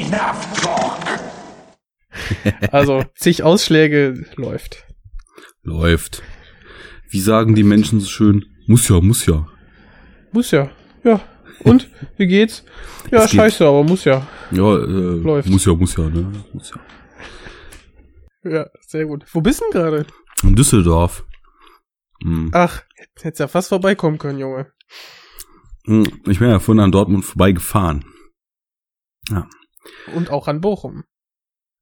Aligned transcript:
Enough 0.00 0.62
talk. 0.62 0.98
Also 2.72 3.04
zig 3.16 3.42
Ausschläge 3.42 4.26
läuft. 4.36 4.84
Läuft. 5.62 6.22
Wie 7.08 7.20
sagen 7.20 7.54
die 7.54 7.62
Menschen 7.62 8.00
so 8.00 8.08
schön? 8.08 8.46
Muss 8.66 8.88
ja, 8.88 9.00
muss 9.00 9.26
ja. 9.26 9.46
Muss 10.32 10.50
ja. 10.50 10.70
Ja. 11.04 11.20
Und? 11.64 11.88
Wie 12.16 12.26
geht's? 12.26 12.64
Ja, 13.10 13.24
Es 13.24 13.30
geht. 13.30 13.40
scheiße, 13.40 13.66
aber 13.66 13.84
muss 13.84 14.04
ja. 14.04 14.26
Ja, 14.50 14.76
äh, 14.76 14.80
Läuft. 14.86 15.48
muss 15.48 15.64
ja, 15.66 15.74
muss 15.74 15.96
ja, 15.96 16.08
ne? 16.08 16.32
Muss 16.52 16.72
ja. 16.74 18.50
Ja, 18.50 18.66
sehr 18.86 19.06
gut. 19.06 19.24
Wo 19.32 19.40
bist 19.40 19.60
du 19.60 19.64
denn 19.70 19.80
gerade? 19.82 20.06
In 20.42 20.54
Düsseldorf. 20.56 21.24
Hm. 22.22 22.50
Ach, 22.52 22.82
hättest 23.20 23.40
ja 23.40 23.48
fast 23.48 23.68
vorbeikommen 23.68 24.18
können, 24.18 24.38
Junge. 24.38 24.72
Hm, 25.86 26.04
Ich 26.26 26.38
bin 26.38 26.48
ja 26.48 26.58
vorhin 26.58 26.80
an 26.82 26.92
Dortmund 26.92 27.24
vorbeigefahren. 27.24 28.04
Und 30.14 30.30
auch 30.30 30.48
an 30.48 30.60
Bochum. 30.60 31.04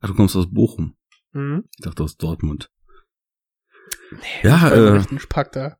Ach, 0.01 0.09
du 0.09 0.15
kommst 0.15 0.37
aus 0.37 0.51
Bochum. 0.53 0.97
Mhm. 1.33 1.65
Ich 1.77 1.85
dachte 1.85 2.03
aus 2.03 2.17
Dortmund. 2.17 2.71
Ich 4.13 4.43
Ja, 4.45 4.71
äh, 4.71 5.19
Spack 5.19 5.53
da. 5.53 5.77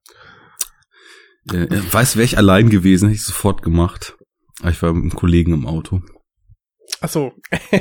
äh, 1.53 1.65
äh, 1.65 1.93
weiß, 1.93 2.17
wäre 2.17 2.25
ich 2.25 2.37
allein 2.39 2.69
gewesen, 2.71 3.09
hätte 3.09 3.17
ich 3.17 3.25
sofort 3.25 3.63
gemacht. 3.63 4.17
Aber 4.61 4.71
ich 4.71 4.83
war 4.83 4.93
mit 4.93 5.03
einem 5.03 5.15
Kollegen 5.15 5.53
im 5.53 5.67
Auto. 5.67 6.03
Ach 7.01 7.09
so. 7.09 7.33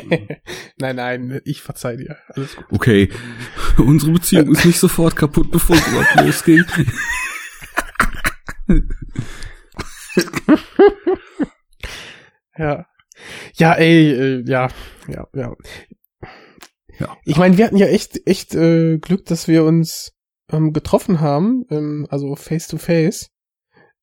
nein, 0.77 0.95
nein, 0.95 1.41
ich 1.45 1.61
verzeih 1.61 1.97
dir. 1.97 2.17
Alles 2.27 2.55
gut. 2.55 2.65
Okay, 2.69 3.09
unsere 3.77 4.11
Beziehung 4.11 4.51
ist 4.51 4.65
nicht 4.65 4.79
sofort 4.79 5.15
kaputt, 5.15 5.49
bevor 5.51 5.75
es 5.75 5.87
überhaupt 5.87 6.15
losging. 6.15 6.63
Ja. 12.57 12.87
Ja, 13.55 13.73
ey, 13.73 14.11
äh, 14.11 14.43
ja, 14.45 14.69
ja, 15.07 15.27
ja. 15.33 15.55
Ja. 16.99 17.15
Ich 17.25 17.37
meine, 17.37 17.57
wir 17.57 17.65
hatten 17.65 17.77
ja 17.77 17.85
echt, 17.87 18.27
echt 18.27 18.55
äh, 18.55 18.97
Glück, 18.97 19.25
dass 19.25 19.47
wir 19.47 19.63
uns 19.63 20.13
ähm, 20.51 20.73
getroffen 20.73 21.19
haben, 21.19 21.63
ähm, 21.69 22.07
also 22.09 22.35
face 22.35 22.67
to 22.67 22.77
face. 22.77 23.29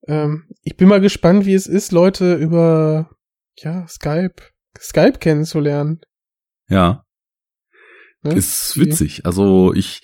Ähm, 0.07 0.45
ich 0.63 0.77
bin 0.77 0.89
mal 0.89 1.01
gespannt, 1.01 1.45
wie 1.45 1.55
es 1.55 1.67
ist, 1.67 1.91
Leute 1.91 2.35
über 2.35 3.11
ja 3.57 3.87
Skype, 3.89 4.37
Skype 4.79 5.19
kennenzulernen. 5.19 6.03
Ja, 6.69 7.05
Ne? 8.25 8.35
ist 8.35 8.79
witzig. 8.79 9.27
Also 9.27 9.75
ich, 9.75 10.01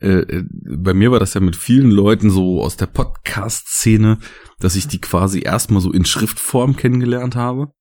äh, 0.00 0.20
äh, 0.20 0.44
bei 0.50 0.94
mir 0.94 1.10
war 1.10 1.18
das 1.18 1.34
ja 1.34 1.40
mit 1.40 1.56
vielen 1.56 1.90
Leuten 1.90 2.30
so 2.30 2.62
aus 2.62 2.76
der 2.76 2.86
Podcast-Szene, 2.86 4.18
dass 4.60 4.76
ich 4.76 4.86
die 4.86 5.00
quasi 5.00 5.40
erstmal 5.40 5.82
so 5.82 5.92
in 5.92 6.04
Schriftform 6.04 6.76
kennengelernt 6.76 7.34
habe. 7.34 7.72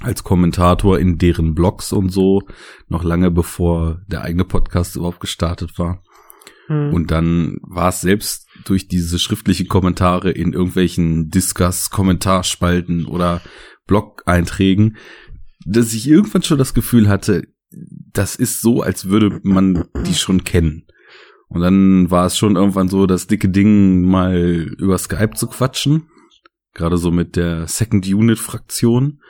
Als 0.00 0.22
Kommentator 0.22 0.98
in 0.98 1.18
deren 1.18 1.54
Blogs 1.54 1.92
und 1.92 2.10
so, 2.10 2.42
noch 2.88 3.02
lange 3.02 3.30
bevor 3.30 4.00
der 4.06 4.22
eigene 4.22 4.44
Podcast 4.44 4.96
überhaupt 4.96 5.20
gestartet 5.20 5.78
war. 5.78 6.02
Hm. 6.68 6.94
Und 6.94 7.10
dann 7.10 7.58
war 7.62 7.88
es 7.88 8.00
selbst 8.00 8.46
durch 8.64 8.86
diese 8.86 9.18
schriftlichen 9.18 9.68
Kommentare 9.68 10.30
in 10.30 10.52
irgendwelchen 10.52 11.30
Discuss, 11.30 11.90
Kommentarspalten 11.90 13.06
oder 13.06 13.40
Blog-Einträgen, 13.86 14.96
dass 15.66 15.94
ich 15.94 16.08
irgendwann 16.08 16.42
schon 16.42 16.58
das 16.58 16.74
Gefühl 16.74 17.08
hatte, 17.08 17.48
das 17.70 18.36
ist 18.36 18.60
so, 18.60 18.82
als 18.82 19.08
würde 19.08 19.40
man 19.42 19.88
die 20.06 20.14
schon 20.14 20.44
kennen. 20.44 20.86
Und 21.48 21.62
dann 21.62 22.10
war 22.10 22.26
es 22.26 22.36
schon 22.36 22.56
irgendwann 22.56 22.88
so, 22.88 23.06
das 23.06 23.26
dicke 23.26 23.48
Ding 23.48 24.02
mal 24.02 24.36
über 24.78 24.98
Skype 24.98 25.34
zu 25.34 25.46
quatschen. 25.46 26.08
Gerade 26.74 26.98
so 26.98 27.10
mit 27.10 27.36
der 27.36 27.66
Second 27.66 28.06
Unit 28.06 28.38
Fraktion. 28.38 29.20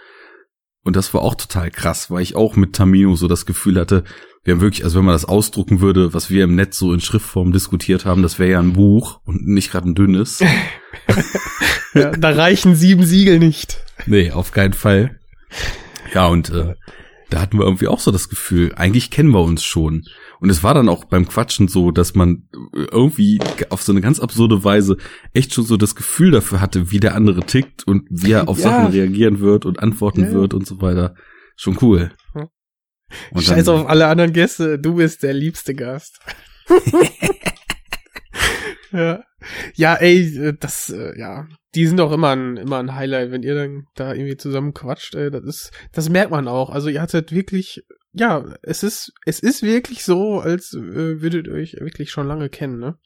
Und 0.84 0.97
das 0.97 1.12
war 1.12 1.23
auch 1.23 1.34
total 1.34 1.71
krass, 1.71 2.11
weil 2.11 2.23
ich 2.23 2.37
auch 2.37 2.57
mit 2.57 2.75
Tamino 2.75 3.15
so 3.15 3.29
das 3.29 3.47
Gefühl 3.47 3.79
hatte, 3.79 4.05
wir 4.45 4.55
haben 4.55 4.61
wirklich, 4.61 4.84
also 4.84 4.98
wenn 4.98 5.05
man 5.05 5.15
das 5.15 5.27
ausdrucken 5.27 5.81
würde, 5.81 6.15
was 6.15 6.31
wir 6.31 6.45
im 6.45 6.55
Netz 6.55 6.79
so 6.79 6.93
in 6.95 7.01
Schriftform 7.01 7.53
diskutiert 7.53 8.05
haben, 8.07 8.23
das 8.23 8.39
wäre 8.39 8.53
ja 8.53 8.61
ein 8.61 8.73
Buch 8.73 9.21
und 9.25 9.47
nicht 9.47 9.71
gerade 9.71 9.91
ein 9.91 9.94
dünnes. 9.94 10.41
ja, 11.94 12.11
da 12.12 12.31
reichen 12.31 12.75
sieben 12.75 13.05
Siegel 13.05 13.38
nicht. 13.38 13.84
Nee, 14.06 14.31
auf 14.31 14.53
keinen 14.53 14.72
Fall. 14.72 15.19
Ja, 16.15 16.28
und 16.28 16.50
äh, 16.50 16.75
da 17.28 17.41
hatten 17.41 17.59
wir 17.59 17.67
irgendwie 17.67 17.88
auch 17.88 18.00
so 18.00 18.11
das 18.11 18.28
Gefühl, 18.28 18.72
eigentlich 18.75 19.11
kennen 19.11 19.31
wir 19.31 19.43
uns 19.43 19.65
schon. 19.65 20.05
Und 20.41 20.50
es 20.50 20.62
war 20.62 20.72
dann 20.75 20.88
auch 20.88 21.04
beim 21.04 21.26
Quatschen 21.26 21.66
so, 21.69 21.91
dass 21.91 22.15
man 22.15 22.49
irgendwie 22.72 23.41
auf 23.71 23.82
so 23.82 23.93
eine 23.93 24.00
ganz 24.00 24.21
absurde 24.21 24.62
Weise 24.65 24.97
echt 25.32 25.53
schon 25.53 25.65
so 25.65 25.76
das 25.76 25.94
Gefühl 25.97 26.31
dafür 26.31 26.60
hatte, 26.60 26.91
wie 26.93 27.00
der 27.00 27.15
andere 27.15 27.41
tickt 27.41 27.84
und 27.87 28.06
wie 28.10 28.32
er 28.32 28.49
auf 28.49 28.59
Ja. 28.59 28.65
Sachen 28.65 28.93
reagieren 28.93 29.41
wird 29.41 29.66
und 29.66 29.81
antworten 29.81 30.22
Ja, 30.25 30.32
wird 30.32 30.54
und 30.54 30.66
so 30.66 30.81
weiter. 30.81 31.15
Schon 31.56 31.76
cool. 31.82 32.12
Ja. 32.34 32.49
Und 33.32 33.43
Scheiß 33.43 33.65
dann- 33.65 33.81
auf 33.81 33.88
alle 33.88 34.06
anderen 34.06 34.32
Gäste, 34.32 34.78
du 34.78 34.94
bist 34.94 35.22
der 35.22 35.32
liebste 35.34 35.75
Gast. 35.75 36.21
ja. 38.93 39.22
Ja, 39.75 39.94
ey, 39.94 40.20
äh, 40.49 40.55
das, 40.59 40.91
äh, 40.91 41.19
ja, 41.19 41.47
die 41.75 41.87
sind 41.87 41.99
doch 41.99 42.12
immer 42.12 42.31
ein, 42.34 42.56
immer 42.56 42.78
ein 42.78 42.94
Highlight, 42.94 43.31
wenn 43.31 43.43
ihr 43.43 43.55
dann 43.55 43.84
da 43.94 44.12
irgendwie 44.12 44.37
zusammen 44.37 44.75
quatscht, 44.75 45.15
ey, 45.15 45.31
das 45.31 45.44
ist, 45.44 45.70
das 45.93 46.09
merkt 46.09 46.31
man 46.31 46.49
auch. 46.49 46.70
Also 46.70 46.88
ihr 46.88 47.00
hattet 47.00 47.32
wirklich, 47.32 47.82
ja, 48.12 48.44
es 48.62 48.82
ist, 48.82 49.12
es 49.26 49.41
ist 49.41 49.62
wirklich 49.62 50.04
so, 50.04 50.41
als 50.41 50.74
äh, 50.74 51.20
würdet 51.22 51.46
ihr 51.46 51.52
euch 51.54 51.74
wirklich 51.80 52.10
schon 52.10 52.26
lange 52.26 52.48
kennen, 52.48 52.78
ne? 52.78 52.96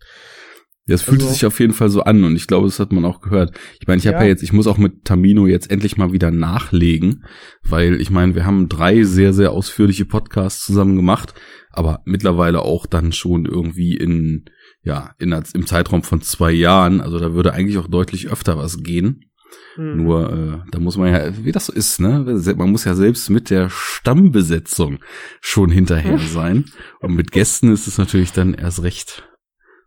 Ja, 0.87 0.97
es 0.97 1.03
fühlte 1.03 1.25
Also- 1.25 1.35
sich 1.35 1.47
auf 1.47 1.61
jeden 1.61 1.75
Fall 1.75 1.91
so 1.91 2.03
an 2.03 2.25
und 2.25 2.35
ich 2.35 2.49
glaube, 2.49 2.67
das 2.67 2.81
hat 2.81 2.91
man 2.93 3.05
auch 3.05 3.21
gehört. 3.21 3.57
Ich 3.81 3.87
meine, 3.87 4.01
ich 4.01 4.07
habe 4.09 4.17
Ja. 4.17 4.23
ja 4.25 4.29
jetzt, 4.31 4.43
ich 4.43 4.53
muss 4.53 4.67
auch 4.67 4.79
mit 4.79 5.05
Tamino 5.05 5.47
jetzt 5.47 5.71
endlich 5.71 5.97
mal 5.97 6.13
wieder 6.13 6.33
nachlegen, 6.33 7.25
weil 7.63 8.01
ich 8.01 8.11
meine, 8.11 8.35
wir 8.35 8.45
haben 8.47 8.69
drei 8.69 9.05
sehr, 9.05 9.33
sehr 9.33 9.53
ausführliche 9.53 10.07
Podcasts 10.07 10.65
zusammen 10.65 10.97
gemacht, 10.97 11.35
aber 11.71 12.01
mittlerweile 12.05 12.63
auch 12.63 12.87
dann 12.87 13.13
schon 13.13 13.47
irgendwie 13.47 13.97
in, 13.97 14.45
ja, 14.83 15.15
in, 15.21 15.31
im 15.55 15.67
Zeitraum 15.67 16.03
von 16.03 16.21
zwei 16.21 16.51
Jahren. 16.51 17.01
Also 17.01 17.21
da 17.21 17.33
würde 17.33 17.53
eigentlich 17.53 17.79
auch 17.79 17.87
deutlich 17.89 18.29
öfter 18.29 18.59
was 18.59 18.79
gehen. 18.83 19.31
Hm. 19.75 20.03
Nur, 20.03 20.33
äh, 20.33 20.71
da 20.71 20.79
muss 20.79 20.97
man 20.97 21.13
ja, 21.13 21.45
wie 21.45 21.53
das 21.53 21.67
so 21.67 21.73
ist, 21.73 21.99
ne? 22.01 22.21
Man 22.57 22.71
muss 22.71 22.85
ja 22.85 22.95
selbst 22.95 23.31
mit 23.31 23.49
der 23.51 23.71
Stammbesetzung 23.71 24.99
schon 25.41 25.71
hinterher 25.71 26.19
sein. 26.29 26.67
Und 27.01 27.15
mit 27.15 27.33
Gästen 27.33 27.73
ist 27.73 27.87
es 27.87 27.99
natürlich 27.99 28.33
dann 28.33 28.55
erst 28.55 28.83
recht 28.83 29.29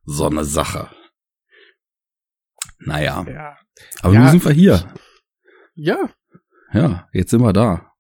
so 0.06 0.26
eine 0.28 0.44
Sache. 0.46 0.90
Naja, 2.80 3.26
Ja. 3.28 3.58
aber 4.02 4.14
Ja, 4.14 4.20
nun 4.22 4.32
sind 4.32 4.46
wir 4.46 4.52
hier. 4.52 4.94
Ja. 5.76 5.98
Ja, 6.74 7.08
jetzt 7.14 7.32
sind 7.32 7.42
wir 7.42 7.54
da. 7.54 7.92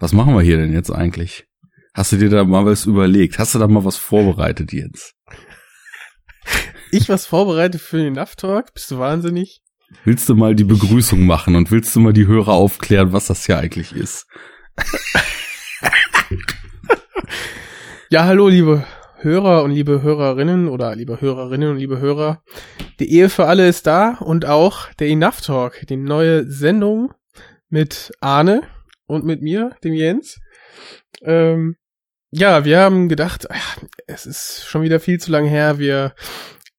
Was 0.00 0.12
machen 0.12 0.34
wir 0.34 0.42
hier 0.42 0.56
denn 0.56 0.72
jetzt 0.72 0.90
eigentlich? 0.90 1.46
Hast 1.94 2.12
du 2.12 2.16
dir 2.16 2.28
da 2.30 2.44
mal 2.44 2.66
was 2.66 2.86
überlegt? 2.86 3.38
Hast 3.38 3.54
du 3.54 3.58
da 3.58 3.68
mal 3.68 3.84
was 3.84 3.96
vorbereitet 3.96 4.72
jetzt? 4.72 5.14
Ich 6.90 7.08
was 7.08 7.26
vorbereitet 7.26 7.80
für 7.80 7.98
den 7.98 8.14
Talk? 8.14 8.74
Bist 8.74 8.90
du 8.90 8.98
wahnsinnig? 8.98 9.62
Willst 10.04 10.28
du 10.28 10.34
mal 10.34 10.54
die 10.54 10.64
Begrüßung 10.64 11.24
machen 11.24 11.56
und 11.56 11.70
willst 11.70 11.94
du 11.94 12.00
mal 12.00 12.12
die 12.12 12.26
Hörer 12.26 12.52
aufklären, 12.52 13.12
was 13.12 13.26
das 13.26 13.46
hier 13.46 13.58
eigentlich 13.58 13.94
ist? 13.94 14.26
Ja, 18.14 18.26
hallo, 18.26 18.46
liebe 18.46 18.84
Hörer 19.16 19.64
und 19.64 19.72
liebe 19.72 20.02
Hörerinnen 20.02 20.68
oder 20.68 20.94
liebe 20.94 21.20
Hörerinnen 21.20 21.70
und 21.70 21.78
liebe 21.78 21.98
Hörer. 21.98 22.44
Die 23.00 23.10
Ehe 23.10 23.28
für 23.28 23.46
alle 23.46 23.66
ist 23.66 23.88
da 23.88 24.18
und 24.20 24.46
auch 24.46 24.92
der 25.00 25.08
Enough 25.08 25.40
Talk, 25.40 25.84
die 25.88 25.96
neue 25.96 26.48
Sendung 26.48 27.12
mit 27.70 28.12
Arne 28.20 28.62
und 29.06 29.24
mit 29.24 29.42
mir, 29.42 29.74
dem 29.82 29.94
Jens. 29.94 30.38
Ähm, 31.22 31.74
ja, 32.30 32.64
wir 32.64 32.78
haben 32.78 33.08
gedacht, 33.08 33.50
ach, 33.50 33.78
es 34.06 34.26
ist 34.26 34.64
schon 34.64 34.82
wieder 34.82 35.00
viel 35.00 35.18
zu 35.18 35.32
lang 35.32 35.46
her, 35.46 35.80
wir 35.80 36.14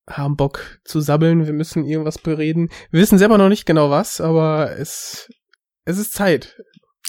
haben 0.07 0.35
Bock 0.35 0.79
zu 0.83 1.01
sabbeln, 1.01 1.45
wir 1.45 1.53
müssen 1.53 1.85
irgendwas 1.85 2.17
bereden. 2.17 2.69
Wir 2.91 3.01
wissen 3.01 3.17
selber 3.17 3.37
noch 3.37 3.49
nicht 3.49 3.65
genau 3.65 3.89
was, 3.89 4.21
aber 4.21 4.77
es, 4.77 5.29
es 5.85 5.97
ist 5.97 6.13
Zeit. 6.13 6.55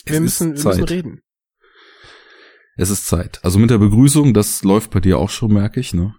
Wir 0.05 0.17
Es 0.17 0.21
müssen, 0.21 0.57
wir 0.57 0.65
müssen 0.65 0.81
Zeit. 0.81 0.91
reden. 0.91 1.21
Es 2.77 2.91
ist 2.91 3.07
Zeit. 3.07 3.41
Also 3.43 3.59
mit 3.59 3.71
der 3.71 3.79
Begrüßung, 3.79 4.35
das 4.35 4.63
läuft 4.63 4.91
bei 4.91 5.01
dir 5.01 5.19
auch 5.19 5.31
schon, 5.31 5.53
merke 5.53 5.81
ich, 5.81 5.95
ne? 5.95 6.15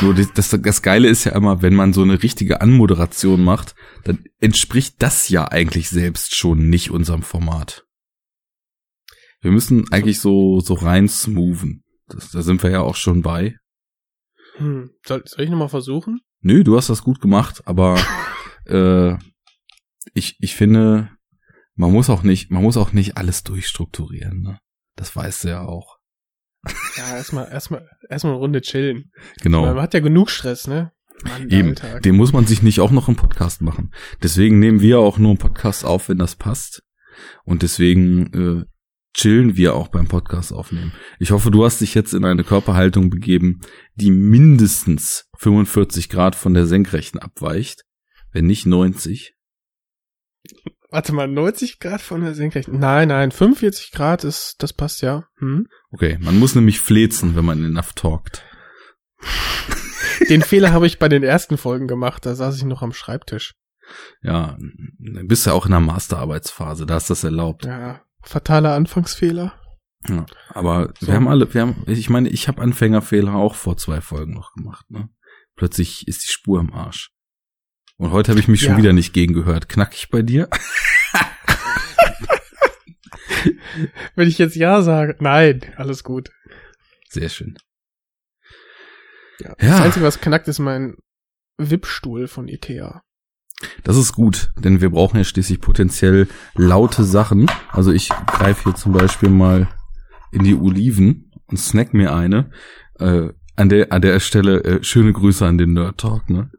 Nur 0.00 0.14
das, 0.14 0.32
das, 0.34 0.48
das 0.62 0.82
Geile 0.82 1.08
ist 1.08 1.24
ja 1.24 1.32
immer, 1.32 1.60
wenn 1.62 1.74
man 1.74 1.92
so 1.92 2.02
eine 2.02 2.22
richtige 2.22 2.60
Anmoderation 2.60 3.42
macht, 3.42 3.74
dann 4.04 4.24
entspricht 4.40 4.96
das 4.98 5.28
ja 5.28 5.50
eigentlich 5.50 5.90
selbst 5.90 6.36
schon 6.36 6.68
nicht 6.68 6.90
unserem 6.90 7.22
Format. 7.22 7.84
Wir 9.40 9.50
müssen 9.50 9.90
eigentlich 9.92 10.20
so, 10.20 10.60
so 10.60 10.74
rein 10.74 11.08
smoothen. 11.08 11.82
Das, 12.06 12.30
da 12.30 12.42
sind 12.42 12.62
wir 12.62 12.70
ja 12.70 12.80
auch 12.80 12.96
schon 12.96 13.22
bei. 13.22 13.56
Hm. 14.58 14.90
Soll, 15.06 15.22
soll 15.24 15.44
ich 15.44 15.50
nochmal 15.50 15.68
versuchen? 15.68 16.20
Nö, 16.40 16.62
du 16.62 16.76
hast 16.76 16.88
das 16.88 17.02
gut 17.02 17.20
gemacht, 17.20 17.62
aber 17.64 17.98
äh, 18.66 19.16
ich, 20.14 20.36
ich 20.40 20.54
finde, 20.54 21.10
man 21.74 21.92
muss 21.92 22.10
auch 22.10 22.22
nicht, 22.22 22.50
man 22.50 22.62
muss 22.62 22.76
auch 22.76 22.92
nicht 22.92 23.16
alles 23.16 23.44
durchstrukturieren, 23.44 24.42
ne? 24.42 24.58
Das 24.96 25.14
weißt 25.14 25.44
du 25.44 25.48
ja 25.48 25.62
auch. 25.62 25.98
Ja, 26.96 27.16
erstmal, 27.16 27.48
erstmal, 27.50 27.88
erstmal 28.08 28.32
eine 28.32 28.40
Runde 28.40 28.60
chillen. 28.60 29.12
Genau. 29.40 29.62
Man 29.62 29.80
hat 29.80 29.94
ja 29.94 30.00
genug 30.00 30.28
Stress, 30.30 30.66
ne? 30.66 30.92
Mann, 31.24 31.48
Eben, 31.50 31.68
Alltag. 31.70 32.02
den 32.02 32.16
muss 32.16 32.32
man 32.32 32.46
sich 32.46 32.62
nicht 32.62 32.80
auch 32.80 32.90
noch 32.90 33.08
im 33.08 33.16
Podcast 33.16 33.62
machen. 33.62 33.92
Deswegen 34.22 34.58
nehmen 34.58 34.80
wir 34.80 34.98
auch 35.00 35.18
nur 35.18 35.30
einen 35.30 35.38
Podcast 35.38 35.84
auf, 35.84 36.08
wenn 36.08 36.18
das 36.18 36.36
passt. 36.36 36.82
Und 37.44 37.62
deswegen 37.62 38.32
äh, 38.32 38.64
chillen 39.18 39.56
wir 39.56 39.74
auch 39.74 39.88
beim 39.88 40.06
Podcast 40.06 40.52
aufnehmen. 40.52 40.92
Ich 41.18 41.32
hoffe, 41.32 41.50
du 41.50 41.64
hast 41.64 41.80
dich 41.80 41.94
jetzt 41.94 42.14
in 42.14 42.24
eine 42.24 42.44
Körperhaltung 42.44 43.10
begeben, 43.10 43.60
die 43.96 44.12
mindestens 44.12 45.28
45 45.38 46.08
Grad 46.08 46.36
von 46.36 46.54
der 46.54 46.66
Senkrechten 46.66 47.18
abweicht, 47.18 47.84
wenn 48.32 48.46
nicht 48.46 48.64
90. 48.64 49.34
Warte 50.90 51.12
mal, 51.12 51.26
90 51.26 51.80
Grad 51.80 52.00
von 52.00 52.22
der 52.22 52.34
Senkrechten? 52.34 52.78
Nein, 52.78 53.08
nein, 53.08 53.32
45 53.32 53.90
Grad 53.90 54.22
ist, 54.22 54.54
das 54.60 54.72
passt 54.72 55.02
ja. 55.02 55.26
Hm? 55.38 55.66
Okay, 55.90 56.16
man 56.20 56.38
muss 56.38 56.54
nämlich 56.54 56.80
flezen, 56.80 57.34
wenn 57.34 57.44
man 57.44 57.64
enough 57.64 57.94
talkt. 57.94 58.44
Den 60.30 60.42
Fehler 60.42 60.72
habe 60.72 60.86
ich 60.86 61.00
bei 61.00 61.08
den 61.08 61.24
ersten 61.24 61.58
Folgen 61.58 61.88
gemacht, 61.88 62.24
da 62.24 62.36
saß 62.36 62.56
ich 62.56 62.64
noch 62.64 62.82
am 62.82 62.92
Schreibtisch. 62.92 63.56
Ja, 64.22 64.56
bist 64.98 65.46
ja 65.46 65.54
auch 65.54 65.64
in 65.64 65.72
der 65.72 65.80
Masterarbeitsphase, 65.80 66.86
da 66.86 66.96
ist 66.96 67.10
das 67.10 67.24
erlaubt. 67.24 67.64
Ja, 67.64 68.02
fataler 68.22 68.74
Anfangsfehler. 68.74 69.54
Ja, 70.08 70.26
aber 70.50 70.92
So. 71.00 71.08
wir 71.08 71.14
haben 71.14 71.28
alle, 71.28 71.52
wir 71.52 71.60
haben, 71.62 71.82
ich 71.86 72.08
meine, 72.08 72.28
ich 72.28 72.46
habe 72.48 72.62
Anfängerfehler 72.62 73.34
auch 73.34 73.54
vor 73.56 73.76
zwei 73.76 74.00
Folgen 74.00 74.32
noch 74.32 74.52
gemacht. 74.54 74.88
Ne? 74.90 75.08
Plötzlich 75.56 76.06
ist 76.06 76.24
die 76.24 76.30
Spur 76.32 76.60
im 76.60 76.72
Arsch. 76.72 77.10
Und 77.96 78.12
heute 78.12 78.30
habe 78.30 78.38
ich 78.40 78.46
mich 78.48 78.60
schon 78.60 78.72
Ja. 78.72 78.78
wieder 78.78 78.92
nicht 78.92 79.12
gegen 79.12 79.34
gehört. 79.34 79.68
Knack 79.68 79.94
ich 79.94 80.08
bei 80.08 80.22
dir? 80.22 80.48
Wenn 84.14 84.28
ich 84.28 84.38
jetzt 84.38 84.56
Ja 84.56 84.82
sage, 84.82 85.16
nein, 85.20 85.72
alles 85.76 86.04
gut. 86.04 86.30
Sehr 87.08 87.28
schön. 87.28 87.56
Ja. 89.40 89.50
Ja. 89.50 89.54
Das 89.60 89.80
Einzige, 89.82 90.04
was 90.06 90.20
knackt, 90.20 90.48
ist 90.48 90.58
mein 90.58 90.96
Wippstuhl 91.58 92.28
von 92.28 92.48
Ikea. 92.48 93.02
Das 93.82 93.96
ist 93.96 94.12
gut, 94.12 94.52
denn 94.56 94.80
wir 94.80 94.90
brauchen 94.90 95.16
ja 95.16 95.24
schließlich 95.24 95.60
potenziell 95.60 96.28
laute 96.54 97.04
Sachen. 97.04 97.50
Also 97.70 97.92
ich 97.92 98.08
greife 98.26 98.64
hier 98.64 98.74
zum 98.74 98.92
Beispiel 98.92 99.30
mal 99.30 99.68
in 100.30 100.44
die 100.44 100.54
Oliven 100.54 101.32
und 101.46 101.58
snack 101.58 101.94
mir 101.94 102.14
eine. 102.14 102.50
Äh, 102.98 103.30
an 103.56 103.68
der 103.68 103.92
an 103.92 104.02
der 104.02 104.20
Stelle 104.20 104.62
äh, 104.62 104.84
schöne 104.84 105.12
Grüße 105.12 105.44
an 105.44 105.58
den 105.58 105.72
Nerd 105.72 105.98
Talk. 105.98 106.30
Ne? 106.30 106.50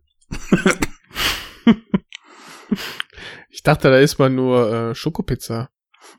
Ich 3.50 3.64
dachte, 3.64 3.90
da 3.90 3.98
ist 3.98 4.20
man 4.20 4.36
nur 4.36 4.72
äh, 4.72 4.96
Schokopizza. 4.96 5.70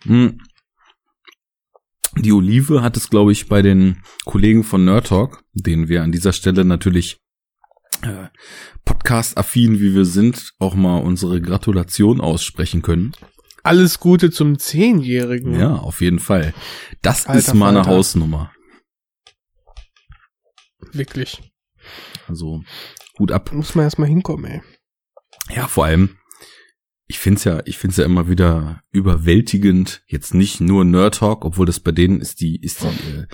Hm. 0.03 0.43
Die 2.19 2.33
Olive 2.33 2.83
hat 2.83 2.99
es, 2.99 3.09
glaube 3.09 3.33
ich, 3.33 3.49
bei 3.49 3.63
den 3.63 4.03
Kollegen 4.27 4.63
von 4.63 4.85
Nerd 4.85 5.07
Talk, 5.07 5.43
denen 5.55 5.89
wir 5.89 6.03
an 6.03 6.13
dieser 6.13 6.35
Stelle 6.35 6.67
natürlich 6.67 7.19
äh, 8.03 8.29
Podcast-affin, 8.85 9.81
wie 9.81 9.95
wir 9.95 10.05
sind, 10.05 10.53
auch 10.59 10.75
mal 10.75 10.99
unsere 10.99 11.41
Gratulation 11.41 12.21
aussprechen 12.21 12.83
können. 12.83 13.13
Alles 13.63 14.01
Gute 14.01 14.31
zum 14.31 14.59
Zehnjährigen. 14.59 15.59
Ja, 15.59 15.77
auf 15.77 16.01
jeden 16.01 16.19
Fall. 16.19 16.55
Das 17.03 17.27
Alter 17.27 17.39
ist 17.39 17.55
mal 17.55 17.77
eine. 17.77 17.87
Hausnummer. 17.87 18.53
Wirklich. 20.93 21.43
Also 22.27 22.63
gut 23.17 23.33
ab. 23.33 23.53
Muss 23.53 23.75
man 23.75 23.85
erstmal 23.85 24.09
hinkommen, 24.09 24.45
ey. 24.47 24.63
Ja, 25.55 25.67
vor 25.67 25.85
allem, 25.85 26.17
ich 27.07 27.19
find's 27.19 27.45
ja, 27.45 27.61
ich 27.65 27.77
find's 27.77 27.97
ja 27.97 28.05
immer 28.05 28.29
wieder 28.29 28.83
überwältigend. 28.93 30.03
Jetzt 30.07 30.33
nicht 30.33 30.61
nur 30.61 30.85
Nerd 30.85 31.17
Talk, 31.17 31.45
obwohl 31.45 31.67
das 31.67 31.81
bei 31.81 31.93
denen 31.93 32.21
ist 32.21 32.41
die, 32.41 32.61
ist 32.63 32.83
die 32.83 32.87
äh, 32.87 33.27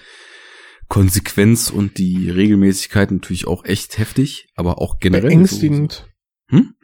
Konsequenz 0.88 1.70
und 1.70 1.98
die 1.98 2.30
Regelmäßigkeit 2.30 3.10
natürlich 3.10 3.46
auch 3.46 3.64
echt 3.64 3.98
heftig, 3.98 4.48
aber 4.54 4.80
auch 4.80 4.98
generell. 5.00 5.28
Beängstigend. 5.28 6.08
Hm? 6.48 6.74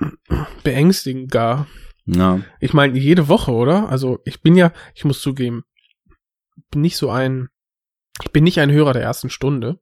Beängstigend 0.65 1.31
gar. 1.31 1.67
So, 2.07 2.19
ja, 2.19 2.41
Ich 2.61 2.73
meine, 2.73 2.99
jede 2.99 3.29
Woche, 3.29 3.53
oder? 3.53 3.89
Also 3.89 4.19
ich 4.25 4.43
bin 4.43 4.57
ja, 4.57 4.73
ich 4.95 5.05
muss 5.05 5.21
zugeben, 5.21 5.63
bin 6.71 6.81
nicht 6.81 6.97
so 6.97 7.11
ein, 7.11 7.49
ich 8.23 8.31
bin 8.33 8.45
nicht 8.45 8.59
ein 8.59 8.73
Hörer 8.73 8.93
der 8.93 9.03
ersten 9.03 9.31
Stunde. 9.31 9.79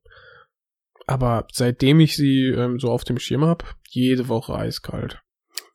Aber 1.07 1.47
seitdem 1.53 1.99
ich 2.01 2.15
sie 2.17 2.47
ähm, 2.49 2.79
so 2.79 2.91
auf 2.91 3.05
dem 3.05 3.19
Schirm 3.19 3.45
hab, 3.45 3.75
jede 3.89 4.29
Woche 4.29 4.55
eiskalt. 4.55 5.21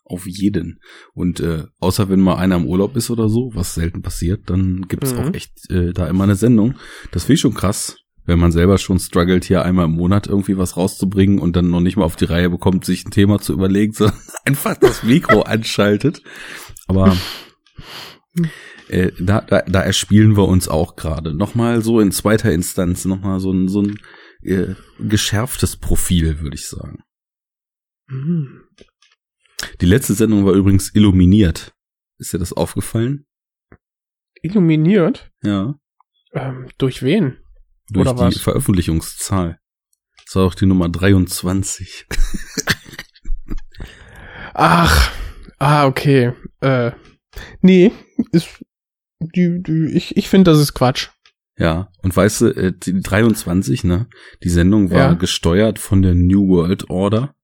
auf 0.06 0.28
jeden. 0.28 0.80
Und 1.16 1.40
äh, 1.40 1.64
außer 1.80 2.08
wenn 2.10 2.20
mal 2.22 2.36
einer 2.36 2.58
im 2.58 2.68
Urlaub 2.68 2.96
ist 2.96 3.10
oder 3.10 3.28
so, 3.28 3.50
was 3.56 3.74
selten 3.74 4.04
passiert, 4.04 4.50
dann 4.52 4.86
gibt's 4.88 5.14
Mhm. 5.14 5.20
auch 5.20 5.34
echt 5.34 5.70
äh, 5.72 5.94
da 5.94 6.08
immer 6.08 6.26
eine 6.26 6.36
Sendung. 6.36 6.76
Das 7.12 7.24
finde 7.24 7.34
ich 7.34 7.40
schon 7.42 7.56
krass, 7.56 7.98
wenn 8.26 8.40
man 8.40 8.52
selber 8.52 8.78
schon 8.78 9.00
struggelt, 9.00 9.46
hier 9.46 9.64
einmal 9.64 9.86
im 9.86 9.92
Monat 9.92 10.28
irgendwie 10.28 10.58
was 10.58 10.78
rauszubringen 10.78 11.40
und 11.40 11.56
dann 11.56 11.70
noch 11.70 11.80
nicht 11.80 11.96
mal 11.98 12.06
auf 12.06 12.16
die 12.16 12.26
Reihe 12.26 12.50
bekommt, 12.50 12.86
sich 12.86 13.06
ein 13.06 13.12
Thema 13.12 13.40
zu 13.40 13.54
überlegen, 13.54 13.94
sondern 13.94 14.20
einfach 14.46 14.76
das 14.78 15.04
Mikro 15.04 15.42
anschaltet. 15.42 16.22
Aber 16.88 17.16
äh, 18.88 19.12
da, 19.20 19.42
da, 19.42 19.62
da 19.62 19.82
erspielen 19.82 20.36
wir 20.38 20.48
uns 20.48 20.68
auch 20.68 20.96
gerade. 20.96 21.34
Nochmal 21.34 21.82
so 21.82 22.00
in 22.00 22.12
zweiter 22.12 22.52
Instanz, 22.52 23.06
nochmal 23.06 23.40
so 23.40 23.52
ein, 23.52 23.68
so 23.68 23.82
ein 23.82 24.00
äh, 24.42 24.76
geschärftes 25.00 25.78
Profil, 25.78 26.40
würde 26.42 26.56
ich 26.56 26.68
sagen. 26.68 27.04
Mhm. 28.08 28.64
Die 29.82 29.86
letzte 29.86 30.14
Sendung 30.14 30.46
war 30.46 30.54
übrigens 30.54 30.94
illuminiert. 30.94 31.74
Ist 32.18 32.34
dir 32.34 32.40
das 32.40 32.54
aufgefallen? 32.54 33.26
Illuminiert? 34.42 35.32
Ja. 35.42 35.76
Ähm, 36.34 36.68
durch 36.78 37.02
wen? 37.02 37.38
Durch 37.90 38.08
Oder 38.08 38.30
die 38.30 38.36
was? 38.36 38.42
Veröffentlichungszahl. 38.42 39.60
Das 40.26 40.36
war 40.36 40.46
auch 40.46 40.56
die 40.56 40.66
Nummer 40.66 40.90
23. 40.90 42.08
Ach, 44.54 45.12
ah, 45.60 45.86
okay. 45.86 46.34
Äh, 46.62 46.92
nee, 47.62 47.92
ist, 48.32 48.48
die, 49.20 49.62
die, 49.62 49.92
ich, 49.94 50.18
ich 50.18 50.30
finde, 50.30 50.52
das 50.52 50.60
ist 50.60 50.74
Quatsch. 50.74 51.10
Ja, 51.58 51.90
und 52.02 52.16
weißt 52.16 52.42
du, 52.42 52.46
äh, 52.48 52.74
die 52.76 53.00
23, 53.02 53.84
ne? 53.84 54.08
Die 54.44 54.50
Sendung 54.50 54.90
war 54.92 54.98
Ja. 54.98 55.14
gesteuert 55.14 55.80
von 55.80 56.02
der 56.02 56.16
New 56.16 56.48
World 56.50 56.90
Order. 56.90 57.35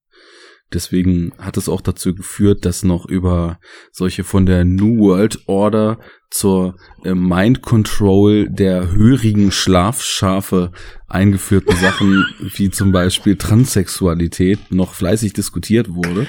Deswegen 0.73 1.33
hat 1.37 1.57
es 1.57 1.67
auch 1.67 1.81
dazu 1.81 2.15
geführt, 2.15 2.65
dass 2.65 2.83
noch 2.83 3.05
über 3.05 3.59
solche 3.91 4.23
von 4.23 4.45
der 4.45 4.63
New 4.63 4.99
World 4.99 5.47
Order 5.47 5.99
zur 6.29 6.75
äh, 7.03 7.13
Mind 7.13 7.61
Control 7.61 8.49
der 8.49 8.91
hörigen 8.91 9.51
Schlafschafe 9.51 10.71
eingeführten 11.07 11.75
Sachen, 11.75 12.25
wie 12.55 12.69
zum 12.69 12.91
Beispiel 12.91 13.35
Transsexualität, 13.35 14.71
noch 14.71 14.93
fleißig 14.93 15.33
diskutiert 15.33 15.93
wurde. 15.93 16.25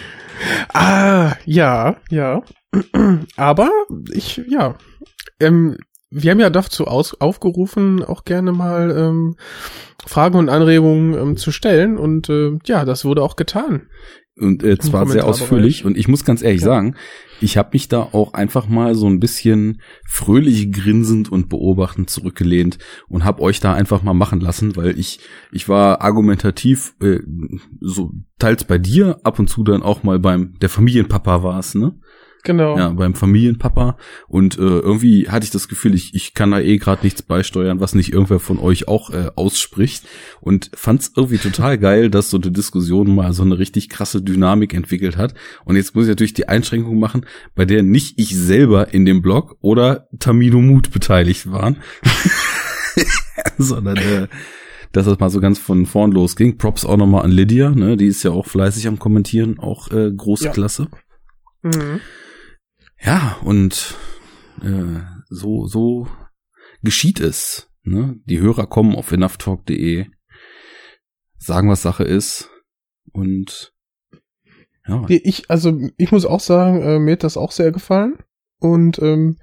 Ah, 0.72 1.36
ja, 1.44 1.96
ja. 2.10 2.42
Aber 3.36 3.70
ich, 4.12 4.42
ja. 4.48 4.76
Ähm, 5.38 5.76
wir 6.10 6.30
haben 6.30 6.40
ja 6.40 6.50
dazu 6.50 6.86
aus, 6.86 7.18
aufgerufen, 7.20 8.04
auch 8.04 8.24
gerne 8.24 8.52
mal 8.52 8.90
ähm, 8.90 9.36
Fragen 10.04 10.36
und 10.36 10.50
Anregungen 10.50 11.14
ähm, 11.14 11.36
zu 11.36 11.52
stellen. 11.52 11.96
Und 11.96 12.28
äh, 12.28 12.58
ja, 12.66 12.84
das 12.84 13.04
wurde 13.04 13.22
auch 13.22 13.36
getan. 13.36 13.88
Und 14.38 14.62
äh, 14.62 14.78
zwar 14.78 15.06
sehr 15.06 15.26
ausführlich. 15.26 15.84
Und 15.84 15.96
ich 15.96 16.08
muss 16.08 16.24
ganz 16.24 16.42
ehrlich 16.42 16.62
Ja. 16.62 16.66
sagen, 16.66 16.96
ich 17.42 17.56
habe 17.58 17.70
mich 17.72 17.88
da 17.88 18.00
auch 18.00 18.32
einfach 18.32 18.66
mal 18.68 18.94
so 18.94 19.06
ein 19.06 19.20
bisschen 19.20 19.82
fröhlich 20.08 20.72
grinsend 20.72 21.30
und 21.30 21.48
beobachtend 21.48 22.08
zurückgelehnt 22.08 22.78
und 23.08 23.24
habe 23.24 23.42
euch 23.42 23.60
da 23.60 23.74
einfach 23.74 24.02
mal 24.02 24.14
machen 24.14 24.40
lassen, 24.40 24.74
weil 24.76 24.98
ich 24.98 25.20
ich 25.50 25.68
war 25.68 26.00
argumentativ 26.00 26.94
äh, 27.02 27.18
so 27.80 28.12
teils 28.38 28.64
bei 28.64 28.78
dir, 28.78 29.20
ab 29.24 29.38
und 29.38 29.48
zu 29.48 29.64
dann 29.64 29.82
auch 29.82 30.02
mal 30.02 30.18
beim 30.18 30.54
der 30.60 30.68
Familienpapa 30.68 31.42
war 31.42 31.58
es, 31.58 31.74
ne? 31.74 31.98
Genau. 32.44 32.76
Ja, 32.76 32.88
beim 32.88 33.14
Familienpapa. 33.14 33.96
Und 34.26 34.58
äh, 34.58 34.62
irgendwie 34.62 35.28
hatte 35.28 35.44
ich 35.44 35.50
das 35.52 35.68
Gefühl, 35.68 35.94
ich, 35.94 36.14
ich 36.14 36.34
kann 36.34 36.50
da 36.50 36.58
eh 36.58 36.76
gerade 36.78 37.04
nichts 37.04 37.22
beisteuern, 37.22 37.78
was 37.78 37.94
nicht 37.94 38.12
irgendwer 38.12 38.40
von 38.40 38.58
euch 38.58 38.88
auch 38.88 39.10
äh, 39.10 39.30
ausspricht. 39.36 40.04
Und 40.40 40.70
fand 40.74 41.02
es 41.02 41.12
irgendwie 41.16 41.38
total 41.38 41.78
geil, 41.78 42.10
dass 42.10 42.30
so 42.30 42.38
eine 42.38 42.50
Diskussion 42.50 43.14
mal 43.14 43.32
so 43.32 43.44
eine 43.44 43.58
richtig 43.58 43.88
krasse 43.88 44.22
Dynamik 44.22 44.74
entwickelt 44.74 45.16
hat. 45.16 45.34
Und 45.64 45.76
jetzt 45.76 45.94
muss 45.94 46.04
ich 46.04 46.10
natürlich 46.10 46.34
die 46.34 46.48
Einschränkung 46.48 46.98
machen, 46.98 47.26
bei 47.54 47.64
der 47.64 47.84
nicht 47.84 48.18
ich 48.18 48.36
selber 48.36 48.92
in 48.92 49.04
dem 49.04 49.22
Blog 49.22 49.56
oder 49.60 50.08
Tamino 50.18 50.60
Mut 50.60 50.90
beteiligt 50.90 51.50
waren. 51.50 51.76
Sondern 53.58 53.96
äh, 53.98 54.26
dass 54.90 55.06
das 55.06 55.18
mal 55.20 55.30
so 55.30 55.40
ganz 55.40 55.58
von 55.58 55.86
vorn 55.86 56.10
losging. 56.10 56.58
Props 56.58 56.84
auch 56.84 56.96
nochmal 56.96 57.24
an 57.24 57.30
Lydia, 57.30 57.70
ne? 57.70 57.96
Die 57.96 58.06
ist 58.06 58.24
ja 58.24 58.32
auch 58.32 58.46
fleißig 58.46 58.88
am 58.88 58.98
Kommentieren, 58.98 59.58
auch 59.58 59.90
äh, 59.90 60.10
große 60.10 60.46
Ja. 60.46 60.50
Klasse. 60.50 60.88
Mhm. 61.62 62.00
Ja, 63.04 63.38
und 63.42 63.96
äh, 64.62 65.00
so, 65.28 65.66
so 65.66 66.08
geschieht 66.82 67.20
es. 67.20 67.68
Ne? 67.82 68.16
Die 68.26 68.40
Hörer 68.40 68.66
kommen 68.66 68.94
auf 68.94 69.12
enoughtalk.de, 69.12 70.06
sagen, 71.36 71.68
was 71.68 71.82
Sache 71.82 72.04
ist 72.04 72.50
und 73.12 73.72
ja, 74.86 75.04
Ich, 75.08 75.48
also 75.48 75.78
ich 75.96 76.10
muss 76.10 76.26
auch 76.26 76.40
sagen, 76.40 76.82
äh, 76.82 76.98
mir 76.98 77.12
hat 77.12 77.24
das 77.24 77.36
auch 77.36 77.52
sehr 77.52 77.70
gefallen. 77.70 78.18
Und 78.58 79.00
ähm, 79.00 79.38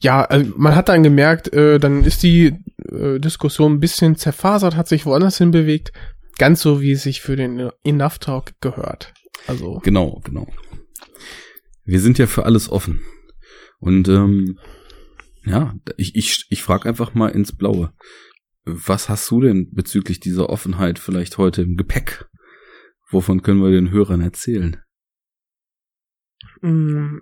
ja, 0.00 0.24
also 0.24 0.52
man 0.56 0.76
hat 0.76 0.88
dann 0.88 1.02
gemerkt, 1.02 1.52
äh, 1.52 1.78
dann 1.78 2.04
ist 2.04 2.22
die 2.22 2.54
äh, 2.90 3.18
Diskussion 3.18 3.74
ein 3.74 3.80
bisschen 3.80 4.16
zerfasert, 4.16 4.76
hat 4.76 4.88
sich 4.88 5.06
woanders 5.06 5.38
hin 5.38 5.50
bewegt. 5.50 5.92
Ganz 6.38 6.62
so, 6.62 6.80
wie 6.80 6.92
es 6.92 7.02
sich 7.02 7.20
für 7.20 7.36
den 7.36 7.70
Enough 7.84 8.18
Talk 8.18 8.60
gehört. 8.60 9.12
Also, 9.46 9.80
genau, 9.82 10.20
genau. 10.24 10.46
Wir 11.84 12.00
sind 12.00 12.18
ja 12.18 12.26
für 12.26 12.44
alles 12.44 12.70
offen. 12.70 13.00
Und 13.78 14.08
ähm, 14.08 14.58
ja, 15.44 15.74
ich, 15.96 16.14
ich, 16.14 16.46
ich 16.50 16.62
frage 16.62 16.88
einfach 16.88 17.14
mal 17.14 17.28
ins 17.28 17.56
Blaue. 17.56 17.92
Was 18.64 19.08
hast 19.08 19.28
du 19.30 19.40
denn 19.40 19.72
bezüglich 19.72 20.20
dieser 20.20 20.50
Offenheit 20.50 20.98
vielleicht 21.00 21.36
heute 21.38 21.62
im 21.62 21.76
Gepäck? 21.76 22.26
Wovon 23.10 23.42
können 23.42 23.62
wir 23.62 23.70
den 23.70 23.90
Hörern 23.90 24.20
erzählen? 24.20 24.76
Mm. 26.60 27.18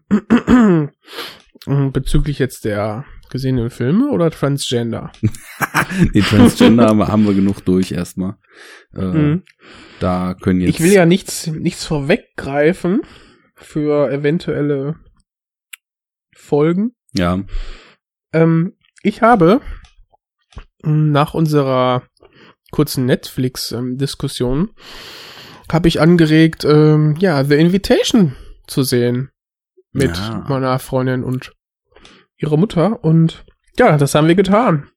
Bezüglich 1.93 2.38
jetzt 2.38 2.64
der 2.64 3.05
gesehenen 3.31 3.71
Filme 3.71 4.09
oder 4.11 4.31
Transgender? 4.31 5.12
nee, 6.12 6.23
Transgender 6.23 6.88
haben 7.09 7.26
wir 7.26 7.35
genug 7.35 7.64
durch 7.64 7.93
erstmal. 7.93 8.37
Äh, 8.95 9.05
mhm. 9.05 9.43
Da 9.99 10.35
können 10.35 10.61
jetzt. 10.61 10.71
Ich 10.71 10.81
will 10.81 10.93
ja 10.93 11.07
nichts, 11.07 11.47
nichts 11.47 11.85
vorweggreifen 11.85 13.02
für 13.61 14.11
eventuelle 14.11 14.97
Folgen. 16.35 16.93
Ja. 17.12 17.43
Ähm, 18.33 18.76
ich 19.02 19.23
habe 19.23 19.61
nach 20.83 21.35
unserer 21.35 22.02
kurzen 22.71 23.07
Netflix-Diskussion 23.07 24.59
ähm, 24.59 24.75
habe 25.71 25.88
ich 25.88 26.00
angeregt, 26.00 26.64
ähm, 26.64 27.17
ja, 27.19 27.45
The 27.45 27.55
Invitation 27.55 28.37
zu 28.67 28.83
sehen 28.83 29.31
mit 29.93 30.17
ja. 30.17 30.45
meiner 30.49 30.79
Freundin 30.79 31.25
und 31.25 31.52
ihrer 32.38 32.57
Mutter 32.57 33.05
und 33.05 33.45
ja, 33.79 33.97
das 33.97 34.14
haben 34.14 34.29
wir 34.29 34.35
getan. 34.35 34.90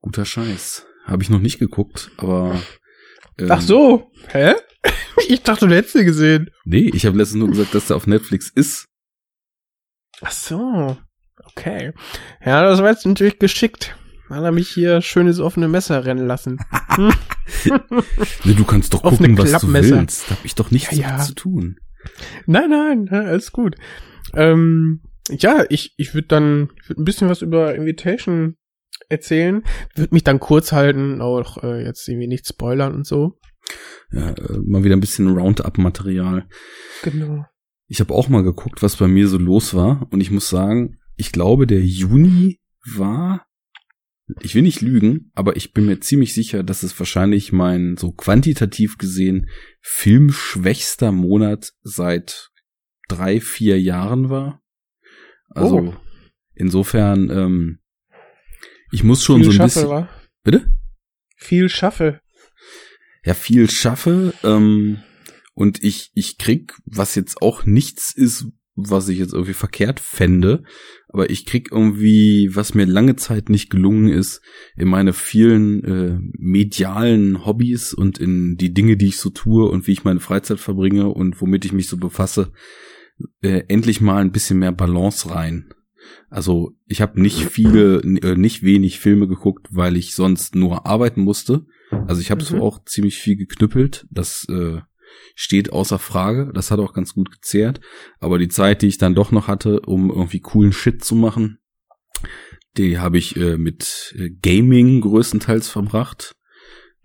Guter 0.00 0.24
Scheiß. 0.24 0.86
Habe 1.04 1.22
ich 1.22 1.30
noch 1.30 1.40
nicht 1.40 1.58
geguckt, 1.58 2.10
aber 2.18 2.60
ähm, 3.38 3.50
Ach 3.50 3.60
so, 3.60 4.10
hä? 4.28 4.54
Ich 5.28 5.42
dachte, 5.42 5.66
du 5.66 5.74
hättest 5.74 5.94
sie 5.94 6.04
gesehen. 6.04 6.50
Nee, 6.64 6.90
ich 6.94 7.04
habe 7.04 7.18
letztens 7.18 7.40
nur 7.40 7.50
gesagt, 7.50 7.74
dass 7.74 7.88
der 7.88 7.96
auf 7.96 8.06
Netflix 8.06 8.48
ist. 8.48 8.86
Ach 10.20 10.30
so, 10.30 10.96
okay. 11.44 11.92
Ja, 12.44 12.62
das 12.62 12.80
war 12.80 12.90
jetzt 12.90 13.04
natürlich 13.04 13.38
geschickt. 13.38 13.96
Hat 14.30 14.44
er 14.44 14.52
mich 14.52 14.68
hier 14.68 15.00
schönes 15.00 15.40
offene 15.40 15.68
Messer 15.68 16.04
rennen 16.04 16.26
lassen. 16.26 16.58
nee, 18.44 18.54
du 18.54 18.64
kannst 18.64 18.94
doch 18.94 19.02
gucken, 19.02 19.38
was 19.38 19.52
du 19.60 19.72
willst. 19.72 20.30
Da 20.30 20.36
hab 20.36 20.44
ich 20.44 20.54
doch 20.54 20.70
nichts 20.70 20.96
ja, 20.96 21.16
ja. 21.16 21.18
zu 21.18 21.34
tun. 21.34 21.76
Nein, 22.46 22.70
nein, 22.70 23.08
alles 23.08 23.52
gut. 23.52 23.76
Ähm, 24.34 25.02
ja, 25.30 25.64
ich, 25.68 25.94
ich 25.96 26.14
würde 26.14 26.28
dann 26.28 26.70
ich 26.82 26.90
würd 26.90 26.98
ein 26.98 27.04
bisschen 27.04 27.28
was 27.28 27.42
über 27.42 27.74
Invitation 27.74 28.56
erzählen. 29.08 29.62
Würde 29.94 30.14
mich 30.14 30.24
dann 30.24 30.40
kurz 30.40 30.72
halten, 30.72 31.20
auch 31.20 31.62
äh, 31.62 31.84
jetzt 31.84 32.06
irgendwie 32.08 32.28
nicht 32.28 32.46
spoilern 32.46 32.94
und 32.94 33.06
so. 33.06 33.37
Ja, 34.10 34.30
äh, 34.30 34.58
mal 34.64 34.84
wieder 34.84 34.96
ein 34.96 35.00
bisschen 35.00 35.28
Roundup-Material. 35.28 36.48
Genau. 37.02 37.44
Ich 37.86 38.00
habe 38.00 38.14
auch 38.14 38.28
mal 38.28 38.42
geguckt, 38.42 38.82
was 38.82 38.96
bei 38.96 39.08
mir 39.08 39.28
so 39.28 39.38
los 39.38 39.74
war. 39.74 40.06
Und 40.10 40.20
ich 40.20 40.30
muss 40.30 40.48
sagen, 40.48 40.98
ich 41.16 41.32
glaube, 41.32 41.66
der 41.66 41.82
Juni 41.82 42.60
war, 42.96 43.46
ich 44.40 44.54
will 44.54 44.62
nicht 44.62 44.80
lügen, 44.80 45.30
aber 45.34 45.56
ich 45.56 45.72
bin 45.72 45.86
mir 45.86 46.00
ziemlich 46.00 46.34
sicher, 46.34 46.62
dass 46.62 46.82
es 46.82 46.98
wahrscheinlich 46.98 47.52
mein 47.52 47.96
so 47.96 48.12
quantitativ 48.12 48.98
gesehen 48.98 49.48
filmschwächster 49.80 51.12
Monat 51.12 51.72
seit 51.82 52.50
drei, 53.08 53.40
vier 53.40 53.80
Jahren 53.80 54.28
war. 54.28 54.62
Also 55.50 55.78
oh. 55.78 55.96
insofern, 56.54 57.30
ähm, 57.30 57.78
ich 58.92 59.02
muss 59.02 59.24
schon 59.24 59.42
viel 59.42 59.44
so 59.44 59.50
ein 59.50 59.56
schaffe, 59.56 59.80
bisschen. 59.80 59.88
Wa? 59.90 60.08
Bitte? 60.44 60.74
Viel 61.36 61.68
schaffe. 61.68 62.20
Ja, 63.24 63.34
viel 63.34 63.70
schaffe. 63.70 64.34
Ähm, 64.42 64.98
und 65.54 65.82
ich, 65.82 66.10
ich 66.14 66.38
krieg, 66.38 66.74
was 66.84 67.14
jetzt 67.14 67.42
auch 67.42 67.66
nichts 67.66 68.14
ist, 68.14 68.46
was 68.76 69.08
ich 69.08 69.18
jetzt 69.18 69.32
irgendwie 69.32 69.54
verkehrt 69.54 69.98
fände, 69.98 70.62
aber 71.08 71.30
ich 71.30 71.46
krieg 71.46 71.70
irgendwie, 71.72 72.50
was 72.54 72.74
mir 72.74 72.86
lange 72.86 73.16
Zeit 73.16 73.48
nicht 73.48 73.70
gelungen 73.70 74.08
ist, 74.08 74.40
in 74.76 74.86
meine 74.86 75.12
vielen 75.12 75.82
äh, 75.82 76.18
medialen 76.38 77.44
Hobbys 77.44 77.92
und 77.92 78.18
in 78.18 78.56
die 78.56 78.72
Dinge, 78.72 78.96
die 78.96 79.08
ich 79.08 79.16
so 79.16 79.30
tue 79.30 79.68
und 79.68 79.88
wie 79.88 79.92
ich 79.92 80.04
meine 80.04 80.20
Freizeit 80.20 80.60
verbringe 80.60 81.08
und 81.08 81.40
womit 81.40 81.64
ich 81.64 81.72
mich 81.72 81.88
so 81.88 81.96
befasse, 81.96 82.52
äh, 83.42 83.64
endlich 83.66 84.00
mal 84.00 84.20
ein 84.20 84.32
bisschen 84.32 84.60
mehr 84.60 84.72
Balance 84.72 85.28
rein. 85.28 85.70
Also 86.30 86.76
ich 86.86 87.00
habe 87.00 87.20
nicht 87.20 87.40
viele, 87.40 88.00
äh, 88.00 88.36
nicht 88.36 88.62
wenig 88.62 89.00
Filme 89.00 89.26
geguckt, 89.26 89.68
weil 89.70 89.96
ich 89.96 90.14
sonst 90.14 90.54
nur 90.54 90.86
arbeiten 90.86 91.22
musste. 91.22 91.66
Also 91.90 92.20
ich 92.20 92.30
habe 92.30 92.42
mhm. 92.42 92.46
so 92.46 92.62
auch 92.62 92.84
ziemlich 92.84 93.18
viel 93.18 93.36
geknüppelt. 93.36 94.06
Das 94.10 94.46
äh, 94.48 94.80
steht 95.34 95.72
außer 95.72 95.98
Frage. 95.98 96.50
Das 96.54 96.70
hat 96.70 96.80
auch 96.80 96.92
ganz 96.92 97.14
gut 97.14 97.30
gezehrt. 97.30 97.80
Aber 98.20 98.38
die 98.38 98.48
Zeit, 98.48 98.82
die 98.82 98.88
ich 98.88 98.98
dann 98.98 99.14
doch 99.14 99.32
noch 99.32 99.48
hatte, 99.48 99.80
um 99.80 100.10
irgendwie 100.10 100.40
coolen 100.40 100.72
Shit 100.72 101.04
zu 101.04 101.14
machen, 101.14 101.58
die 102.76 102.98
habe 102.98 103.18
ich 103.18 103.36
äh, 103.36 103.56
mit 103.56 104.14
äh, 104.16 104.30
Gaming 104.30 105.00
größtenteils 105.00 105.68
verbracht, 105.68 106.36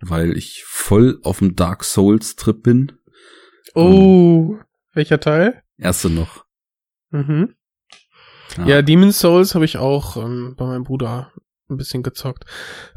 weil 0.00 0.36
ich 0.36 0.64
voll 0.66 1.18
auf 1.22 1.38
dem 1.38 1.56
Dark 1.56 1.84
Souls 1.84 2.36
Trip 2.36 2.62
bin. 2.62 2.92
Oh, 3.74 3.80
um, 3.80 4.60
welcher 4.92 5.20
Teil? 5.20 5.62
Erste 5.78 6.10
noch. 6.10 6.44
Mhm. 7.10 7.54
Ja, 8.58 8.66
ja 8.66 8.82
Demon's 8.82 9.18
Souls 9.18 9.54
habe 9.54 9.64
ich 9.64 9.78
auch 9.78 10.16
ähm, 10.16 10.54
bei 10.56 10.66
meinem 10.66 10.84
Bruder 10.84 11.32
ein 11.68 11.76
bisschen 11.76 12.02
gezockt. 12.02 12.44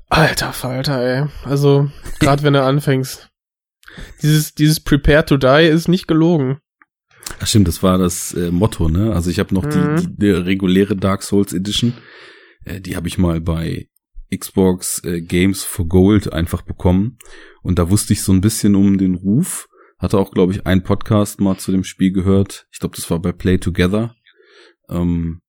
Alter 0.10 0.54
Falter, 0.54 1.02
ey. 1.02 1.28
Also, 1.44 1.90
gerade 2.20 2.44
wenn 2.44 2.54
du 2.54 2.64
anfängst. 2.64 3.30
Dieses, 4.22 4.54
dieses 4.54 4.80
Prepare 4.80 5.26
to 5.26 5.38
Die 5.38 5.68
ist 5.68 5.88
nicht 5.88 6.08
gelogen. 6.08 6.60
Ach 7.40 7.48
stimmt, 7.48 7.68
das 7.68 7.84
war 7.84 7.98
das 7.98 8.34
äh, 8.34 8.52
Motto, 8.52 8.90
ne? 8.90 9.14
Also 9.14 9.30
ich 9.30 9.40
habe 9.40 9.54
noch 9.54 9.64
mhm. 9.64 9.98
die, 9.98 10.08
die, 10.08 10.18
die, 10.18 10.30
reguläre 10.32 10.96
Dark 10.96 11.24
Souls 11.24 11.54
Edition. 11.54 11.94
Äh, 12.64 12.80
die 12.80 12.96
habe 12.96 13.08
ich 13.08 13.18
mal 13.18 13.42
bei 13.42 13.88
Xbox 14.34 15.04
äh, 15.04 15.22
Games 15.22 15.64
for 15.64 15.88
Gold 15.88 16.32
einfach 16.32 16.62
bekommen. 16.62 17.18
Und 17.64 17.80
da 17.80 17.90
wusste 17.90 18.14
ich 18.14 18.22
so 18.22 18.32
ein 18.32 18.42
bisschen 18.42 18.76
um 18.76 18.98
den 18.98 19.16
Ruf. 19.16 19.68
Hatte 19.98 20.20
auch, 20.20 20.32
glaube 20.32 20.54
ich, 20.54 20.68
einen 20.68 20.84
Podcast 20.84 21.42
mal 21.42 21.58
zu 21.58 21.72
dem 21.72 21.84
Spiel 21.84 22.12
gehört. 22.12 22.68
Ich 22.72 22.80
glaube, 22.80 22.96
das 22.96 23.10
war 23.10 23.20
bei 23.20 23.32
Play 23.32 23.58
Together 23.58 24.14
ähm, 24.90 25.42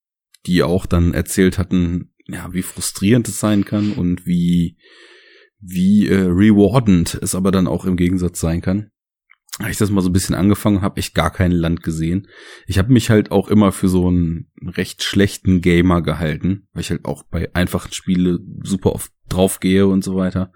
die 0.46 0.62
auch 0.62 0.86
dann 0.86 1.14
erzählt 1.14 1.58
hatten, 1.58 2.12
ja, 2.28 2.52
wie 2.52 2.62
frustrierend 2.62 3.28
es 3.28 3.40
sein 3.40 3.64
kann 3.64 3.92
und 3.92 4.26
wie 4.26 4.76
wie 5.60 6.06
äh, 6.06 6.20
rewardend 6.20 7.18
es 7.20 7.34
aber 7.34 7.50
dann 7.50 7.66
auch 7.66 7.84
im 7.84 7.96
Gegensatz 7.96 8.38
sein 8.38 8.60
kann. 8.60 8.90
Als 9.58 9.72
ich 9.72 9.78
das 9.78 9.90
mal 9.90 10.02
so 10.02 10.08
ein 10.08 10.12
bisschen 10.12 10.36
angefangen 10.36 10.82
habe, 10.82 11.00
ich 11.00 11.14
gar 11.14 11.32
kein 11.32 11.50
Land 11.50 11.82
gesehen. 11.82 12.28
Ich 12.66 12.78
habe 12.78 12.92
mich 12.92 13.10
halt 13.10 13.32
auch 13.32 13.48
immer 13.48 13.72
für 13.72 13.88
so 13.88 14.06
einen 14.06 14.52
recht 14.62 15.02
schlechten 15.02 15.62
Gamer 15.62 16.00
gehalten, 16.00 16.68
weil 16.72 16.82
ich 16.82 16.90
halt 16.90 17.04
auch 17.04 17.24
bei 17.24 17.52
einfachen 17.56 17.92
Spiele 17.92 18.38
super 18.62 18.92
oft 18.92 19.10
draufgehe 19.28 19.88
und 19.88 20.04
so 20.04 20.14
weiter. 20.14 20.52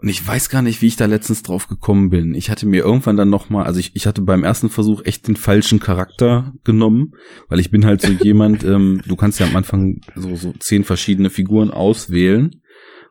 Und 0.00 0.08
ich 0.08 0.24
weiß 0.24 0.48
gar 0.48 0.62
nicht, 0.62 0.80
wie 0.80 0.86
ich 0.86 0.94
da 0.94 1.06
letztens 1.06 1.42
drauf 1.42 1.66
gekommen 1.66 2.08
bin. 2.08 2.32
Ich 2.34 2.50
hatte 2.50 2.66
mir 2.66 2.84
irgendwann 2.84 3.16
dann 3.16 3.30
noch 3.30 3.50
mal, 3.50 3.64
also 3.64 3.80
ich, 3.80 3.96
ich 3.96 4.06
hatte 4.06 4.22
beim 4.22 4.44
ersten 4.44 4.70
Versuch 4.70 5.04
echt 5.04 5.26
den 5.26 5.34
falschen 5.34 5.80
Charakter 5.80 6.52
genommen, 6.62 7.14
weil 7.48 7.58
ich 7.58 7.72
bin 7.72 7.84
halt 7.84 8.02
so 8.02 8.12
jemand, 8.22 8.62
ähm, 8.62 9.02
du 9.08 9.16
kannst 9.16 9.40
ja 9.40 9.46
am 9.46 9.56
Anfang 9.56 10.00
so, 10.14 10.36
so 10.36 10.54
zehn 10.60 10.84
verschiedene 10.84 11.30
Figuren 11.30 11.72
auswählen 11.72 12.62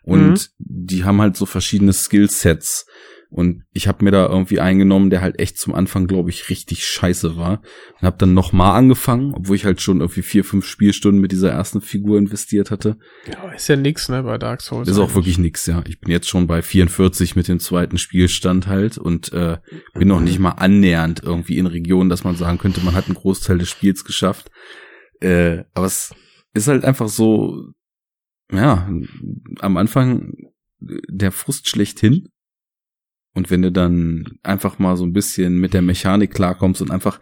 und 0.04 0.30
mhm. 0.30 0.38
die 0.60 1.04
haben 1.04 1.20
halt 1.20 1.36
so 1.36 1.46
verschiedene 1.46 1.92
Skillsets. 1.92 2.86
Und 3.30 3.64
ich 3.74 3.88
habe 3.88 4.06
mir 4.06 4.12
da 4.12 4.28
irgendwie 4.28 4.62
eingenommen, 4.62 5.10
der 5.10 5.22
halt 5.22 5.40
echt 5.40 5.58
zum 5.58 5.76
Anfang, 5.76 6.08
glaube 6.08 6.30
ich, 6.30 6.50
richtig 6.50 6.86
scheiße 6.86 7.36
war. 7.36 7.62
Und 8.00 8.02
habe 8.04 8.18
dann 8.18 8.34
nochmal 8.34 8.78
angefangen, 8.78 9.34
obwohl 9.34 9.58
ich 9.58 9.66
halt 9.66 9.82
schon 9.82 10.00
irgendwie 10.00 10.22
vier, 10.22 10.46
fünf 10.46 10.66
Spielstunden 10.66 11.20
mit 11.20 11.34
dieser 11.34 11.52
ersten 11.52 11.82
Figur 11.82 12.18
investiert 12.18 12.72
hatte. 12.72 12.98
Ja, 13.30 13.52
ist 13.52 13.68
ja 13.68 13.76
nix, 13.76 14.08
ne, 14.08 14.24
bei 14.24 14.38
Dark 14.38 14.62
Souls. 14.62 14.88
Ist 14.88 14.98
eigentlich. 14.98 15.10
auch 15.10 15.16
wirklich 15.16 15.38
nix, 15.40 15.66
ja. 15.66 15.84
Ich 15.88 16.00
bin 16.00 16.10
jetzt 16.10 16.30
schon 16.30 16.48
bei 16.48 16.62
44 16.62 17.36
mit 17.36 17.50
dem 17.50 17.60
zweiten 17.60 17.98
Spielstand 17.98 18.68
halt 18.68 18.98
und 18.98 19.34
äh, 19.34 19.58
bin 19.94 20.08
noch 20.08 20.22
nicht 20.22 20.40
mal 20.40 20.52
annähernd 20.52 21.22
irgendwie 21.22 21.58
in 21.58 21.68
Regionen, 21.68 22.10
dass 22.10 22.24
man 22.24 22.36
sagen 22.36 22.58
könnte, 22.60 22.82
man 22.82 22.96
hat 22.96 23.08
einen 23.08 23.16
Großteil 23.16 23.58
des 23.58 23.70
Spiels 23.70 24.06
geschafft. 24.06 24.50
Äh, 25.20 25.64
aber 25.74 25.88
es 25.88 26.14
ist 26.54 26.70
halt 26.70 26.86
einfach 26.86 27.10
so, 27.10 27.72
ja, 28.54 28.90
am 29.60 29.76
Anfang 29.78 30.34
der 30.80 31.34
Frust 31.34 31.68
schlechthin 31.68 32.30
und 33.38 33.52
wenn 33.52 33.62
du 33.62 33.72
dann 33.72 34.40
einfach 34.42 34.80
mal 34.80 34.98
so 34.98 35.06
ein 35.06 35.14
bisschen 35.14 35.60
mit 35.60 35.76
der 35.76 35.84
Mechanik 35.84 36.34
klarkommst 36.34 36.82
und 36.82 36.90
einfach 36.90 37.20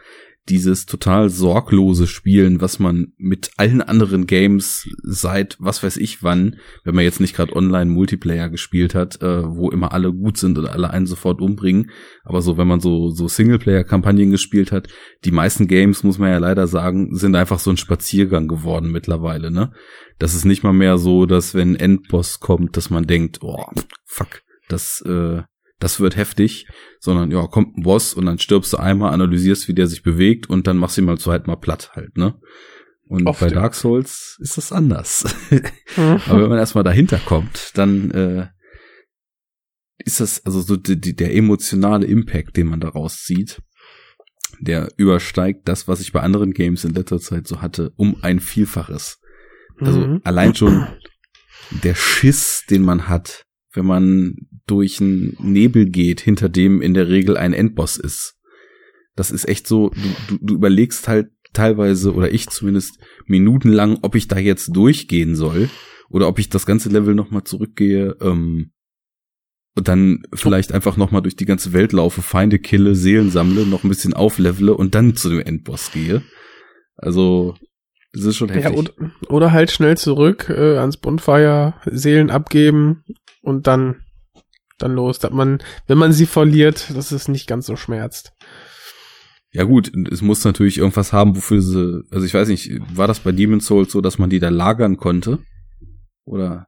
dieses 0.47 0.85
total 0.85 1.29
sorglose 1.29 2.07
Spielen, 2.07 2.61
was 2.61 2.79
man 2.79 3.07
mit 3.17 3.51
allen 3.57 3.81
anderen 3.81 4.25
Games 4.25 4.87
seit 5.03 5.57
was 5.59 5.83
weiß 5.83 5.97
ich 5.97 6.23
wann, 6.23 6.55
wenn 6.85 6.95
man 6.95 7.03
jetzt 7.03 7.19
nicht 7.19 7.35
gerade 7.35 7.53
online 7.53 7.91
Multiplayer 7.91 8.47
gespielt 8.47 8.95
hat, 8.95 9.21
äh, 9.21 9.43
wo 9.43 9.69
immer 9.71 9.91
alle 9.91 10.13
gut 10.13 10.37
sind 10.37 10.57
und 10.57 10.67
alle 10.67 10.89
einen 10.89 11.05
sofort 11.05 11.41
umbringen, 11.41 11.91
aber 12.23 12.41
so 12.41 12.55
wenn 12.57 12.67
man 12.67 12.79
so 12.79 13.09
so 13.09 13.27
Singleplayer 13.27 13.83
Kampagnen 13.83 14.31
gespielt 14.31 14.71
hat, 14.71 14.87
die 15.25 15.31
meisten 15.31 15.67
Games 15.67 16.03
muss 16.03 16.17
man 16.17 16.29
ja 16.29 16.37
leider 16.37 16.67
sagen, 16.67 17.13
sind 17.13 17.35
einfach 17.35 17.59
so 17.59 17.71
ein 17.71 17.77
Spaziergang 17.77 18.47
geworden 18.47 18.89
mittlerweile, 18.89 19.51
ne? 19.51 19.73
Das 20.17 20.33
ist 20.33 20.45
nicht 20.45 20.63
mal 20.63 20.71
mehr 20.71 20.97
so, 20.97 21.25
dass 21.25 21.55
wenn 21.55 21.75
Endboss 21.75 22.39
kommt, 22.39 22.77
dass 22.77 22.89
man 22.89 23.05
denkt, 23.05 23.39
oh, 23.41 23.65
fuck, 24.05 24.43
das 24.69 25.01
äh, 25.05 25.41
das 25.79 25.99
wird 25.99 26.15
heftig, 26.15 26.67
sondern 26.99 27.31
ja, 27.31 27.45
kommt 27.47 27.77
ein 27.77 27.83
Boss 27.83 28.13
und 28.13 28.25
dann 28.25 28.39
stirbst 28.39 28.73
du 28.73 28.77
einmal, 28.77 29.13
analysierst, 29.13 29.67
wie 29.67 29.73
der 29.73 29.87
sich 29.87 30.03
bewegt 30.03 30.49
und 30.49 30.67
dann 30.67 30.77
machst 30.77 30.97
du 30.97 31.01
ihn 31.01 31.05
mal 31.05 31.17
zweimal 31.17 31.57
platt 31.57 31.91
halt, 31.93 32.17
ne? 32.17 32.39
Und 33.07 33.27
Oft, 33.27 33.39
bei. 33.41 33.49
Dark 33.49 33.75
Souls 33.75 34.37
ist 34.39 34.57
das 34.57 34.71
anders. 34.71 35.25
Aber 35.95 36.41
wenn 36.41 36.49
man 36.49 36.57
erstmal 36.57 36.83
dahinter 36.83 37.19
kommt, 37.19 37.71
dann 37.75 38.09
äh, 38.11 38.47
ist 39.99 40.19
das 40.19 40.43
also 40.45 40.61
so 40.61 40.75
die, 40.75 40.99
die, 40.99 41.15
der 41.15 41.35
emotionale 41.35 42.07
Impact, 42.07 42.57
den 42.57 42.67
man 42.67 42.79
daraus 42.79 43.17
zieht, 43.23 43.61
der 44.59 44.89
übersteigt 44.97 45.67
das, 45.67 45.87
was 45.87 45.99
ich 45.99 46.13
bei 46.13 46.21
anderen 46.21 46.53
Games 46.53 46.83
in 46.83 46.93
letzter 46.93 47.19
Zeit 47.19 47.47
so 47.47 47.61
hatte, 47.61 47.91
um 47.95 48.23
ein 48.23 48.39
Vielfaches. 48.39 49.19
Also 49.79 49.99
Mhm. 49.99 50.21
allein 50.23 50.55
schon 50.55 50.87
der 51.83 51.95
Schiss, 51.95 52.63
den 52.69 52.81
man 52.81 53.07
hat, 53.07 53.43
wenn 53.73 53.85
man 53.85 54.35
durch 54.67 54.99
einen 55.01 55.35
Nebel 55.39 55.85
geht, 55.85 56.21
hinter 56.21 56.49
dem 56.49 56.81
in 56.81 56.93
der 56.93 57.07
Regel 57.07 57.37
ein 57.37 57.53
Endboss 57.53 57.97
ist. 57.97 58.35
Das 59.15 59.31
ist 59.31 59.47
echt 59.47 59.67
so, 59.67 59.89
du, 59.89 60.09
du, 60.27 60.37
du 60.41 60.53
überlegst 60.55 61.07
halt 61.07 61.27
teilweise, 61.53 62.13
oder 62.13 62.33
ich 62.33 62.47
zumindest, 62.47 62.99
minutenlang, 63.25 63.99
ob 64.01 64.15
ich 64.15 64.27
da 64.27 64.37
jetzt 64.37 64.75
durchgehen 64.75 65.35
soll 65.35 65.69
oder 66.09 66.27
ob 66.27 66.39
ich 66.39 66.49
das 66.49 66.65
ganze 66.65 66.89
Level 66.89 67.15
nochmal 67.15 67.43
zurückgehe 67.43 68.17
ähm, 68.21 68.71
und 69.75 69.87
dann 69.87 70.23
vielleicht 70.33 70.73
einfach 70.73 70.97
nochmal 70.97 71.21
durch 71.21 71.35
die 71.35 71.45
ganze 71.45 71.73
Welt 71.73 71.91
laufe, 71.93 72.21
Feinde 72.21 72.59
kille, 72.59 72.95
Seelen 72.95 73.29
sammle, 73.29 73.65
noch 73.65 73.83
ein 73.83 73.89
bisschen 73.89 74.13
auflevele 74.13 74.75
und 74.75 74.95
dann 74.95 75.15
zu 75.15 75.29
dem 75.29 75.41
Endboss 75.41 75.91
gehe. 75.91 76.23
Also, 76.97 77.55
das 78.13 78.23
ist 78.23 78.37
schon 78.37 78.49
Ja, 78.49 78.55
heftig. 78.55 78.77
oder, 78.77 78.91
oder 79.27 79.51
halt 79.51 79.71
schnell 79.71 79.97
zurück 79.97 80.49
äh, 80.49 80.77
ans 80.77 80.97
Bonfire, 80.97 81.73
Seelen 81.85 82.29
abgeben 82.29 83.03
und 83.41 83.67
dann 83.67 84.01
dann 84.77 84.93
los, 84.93 85.19
dass 85.19 85.31
man, 85.31 85.59
wenn 85.87 85.97
man 85.97 86.13
sie 86.13 86.25
verliert, 86.25 86.95
dass 86.95 87.11
es 87.11 87.27
nicht 87.27 87.47
ganz 87.47 87.65
so 87.65 87.75
schmerzt. 87.75 88.33
Ja 89.51 89.63
gut, 89.63 89.91
es 90.11 90.21
muss 90.21 90.43
natürlich 90.43 90.77
irgendwas 90.79 91.13
haben, 91.13 91.35
wofür 91.35 91.61
sie, 91.61 92.01
also 92.11 92.25
ich 92.25 92.33
weiß 92.33 92.49
nicht, 92.49 92.71
war 92.93 93.07
das 93.07 93.21
bei 93.21 93.31
Demon's 93.31 93.65
Souls 93.67 93.91
so, 93.91 94.01
dass 94.01 94.17
man 94.19 94.29
die 94.29 94.39
da 94.39 94.49
lagern 94.49 94.97
konnte? 94.97 95.39
Oder? 96.25 96.67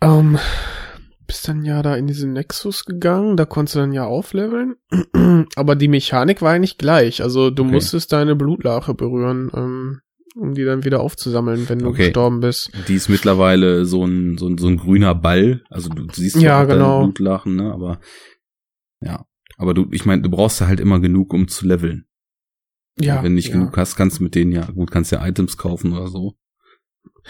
Ähm, 0.00 0.38
bist 1.26 1.46
dann 1.46 1.64
ja 1.64 1.82
da 1.82 1.96
in 1.96 2.06
diesen 2.06 2.32
Nexus 2.32 2.84
gegangen, 2.86 3.36
da 3.36 3.44
konntest 3.44 3.74
du 3.74 3.80
dann 3.80 3.92
ja 3.92 4.04
aufleveln, 4.06 4.76
aber 5.56 5.76
die 5.76 5.88
Mechanik 5.88 6.40
war 6.40 6.52
eigentlich 6.52 6.78
gleich, 6.78 7.22
also 7.22 7.50
du 7.50 7.64
Okay. 7.64 7.72
musstest 7.72 8.12
deine 8.12 8.34
Blutlache 8.34 8.94
berühren, 8.94 9.50
ähm, 9.54 10.00
um 10.38 10.54
die 10.54 10.64
dann 10.64 10.84
wieder 10.84 11.00
aufzusammeln, 11.00 11.68
wenn 11.68 11.80
du 11.80 11.88
Okay. 11.88 12.06
gestorben 12.06 12.40
bist. 12.40 12.70
Die 12.88 12.94
ist 12.94 13.08
mittlerweile 13.08 13.84
so 13.84 14.04
ein, 14.04 14.38
so 14.38 14.46
ein, 14.48 14.58
so 14.58 14.68
ein 14.68 14.76
grüner 14.76 15.14
Ball, 15.14 15.62
also 15.70 15.88
du 15.90 16.06
siehst 16.12 16.40
Ja, 16.40 16.62
auch 16.62 16.68
genau. 16.68 17.00
Blutlachen, 17.02 17.56
ne, 17.56 17.72
aber, 17.72 18.00
ja. 19.00 19.24
Aber 19.56 19.74
du, 19.74 19.86
ich 19.90 20.04
meine, 20.06 20.22
du 20.22 20.30
brauchst 20.30 20.60
ja 20.60 20.68
halt 20.68 20.78
immer 20.80 21.00
genug, 21.00 21.34
um 21.34 21.48
zu 21.48 21.66
leveln. 21.66 22.04
Ja, 23.00 23.22
Wenn 23.22 23.34
nicht 23.34 23.48
ja. 23.48 23.54
genug 23.54 23.76
hast, 23.76 23.96
kannst 23.96 24.18
du 24.18 24.24
mit 24.24 24.34
denen 24.34 24.52
ja, 24.52 24.66
gut, 24.66 24.90
kannst 24.90 25.12
ja 25.12 25.24
Items 25.26 25.56
kaufen 25.56 25.92
oder 25.92 26.08
so. 26.08 26.34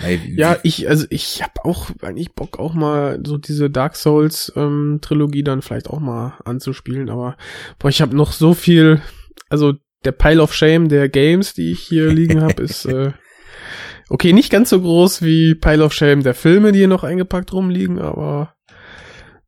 Ey, 0.00 0.20
wie- 0.24 0.36
Ja, 0.38 0.58
ich, 0.62 0.88
also 0.88 1.06
ich 1.10 1.42
hab 1.42 1.64
auch 1.64 1.90
eigentlich 2.02 2.32
Bock 2.34 2.58
auch 2.58 2.72
mal 2.74 3.20
so 3.26 3.36
diese 3.36 3.68
Dark 3.70 3.96
Souls 3.96 4.52
ähm, 4.56 4.98
Trilogie 5.02 5.42
dann 5.42 5.60
vielleicht 5.62 5.88
auch 5.90 6.00
mal 6.00 6.38
anzuspielen, 6.44 7.10
aber 7.10 7.36
boah, 7.78 7.88
ich 7.88 8.00
habe 8.00 8.16
noch 8.16 8.32
so 8.32 8.54
viel, 8.54 9.02
also 9.50 9.74
der 10.04 10.12
Pile 10.12 10.42
of 10.42 10.54
Shame 10.54 10.88
der 10.88 11.08
Games, 11.08 11.54
die 11.54 11.72
ich 11.72 11.80
hier 11.80 12.12
liegen 12.12 12.40
habe, 12.40 12.62
ist 12.62 12.84
äh, 12.86 13.12
okay, 14.08 14.32
nicht 14.32 14.50
ganz 14.50 14.70
so 14.70 14.80
groß 14.80 15.22
wie 15.22 15.54
Pile 15.54 15.84
of 15.84 15.92
Shame 15.92 16.22
der 16.22 16.34
Filme, 16.34 16.72
die 16.72 16.78
hier 16.80 16.88
noch 16.88 17.04
eingepackt 17.04 17.52
rumliegen, 17.52 17.98
aber 17.98 18.54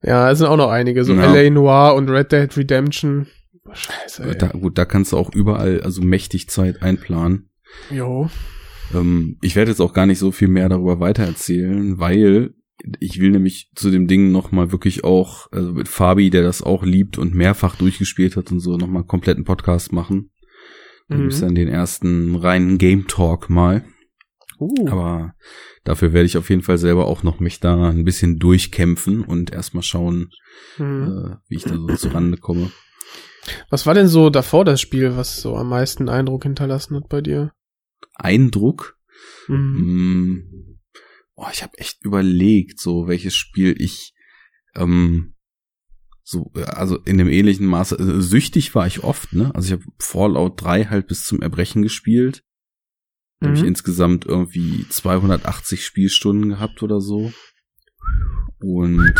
ja, 0.03 0.31
es 0.31 0.39
sind 0.39 0.47
auch 0.47 0.57
noch 0.57 0.71
einige, 0.71 1.05
so 1.05 1.15
Ja. 1.15 1.33
LA 1.33 1.51
Noir 1.51 1.95
und 1.95 2.09
Red 2.09 2.33
Dead 2.33 2.57
Redemption. 2.57 3.27
Scheiße, 3.73 4.25
ey. 4.25 4.39
da, 4.39 4.49
gut, 4.49 4.79
da 4.79 4.85
kannst 4.85 5.13
du 5.13 5.17
auch 5.17 5.33
überall, 5.35 5.83
also 5.83 6.03
mächtig 6.03 6.49
Zeit 6.49 6.83
einplanen. 6.83 7.51
Jo. 7.91 8.29
Ähm, 8.95 9.39
ich 9.43 9.55
werde 9.55 9.71
jetzt 9.71 9.81
auch 9.81 9.93
gar 9.93 10.07
nicht 10.07 10.19
so 10.19 10.33
viel 10.33 10.49
mehr 10.49 10.69
darüber 10.69 10.99
weitererzählen, 10.99 11.99
weil 11.99 12.55
ich 12.99 13.21
will 13.21 13.31
nämlich 13.31 13.71
zu 13.75 13.91
dem 13.91 14.07
Ding 14.07 14.33
nochmal 14.33 14.73
wirklich 14.73 15.05
auch, 15.05 15.53
also 15.53 15.73
mit 15.73 15.87
Fabi, 15.87 16.31
der 16.31 16.43
das 16.43 16.63
auch 16.63 16.83
liebt 16.83 17.19
und 17.19 17.35
mehrfach 17.35 17.77
durchgespielt 17.77 18.37
hat 18.37 18.51
und 18.51 18.61
so, 18.61 18.77
nochmal 18.77 19.03
einen 19.03 19.09
kompletten 19.09 19.45
Podcast 19.45 19.93
machen. 19.93 20.31
Da 21.11 21.17
Mhm. 21.17 21.23
gibt's 21.25 21.41
dann 21.41 21.55
den 21.55 21.69
ersten 21.69 22.37
reinen 22.37 22.79
Game 22.79 23.07
Talk 23.09 23.51
mal. 23.51 23.85
Uh. 24.59 24.89
Aber 24.89 25.35
dafür 25.85 26.13
werde 26.13 26.27
ich 26.27 26.37
auf 26.39 26.49
jeden 26.51 26.63
Fall 26.63 26.79
selber 26.79 27.07
auch 27.07 27.23
noch 27.23 27.41
mich 27.41 27.61
da 27.61 27.91
ein 27.91 28.05
bisschen 28.05 28.39
durchkämpfen 28.39 29.23
und 29.25 29.53
erstmal 29.53 29.83
schauen, 29.83 30.31
Mhm. 30.79 31.03
äh, 31.03 31.37
wie 31.49 31.57
ich 31.57 31.65
da 31.65 31.75
so 31.77 31.87
zurande 31.97 32.37
komme. 32.39 32.71
Was 33.71 33.87
war 33.87 33.95
denn 33.95 34.07
so 34.09 34.31
davor 34.31 34.65
das 34.65 34.81
Spiel, 34.81 35.17
was 35.17 35.41
so 35.41 35.57
am 35.57 35.69
meisten 35.71 36.09
Eindruck 36.09 36.45
hinterlassen 36.45 36.95
hat 36.97 37.09
bei 37.09 37.21
dir? 37.21 37.53
Eindruck, 38.15 38.97
Mhm. 39.49 39.57
Mm, 39.57 40.77
Oh, 41.43 41.47
ich 41.53 41.63
habe 41.63 41.77
echt 41.79 42.05
überlegt, 42.05 42.79
so 42.81 43.09
welches 43.09 43.35
Spiel 43.35 43.75
ich 43.79 44.13
ähm, 44.77 45.35
so, 46.31 46.53
äh, 46.55 46.63
also 46.63 46.97
in 46.99 47.19
dem 47.19 47.29
ähnlichen 47.29 47.67
Maße, 47.67 47.99
also 47.99 48.21
süchtig 48.21 48.75
war 48.77 48.87
ich 48.87 49.03
oft, 49.03 49.33
ne? 49.33 49.53
Also 49.55 49.67
ich 49.67 49.73
habe 49.73 49.93
Fallout 49.99 50.63
3 50.63 50.85
halt 50.85 51.09
bis 51.09 51.25
zum 51.25 51.43
Erbrechen 51.43 51.83
gespielt. 51.83 52.45
Da 53.41 53.47
habe 53.47 53.57
ich 53.57 53.63
Mhm. 53.63 53.69
insgesamt 53.69 54.27
irgendwie 54.27 54.87
280 54.89 55.85
Spielstunden 55.85 56.51
gehabt 56.51 56.83
oder 56.85 57.01
so. 57.01 57.33
Und 58.61 59.15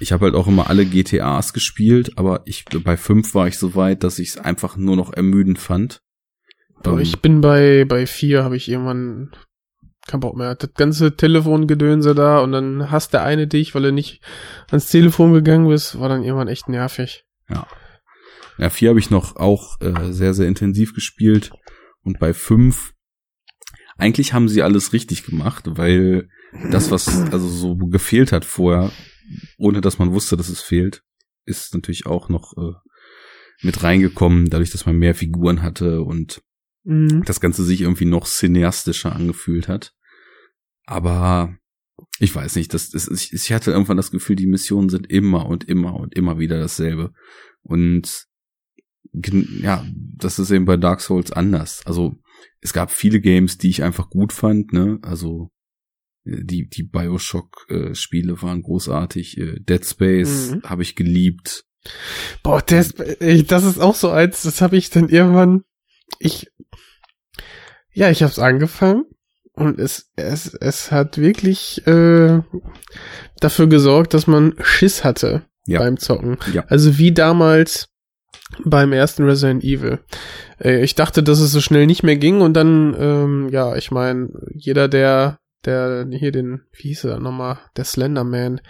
ich 0.00 0.12
habe 0.12 0.24
halt 0.24 0.34
auch 0.34 0.46
immer 0.46 0.70
alle 0.70 0.86
GTAs 0.86 1.52
gespielt, 1.52 2.16
aber 2.16 2.42
ich 2.46 2.64
bei 2.64 2.96
5 2.96 3.34
war 3.34 3.46
ich 3.46 3.58
so 3.58 3.74
weit, 3.74 4.02
dass 4.02 4.18
ich 4.18 4.30
es 4.30 4.38
einfach 4.38 4.76
nur 4.76 4.96
noch 4.96 5.12
ermüdend 5.12 5.58
fand. 5.58 6.00
Ähm, 6.86 7.00
ich 7.00 7.20
bin 7.20 7.42
bei, 7.42 7.84
bei 7.84 8.06
vier, 8.06 8.44
habe 8.44 8.56
ich 8.56 8.68
irgendwann 8.68 9.30
kein 10.06 10.20
Bock 10.20 10.36
mehr. 10.36 10.54
Das 10.54 10.74
ganze 10.74 11.16
Telefongedönse 11.16 12.14
da 12.14 12.40
und 12.40 12.52
dann 12.52 12.90
hasst 12.90 13.12
der 13.12 13.24
eine 13.24 13.46
dich, 13.46 13.74
weil 13.74 13.82
du 13.82 13.92
nicht 13.92 14.22
ans 14.70 14.86
Telefon 14.86 15.32
gegangen 15.32 15.68
bist, 15.68 15.98
war 15.98 16.08
dann 16.08 16.22
irgendwann 16.22 16.48
echt 16.48 16.68
nervig. 16.68 17.24
Ja, 18.58 18.70
vier 18.70 18.90
habe 18.90 18.98
ich 18.98 19.10
noch 19.10 19.36
auch 19.36 19.80
äh, 19.80 20.12
sehr, 20.12 20.34
sehr 20.34 20.46
intensiv 20.46 20.94
gespielt. 20.94 21.50
Und 22.02 22.18
bei 22.18 22.34
fünf, 22.34 22.92
eigentlich 23.96 24.32
haben 24.32 24.48
sie 24.48 24.62
alles 24.62 24.92
richtig 24.92 25.24
gemacht, 25.24 25.64
weil 25.66 26.28
das, 26.70 26.90
was 26.90 27.08
also 27.32 27.48
so 27.48 27.76
gefehlt 27.76 28.32
hat 28.32 28.44
vorher, 28.44 28.92
ohne 29.58 29.80
dass 29.80 29.98
man 29.98 30.12
wusste, 30.12 30.36
dass 30.36 30.48
es 30.48 30.60
fehlt, 30.60 31.02
ist 31.46 31.74
natürlich 31.74 32.06
auch 32.06 32.28
noch 32.28 32.52
äh, 32.56 32.72
mit 33.62 33.82
reingekommen, 33.82 34.50
dadurch, 34.50 34.70
dass 34.70 34.86
man 34.86 34.96
mehr 34.96 35.14
Figuren 35.14 35.62
hatte 35.62 36.02
und 36.02 36.42
Mhm. 36.84 37.22
das 37.24 37.40
Ganze 37.40 37.64
sich 37.64 37.80
irgendwie 37.80 38.04
noch 38.04 38.26
cineastischer 38.26 39.14
angefühlt 39.14 39.68
hat. 39.68 39.92
Aber 40.86 41.56
ich 42.18 42.34
weiß 42.34 42.56
nicht, 42.56 42.74
das, 42.74 42.90
das 42.90 43.08
ich, 43.08 43.32
ich 43.32 43.52
hatte 43.52 43.70
irgendwann 43.70 43.96
das 43.96 44.10
Gefühl, 44.10 44.36
die 44.36 44.46
Missionen 44.46 44.88
sind 44.90 45.10
immer 45.10 45.46
und 45.46 45.64
immer 45.64 45.94
und 45.94 46.14
immer 46.14 46.38
wieder 46.38 46.58
dasselbe. 46.58 47.12
Und 47.62 48.26
ja, 49.60 49.84
das 50.16 50.38
ist 50.38 50.50
eben 50.50 50.64
bei 50.64 50.76
Dark 50.76 51.00
Souls 51.00 51.32
anders. 51.32 51.82
Also 51.86 52.16
es 52.60 52.72
gab 52.72 52.90
viele 52.90 53.20
Games, 53.20 53.58
die 53.58 53.68
ich 53.70 53.82
einfach 53.82 54.10
gut 54.10 54.32
fand, 54.32 54.72
ne? 54.72 54.98
Also 55.02 55.50
äh, 56.24 56.42
die 56.44 56.68
die 56.68 56.82
Bioshock 56.82 57.66
äh, 57.68 57.94
Spiele 57.94 58.40
waren 58.42 58.62
großartig. 58.62 59.38
Äh, 59.38 59.60
Dead 59.60 59.84
Space 59.84 60.50
Mhm. 60.50 60.62
habe 60.64 60.82
ich 60.82 60.96
geliebt. 60.96 61.64
Boah, 62.42 62.62
das, 62.62 62.92
ey, 62.92 63.44
das 63.44 63.64
ist 63.64 63.78
auch 63.78 63.94
so 63.94 64.10
eins, 64.10 64.42
das 64.42 64.60
habe 64.60 64.76
ich 64.76 64.90
dann 64.90 65.08
irgendwann, 65.10 65.62
ich, 66.18 66.50
ja, 67.92 68.10
ich 68.10 68.22
habe 68.22 68.32
es 68.32 68.38
angefangen 68.38 69.04
und 69.52 69.78
es, 69.78 70.10
es, 70.16 70.54
es 70.54 70.90
hat 70.90 71.18
wirklich 71.18 71.86
äh, 71.86 72.40
dafür 73.40 73.66
gesorgt, 73.68 74.14
dass 74.14 74.26
man 74.26 74.54
Schiss 74.62 75.04
hatte 75.04 75.42
Ja. 75.66 75.78
beim 75.80 75.98
Zocken. 75.98 76.38
Ja. 76.52 76.64
Also 76.68 76.98
wie 76.98 77.12
damals 77.12 77.88
beim 78.64 78.92
ersten 78.92 79.24
Resident 79.24 79.64
Evil. 79.64 80.00
Äh, 80.60 80.82
ich 80.84 80.94
dachte, 80.94 81.22
dass 81.22 81.40
es 81.40 81.52
so 81.52 81.60
schnell 81.60 81.86
nicht 81.86 82.02
mehr 82.02 82.16
ging 82.16 82.40
und 82.40 82.54
dann, 82.54 82.94
ähm, 82.98 83.48
ja, 83.50 83.74
ich 83.76 83.90
meine, 83.90 84.28
jeder, 84.52 84.88
der, 84.88 85.38
der 85.64 86.06
hier 86.10 86.30
den, 86.32 86.62
wie 86.72 86.88
hieß 86.88 87.04
er 87.04 87.20
nochmal, 87.20 87.58
der 87.76 87.84
Slenderman, 87.84 88.60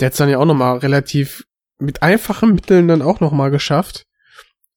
der 0.00 0.06
hat's 0.06 0.16
dann 0.18 0.28
ja 0.28 0.38
auch 0.38 0.44
nochmal 0.44 0.78
relativ 0.78 1.44
mit 1.78 2.02
einfachen 2.02 2.54
Mitteln 2.54 2.88
dann 2.88 3.02
auch 3.02 3.20
nochmal 3.20 3.50
geschafft. 3.50 4.05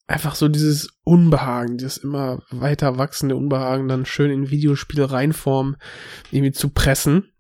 Einfach 0.10 0.34
so 0.34 0.48
dieses 0.48 0.89
Unbehagen, 1.04 1.78
dieses 1.78 1.98
immer 1.98 2.41
weiter 2.50 2.98
wachsende 2.98 3.36
Unbehagen 3.36 3.88
dann 3.88 4.08
schön 4.08 4.32
in 4.32 4.50
Videospiele 4.50 5.12
reinformen, 5.12 5.78
irgendwie 6.32 6.52
zu 6.52 6.69
pressen. 6.69 7.32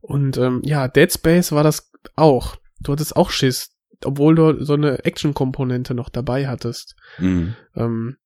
Und 0.00 0.38
ähm, 0.38 0.60
ja, 0.62 0.86
Dead 0.86 1.12
Space 1.12 1.50
war 1.50 1.64
das 1.64 1.90
auch. 2.14 2.54
Du 2.78 2.92
hattest 2.92 3.16
auch 3.16 3.30
Schiss, 3.30 3.72
obwohl 4.04 4.36
du 4.36 4.64
so 4.64 4.74
eine 4.74 5.04
Action-Komponente 5.04 5.94
noch 5.94 6.10
dabei 6.10 6.46
hattest. 6.46 6.94
Mhm. 7.18 7.56
Ähm, 7.74 8.18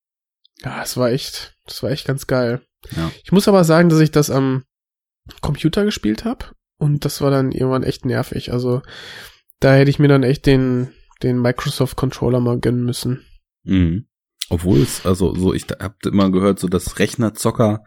ja, 0.62 0.82
es 0.82 0.98
war 0.98 1.10
echt, 1.10 1.56
das 1.64 1.82
war 1.82 1.90
echt 1.90 2.06
ganz 2.06 2.26
geil. 2.26 2.60
Ja. 2.94 3.10
Ich 3.24 3.32
muss 3.32 3.48
aber 3.48 3.64
sagen, 3.64 3.88
dass 3.88 4.00
ich 4.00 4.10
das 4.10 4.28
am 4.28 4.64
Computer 5.40 5.86
gespielt 5.86 6.26
habe 6.26 6.44
und 6.76 7.06
das 7.06 7.22
war 7.22 7.30
dann 7.30 7.50
irgendwann 7.50 7.82
echt 7.82 8.04
nervig. 8.04 8.52
Also 8.52 8.82
da 9.58 9.72
hätte 9.72 9.88
ich 9.88 9.98
mir 9.98 10.08
dann 10.08 10.22
echt 10.22 10.44
den, 10.44 10.92
den 11.22 11.40
Microsoft 11.40 11.96
Controller 11.96 12.40
mal 12.40 12.60
gönnen 12.60 12.84
müssen. 12.84 13.24
Mhm. 13.66 14.06
Obwohl 14.48 14.80
es, 14.80 15.04
also 15.04 15.34
so, 15.34 15.52
ich 15.52 15.66
hab 15.80 16.04
immer 16.06 16.30
gehört, 16.30 16.58
so 16.60 16.68
dass 16.68 16.98
Rechnerzocker, 16.98 17.82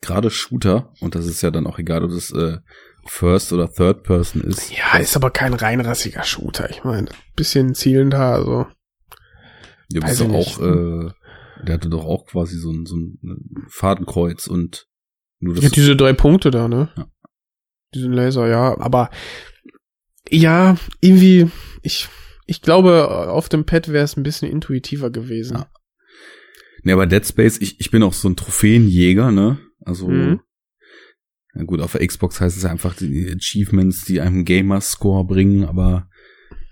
gerade 0.00 0.30
Shooter, 0.30 0.92
und 1.00 1.14
das 1.14 1.26
ist 1.26 1.42
ja 1.42 1.50
dann 1.50 1.66
auch 1.66 1.78
egal, 1.78 2.04
ob 2.04 2.10
das 2.10 2.30
äh, 2.32 2.58
First 3.06 3.52
oder 3.52 3.72
Third 3.72 4.02
Person 4.04 4.42
ist. 4.42 4.70
Ja, 4.70 4.98
ist 4.98 5.16
aber 5.16 5.30
kein 5.30 5.54
reinrassiger 5.54 6.22
Shooter. 6.22 6.70
Ich 6.70 6.84
meine, 6.84 7.08
bisschen 7.34 7.74
zielender, 7.74 8.20
also. 8.20 8.66
Ja, 9.88 10.00
bist 10.00 10.20
doch 10.20 10.30
auch, 10.30 10.60
äh, 10.60 11.10
der 11.64 11.74
hatte 11.74 11.88
doch 11.88 12.04
auch 12.04 12.26
quasi 12.26 12.56
so 12.58 12.70
ein, 12.70 12.86
so 12.86 12.96
ein 12.96 13.18
Fadenkreuz 13.68 14.46
und 14.46 14.86
nur 15.40 15.54
das. 15.54 15.64
Ja, 15.64 15.70
diese 15.70 15.96
drei 15.96 16.12
Punkte 16.12 16.50
da, 16.50 16.68
ne? 16.68 16.90
Ja. 16.96 17.06
Diesen 17.94 18.12
Laser, 18.12 18.48
ja, 18.48 18.78
aber 18.78 19.10
ja, 20.30 20.76
irgendwie, 21.00 21.50
ich, 21.82 22.08
ich 22.46 22.62
glaube, 22.62 23.28
auf 23.30 23.48
dem 23.48 23.64
Pad 23.64 23.88
wäre 23.88 24.04
es 24.04 24.16
ein 24.16 24.22
bisschen 24.22 24.50
intuitiver 24.50 25.10
gewesen. 25.10 25.56
Ja. 25.58 25.70
Ne, 26.84 26.92
aber 26.94 27.06
Dead 27.06 27.24
Space, 27.26 27.58
ich, 27.60 27.78
ich 27.80 27.90
bin 27.90 28.02
auch 28.02 28.12
so 28.12 28.28
ein 28.28 28.36
Trophäenjäger, 28.36 29.30
ne? 29.30 29.58
Also, 29.84 30.08
Mhm. 30.08 30.40
na 31.54 31.64
gut, 31.64 31.80
auf 31.80 31.92
der 31.92 32.06
Xbox 32.06 32.40
heißt 32.40 32.56
es 32.56 32.62
ja 32.64 32.70
einfach 32.70 32.94
die 32.96 33.30
Achievements, 33.32 34.04
die 34.04 34.20
einem 34.20 34.44
Gamerscore 34.44 35.24
bringen, 35.26 35.64
aber 35.64 36.08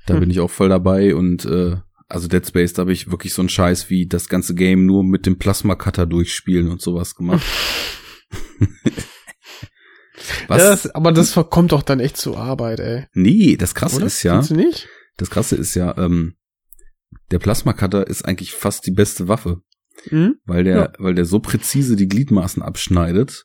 da 0.06 0.14
Hm. 0.14 0.20
bin 0.20 0.30
ich 0.30 0.40
auch 0.40 0.50
voll 0.50 0.68
dabei 0.68 1.14
und 1.14 1.44
äh, 1.44 1.76
also 2.08 2.26
Dead 2.26 2.44
Space, 2.44 2.72
da 2.72 2.80
habe 2.80 2.92
ich 2.92 3.10
wirklich 3.12 3.32
so 3.34 3.42
einen 3.42 3.48
Scheiß 3.48 3.88
wie 3.88 4.08
das 4.08 4.28
ganze 4.28 4.56
Game 4.56 4.84
nur 4.84 5.04
mit 5.04 5.26
dem 5.26 5.38
Plasma-Cutter 5.38 6.06
durchspielen 6.06 6.68
und 6.68 6.80
sowas 6.82 7.14
gemacht. 7.14 7.44
Was? 10.48 10.58
Das, 10.58 10.90
aber 10.94 11.12
das 11.12 11.34
kommt 11.50 11.72
doch 11.72 11.82
dann 11.82 12.00
echt 12.00 12.16
zur 12.16 12.36
Arbeit, 12.38 12.80
ey. 12.80 13.06
nee, 13.14 13.56
das 13.56 13.74
krasse 13.74 14.02
ist 14.04 14.22
ja, 14.22 14.42
Findest 14.42 14.50
du 14.50 14.54
nicht? 14.56 14.88
Das 15.20 15.30
krasse 15.30 15.56
ist 15.56 15.74
ja, 15.74 15.96
ähm, 15.98 16.34
der 17.30 17.38
Plasma-Cutter 17.38 18.06
ist 18.06 18.24
eigentlich 18.24 18.52
fast 18.52 18.86
die 18.86 18.92
beste 18.92 19.28
Waffe. 19.28 19.62
Hm? 20.08 20.36
weil 20.46 20.64
der, 20.64 20.76
Ja. 20.76 20.92
weil 20.98 21.14
der 21.14 21.26
so 21.26 21.40
präzise 21.40 21.94
die 21.94 22.08
Gliedmaßen 22.08 22.62
abschneidet 22.62 23.44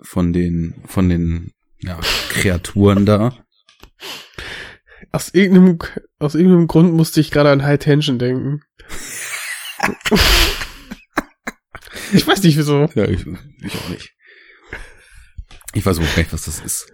von 0.00 0.32
den, 0.32 0.82
von 0.86 1.10
den, 1.10 1.52
ja, 1.80 2.00
Kreaturen 2.30 3.04
da. 3.04 3.44
Aus 5.12 5.28
irgendeinem, 5.34 5.78
aus 6.18 6.34
irgendeinem 6.34 6.68
Grund 6.68 6.94
musste 6.94 7.20
ich 7.20 7.30
gerade 7.30 7.50
an 7.50 7.62
High 7.64 7.78
Tension 7.78 8.18
denken. 8.18 8.62
ich 12.14 12.26
weiß 12.26 12.42
nicht 12.42 12.56
wieso. 12.56 12.88
Ja, 12.94 13.04
ich, 13.06 13.26
ich 13.26 13.74
auch 13.76 13.88
nicht. 13.90 14.14
Ich 15.74 15.84
weiß 15.84 15.98
überhaupt 15.98 16.16
nicht, 16.16 16.32
was 16.32 16.46
das 16.46 16.60
ist. 16.60 16.90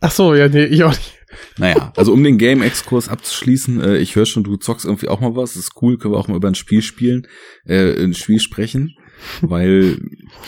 Ach 0.00 0.12
so, 0.12 0.34
ja, 0.34 0.48
nee, 0.48 0.64
ich 0.64 0.84
auch 0.84 0.90
nicht. 0.94 1.18
Naja, 1.58 1.92
also 1.96 2.12
um 2.12 2.22
den 2.22 2.38
Game-Exkurs 2.38 3.08
abzuschließen, 3.08 3.80
äh, 3.80 3.98
ich 3.98 4.16
höre 4.16 4.26
schon, 4.26 4.44
du 4.44 4.56
zockst 4.56 4.84
irgendwie 4.84 5.08
auch 5.08 5.20
mal 5.20 5.36
was. 5.36 5.54
Das 5.54 5.64
ist 5.64 5.82
cool, 5.82 5.98
können 5.98 6.14
wir 6.14 6.18
auch 6.18 6.28
mal 6.28 6.36
über 6.36 6.48
ein 6.48 6.54
Spiel 6.54 6.82
spielen, 6.82 7.26
äh, 7.64 8.02
ein 8.02 8.14
Spiel 8.14 8.40
sprechen. 8.40 8.96
Weil 9.40 9.98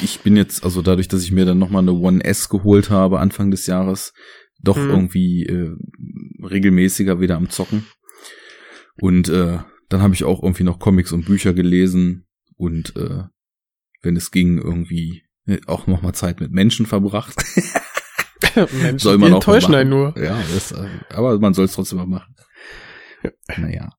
ich 0.02 0.20
bin 0.20 0.36
jetzt, 0.36 0.64
also 0.64 0.82
dadurch, 0.82 1.08
dass 1.08 1.22
ich 1.22 1.32
mir 1.32 1.44
dann 1.44 1.58
nochmal 1.58 1.82
eine 1.82 1.92
One 1.92 2.24
S 2.24 2.48
geholt 2.48 2.90
habe, 2.90 3.20
Anfang 3.20 3.50
des 3.50 3.66
Jahres, 3.66 4.12
doch 4.60 4.76
Mhm. 4.76 4.90
irgendwie 4.90 5.44
äh, 5.44 5.70
regelmäßiger 6.42 7.20
wieder 7.20 7.36
am 7.36 7.48
Zocken. 7.50 7.86
Und 9.00 9.28
äh, 9.28 9.58
dann 9.88 10.02
habe 10.02 10.14
ich 10.14 10.24
auch 10.24 10.42
irgendwie 10.42 10.64
noch 10.64 10.78
Comics 10.78 11.12
und 11.12 11.26
Bücher 11.26 11.54
gelesen 11.54 12.26
und 12.56 12.96
äh, 12.96 13.22
wenn 14.02 14.16
es 14.16 14.30
ging, 14.30 14.58
irgendwie 14.58 15.22
äh, 15.46 15.58
auch 15.66 15.86
nochmal 15.86 16.14
Zeit 16.14 16.40
mit 16.40 16.50
Menschen 16.52 16.86
verbracht. 16.86 17.36
Mensch, 18.82 19.02
Soll 19.02 19.16
die 19.16 19.20
man 19.22 19.28
auch 19.34 19.46
mal 19.46 19.54
enttäuschen 19.54 19.70
machen. 19.72 19.80
einen 19.80 19.90
nur. 19.90 20.18
Ja, 20.18 20.42
das, 20.54 20.72
äh, 20.72 20.88
aber 21.10 21.38
man 21.38 21.54
soll 21.54 21.64
es 21.66 21.72
trotzdem 21.72 21.98
mal 21.98 22.06
machen. 22.06 22.34
Naja. 23.56 23.92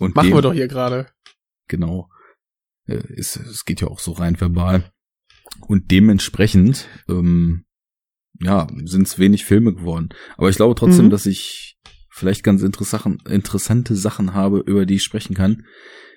Und 0.00 0.14
Machen 0.14 0.28
dem, 0.28 0.36
wir 0.36 0.42
doch 0.42 0.52
hier 0.52 0.68
gerade. 0.68 1.06
Genau. 1.68 2.08
Äh, 2.86 3.02
Es, 3.16 3.36
es 3.36 3.64
geht 3.64 3.80
ja 3.80 3.88
auch 3.88 3.98
so 4.00 4.12
rein 4.12 4.40
verbal. 4.40 4.92
Und 5.60 5.90
dementsprechend, 5.90 6.88
ähm, 7.08 7.64
ja, 8.40 8.66
sind 8.84 9.06
es 9.06 9.18
wenig 9.18 9.44
Filme 9.44 9.74
geworden. 9.74 10.10
Aber 10.36 10.48
ich 10.50 10.56
glaube 10.56 10.74
trotzdem, 10.74 11.06
Mhm. 11.06 11.10
dass 11.10 11.26
ich 11.26 11.78
vielleicht 12.10 12.42
ganz 12.42 12.62
interessante, 12.62 13.30
interessante 13.32 13.94
Sachen 13.96 14.34
habe, 14.34 14.58
über 14.60 14.84
die 14.86 14.96
ich 14.96 15.02
sprechen 15.04 15.34
kann. 15.34 15.64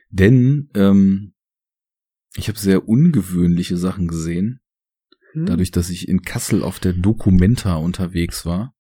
Denn 0.10 0.70
ähm, 0.76 1.34
ich 2.36 2.48
habe 2.48 2.60
sehr 2.60 2.88
ungewöhnliche 2.88 3.78
Sachen 3.78 4.08
gesehen. 4.08 4.60
Hm? 5.36 5.46
dadurch, 5.46 5.72
dass 5.72 5.90
ich 5.90 6.08
in 6.08 6.22
Kassel 6.22 6.64
auf 6.64 6.80
der 6.80 6.94
Documenta 6.94 7.76
unterwegs 7.76 8.46
war 8.46 8.74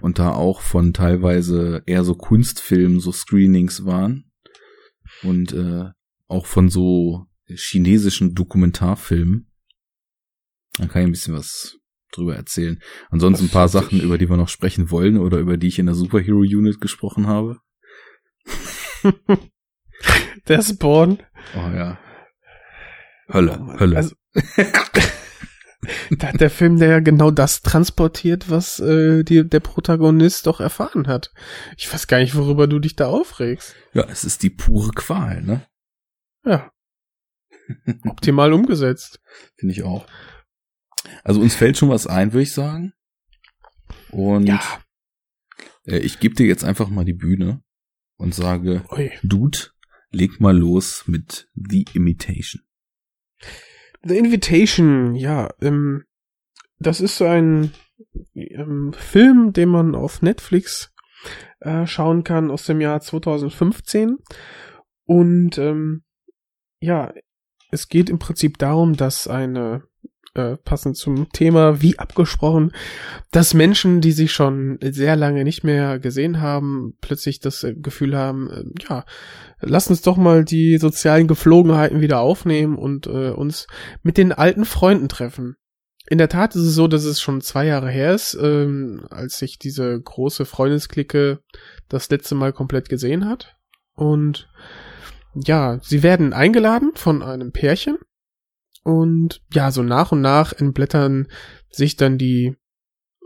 und 0.00 0.18
da 0.18 0.32
auch 0.32 0.60
von 0.60 0.92
teilweise 0.92 1.82
eher 1.86 2.04
so 2.04 2.14
Kunstfilmen, 2.14 3.00
so 3.00 3.10
Screenings 3.10 3.84
waren 3.86 4.30
und 5.22 5.52
äh, 5.52 5.86
auch 6.28 6.46
von 6.46 6.68
so 6.68 7.26
chinesischen 7.46 8.34
Dokumentarfilmen. 8.34 9.50
Dann 10.78 10.88
kann 10.88 11.02
ich 11.02 11.08
ein 11.08 11.12
bisschen 11.12 11.34
was 11.34 11.78
drüber 12.12 12.36
erzählen. 12.36 12.80
Ansonsten 13.10 13.46
ein 13.46 13.50
paar 13.50 13.68
Sachen, 13.68 14.00
über 14.00 14.18
die 14.18 14.28
wir 14.28 14.36
noch 14.36 14.48
sprechen 14.48 14.90
wollen 14.90 15.18
oder 15.18 15.38
über 15.38 15.56
die 15.56 15.68
ich 15.68 15.78
in 15.78 15.86
der 15.86 15.94
Superhero 15.94 16.40
Unit 16.40 16.80
gesprochen 16.80 17.26
habe. 17.26 17.60
Der 20.48 20.62
Spawn. 20.62 21.18
Oh 21.54 21.58
ja. 21.58 21.98
Hölle, 23.28 23.78
Hölle. 23.78 23.96
Also, 23.96 24.16
da 26.10 26.28
hat 26.28 26.40
der 26.40 26.50
Film, 26.50 26.78
der 26.78 26.88
ja 26.88 27.00
genau 27.00 27.30
das 27.30 27.62
transportiert, 27.62 28.50
was 28.50 28.78
äh, 28.80 29.24
die, 29.24 29.48
der 29.48 29.60
Protagonist 29.60 30.46
doch 30.46 30.60
erfahren 30.60 31.06
hat. 31.08 31.32
Ich 31.76 31.92
weiß 31.92 32.06
gar 32.06 32.18
nicht, 32.18 32.34
worüber 32.36 32.66
du 32.66 32.78
dich 32.78 32.94
da 32.96 33.08
aufregst. 33.08 33.74
ja, 33.92 34.04
es 34.08 34.24
ist 34.24 34.42
die 34.42 34.50
pure 34.50 34.92
Qual, 34.92 35.42
ne? 35.42 35.66
Ja. 36.44 36.70
Optimal 38.04 38.52
umgesetzt. 38.52 39.20
Finde 39.56 39.72
ich 39.72 39.82
auch. 39.82 40.06
Also 41.24 41.40
uns 41.40 41.54
fällt 41.54 41.76
schon 41.78 41.88
was 41.88 42.06
ein, 42.06 42.32
würde 42.32 42.42
ich 42.44 42.52
sagen. 42.52 42.92
Und 44.10 44.46
Ja. 44.46 44.60
äh, 45.86 45.98
ich 45.98 46.20
gebe 46.20 46.34
dir 46.34 46.46
jetzt 46.46 46.64
einfach 46.64 46.88
mal 46.88 47.04
die 47.04 47.12
Bühne 47.12 47.62
und 48.16 48.34
sage, 48.34 48.84
Ui. 48.90 49.10
Dude, 49.22 49.58
leg 50.10 50.40
mal 50.40 50.56
los 50.56 51.04
mit 51.06 51.48
The 51.54 51.86
Imitation. 51.94 52.62
The 54.04 54.16
Invitation, 54.16 55.14
ja, 55.14 55.50
ähm, 55.60 56.04
das 56.78 57.00
ist 57.00 57.16
so 57.16 57.26
ein 57.26 57.72
ähm, 58.34 58.92
Film, 58.92 59.52
den 59.52 59.68
man 59.68 59.94
auf 59.94 60.22
Netflix 60.22 60.92
äh, 61.60 61.86
schauen 61.86 62.24
kann 62.24 62.50
aus 62.50 62.64
dem 62.66 62.80
Jahr 62.80 63.00
2015. 63.00 64.18
Und 65.04 65.58
ähm, 65.58 66.02
ja, 66.80 67.12
es 67.70 67.88
geht 67.88 68.10
im 68.10 68.18
Prinzip 68.18 68.58
darum, 68.58 68.96
dass 68.96 69.28
eine 69.28 69.84
äh, 70.34 70.56
passend 70.56 70.96
zum 70.96 71.30
Thema, 71.32 71.82
wie 71.82 71.98
abgesprochen, 71.98 72.72
dass 73.30 73.54
Menschen, 73.54 74.00
die 74.00 74.12
sich 74.12 74.32
schon 74.32 74.78
sehr 74.80 75.16
lange 75.16 75.44
nicht 75.44 75.64
mehr 75.64 75.98
gesehen 75.98 76.40
haben, 76.40 76.94
plötzlich 77.00 77.40
das 77.40 77.62
äh, 77.64 77.74
Gefühl 77.74 78.16
haben, 78.16 78.50
äh, 78.50 78.64
ja, 78.88 79.04
lass 79.60 79.88
uns 79.88 80.02
doch 80.02 80.16
mal 80.16 80.44
die 80.44 80.78
sozialen 80.78 81.26
Geflogenheiten 81.26 82.00
wieder 82.00 82.20
aufnehmen 82.20 82.76
und 82.76 83.06
äh, 83.06 83.30
uns 83.30 83.66
mit 84.02 84.16
den 84.16 84.32
alten 84.32 84.64
Freunden 84.64 85.08
treffen. 85.08 85.56
In 86.08 86.18
der 86.18 86.28
Tat 86.28 86.54
ist 86.56 86.62
es 86.62 86.74
so, 86.74 86.88
dass 86.88 87.04
es 87.04 87.20
schon 87.20 87.40
zwei 87.40 87.66
Jahre 87.66 87.90
her 87.90 88.14
ist, 88.14 88.36
ähm, 88.40 89.06
als 89.10 89.38
sich 89.38 89.58
diese 89.58 90.00
große 90.00 90.44
Freundesklicke 90.44 91.40
das 91.88 92.10
letzte 92.10 92.34
Mal 92.34 92.52
komplett 92.52 92.88
gesehen 92.88 93.28
hat. 93.28 93.56
Und 93.94 94.48
ja, 95.34 95.78
sie 95.82 96.02
werden 96.02 96.32
eingeladen 96.32 96.92
von 96.94 97.22
einem 97.22 97.52
Pärchen. 97.52 97.98
Und 98.82 99.40
ja, 99.52 99.70
so 99.70 99.82
nach 99.82 100.12
und 100.12 100.20
nach 100.20 100.52
entblättern 100.52 101.28
sich 101.70 101.96
dann 101.96 102.18
die 102.18 102.56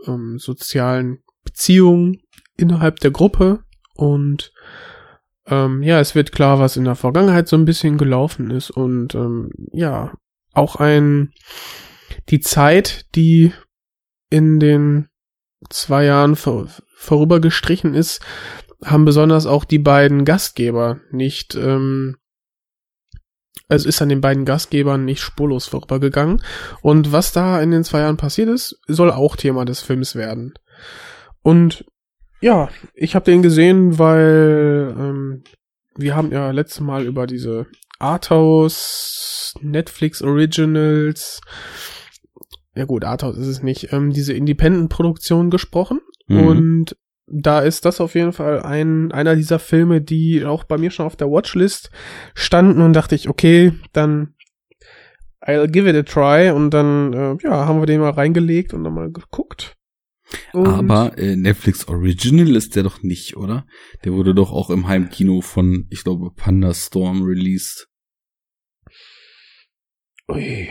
ähm, 0.05 0.37
sozialen 0.37 1.23
Beziehungen 1.43 2.21
innerhalb 2.55 2.99
der 2.99 3.11
Gruppe. 3.11 3.63
Und 3.95 4.53
ähm, 5.47 5.81
ja, 5.81 5.99
es 5.99 6.13
wird 6.13 6.31
klar, 6.31 6.59
was 6.59 6.77
in 6.77 6.85
der 6.85 6.95
Vergangenheit 6.95 7.47
so 7.47 7.55
ein 7.55 7.65
bisschen 7.65 7.97
gelaufen 7.97 8.51
ist. 8.51 8.69
Und 8.69 9.15
ähm, 9.15 9.49
ja, 9.71 10.13
auch 10.53 10.75
ein 10.75 11.31
die 12.29 12.39
Zeit, 12.39 13.05
die 13.15 13.53
in 14.29 14.59
den 14.59 15.07
zwei 15.69 16.05
Jahren 16.05 16.35
vor, 16.35 16.67
vorübergestrichen 16.95 17.93
ist, 17.93 18.21
haben 18.83 19.05
besonders 19.05 19.45
auch 19.45 19.65
die 19.65 19.79
beiden 19.79 20.25
Gastgeber 20.25 20.99
nicht, 21.11 21.55
ähm, 21.55 22.17
es 23.67 23.85
ist 23.85 24.01
an 24.01 24.09
den 24.09 24.21
beiden 24.21 24.45
Gastgebern 24.45 25.05
nicht 25.05 25.21
spurlos 25.21 25.67
vorübergegangen. 25.67 26.41
Und 26.81 27.11
was 27.11 27.31
da 27.31 27.61
in 27.61 27.71
den 27.71 27.83
zwei 27.83 27.99
Jahren 27.99 28.17
passiert 28.17 28.49
ist, 28.49 28.79
soll 28.87 29.11
auch 29.11 29.35
Thema 29.35 29.65
des 29.65 29.81
Films 29.81 30.15
werden. 30.15 30.53
Und 31.41 31.85
ja, 32.39 32.69
ich 32.93 33.15
habe 33.15 33.25
den 33.25 33.41
gesehen, 33.41 33.99
weil 33.99 34.95
ähm, 34.97 35.43
wir 35.95 36.15
haben 36.15 36.31
ja 36.31 36.51
letztes 36.51 36.81
Mal 36.81 37.05
über 37.05 37.27
diese 37.27 37.65
Arthouse 37.99 39.55
Netflix 39.61 40.21
Originals 40.21 41.41
ja 42.77 42.85
gut, 42.85 43.03
Arthouse 43.03 43.37
ist 43.37 43.47
es 43.47 43.63
nicht, 43.63 43.91
ähm, 43.91 44.11
diese 44.11 44.33
Independent-Produktion 44.33 45.49
gesprochen. 45.49 45.99
Mhm. 46.27 46.47
Und 46.47 46.97
da 47.27 47.59
ist 47.59 47.85
das 47.85 47.99
auf 47.99 48.15
jeden 48.15 48.33
Fall 48.33 48.61
ein, 48.61 49.11
einer 49.11 49.35
dieser 49.35 49.59
Filme, 49.59 50.01
die 50.01 50.45
auch 50.45 50.63
bei 50.63 50.77
mir 50.77 50.91
schon 50.91 51.05
auf 51.05 51.15
der 51.15 51.29
Watchlist 51.29 51.91
standen 52.33 52.81
und 52.81 52.93
dachte 52.93 53.15
ich, 53.15 53.29
okay, 53.29 53.73
dann 53.93 54.33
I'll 55.41 55.67
give 55.67 55.87
it 55.87 55.95
a 55.95 56.03
try 56.03 56.51
und 56.51 56.71
dann, 56.71 57.13
äh, 57.13 57.37
ja, 57.43 57.67
haben 57.67 57.79
wir 57.79 57.85
den 57.85 58.01
mal 58.01 58.09
reingelegt 58.09 58.73
und 58.73 58.83
dann 58.83 58.93
mal 58.93 59.11
geguckt. 59.11 59.75
Und 60.51 60.67
Aber 60.67 61.17
äh, 61.17 61.35
Netflix 61.35 61.87
Original 61.87 62.55
ist 62.55 62.75
der 62.75 62.83
doch 62.83 63.01
nicht, 63.01 63.37
oder? 63.37 63.65
Der 64.03 64.13
wurde 64.13 64.33
doch 64.33 64.51
auch 64.51 64.69
im 64.69 64.87
Heimkino 64.87 65.41
von, 65.41 65.87
ich 65.89 66.03
glaube, 66.03 66.31
Panda 66.31 66.73
Storm 66.73 67.23
released. 67.23 67.87
Ui, 70.29 70.69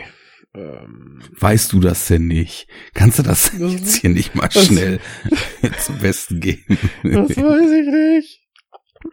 ähm, 0.57 1.21
weißt 1.39 1.71
du 1.73 1.79
das 1.79 2.07
denn 2.07 2.27
nicht? 2.27 2.67
Kannst 2.93 3.19
du 3.19 3.23
das, 3.23 3.51
das 3.57 3.73
jetzt 3.73 3.95
hier 3.95 4.09
nicht 4.09 4.35
mal 4.35 4.51
schnell 4.51 4.99
zum 5.79 5.99
Besten 5.99 6.39
geben? 6.39 6.77
Das 7.03 7.37
weiß 7.37 7.71
ich 7.71 7.87
nicht. 7.87 8.47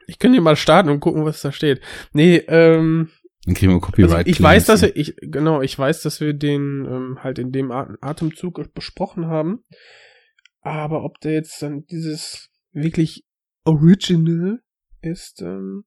Ich 0.06 0.18
könnte 0.18 0.40
mal 0.40 0.56
starten 0.56 0.88
und 0.88 1.00
gucken, 1.00 1.24
was 1.24 1.42
da 1.42 1.52
steht. 1.52 1.80
Nee, 2.12 2.36
ähm, 2.48 3.10
dann 3.44 3.54
kriegen 3.54 3.72
wir 3.72 3.80
Copyright. 3.80 4.26
Also 4.26 4.30
ich 4.30 4.42
weiß, 4.42 4.64
dass 4.64 4.82
wir, 4.82 4.96
ich, 4.96 5.16
genau, 5.20 5.60
ich 5.60 5.78
weiß, 5.78 6.02
dass 6.02 6.20
wir 6.20 6.32
den 6.32 6.86
ähm, 6.86 7.18
halt 7.22 7.38
in 7.38 7.52
dem 7.52 7.70
Atemzug 7.70 8.72
besprochen 8.74 9.26
haben. 9.26 9.64
Aber 10.60 11.04
ob 11.04 11.20
der 11.20 11.32
jetzt 11.32 11.60
dann 11.60 11.84
dieses 11.84 12.48
wirklich 12.72 13.26
Original 13.64 14.60
ist, 15.02 15.42
ähm. 15.42 15.84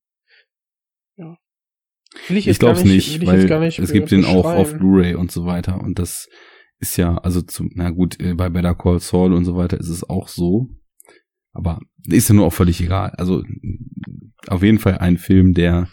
Will 2.28 2.38
ich 2.38 2.48
ich 2.48 2.60
glaube 2.60 2.80
es 2.80 2.84
nicht, 2.84 3.20
nicht 3.20 3.28
weil 3.28 3.60
nicht 3.60 3.80
es 3.80 3.92
gibt 3.92 4.12
den 4.12 4.26
auch 4.26 4.46
auf 4.46 4.74
Blu-ray 4.78 5.16
und 5.16 5.32
so 5.32 5.46
weiter. 5.46 5.82
Und 5.82 6.00
das 6.00 6.28
ist 6.80 6.98
ja, 6.98 7.18
also 7.18 7.42
zum, 7.42 7.72
na 7.74 7.90
gut, 7.90 8.20
äh, 8.20 8.34
bei 8.34 8.50
Better 8.50 8.76
Call 8.76 9.00
Saul 9.00 9.34
und 9.34 9.46
so 9.46 9.56
weiter 9.56 9.80
ist 9.80 9.90
es 9.90 10.08
auch 10.08 10.28
so. 10.28 10.70
Aber 11.54 11.80
ist 12.08 12.30
ja 12.30 12.36
nur 12.36 12.46
auch 12.46 12.54
völlig 12.54 12.82
egal. 12.82 13.12
Also 13.18 13.44
auf 14.48 14.64
jeden 14.64 14.80
Fall 14.80 15.00
ein 15.00 15.18
Film, 15.18 15.54
der 15.54 15.90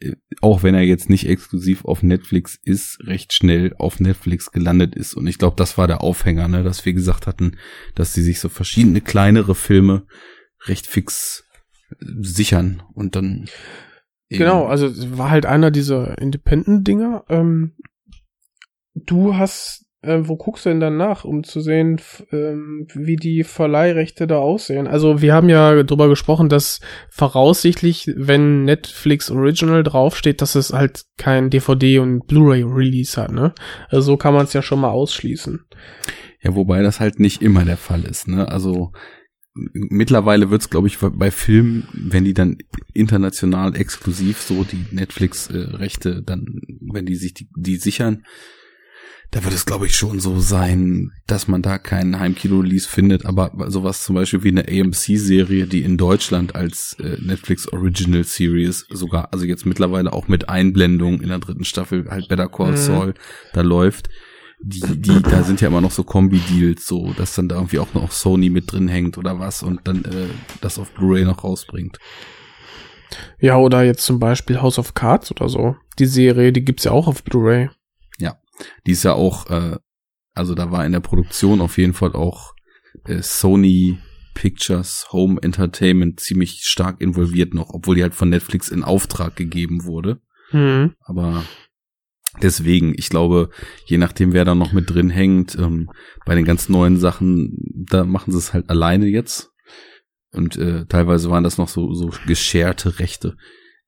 äh, 0.00 0.12
auch 0.40 0.62
wenn 0.62 0.74
er 0.74 0.82
jetzt 0.82 1.10
nicht 1.10 1.28
exklusiv 1.28 1.84
auf 1.84 2.02
Netflix 2.02 2.58
ist, 2.62 2.98
recht 3.04 3.32
schnell 3.32 3.74
auf 3.78 4.00
Netflix 4.00 4.52
gelandet 4.52 4.94
ist. 4.94 5.14
Und 5.14 5.26
ich 5.26 5.38
glaube, 5.38 5.56
das 5.56 5.76
war 5.78 5.86
der 5.86 6.02
Aufhänger, 6.02 6.48
ne, 6.48 6.62
dass 6.62 6.84
wir 6.84 6.92
gesagt 6.92 7.26
hatten, 7.26 7.56
dass 7.94 8.14
sie 8.14 8.22
sich 8.22 8.40
so 8.40 8.48
verschiedene 8.48 9.00
kleinere 9.00 9.54
Filme 9.54 10.06
recht 10.66 10.86
fix 10.86 11.44
äh, 11.90 12.04
sichern 12.20 12.82
und 12.94 13.16
dann. 13.16 13.48
Genau, 14.28 14.66
also 14.66 14.88
war 15.18 15.30
halt 15.30 15.46
einer 15.46 15.70
dieser 15.70 16.18
Independent-Dinger. 16.18 17.24
Ähm, 17.28 17.76
du 18.94 19.36
hast 19.36 19.88
äh, 20.00 20.20
wo 20.28 20.36
guckst 20.36 20.64
du 20.64 20.70
denn 20.70 20.80
dann 20.80 20.96
nach, 20.96 21.24
um 21.24 21.42
zu 21.42 21.60
sehen, 21.60 22.00
ähm, 22.30 22.86
wie 22.94 23.16
die 23.16 23.42
Verleihrechte 23.42 24.26
da 24.26 24.38
aussehen? 24.38 24.86
Also 24.86 25.20
wir 25.20 25.34
haben 25.34 25.48
ja 25.48 25.82
drüber 25.82 26.08
gesprochen, 26.08 26.48
dass 26.48 26.80
voraussichtlich, 27.10 28.10
wenn 28.16 28.64
Netflix 28.64 29.30
Original 29.30 29.82
draufsteht, 29.82 30.40
dass 30.40 30.54
es 30.54 30.72
halt 30.72 31.04
kein 31.16 31.50
DVD 31.50 31.98
und 31.98 32.26
Blu-ray 32.26 32.62
Release 32.62 33.20
hat, 33.20 33.32
ne? 33.32 33.52
Also 33.88 34.12
so 34.12 34.16
kann 34.16 34.34
man 34.34 34.44
es 34.44 34.52
ja 34.52 34.62
schon 34.62 34.80
mal 34.80 34.90
ausschließen. 34.90 35.64
Ja, 36.42 36.54
wobei 36.54 36.82
das 36.82 37.00
halt 37.00 37.18
nicht 37.18 37.42
immer 37.42 37.64
der 37.64 37.76
Fall 37.76 38.04
ist, 38.04 38.28
ne? 38.28 38.46
Also 38.48 38.92
mittlerweile 39.72 40.50
wird's, 40.50 40.70
glaube 40.70 40.88
ich, 40.88 40.98
bei 40.98 41.30
Filmen, 41.30 41.88
wenn 41.92 42.24
die 42.24 42.34
dann 42.34 42.58
international 42.92 43.76
exklusiv 43.76 44.40
so 44.40 44.64
die 44.64 44.86
Netflix-Rechte 44.90 46.22
dann, 46.22 46.60
wenn 46.80 47.06
die 47.06 47.16
sich 47.16 47.34
die, 47.34 47.48
die 47.56 47.76
sichern, 47.76 48.24
da 49.30 49.44
wird 49.44 49.52
es, 49.52 49.66
glaube 49.66 49.84
ich, 49.84 49.94
schon 49.94 50.20
so 50.20 50.40
sein, 50.40 51.12
dass 51.26 51.48
man 51.48 51.60
da 51.60 51.76
keinen 51.76 52.18
Heimkino-Release 52.18 52.88
findet, 52.88 53.26
aber 53.26 53.52
sowas 53.70 54.02
zum 54.02 54.14
Beispiel 54.14 54.42
wie 54.42 54.48
eine 54.48 54.66
AMC-Serie, 54.66 55.66
die 55.66 55.82
in 55.82 55.98
Deutschland 55.98 56.54
als 56.54 56.96
äh, 56.98 57.18
Netflix 57.20 57.70
Original 57.70 58.24
Series 58.24 58.86
sogar, 58.88 59.30
also 59.32 59.44
jetzt 59.44 59.66
mittlerweile 59.66 60.14
auch 60.14 60.28
mit 60.28 60.48
Einblendung 60.48 61.20
in 61.20 61.28
der 61.28 61.40
dritten 61.40 61.64
Staffel, 61.64 62.08
halt 62.08 62.28
Better 62.28 62.48
Call 62.48 62.70
mhm. 62.70 62.76
Saul, 62.76 63.14
da 63.52 63.60
läuft, 63.60 64.08
die, 64.60 65.00
die, 65.00 65.22
da 65.22 65.42
sind 65.42 65.60
ja 65.60 65.68
immer 65.68 65.80
noch 65.80 65.90
so 65.90 66.02
Kombi-Deals, 66.04 66.86
so, 66.86 67.12
dass 67.12 67.34
dann 67.34 67.48
da 67.48 67.56
irgendwie 67.56 67.78
auch 67.78 67.94
noch 67.94 68.10
Sony 68.10 68.50
mit 68.50 68.72
drin 68.72 68.88
hängt 68.88 69.16
oder 69.16 69.38
was 69.38 69.62
und 69.62 69.80
dann 69.84 70.04
äh, 70.04 70.28
das 70.60 70.78
auf 70.78 70.90
Blu-ray 70.92 71.24
noch 71.24 71.44
rausbringt. 71.44 71.98
Ja, 73.40 73.56
oder 73.56 73.84
jetzt 73.84 74.04
zum 74.04 74.18
Beispiel 74.18 74.60
House 74.60 74.78
of 74.78 74.94
Cards 74.94 75.30
oder 75.30 75.48
so. 75.48 75.76
Die 75.98 76.06
Serie, 76.06 76.52
die 76.52 76.64
gibt's 76.64 76.84
ja 76.84 76.92
auch 76.92 77.06
auf 77.06 77.22
Blu-ray. 77.22 77.70
Die 78.86 78.92
ist 78.92 79.04
ja 79.04 79.14
auch, 79.14 79.48
äh, 79.50 79.76
also 80.34 80.54
da 80.54 80.70
war 80.70 80.84
in 80.84 80.92
der 80.92 81.00
Produktion 81.00 81.60
auf 81.60 81.78
jeden 81.78 81.94
Fall 81.94 82.12
auch 82.14 82.54
äh, 83.04 83.22
Sony 83.22 83.98
Pictures 84.34 85.06
Home 85.12 85.40
Entertainment 85.42 86.20
ziemlich 86.20 86.62
stark 86.62 87.00
involviert 87.00 87.54
noch, 87.54 87.70
obwohl 87.70 87.96
die 87.96 88.02
halt 88.02 88.14
von 88.14 88.28
Netflix 88.28 88.68
in 88.68 88.84
Auftrag 88.84 89.36
gegeben 89.36 89.84
wurde. 89.84 90.20
Mhm. 90.52 90.94
Aber 91.00 91.44
deswegen, 92.42 92.94
ich 92.96 93.08
glaube, 93.08 93.50
je 93.84 93.98
nachdem, 93.98 94.32
wer 94.32 94.44
da 94.44 94.54
noch 94.54 94.72
mit 94.72 94.90
drin 94.90 95.10
hängt, 95.10 95.56
ähm, 95.56 95.90
bei 96.24 96.34
den 96.34 96.44
ganz 96.44 96.68
neuen 96.68 96.98
Sachen, 96.98 97.56
da 97.88 98.04
machen 98.04 98.32
sie 98.32 98.38
es 98.38 98.52
halt 98.52 98.70
alleine 98.70 99.06
jetzt. 99.06 99.50
Und 100.32 100.56
äh, 100.56 100.84
teilweise 100.86 101.30
waren 101.30 101.44
das 101.44 101.58
noch 101.58 101.68
so, 101.68 101.94
so 101.94 102.10
gescherte 102.26 102.98
Rechte. 102.98 103.36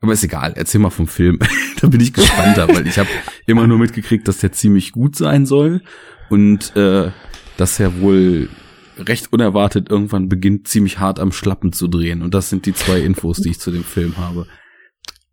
Aber 0.01 0.13
ist 0.13 0.25
egal, 0.25 0.55
erzähl 0.57 0.81
mal 0.81 0.91
vom 0.91 1.07
Film. 1.07 1.39
da 1.81 1.89
bin 1.89 2.01
ich 2.01 2.15
gespannter, 2.15 2.69
weil 2.69 2.87
ich 2.87 2.99
habe 2.99 3.11
immer 3.47 3.67
nur 3.67 3.79
mitgekriegt, 3.79 4.27
dass 4.27 4.39
der 4.39 4.53
ziemlich 4.53 4.93
gut 4.93 5.17
sein 5.17 5.45
soll 5.45 5.83
und 6.31 6.75
äh, 6.77 7.11
dass 7.59 7.79
er 7.79 8.01
wohl 8.01 8.49
recht 8.97 9.33
unerwartet 9.33 9.91
irgendwann 9.91 10.29
beginnt, 10.29 10.69
ziemlich 10.69 10.99
hart 10.99 11.21
am 11.21 11.33
Schlappen 11.33 11.73
zu 11.73 11.89
drehen. 11.89 12.23
Und 12.23 12.35
das 12.35 12.49
sind 12.49 12.67
die 12.67 12.75
zwei 12.75 13.01
Infos, 13.01 13.39
die 13.39 13.51
ich 13.51 13.61
zu 13.61 13.71
dem 13.71 13.85
Film 13.85 14.17
habe. 14.17 14.47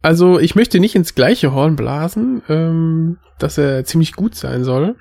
Also 0.01 0.39
ich 0.39 0.55
möchte 0.55 0.79
nicht 0.79 0.95
ins 0.95 1.15
gleiche 1.15 1.53
Horn 1.53 1.75
blasen, 1.75 2.41
ähm, 2.49 3.17
dass 3.39 3.57
er 3.57 3.83
ziemlich 3.83 4.13
gut 4.13 4.35
sein 4.35 4.63
soll. 4.63 4.95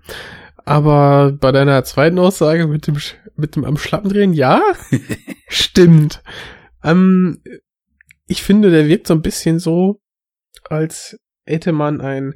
Aber 0.64 1.32
bei 1.32 1.52
deiner 1.52 1.84
zweiten 1.84 2.18
Aussage 2.18 2.66
mit 2.66 2.86
dem, 2.86 2.96
mit 3.36 3.56
dem 3.56 3.64
am 3.64 3.76
Schlappen 3.76 4.10
drehen, 4.10 4.32
ja, 4.32 4.60
stimmt. 5.48 6.22
Ähm, 6.82 7.40
ich 8.26 8.42
finde, 8.42 8.70
der 8.70 8.88
wirkt 8.88 9.06
so 9.06 9.14
ein 9.14 9.22
bisschen 9.22 9.58
so, 9.58 10.00
als 10.68 11.18
hätte 11.44 11.72
man 11.72 12.00
einen 12.00 12.34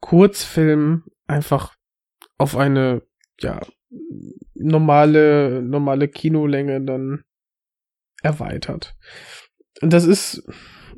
Kurzfilm 0.00 1.04
einfach 1.26 1.74
auf 2.38 2.56
eine, 2.56 3.02
ja, 3.40 3.60
normale, 4.54 5.62
normale 5.62 6.08
Kinolänge 6.08 6.80
dann 6.82 7.24
erweitert. 8.22 8.94
Und 9.80 9.92
das 9.92 10.04
ist, 10.04 10.44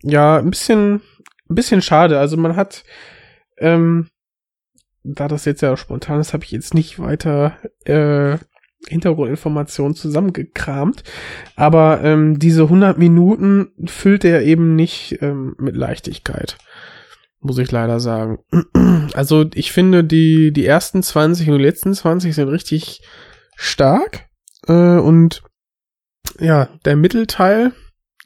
ja, 0.04 0.38
ein 0.38 0.50
bisschen, 0.50 1.00
ein 1.48 1.54
bisschen 1.54 1.82
schade. 1.82 2.18
Also 2.18 2.36
man 2.36 2.56
hat, 2.56 2.84
ähm, 3.58 4.08
da 5.02 5.28
das 5.28 5.44
jetzt 5.44 5.62
ja 5.62 5.76
spontan 5.76 6.20
ist, 6.20 6.32
habe 6.32 6.44
ich 6.44 6.50
jetzt 6.50 6.74
nicht 6.74 6.98
weiter 6.98 7.58
äh, 7.84 8.38
Hintergrundinformationen 8.88 9.94
zusammengekramt. 9.94 11.02
Aber 11.56 12.02
ähm, 12.02 12.38
diese 12.38 12.64
100 12.64 12.98
Minuten 12.98 13.72
füllt 13.86 14.24
er 14.24 14.42
eben 14.42 14.76
nicht 14.76 15.18
ähm, 15.22 15.54
mit 15.58 15.74
Leichtigkeit. 15.74 16.58
Muss 17.40 17.58
ich 17.58 17.70
leider 17.70 18.00
sagen. 18.00 18.38
Also 19.12 19.44
ich 19.52 19.70
finde, 19.70 20.02
die, 20.02 20.50
die 20.50 20.64
ersten 20.64 21.02
20 21.02 21.50
und 21.50 21.58
die 21.58 21.64
letzten 21.64 21.92
20 21.92 22.34
sind 22.34 22.48
richtig 22.48 23.02
stark. 23.54 24.28
Äh, 24.66 24.96
und 24.96 25.42
ja, 26.40 26.70
der 26.86 26.96
Mittelteil, 26.96 27.72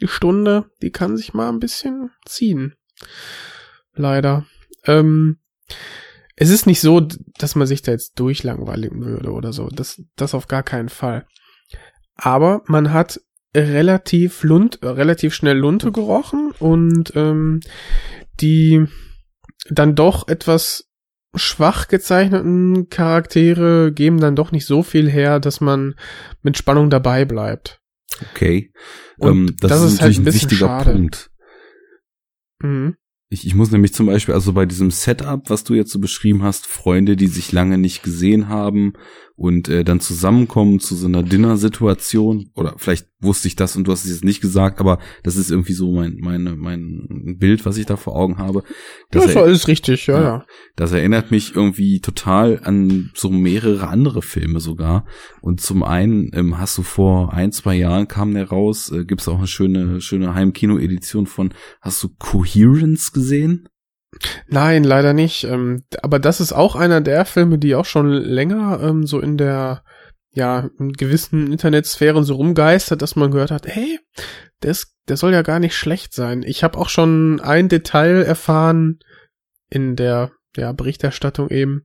die 0.01 0.09
Stunde, 0.09 0.71
die 0.83 0.91
kann 0.91 1.17
sich 1.17 1.35
mal 1.35 1.49
ein 1.49 1.61
bisschen 1.61 2.11
ziehen. 2.25 2.75
Leider. 3.95 4.47
Ähm, 4.85 5.39
es 6.37 6.51
ist 6.51 6.67
nicht 6.67 6.81
so, 6.81 7.01
dass 7.39 7.57
man 7.57 7.67
sich 7.67 7.83
da 7.83 7.93
jetzt 7.93 8.19
durchlangweiligen 8.19 9.05
würde 9.05 9.33
oder 9.33 9.53
so. 9.53 9.69
Das, 9.69 10.03
das 10.17 10.35
auf 10.35 10.47
gar 10.47 10.63
keinen 10.63 10.89
Fall. 10.89 11.27
Aber 12.15 12.63
man 12.67 12.93
hat 12.93 13.21
relativ 13.57 14.45
Lund, 14.45 14.79
relativ 14.83 15.35
schnell 15.35 15.57
Lunte 15.57 15.91
gerochen 15.91 16.53
und 16.59 17.13
ähm, 17.17 17.61
die 18.41 18.87
dann 19.71 19.95
doch 19.95 20.29
etwas 20.29 20.89
schwach 21.35 21.89
gezeichneten 21.89 22.89
Charaktere 22.89 23.93
geben 23.93 24.21
dann 24.21 24.37
doch 24.37 24.53
nicht 24.53 24.67
so 24.67 24.83
viel 24.83 25.11
her, 25.11 25.41
dass 25.41 25.61
man 25.61 25.95
mit 26.43 26.57
Spannung 26.57 26.91
dabei 26.91 27.25
bleibt. 27.25 27.78
Okay. 28.31 28.73
Ähm, 29.21 29.55
das, 29.61 29.71
das, 29.71 29.83
ist, 29.83 29.93
ist 29.95 30.03
halt 30.03 30.17
ein, 30.17 30.27
ein 30.27 30.35
wichtiger 30.35 30.67
schade. 30.67 30.93
Punkt. 30.93 31.31
Mhm. 32.63 32.97
Ich, 33.31 33.47
ich 33.47 33.55
muss 33.55 33.71
nämlich 33.71 33.93
zum 33.93 34.07
Beispiel, 34.07 34.35
also 34.35 34.53
bei 34.55 34.65
diesem 34.65 34.91
Setup, 34.91 35.51
was 35.51 35.65
du 35.65 35.75
jetzt 35.75 35.93
so 35.93 35.99
beschrieben 35.99 36.43
hast, 36.43 36.67
Freunde, 36.67 37.15
die 37.15 37.27
sich 37.27 37.53
lange 37.53 37.77
nicht 37.77 38.03
gesehen 38.03 38.49
haben 38.49 38.95
und 39.39 39.69
äh, 39.69 39.85
dann 39.85 40.01
zusammenkommen 40.01 40.81
zu 40.81 40.97
so 40.97 41.07
einer 41.07 41.23
Dinner-Situation 41.23 42.51
oder 42.57 42.75
vielleicht 42.77 43.07
wusste 43.21 43.47
ich 43.47 43.55
das 43.55 43.77
und 43.77 43.87
du 43.87 43.93
hast 43.93 44.05
es 44.05 44.11
jetzt 44.11 44.25
nicht 44.25 44.41
gesagt, 44.41 44.81
aber 44.81 44.99
das 45.23 45.37
ist 45.37 45.53
irgendwie 45.53 45.75
so 45.75 45.93
mein 45.93 46.17
meine 46.21 46.57
mein 46.57 47.37
Bild, 47.39 47.65
was 47.65 47.77
ich 47.77 47.87
da 47.87 47.97
vor 47.97 48.17
Augen 48.17 48.39
habe. 48.39 48.65
Das 49.13 49.27
ist 49.27 49.37
alles 49.37 49.69
richtig, 49.69 50.09
ja, 50.09 50.21
ja. 50.21 50.47
Das 50.75 50.91
erinnert 50.91 51.31
mich 51.31 51.55
irgendwie 51.55 52.01
total 52.01 52.61
an 52.65 53.13
so 53.15 53.31
mehrere 53.31 53.87
andere 53.87 54.23
Filme 54.23 54.59
sogar. 54.59 55.07
Und 55.41 55.61
zum 55.61 55.85
einen 55.85 56.31
ähm, 56.35 56.59
hast 56.59 56.77
du 56.77 56.83
vor 56.83 57.33
ein 57.33 57.53
zwei 57.53 57.77
Jahren 57.77 58.09
kam 58.09 58.35
der 58.35 58.49
raus, 58.49 58.91
äh, 58.91 59.05
gibt's 59.05 59.29
auch 59.29 59.39
eine 59.39 59.47
schöne 59.47 60.01
schöne 60.01 60.35
Heimkino-Edition 60.35 61.27
von. 61.27 61.55
Hast 61.81 62.03
du 62.03 62.09
Coherence 62.19 63.13
gesehen? 63.13 63.69
Nein, 64.47 64.85
leider 64.85 65.13
nicht. 65.13 65.45
Ähm, 65.45 65.85
aber 66.03 66.19
das 66.19 66.41
ist 66.41 66.53
auch 66.53 66.77
einer 66.77 67.01
der 67.01 67.25
Filme, 67.25 67.59
die 67.59 67.75
auch 67.75 67.85
schon 67.85 68.11
länger 68.11 68.81
ähm, 68.83 69.07
so 69.07 69.21
in 69.21 69.37
der 69.37 69.83
ja 70.33 70.71
in 70.79 70.93
gewissen 70.93 71.53
Internetsphären 71.53 72.25
so 72.25 72.37
rumgeistert, 72.37 73.03
dass 73.03 73.17
man 73.17 73.31
gehört 73.31 73.51
hat, 73.51 73.67
hey, 73.67 73.99
der, 74.63 74.71
ist, 74.71 74.95
der 75.09 75.17
soll 75.17 75.33
ja 75.33 75.43
gar 75.43 75.59
nicht 75.59 75.77
schlecht 75.77 76.15
sein. 76.15 76.43
Ich 76.43 76.65
habe 76.65 76.79
auch 76.79 76.89
schon 76.89 77.41
ein 77.41 77.69
Detail 77.69 78.23
erfahren 78.23 78.99
in 79.71 79.97
der 79.97 80.31
ja, 80.57 80.73
Berichterstattung 80.73 81.51
eben, 81.51 81.85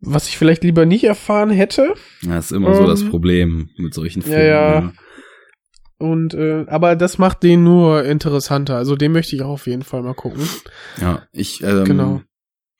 was 0.00 0.28
ich 0.28 0.38
vielleicht 0.38 0.62
lieber 0.62 0.86
nicht 0.86 1.04
erfahren 1.04 1.50
hätte. 1.50 1.94
Das 2.22 2.46
ist 2.46 2.52
immer 2.52 2.68
ähm, 2.68 2.74
so 2.74 2.86
das 2.86 3.02
ähm, 3.02 3.10
Problem 3.10 3.70
mit 3.76 3.94
solchen 3.94 4.22
Filmen. 4.22 4.38
Ja, 4.38 4.80
ja. 4.80 4.92
Und 5.98 6.34
äh, 6.34 6.64
aber 6.68 6.94
das 6.94 7.18
macht 7.18 7.42
den 7.42 7.64
nur 7.64 8.04
interessanter. 8.04 8.76
Also 8.76 8.94
den 8.94 9.12
möchte 9.12 9.34
ich 9.34 9.42
auch 9.42 9.50
auf 9.50 9.66
jeden 9.66 9.82
Fall 9.82 10.02
mal 10.02 10.14
gucken. 10.14 10.42
Ja, 11.00 11.26
ich 11.32 11.62
ähm, 11.62 11.84
genau. 11.84 12.22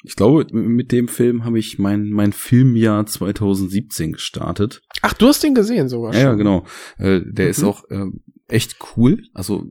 Ich 0.04 0.14
glaube, 0.14 0.46
mit 0.52 0.92
dem 0.92 1.08
Film 1.08 1.44
habe 1.44 1.58
ich 1.58 1.80
mein 1.80 2.10
mein 2.10 2.32
Filmjahr 2.32 3.06
2017 3.06 4.12
gestartet. 4.12 4.82
Ach, 5.02 5.12
du 5.14 5.26
hast 5.26 5.42
den 5.42 5.54
gesehen 5.54 5.88
sogar 5.88 6.12
schon. 6.12 6.22
Ja, 6.22 6.34
genau. 6.34 6.64
Äh, 6.98 7.20
der 7.24 7.46
mhm. 7.46 7.50
ist 7.50 7.64
auch 7.64 7.82
äh, 7.90 8.06
echt 8.46 8.76
cool. 8.96 9.24
Also 9.34 9.66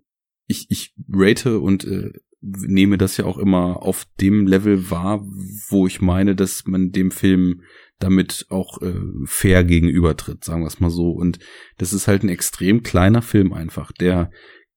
ich 0.47 0.67
ich 0.69 0.93
rate 1.09 1.59
und 1.59 1.85
äh, 1.85 2.11
nehme 2.41 2.97
das 2.97 3.17
ja 3.17 3.25
auch 3.25 3.37
immer 3.37 3.81
auf 3.81 4.05
dem 4.19 4.45
Level 4.45 4.89
wahr, 4.91 5.25
wo 5.69 5.87
ich 5.87 6.01
meine, 6.01 6.35
dass 6.35 6.65
man 6.65 6.91
dem 6.91 7.11
Film 7.11 7.61
damit 7.99 8.45
auch 8.49 8.81
äh, 8.81 8.93
fair 9.25 9.63
gegenübertritt, 9.63 10.43
sagen 10.43 10.61
wir 10.61 10.67
es 10.67 10.79
mal 10.79 10.89
so. 10.89 11.11
Und 11.11 11.39
das 11.77 11.93
ist 11.93 12.07
halt 12.07 12.23
ein 12.23 12.29
extrem 12.29 12.83
kleiner 12.83 13.21
Film 13.21 13.53
einfach, 13.53 13.91
der 13.91 14.31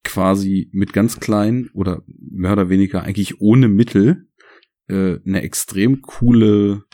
quasi 0.05 0.71
mit 0.73 0.93
ganz 0.93 1.21
klein 1.21 1.69
oder 1.75 2.03
mehr 2.07 2.53
oder 2.53 2.71
weniger 2.71 3.03
eigentlich 3.03 3.41
ohne 3.41 3.69
Mittel 3.69 4.29
äh, 4.89 5.19
eine 5.27 5.43
extrem 5.43 6.01
coole 6.03 6.85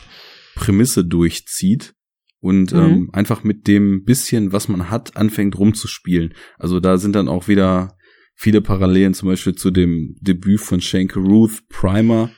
Prämisse 0.55 1.05
durchzieht 1.05 1.95
und 2.39 2.73
mhm. 2.73 2.79
ähm, 2.79 3.09
einfach 3.13 3.43
mit 3.43 3.67
dem 3.67 4.03
bisschen, 4.03 4.51
was 4.51 4.67
man 4.67 4.89
hat, 4.89 5.15
anfängt 5.15 5.57
rumzuspielen. 5.57 6.33
Also 6.57 6.79
da 6.79 6.97
sind 6.97 7.15
dann 7.15 7.29
auch 7.29 7.47
wieder 7.47 7.97
viele 8.35 8.61
Parallelen 8.61 9.13
zum 9.13 9.29
Beispiel 9.29 9.55
zu 9.55 9.71
dem 9.71 10.15
Debüt 10.21 10.61
von 10.61 10.81
Shank 10.81 11.15
Ruth 11.15 11.67
Primer, 11.69 12.29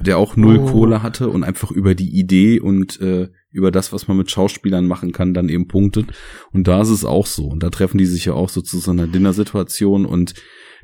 der 0.00 0.18
auch 0.18 0.36
null 0.36 0.58
oh. 0.58 0.66
Kohle 0.66 1.02
hatte 1.02 1.28
und 1.28 1.44
einfach 1.44 1.70
über 1.70 1.94
die 1.94 2.18
Idee 2.18 2.60
und 2.60 3.00
äh, 3.00 3.28
über 3.50 3.70
das, 3.70 3.92
was 3.92 4.08
man 4.08 4.16
mit 4.16 4.30
Schauspielern 4.30 4.86
machen 4.86 5.12
kann, 5.12 5.34
dann 5.34 5.48
eben 5.48 5.68
punktet. 5.68 6.06
Und 6.52 6.68
da 6.68 6.82
ist 6.82 6.90
es 6.90 7.04
auch 7.04 7.26
so. 7.26 7.46
Und 7.46 7.62
da 7.62 7.70
treffen 7.70 7.98
die 7.98 8.06
sich 8.06 8.26
ja 8.26 8.34
auch 8.34 8.48
so 8.48 8.60
zu 8.60 8.78
so 8.78 8.90
einer 8.90 9.06
Dinnersituation 9.06 10.06
und 10.06 10.34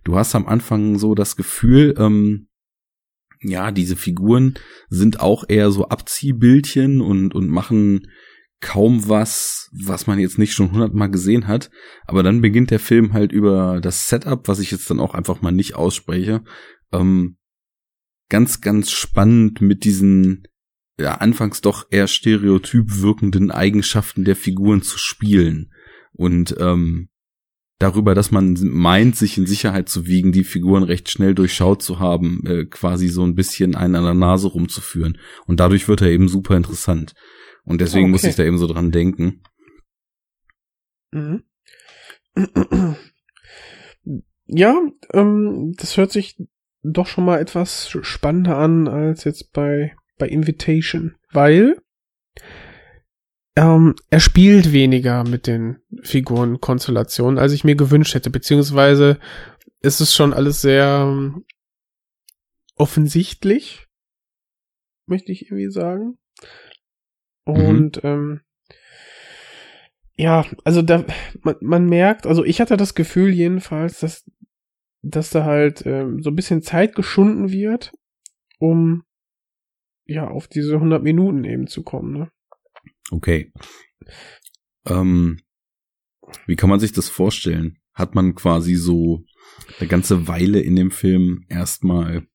du 0.04 0.16
hast 0.16 0.34
am 0.34 0.46
Anfang 0.46 0.98
so 0.98 1.14
das 1.14 1.36
Gefühl, 1.36 1.94
ähm, 1.98 2.48
ja, 3.40 3.70
diese 3.70 3.96
Figuren 3.96 4.54
sind 4.88 5.20
auch 5.20 5.44
eher 5.48 5.70
so 5.70 5.88
Abziehbildchen 5.88 7.00
und, 7.00 7.34
und 7.34 7.48
machen 7.48 8.06
kaum 8.60 9.06
was, 9.08 9.68
was 9.84 10.06
man 10.06 10.18
jetzt 10.18 10.38
nicht 10.38 10.54
schon 10.54 10.72
hundertmal 10.72 11.10
gesehen 11.10 11.46
hat. 11.46 11.70
Aber 12.06 12.22
dann 12.22 12.40
beginnt 12.40 12.70
der 12.70 12.80
Film 12.80 13.12
halt 13.12 13.30
über 13.32 13.80
das 13.82 14.08
Setup, 14.08 14.48
was 14.48 14.60
ich 14.60 14.70
jetzt 14.70 14.88
dann 14.90 15.00
auch 15.00 15.14
einfach 15.14 15.42
mal 15.42 15.52
nicht 15.52 15.74
ausspreche, 15.74 16.42
ähm, 16.90 17.36
ganz, 18.28 18.60
ganz 18.60 18.90
spannend 18.90 19.60
mit 19.60 19.84
diesen 19.84 20.46
ja, 20.98 21.16
anfangs 21.16 21.60
doch 21.60 21.86
eher 21.90 22.06
stereotyp 22.06 23.00
wirkenden 23.00 23.50
Eigenschaften 23.50 24.24
der 24.24 24.36
Figuren 24.36 24.82
zu 24.82 24.98
spielen. 24.98 25.72
Und 26.12 26.54
ähm, 26.60 27.08
darüber, 27.78 28.14
dass 28.14 28.30
man 28.30 28.56
meint, 28.62 29.16
sich 29.16 29.36
in 29.36 29.46
Sicherheit 29.46 29.88
zu 29.88 30.06
wiegen, 30.06 30.30
die 30.30 30.44
Figuren 30.44 30.84
recht 30.84 31.10
schnell 31.10 31.34
durchschaut 31.34 31.82
zu 31.82 31.98
haben, 31.98 32.46
äh, 32.46 32.64
quasi 32.66 33.08
so 33.08 33.24
ein 33.24 33.34
bisschen 33.34 33.74
einen 33.74 33.96
an 33.96 34.04
der 34.04 34.14
Nase 34.14 34.48
rumzuführen. 34.48 35.18
Und 35.46 35.58
dadurch 35.58 35.88
wird 35.88 36.02
er 36.02 36.10
eben 36.10 36.28
super 36.28 36.56
interessant. 36.56 37.14
Und 37.64 37.80
deswegen 37.80 38.04
okay. 38.04 38.12
muss 38.12 38.24
ich 38.24 38.36
da 38.36 38.44
eben 38.44 38.58
so 38.58 38.66
dran 38.66 38.92
denken. 38.92 39.42
Mhm. 41.10 41.42
Ja, 44.46 44.78
ähm, 45.14 45.72
das 45.78 45.96
hört 45.96 46.12
sich 46.12 46.36
doch 46.84 47.06
schon 47.06 47.24
mal 47.24 47.40
etwas 47.40 47.88
spannender 48.02 48.56
an 48.58 48.88
als 48.88 49.24
jetzt 49.24 49.52
bei, 49.52 49.96
bei 50.18 50.28
Invitation, 50.28 51.16
weil 51.32 51.76
ähm, 53.56 53.94
er 54.10 54.20
spielt 54.20 54.72
weniger 54.72 55.24
mit 55.24 55.46
den 55.46 55.78
Figurenkonstellationen, 56.02 57.38
als 57.38 57.52
ich 57.52 57.64
mir 57.64 57.76
gewünscht 57.76 58.14
hätte, 58.14 58.30
beziehungsweise 58.30 59.18
ist 59.80 60.00
es 60.00 60.14
schon 60.14 60.32
alles 60.32 60.60
sehr 60.60 61.06
ähm, 61.08 61.44
offensichtlich, 62.76 63.86
möchte 65.06 65.32
ich 65.32 65.42
irgendwie 65.42 65.70
sagen. 65.70 66.18
Und 67.44 68.02
mhm. 68.02 68.08
ähm, 68.08 68.40
ja, 70.16 70.44
also 70.64 70.82
da 70.82 71.04
man, 71.42 71.56
man 71.60 71.86
merkt, 71.86 72.26
also 72.26 72.44
ich 72.44 72.60
hatte 72.60 72.76
das 72.76 72.94
Gefühl 72.94 73.30
jedenfalls, 73.30 74.00
dass 74.00 74.24
dass 75.04 75.30
da 75.30 75.44
halt 75.44 75.84
ähm, 75.86 76.22
so 76.22 76.30
ein 76.30 76.36
bisschen 76.36 76.62
Zeit 76.62 76.94
geschunden 76.94 77.50
wird, 77.50 77.92
um 78.58 79.04
ja 80.06 80.28
auf 80.28 80.48
diese 80.48 80.74
100 80.74 81.02
Minuten 81.02 81.44
eben 81.44 81.66
zu 81.66 81.82
kommen. 81.82 82.12
Ne? 82.12 82.30
Okay. 83.10 83.52
Ähm, 84.86 85.40
wie 86.46 86.56
kann 86.56 86.70
man 86.70 86.80
sich 86.80 86.92
das 86.92 87.08
vorstellen? 87.08 87.78
Hat 87.92 88.14
man 88.14 88.34
quasi 88.34 88.74
so 88.74 89.24
eine 89.78 89.88
ganze 89.88 90.26
Weile 90.26 90.60
in 90.60 90.76
dem 90.76 90.90
Film 90.90 91.44
erstmal 91.48 92.26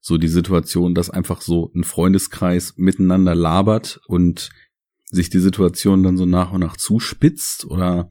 so 0.00 0.18
die 0.18 0.28
Situation, 0.28 0.94
dass 0.94 1.10
einfach 1.10 1.42
so 1.42 1.70
ein 1.74 1.84
Freundeskreis 1.84 2.74
miteinander 2.76 3.34
labert 3.34 4.00
und 4.06 4.50
sich 5.10 5.30
die 5.30 5.38
Situation 5.38 6.02
dann 6.02 6.16
so 6.16 6.26
nach 6.26 6.52
und 6.52 6.60
nach 6.60 6.76
zuspitzt 6.76 7.66
oder 7.66 8.08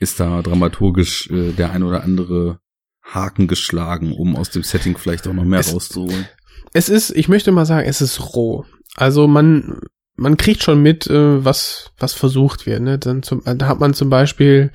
ist 0.00 0.18
da 0.18 0.42
dramaturgisch 0.42 1.30
äh, 1.30 1.52
der 1.52 1.70
ein 1.70 1.82
oder 1.82 2.02
andere 2.02 2.58
Haken 3.02 3.46
geschlagen, 3.46 4.12
um 4.12 4.34
aus 4.34 4.50
dem 4.50 4.62
Setting 4.62 4.96
vielleicht 4.96 5.28
auch 5.28 5.32
noch 5.32 5.44
mehr 5.44 5.60
es, 5.60 5.72
rauszuholen? 5.72 6.26
Es 6.72 6.88
ist, 6.88 7.10
ich 7.10 7.28
möchte 7.28 7.52
mal 7.52 7.66
sagen, 7.66 7.88
es 7.88 8.00
ist 8.00 8.34
roh. 8.34 8.64
Also 8.96 9.28
man, 9.28 9.80
man 10.16 10.36
kriegt 10.36 10.62
schon 10.62 10.82
mit, 10.82 11.06
äh, 11.06 11.44
was, 11.44 11.92
was 11.98 12.14
versucht 12.14 12.66
wird. 12.66 12.82
Ne? 12.82 12.98
Dann 12.98 13.22
zum, 13.22 13.42
da 13.44 13.66
hat 13.66 13.80
man 13.80 13.94
zum 13.94 14.10
Beispiel 14.10 14.72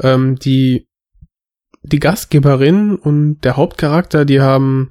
ähm, 0.00 0.36
die, 0.36 0.86
die 1.82 2.00
Gastgeberin 2.00 2.96
und 2.96 3.40
der 3.40 3.56
Hauptcharakter, 3.56 4.24
die 4.24 4.40
haben 4.40 4.90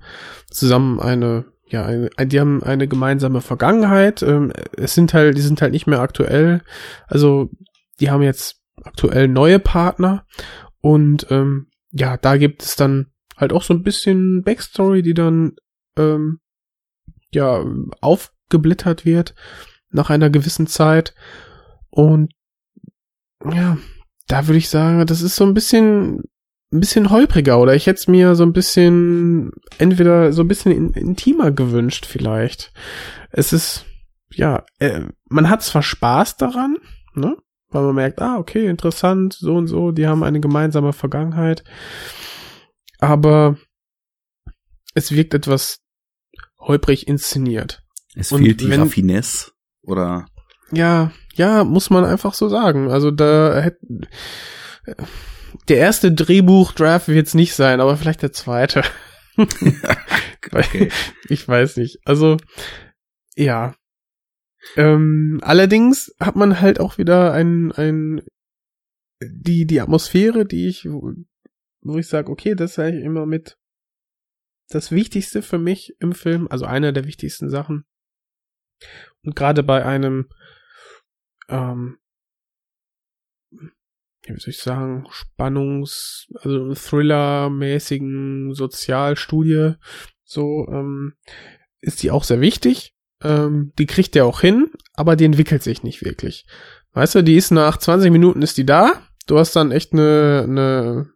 zusammen 0.50 1.00
eine 1.00 1.46
ja, 1.70 1.86
eine, 1.86 2.10
die 2.28 2.40
haben 2.40 2.64
eine 2.64 2.88
gemeinsame 2.88 3.42
Vergangenheit. 3.42 4.22
Ähm, 4.22 4.54
es 4.78 4.94
sind 4.94 5.14
halt, 5.14 5.38
die 5.38 5.42
sind 5.42 5.62
halt 5.62 5.74
nicht 5.74 5.86
mehr 5.86 6.00
aktuell. 6.00 6.62
Also 7.08 7.50
die 8.00 8.10
haben 8.10 8.24
jetzt 8.24 8.57
aktuell 8.88 9.28
neue 9.28 9.60
Partner. 9.60 10.26
Und 10.82 11.28
ähm, 11.30 11.68
ja, 11.92 12.18
da 12.18 12.38
gibt 12.38 12.64
es 12.64 12.76
dann 12.76 13.08
halt 13.36 13.54
auch 13.54 13.64
so 13.64 13.74
ein 13.74 13.84
bisschen 13.84 14.44
Backstory, 14.44 15.02
die 15.02 15.14
dann 15.14 15.56
ähm, 15.96 16.40
ja 17.32 17.64
aufgeblittert 18.02 19.06
wird 19.06 19.36
nach 19.90 20.10
einer 20.10 20.30
gewissen 20.30 20.68
Zeit. 20.68 21.14
Und 21.90 22.32
ja, 23.44 23.78
da 24.28 24.48
würde 24.48 24.58
ich 24.58 24.70
sagen, 24.70 25.06
das 25.06 25.22
ist 25.22 25.36
so 25.36 25.46
ein 25.46 25.54
bisschen 25.54 26.24
ein 26.74 26.82
bisschen 26.82 27.10
holpriger 27.12 27.62
oder 27.62 27.76
ich 27.76 27.88
hätte 27.88 28.00
es 28.00 28.08
mir 28.10 28.36
so 28.36 28.44
ein 28.44 28.52
bisschen 28.52 29.52
entweder 29.78 30.34
so 30.34 30.42
ein 30.42 30.50
bisschen 30.50 30.74
in, 30.74 30.92
intimer 30.92 31.52
gewünscht 31.52 32.06
vielleicht. 32.06 32.74
Es 33.32 33.54
ist 33.54 33.86
ja, 34.34 34.66
äh, 34.80 35.02
man 35.30 35.50
hat 35.50 35.64
zwar 35.64 35.82
Spaß 35.82 36.38
daran, 36.38 36.78
ne? 37.14 37.38
Weil 37.70 37.84
man 37.84 37.96
merkt, 37.96 38.22
ah, 38.22 38.38
okay, 38.38 38.68
interessant, 38.68 39.34
so 39.34 39.56
und 39.56 39.68
so, 39.68 39.92
die 39.92 40.08
haben 40.08 40.24
eine 40.24 40.40
gemeinsame 40.40 40.94
Vergangenheit. 40.94 41.64
Aber 43.00 43.58
es 44.94 45.12
wirkt 45.12 45.34
etwas 45.34 45.80
holprig 46.60 47.08
inszeniert. 47.08 47.84
Es 48.16 48.32
und 48.32 48.44
fehlt 48.44 48.62
die 48.62 48.70
wenn, 48.70 48.82
Raffinesse, 48.82 49.52
oder? 49.82 50.26
Ja, 50.72 51.12
ja, 51.36 51.64
muss 51.64 51.90
man 51.90 52.04
einfach 52.04 52.34
so 52.34 52.50
sagen. 52.50 52.90
Also 52.90 53.12
da 53.12 53.62
hätte 53.62 53.80
der 55.68 55.78
erste 55.78 56.12
Drehbuch-Draft 56.12 57.10
wird 57.10 57.28
es 57.28 57.34
nicht 57.34 57.54
sein, 57.54 57.82
aber 57.82 57.98
vielleicht 57.98 58.22
der 58.22 58.32
zweite. 58.32 58.84
okay. 60.52 60.90
Ich 61.30 61.48
weiß 61.48 61.78
nicht. 61.78 62.00
Also, 62.06 62.38
ja, 63.36 63.76
Ähm, 64.76 65.40
allerdings 65.42 66.14
hat 66.20 66.36
man 66.36 66.60
halt 66.60 66.80
auch 66.80 66.98
wieder 66.98 67.34
ein, 67.34 67.72
ein, 67.72 68.22
die, 69.22 69.66
die 69.66 69.82
Atmosphäre, 69.82 70.46
die 70.46 70.68
ich, 70.68 70.86
wo, 70.86 71.98
ich 71.98 72.08
sage, 72.08 72.32
okay, 72.32 72.56
das 72.56 72.72
ist 72.72 72.80
eigentlich 72.80 73.06
immer 73.06 73.26
mit 73.26 73.58
das 74.70 74.92
Wichtigste 74.92 75.42
für 75.42 75.60
mich 75.60 75.96
im 76.00 76.12
Film, 76.12 76.48
also 76.50 76.66
einer 76.66 76.92
der 76.92 77.06
wichtigsten 77.06 77.50
Sachen. 77.50 77.86
Und 79.24 79.36
gerade 79.36 79.64
bei 79.64 79.86
einem, 79.86 80.30
ähm, 81.48 81.98
wie 83.50 84.40
soll 84.40 84.50
ich 84.50 84.60
sagen, 84.60 85.08
Spannungs-, 85.10 86.28
also 86.36 86.74
Thriller-mäßigen 86.74 88.54
Sozialstudie, 88.54 89.76
so, 90.24 90.68
ähm, 90.68 91.16
ist 91.80 92.04
die 92.04 92.12
auch 92.12 92.26
sehr 92.26 92.42
wichtig. 92.42 92.97
Ähm, 93.24 93.72
die 93.78 93.86
kriegt 93.86 94.16
der 94.16 94.26
auch 94.26 94.42
hin, 94.42 94.70
aber 94.94 95.16
die 95.16 95.26
entwickelt 95.26 95.64
sich 95.64 95.84
nicht 95.84 96.04
wirklich. 96.04 96.46
Weißt 96.94 97.16
du, 97.16 97.24
die 97.24 97.36
ist 97.36 97.52
nach 97.52 97.78
20 97.78 98.12
Minuten 98.12 98.42
ist 98.42 98.58
die 98.58 98.66
da. 98.66 98.94
Du 99.28 99.38
hast 99.38 99.56
dann 99.56 99.72
echt 99.72 99.94
eine, 99.94 100.46
eine, 100.48 101.10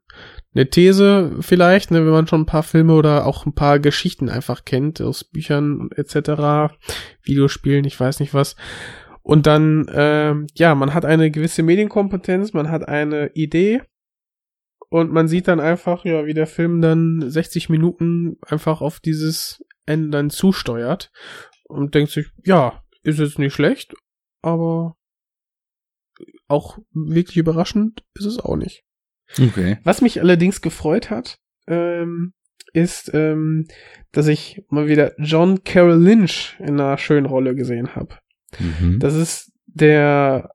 eine 0.54 0.70
These 0.70 1.38
vielleicht, 1.40 1.92
ne, 1.92 2.06
wenn 2.06 2.12
man 2.12 2.28
schon 2.28 2.42
ein 2.42 2.46
paar 2.46 2.64
Filme 2.64 2.94
oder 2.94 3.26
auch 3.26 3.46
ein 3.46 3.56
paar 3.56 3.80
Geschichten 3.80 4.30
einfach 4.30 4.66
kennt 4.66 5.02
aus 5.02 5.24
Büchern 5.24 5.90
etc., 5.96 6.74
Videospielen, 7.24 7.86
ich 7.86 8.00
weiß 8.00 8.20
nicht 8.20 8.34
was. 8.34 8.56
Und 9.24 9.46
dann, 9.46 9.86
ähm, 9.94 10.48
ja, 10.56 10.74
man 10.76 10.94
hat 10.94 11.06
eine 11.06 11.32
gewisse 11.32 11.64
Medienkompetenz, 11.64 12.54
man 12.54 12.70
hat 12.70 12.88
eine 12.88 13.32
Idee 13.34 13.82
und 14.90 15.12
man 15.12 15.28
sieht 15.28 15.48
dann 15.48 15.60
einfach, 15.60 16.04
ja, 16.04 16.26
wie 16.26 16.34
der 16.34 16.48
Film 16.48 16.82
dann 16.82 17.24
60 17.26 17.70
Minuten 17.70 18.38
einfach 18.46 18.82
auf 18.82 19.00
dieses 19.00 19.64
Ende 19.86 20.10
dann 20.10 20.30
zusteuert 20.30 21.12
und 21.72 21.96
denkt 21.96 22.12
sich, 22.12 22.28
ja, 22.44 22.84
ist 23.04 23.20
jetzt 23.20 23.40
nicht 23.40 23.54
schlecht, 23.54 23.96
aber 24.42 24.96
auch 26.48 26.78
wirklich 26.92 27.38
überraschend 27.38 28.04
ist 28.14 28.26
es 28.26 28.40
auch 28.40 28.56
nicht. 28.56 28.84
Okay. 29.40 29.80
Was 29.84 30.02
mich 30.02 30.20
allerdings 30.20 30.62
gefreut 30.62 31.10
hat, 31.10 31.40
ähm, 31.68 32.34
ist, 32.74 33.12
ähm, 33.14 33.68
dass 34.12 34.28
ich 34.28 34.64
mal 34.70 34.88
wieder 34.88 35.14
John 35.18 35.64
Carroll 35.64 36.02
Lynch 36.02 36.56
in 36.60 36.80
einer 36.80 36.98
schönen 36.98 37.26
Rolle 37.26 37.56
gesehen 37.56 37.96
habe. 37.96 38.18
Mhm. 38.60 39.00
Das 39.00 39.16
ist 39.16 39.52
der, 39.66 40.52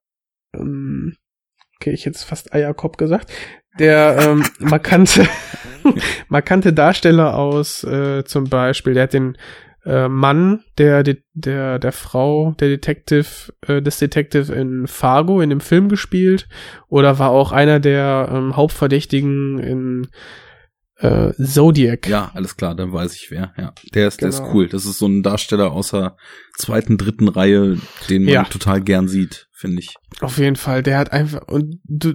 ähm, 0.54 1.16
okay, 1.76 1.90
ich 1.90 2.06
hätte 2.06 2.18
fast 2.18 2.52
Eierkopf 2.54 2.96
gesagt, 2.96 3.32
der 3.78 4.18
ähm, 4.20 4.44
markante, 4.58 5.28
markante 6.28 6.72
Darsteller 6.72 7.36
aus 7.36 7.84
äh, 7.84 8.24
zum 8.24 8.44
Beispiel, 8.44 8.94
der 8.94 9.04
hat 9.04 9.12
den 9.14 9.36
äh, 9.86 10.08
Mann 10.08 10.64
der, 10.78 11.02
der, 11.34 11.78
der 11.78 11.92
Frau, 11.92 12.54
der 12.58 12.68
Detective, 12.68 13.26
äh, 13.66 13.80
des 13.80 13.98
Detective 13.98 14.52
in 14.52 14.86
Fargo 14.88 15.40
in 15.40 15.48
dem 15.50 15.60
Film 15.60 15.88
gespielt 15.88 16.48
oder 16.88 17.18
war 17.18 17.30
auch 17.30 17.52
einer 17.52 17.80
der 17.80 18.28
ähm, 18.32 18.56
Hauptverdächtigen 18.56 19.58
in 19.60 20.08
äh, 20.98 21.32
Zodiac. 21.34 22.08
Ja, 22.08 22.30
alles 22.34 22.56
klar, 22.56 22.74
dann 22.74 22.92
weiß 22.92 23.14
ich 23.14 23.30
wer. 23.30 23.52
Ja, 23.58 23.72
der 23.94 24.08
ist, 24.08 24.20
der 24.22 24.30
Genau. 24.30 24.42
ist 24.46 24.54
cool. 24.54 24.68
Das 24.68 24.86
ist 24.86 24.98
so 24.98 25.06
ein 25.06 25.22
Darsteller 25.22 25.70
außer 25.72 26.16
zweiten, 26.56 26.96
dritten 26.98 27.28
Reihe, 27.28 27.78
den 28.08 28.24
man 28.24 28.32
Ja. 28.34 28.44
total 28.44 28.80
gern 28.80 29.06
sieht, 29.06 29.48
finde 29.52 29.80
ich. 29.80 29.94
Auf 30.20 30.38
jeden 30.38 30.56
Fall, 30.56 30.82
der 30.82 30.98
hat 30.98 31.12
einfach 31.12 31.46
und 31.48 31.80
du, 31.84 32.14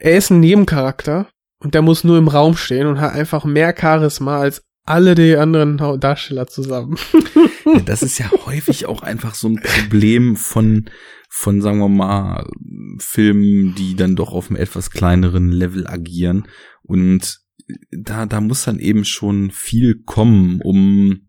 er 0.00 0.16
ist 0.16 0.30
ein 0.30 0.40
Nebencharakter 0.40 1.28
und 1.60 1.74
der 1.74 1.82
muss 1.82 2.02
nur 2.04 2.18
im 2.18 2.28
Raum 2.28 2.56
stehen 2.56 2.88
und 2.88 3.00
hat 3.00 3.12
einfach 3.14 3.44
mehr 3.44 3.74
Charisma 3.78 4.38
als 4.40 4.64
alle 4.84 5.14
die 5.14 5.36
anderen 5.36 5.76
Darsteller 6.00 6.46
zusammen. 6.46 6.96
Ja, 7.64 7.80
das 7.80 8.02
ist 8.02 8.18
ja 8.18 8.30
häufig 8.46 8.86
auch 8.86 9.02
einfach 9.02 9.34
so 9.34 9.48
ein 9.48 9.60
Problem 9.62 10.36
von, 10.36 10.90
von, 11.28 11.60
sagen 11.62 11.78
wir 11.78 11.88
mal, 11.88 12.46
Filmen, 12.98 13.74
die 13.76 13.94
dann 13.94 14.16
doch 14.16 14.32
auf 14.32 14.50
einem 14.50 14.60
etwas 14.60 14.90
kleineren 14.90 15.52
Level 15.52 15.86
agieren. 15.86 16.48
Und 16.82 17.40
da, 17.90 18.26
da 18.26 18.40
muss 18.40 18.64
dann 18.64 18.78
eben 18.78 19.04
schon 19.04 19.50
viel 19.50 20.02
kommen, 20.04 20.60
um 20.62 21.28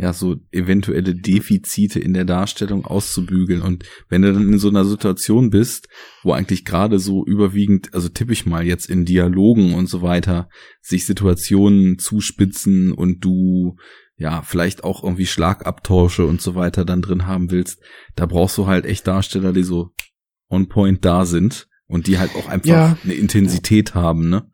ja 0.00 0.12
so 0.12 0.36
eventuelle 0.50 1.14
Defizite 1.14 2.00
in 2.00 2.14
der 2.14 2.24
Darstellung 2.24 2.84
auszubügeln. 2.84 3.62
Und 3.62 3.84
wenn 4.08 4.22
du 4.22 4.32
dann 4.32 4.52
in 4.52 4.58
so 4.58 4.68
einer 4.68 4.84
Situation 4.84 5.50
bist, 5.50 5.88
wo 6.22 6.32
eigentlich 6.32 6.64
gerade 6.64 6.98
so 6.98 7.24
überwiegend, 7.24 7.92
also 7.94 8.08
tippe 8.08 8.32
ich 8.32 8.46
mal 8.46 8.66
jetzt 8.66 8.88
in 8.88 9.04
Dialogen 9.04 9.74
und 9.74 9.88
so 9.88 10.02
weiter, 10.02 10.48
sich 10.80 11.04
Situationen 11.06 11.98
zuspitzen 11.98 12.92
und 12.92 13.24
du 13.24 13.76
ja, 14.16 14.42
vielleicht 14.42 14.84
auch 14.84 15.02
irgendwie 15.02 15.26
Schlagabtausche 15.26 16.26
und 16.26 16.42
so 16.42 16.54
weiter 16.54 16.84
dann 16.84 17.00
drin 17.00 17.26
haben 17.26 17.50
willst, 17.50 17.80
da 18.16 18.26
brauchst 18.26 18.58
du 18.58 18.66
halt 18.66 18.84
echt 18.84 19.06
Darsteller, 19.06 19.54
die 19.54 19.62
so 19.62 19.92
on 20.50 20.68
point 20.68 21.04
da 21.06 21.24
sind 21.24 21.68
und 21.86 22.06
die 22.06 22.18
halt 22.18 22.34
auch 22.36 22.46
einfach 22.46 22.68
Ja. 22.68 22.98
eine 23.02 23.14
Intensität 23.14 23.94
haben, 23.94 24.28
ne? 24.28 24.50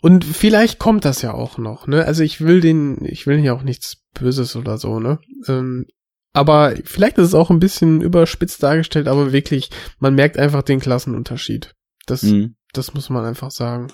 Und 0.00 0.24
vielleicht 0.24 0.78
kommt 0.78 1.04
das 1.04 1.22
ja 1.22 1.34
auch 1.34 1.58
noch, 1.58 1.88
ne? 1.88 2.04
Also 2.04 2.22
ich 2.22 2.40
will 2.40 2.60
den, 2.60 3.04
ich 3.04 3.26
will 3.26 3.40
ja 3.40 3.52
auch 3.52 3.62
nichts 3.64 4.01
Böses 4.14 4.56
oder 4.56 4.78
so, 4.78 5.00
ne? 5.00 5.18
Ähm, 5.48 5.86
aber 6.32 6.74
vielleicht 6.84 7.18
ist 7.18 7.28
es 7.28 7.34
auch 7.34 7.50
ein 7.50 7.58
bisschen 7.60 8.00
überspitzt 8.00 8.62
dargestellt, 8.62 9.06
aber 9.08 9.32
wirklich, 9.32 9.70
man 9.98 10.14
merkt 10.14 10.38
einfach 10.38 10.62
den 10.62 10.80
Klassenunterschied. 10.80 11.74
Das, 12.06 12.22
Mhm. 12.22 12.56
das 12.72 12.94
muss 12.94 13.10
man 13.10 13.24
einfach 13.24 13.50
sagen. 13.50 13.88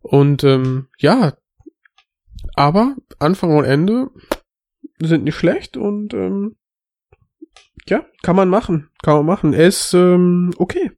Und 0.00 0.42
ähm, 0.44 0.88
ja, 0.98 1.36
aber 2.54 2.96
Anfang 3.18 3.56
und 3.56 3.64
Ende 3.64 4.08
sind 5.00 5.24
nicht 5.24 5.36
schlecht 5.36 5.76
und 5.76 6.14
ähm, 6.14 6.56
ja, 7.86 8.06
kann 8.22 8.36
man 8.36 8.48
machen, 8.48 8.88
kann 9.02 9.16
man 9.16 9.26
machen. 9.26 9.52
Er 9.52 9.66
ist 9.66 9.92
ähm, 9.94 10.52
okay. 10.56 10.92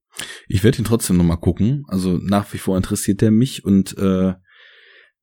Ich 0.49 0.65
werde 0.65 0.79
ihn 0.79 0.85
trotzdem 0.85 1.17
nochmal 1.17 1.39
gucken. 1.39 1.85
Also 1.89 2.19
nach 2.23 2.53
wie 2.53 2.59
vor 2.59 2.77
interessiert 2.77 3.23
er 3.23 3.31
mich 3.31 3.65
und 3.65 3.97
äh, 3.99 4.35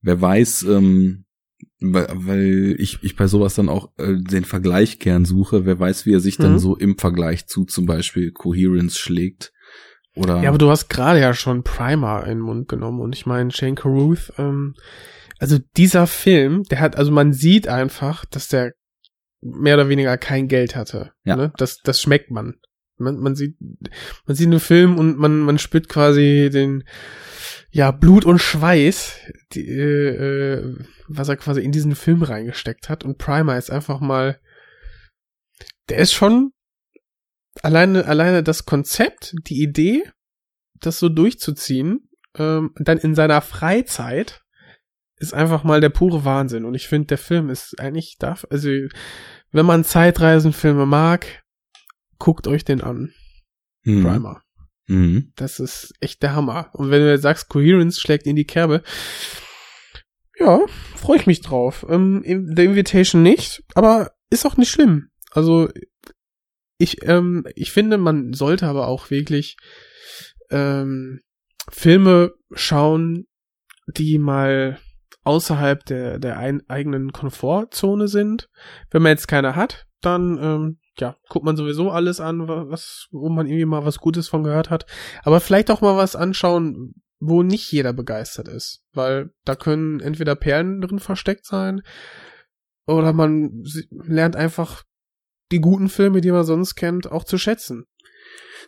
wer 0.01 0.21
weiß, 0.21 0.63
ähm, 0.63 1.22
weil, 1.79 2.07
weil 2.13 2.75
ich, 2.79 2.99
ich 3.03 3.15
bei 3.15 3.27
sowas 3.27 3.55
dann 3.55 3.69
auch 3.69 3.91
äh, 3.97 4.15
den 4.17 4.45
Vergleich 4.45 4.99
gern 4.99 5.25
suche, 5.25 5.65
wer 5.65 5.79
weiß, 5.79 6.05
wie 6.05 6.13
er 6.13 6.19
sich 6.19 6.37
dann 6.37 6.53
Mhm. 6.53 6.59
so 6.59 6.75
im 6.75 6.97
Vergleich 6.97 7.47
zu 7.47 7.65
zum 7.65 7.85
Beispiel 7.85 8.31
Coherence 8.31 8.97
schlägt. 8.97 9.51
Oder 10.15 10.41
Ja, 10.43 10.49
aber 10.49 10.57
du 10.57 10.69
hast 10.69 10.89
gerade 10.89 11.19
ja 11.19 11.33
schon 11.33 11.63
Primer 11.63 12.23
in 12.23 12.37
den 12.37 12.41
Mund 12.41 12.67
genommen 12.67 12.99
und 13.01 13.15
ich 13.15 13.25
meine, 13.25 13.51
Shane 13.51 13.75
Carruth, 13.75 14.31
ähm, 14.37 14.75
also 15.39 15.57
dieser 15.75 16.07
Film, 16.07 16.63
der 16.63 16.79
hat, 16.79 16.95
also 16.95 17.11
man 17.11 17.33
sieht 17.33 17.67
einfach, 17.67 18.23
dass 18.25 18.47
der 18.47 18.73
mehr 19.41 19.75
oder 19.75 19.89
weniger 19.89 20.17
kein 20.17 20.47
Geld 20.47 20.75
hatte. 20.75 21.11
Ja. 21.25 21.35
Ne? 21.35 21.51
Das, 21.57 21.79
das 21.83 22.01
schmeckt 22.01 22.31
man. 22.31 22.55
Man, 22.97 23.17
man 23.17 23.35
sieht, 23.35 23.57
man 24.27 24.35
sieht 24.35 24.47
einen 24.47 24.59
Film 24.59 24.97
und 24.97 25.17
man, 25.17 25.39
man 25.39 25.57
spürt 25.57 25.89
quasi 25.89 26.49
den, 26.53 26.83
ja, 27.73 27.89
Blut 27.89 28.23
und 28.23 28.37
Schweiß, 28.37 29.19
die, 29.53 29.67
äh, 29.67 30.09
äh, 30.09 30.77
was 31.07 31.27
er 31.27 31.37
quasi 31.37 31.61
in 31.61 31.71
diesen 31.71 31.95
Film 31.95 32.21
reingesteckt 32.21 32.87
hat. 32.87 33.03
Und 33.03 33.17
Primer 33.17 33.57
ist 33.57 33.71
einfach 33.71 33.99
mal, 33.99 34.39
der 35.89 35.97
ist 35.97 36.13
schon 36.13 36.51
alleine, 37.63 38.05
alleine 38.05 38.43
das 38.43 38.65
Konzept, 38.65 39.33
die 39.47 39.63
Idee, 39.63 40.03
das 40.81 40.99
so 40.99 41.09
durchzuziehen, 41.09 42.09
ähm, 42.37 42.75
dann 42.75 42.99
in 42.99 43.15
seiner 43.15 43.41
Freizeit, 43.41 44.43
ist 45.17 45.33
einfach 45.33 45.63
mal 45.63 45.81
der 45.81 45.89
pure 45.89 46.25
Wahnsinn. 46.25 46.65
Und 46.65 46.75
ich 46.75 46.87
finde, 46.87 47.07
der 47.07 47.17
Film 47.17 47.49
ist 47.49 47.79
eigentlich 47.79 48.17
darf, 48.19 48.45
also, 48.51 48.69
wenn 49.51 49.65
man 49.65 49.83
Zeitreisenfilme 49.83 50.85
mag, 50.85 51.43
guckt 52.19 52.45
euch 52.45 52.65
den 52.65 52.81
an. 52.81 53.13
Mhm. 53.83 54.03
Primer. 54.03 54.43
Mhm. 54.87 55.31
Das 55.35 55.59
ist 55.59 55.93
echt 55.99 56.21
der 56.23 56.35
Hammer. 56.35 56.69
Und 56.73 56.91
wenn 56.91 57.01
du 57.01 57.09
jetzt 57.09 57.21
sagst, 57.21 57.49
Coherence 57.49 57.99
schlägt 57.99 58.27
in 58.27 58.35
die 58.35 58.45
Kerbe, 58.45 58.83
ja, 60.39 60.59
freue 60.95 61.17
ich 61.17 61.27
mich 61.27 61.41
drauf. 61.41 61.85
Ähm, 61.89 62.23
The 62.25 62.65
Invitation 62.65 63.23
nicht, 63.23 63.63
aber 63.75 64.11
ist 64.29 64.45
auch 64.45 64.57
nicht 64.57 64.71
schlimm. 64.71 65.09
Also 65.31 65.69
ich, 66.77 67.03
ähm, 67.03 67.45
ich 67.55 67.71
finde, 67.71 67.97
man 67.97 68.33
sollte 68.33 68.67
aber 68.67 68.87
auch 68.87 69.09
wirklich 69.09 69.57
ähm, 70.49 71.21
Filme 71.69 72.33
schauen, 72.53 73.25
die 73.87 74.17
mal 74.17 74.79
außerhalb 75.23 75.85
der, 75.85 76.19
der 76.19 76.37
ein, 76.37 76.61
eigenen 76.67 77.11
Komfortzone 77.11 78.07
sind. 78.07 78.49
Wenn 78.91 79.01
man 79.01 79.11
jetzt 79.11 79.27
keine 79.27 79.55
hat, 79.55 79.85
dann 80.01 80.37
ähm, 80.41 80.79
ja, 80.99 81.15
guckt 81.29 81.45
man 81.45 81.57
sowieso 81.57 81.89
alles 81.91 82.19
an, 82.19 82.47
wa- 82.47 82.65
was, 82.69 83.07
wo 83.11 83.29
man 83.29 83.47
irgendwie 83.47 83.65
mal 83.65 83.85
was 83.85 83.99
Gutes 83.99 84.27
von 84.27 84.43
gehört 84.43 84.69
hat. 84.69 84.85
Aber 85.23 85.39
vielleicht 85.39 85.71
auch 85.71 85.81
mal 85.81 85.97
was 85.97 86.15
anschauen, 86.15 86.93
wo 87.19 87.41
nicht 87.41 87.71
jeder 87.71 87.93
begeistert 87.93 88.47
ist. 88.47 88.83
Weil 88.93 89.31
da 89.45 89.55
können 89.55 89.99
entweder 89.99 90.35
Perlen 90.35 90.81
drin 90.81 90.99
versteckt 90.99 91.45
sein, 91.45 91.81
oder 92.85 93.13
man 93.13 93.63
lernt 93.89 94.35
einfach 94.35 94.83
die 95.51 95.61
guten 95.61 95.87
Filme, 95.87 96.19
die 96.21 96.31
man 96.31 96.43
sonst 96.43 96.75
kennt, 96.75 97.11
auch 97.11 97.23
zu 97.23 97.37
schätzen. 97.37 97.85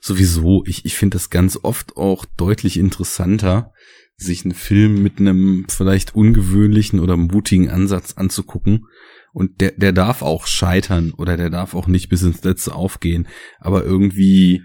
Sowieso, 0.02 0.64
ich, 0.66 0.86
ich 0.86 0.96
finde 0.96 1.16
das 1.16 1.30
ganz 1.30 1.60
oft 1.62 1.98
auch 1.98 2.26
deutlich 2.38 2.78
interessanter, 2.78 3.74
sich 4.18 4.46
einen 4.46 4.54
Film 4.54 5.04
mit 5.04 5.20
einem 5.20 5.66
vielleicht 5.68 6.16
ungewöhnlichen 6.16 7.00
oder 7.02 7.18
mutigen 7.18 7.70
Ansatz 7.70 8.14
anzugucken 8.14 8.86
Und 9.36 9.60
der, 9.60 9.72
der 9.72 9.92
darf 9.92 10.22
auch 10.22 10.48
scheitern 10.48 11.12
oder 11.12 11.36
der 11.36 11.50
darf 11.50 11.76
auch 11.76 11.88
nicht 11.88 12.08
bis 12.08 12.22
ins 12.22 12.42
Letzte 12.46 12.74
aufgehen. 12.74 13.28
Aber 13.60 13.84
irgendwie 13.84 14.64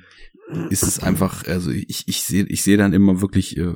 ist 0.70 0.84
es 0.84 1.00
einfach, 1.00 1.44
also 1.48 1.72
ich, 1.72 2.06
ich 2.06 2.22
sehe 2.22 2.44
ich 2.44 2.62
sehe 2.62 2.76
dann 2.76 2.92
immer 2.92 3.20
wirklich 3.20 3.56
äh, 3.56 3.74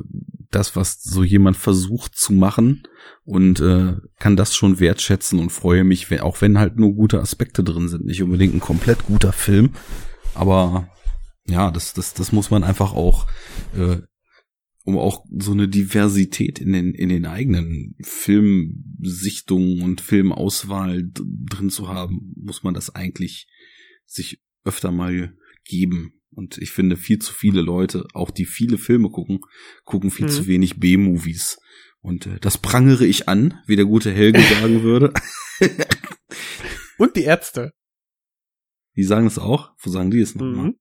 das, 0.53 0.77
was 0.77 1.03
so 1.03 1.25
jemand 1.25 1.57
versucht 1.57 2.17
zu 2.17 2.33
machen 2.33 2.85
und 3.25 3.59
äh, 3.59 3.95
kann 4.21 4.37
das 4.37 4.55
schon 4.55 4.79
wertschätzen 4.79 5.41
und 5.41 5.51
freue 5.51 5.83
mich, 5.83 6.13
wenn, 6.13 6.21
auch 6.21 6.41
wenn 6.41 6.61
halt 6.61 6.79
nur 6.79 6.95
gute 6.95 7.21
Aspekte 7.21 7.65
drin 7.65 7.89
sind. 7.89 8.05
Nicht 8.05 8.23
unbedingt 8.23 8.55
ein 8.55 8.61
komplett 8.61 9.05
guter 9.05 9.33
Film, 9.33 9.71
aber 10.33 10.89
ja, 11.45 11.73
das, 11.73 11.93
das, 11.93 12.15
das 12.15 12.31
muss 12.31 12.53
man 12.53 12.63
einfach 12.63 12.93
auch, 12.95 13.27
äh, 13.77 13.97
um 14.85 14.99
auch 14.99 15.25
so 15.39 15.53
eine 15.53 15.67
Diversität 15.67 16.61
in 16.61 16.73
den, 16.73 16.95
in 16.95 17.09
den 17.09 17.25
eigenen 17.27 17.97
Filmsichtungen 18.03 19.83
und 19.83 20.03
Filmauswahl 20.03 21.11
drin 21.11 21.71
zu 21.71 21.89
haben, 21.89 22.35
muss 22.37 22.63
man 22.63 22.75
das 22.75 22.95
eigentlich 22.95 23.49
sich 24.05 24.43
öfter 24.63 24.93
mal 24.93 25.35
geben. 25.65 26.21
Und 26.31 26.59
ich 26.59 26.71
finde, 26.71 26.97
viel 26.97 27.19
zu 27.19 27.33
viele 27.33 27.63
Leute, 27.63 28.07
auch 28.13 28.31
die 28.31 28.45
viele 28.45 28.77
Filme 28.77 29.09
gucken, 29.09 29.41
gucken 29.85 30.11
viel 30.11 30.27
mhm. 30.27 30.31
zu 30.31 30.47
wenig 30.47 30.79
B-Movies. 30.79 31.59
Und 32.01 32.27
äh, 32.27 32.39
das 32.41 32.59
prangere 32.59 33.07
ich 33.07 33.29
an, 33.29 33.55
wie 33.67 33.77
der 33.77 33.87
gute 33.87 34.13
Helge 34.13 34.41
sagen 34.61 34.83
würde. 34.83 35.15
Und 36.99 37.17
die 37.17 37.23
Ärzte. 37.23 37.73
Die 38.97 39.05
sagen 39.05 39.27
es 39.27 39.39
auch. 39.39 39.73
Wo 39.79 39.91
sagen 39.91 40.11
die 40.11 40.21
es 40.21 40.35
nochmal? 40.35 40.67
Mhm. 40.67 40.79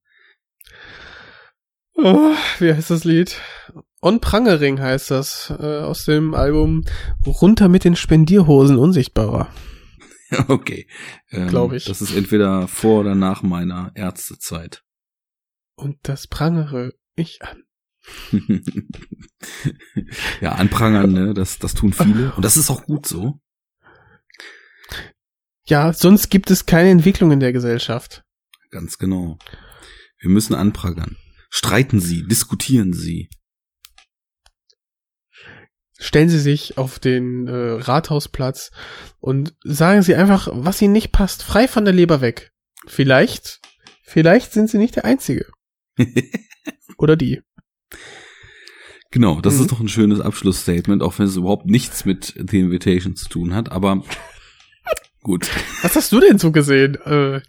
Oh, 1.96 2.34
wie 2.58 2.72
heißt 2.72 2.90
das 2.90 3.04
Lied? 3.04 3.40
On 4.02 4.20
Prangering 4.20 4.80
heißt 4.80 5.10
das, 5.10 5.50
äh, 5.58 5.78
aus 5.80 6.04
dem 6.04 6.34
Album 6.34 6.84
Runter 7.24 7.68
mit 7.68 7.84
den 7.84 7.96
Spendierhosen 7.96 8.76
unsichtbarer. 8.76 9.48
okay. 10.48 10.88
Ähm, 11.30 11.48
Glaube 11.48 11.76
ich. 11.76 11.84
Das 11.84 12.02
ist 12.02 12.14
entweder 12.14 12.68
vor 12.68 13.00
oder 13.00 13.14
nach 13.14 13.42
meiner 13.42 13.92
Ärztezeit. 13.94 14.82
Und 15.76 15.98
das 16.02 16.26
prangere 16.26 16.92
ich 17.16 17.40
an. 17.42 17.62
ja, 20.40 20.52
anprangern, 20.52 21.12
ne, 21.12 21.34
das, 21.34 21.58
das 21.58 21.74
tun 21.74 21.92
viele. 21.92 22.34
Und 22.34 22.44
das 22.44 22.56
ist 22.56 22.70
auch 22.70 22.84
gut 22.84 23.06
so. 23.06 23.40
Ja, 25.66 25.94
sonst 25.94 26.28
gibt 26.28 26.50
es 26.50 26.66
keine 26.66 26.90
Entwicklung 26.90 27.32
in 27.32 27.40
der 27.40 27.54
Gesellschaft. 27.54 28.22
Ganz 28.70 28.98
genau. 28.98 29.38
Wir 30.18 30.28
müssen 30.30 30.54
anprangern. 30.54 31.16
Streiten 31.56 32.00
Sie, 32.00 32.26
diskutieren 32.26 32.92
Sie. 32.92 33.28
Stellen 36.00 36.28
Sie 36.28 36.40
sich 36.40 36.78
auf 36.78 36.98
den 36.98 37.46
äh, 37.46 37.80
Rathausplatz 37.80 38.72
und 39.20 39.54
sagen 39.62 40.02
Sie 40.02 40.16
einfach, 40.16 40.48
was 40.50 40.82
Ihnen 40.82 40.94
nicht 40.94 41.12
passt, 41.12 41.44
frei 41.44 41.68
von 41.68 41.84
der 41.84 41.94
Leber 41.94 42.20
weg. 42.20 42.50
Vielleicht, 42.88 43.60
vielleicht 44.02 44.52
sind 44.52 44.68
Sie 44.68 44.78
nicht 44.78 44.96
der 44.96 45.04
Einzige. 45.04 45.46
Oder 46.98 47.14
die. 47.14 47.40
Genau, 49.12 49.40
das 49.40 49.54
mhm. 49.54 49.60
ist 49.60 49.70
doch 49.70 49.78
ein 49.78 49.88
schönes 49.88 50.20
Abschlussstatement, 50.20 51.04
auch 51.04 51.20
wenn 51.20 51.26
es 51.26 51.36
überhaupt 51.36 51.66
nichts 51.66 52.04
mit 52.04 52.34
The 52.36 52.58
Invitation 52.58 53.14
zu 53.14 53.28
tun 53.28 53.54
hat, 53.54 53.70
aber 53.70 54.02
gut. 55.22 55.48
Was 55.82 55.94
hast 55.94 56.10
du 56.10 56.18
denn 56.18 56.38
so 56.40 56.50
gesehen? 56.50 56.96
Äh, 56.96 57.42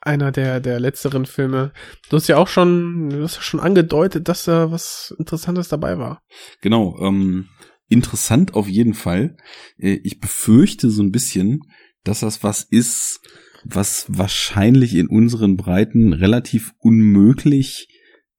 einer 0.00 0.32
der, 0.32 0.60
der 0.60 0.80
letzteren 0.80 1.26
Filme. 1.26 1.72
Du 2.08 2.16
hast 2.16 2.28
ja 2.28 2.36
auch 2.36 2.48
schon, 2.48 3.10
du 3.10 3.22
hast 3.22 3.36
ja 3.36 3.42
schon 3.42 3.60
angedeutet, 3.60 4.28
dass 4.28 4.44
da 4.44 4.70
was 4.70 5.14
Interessantes 5.18 5.68
dabei 5.68 5.98
war. 5.98 6.22
Genau, 6.60 6.98
ähm, 7.00 7.48
interessant 7.88 8.54
auf 8.54 8.68
jeden 8.68 8.94
Fall. 8.94 9.36
Äh, 9.78 10.00
ich 10.04 10.20
befürchte 10.20 10.90
so 10.90 11.02
ein 11.02 11.12
bisschen, 11.12 11.60
dass 12.04 12.20
das 12.20 12.42
was 12.42 12.64
ist, 12.64 13.20
was 13.64 14.06
wahrscheinlich 14.08 14.94
in 14.94 15.08
unseren 15.08 15.56
Breiten 15.56 16.12
relativ 16.12 16.72
unmöglich 16.78 17.88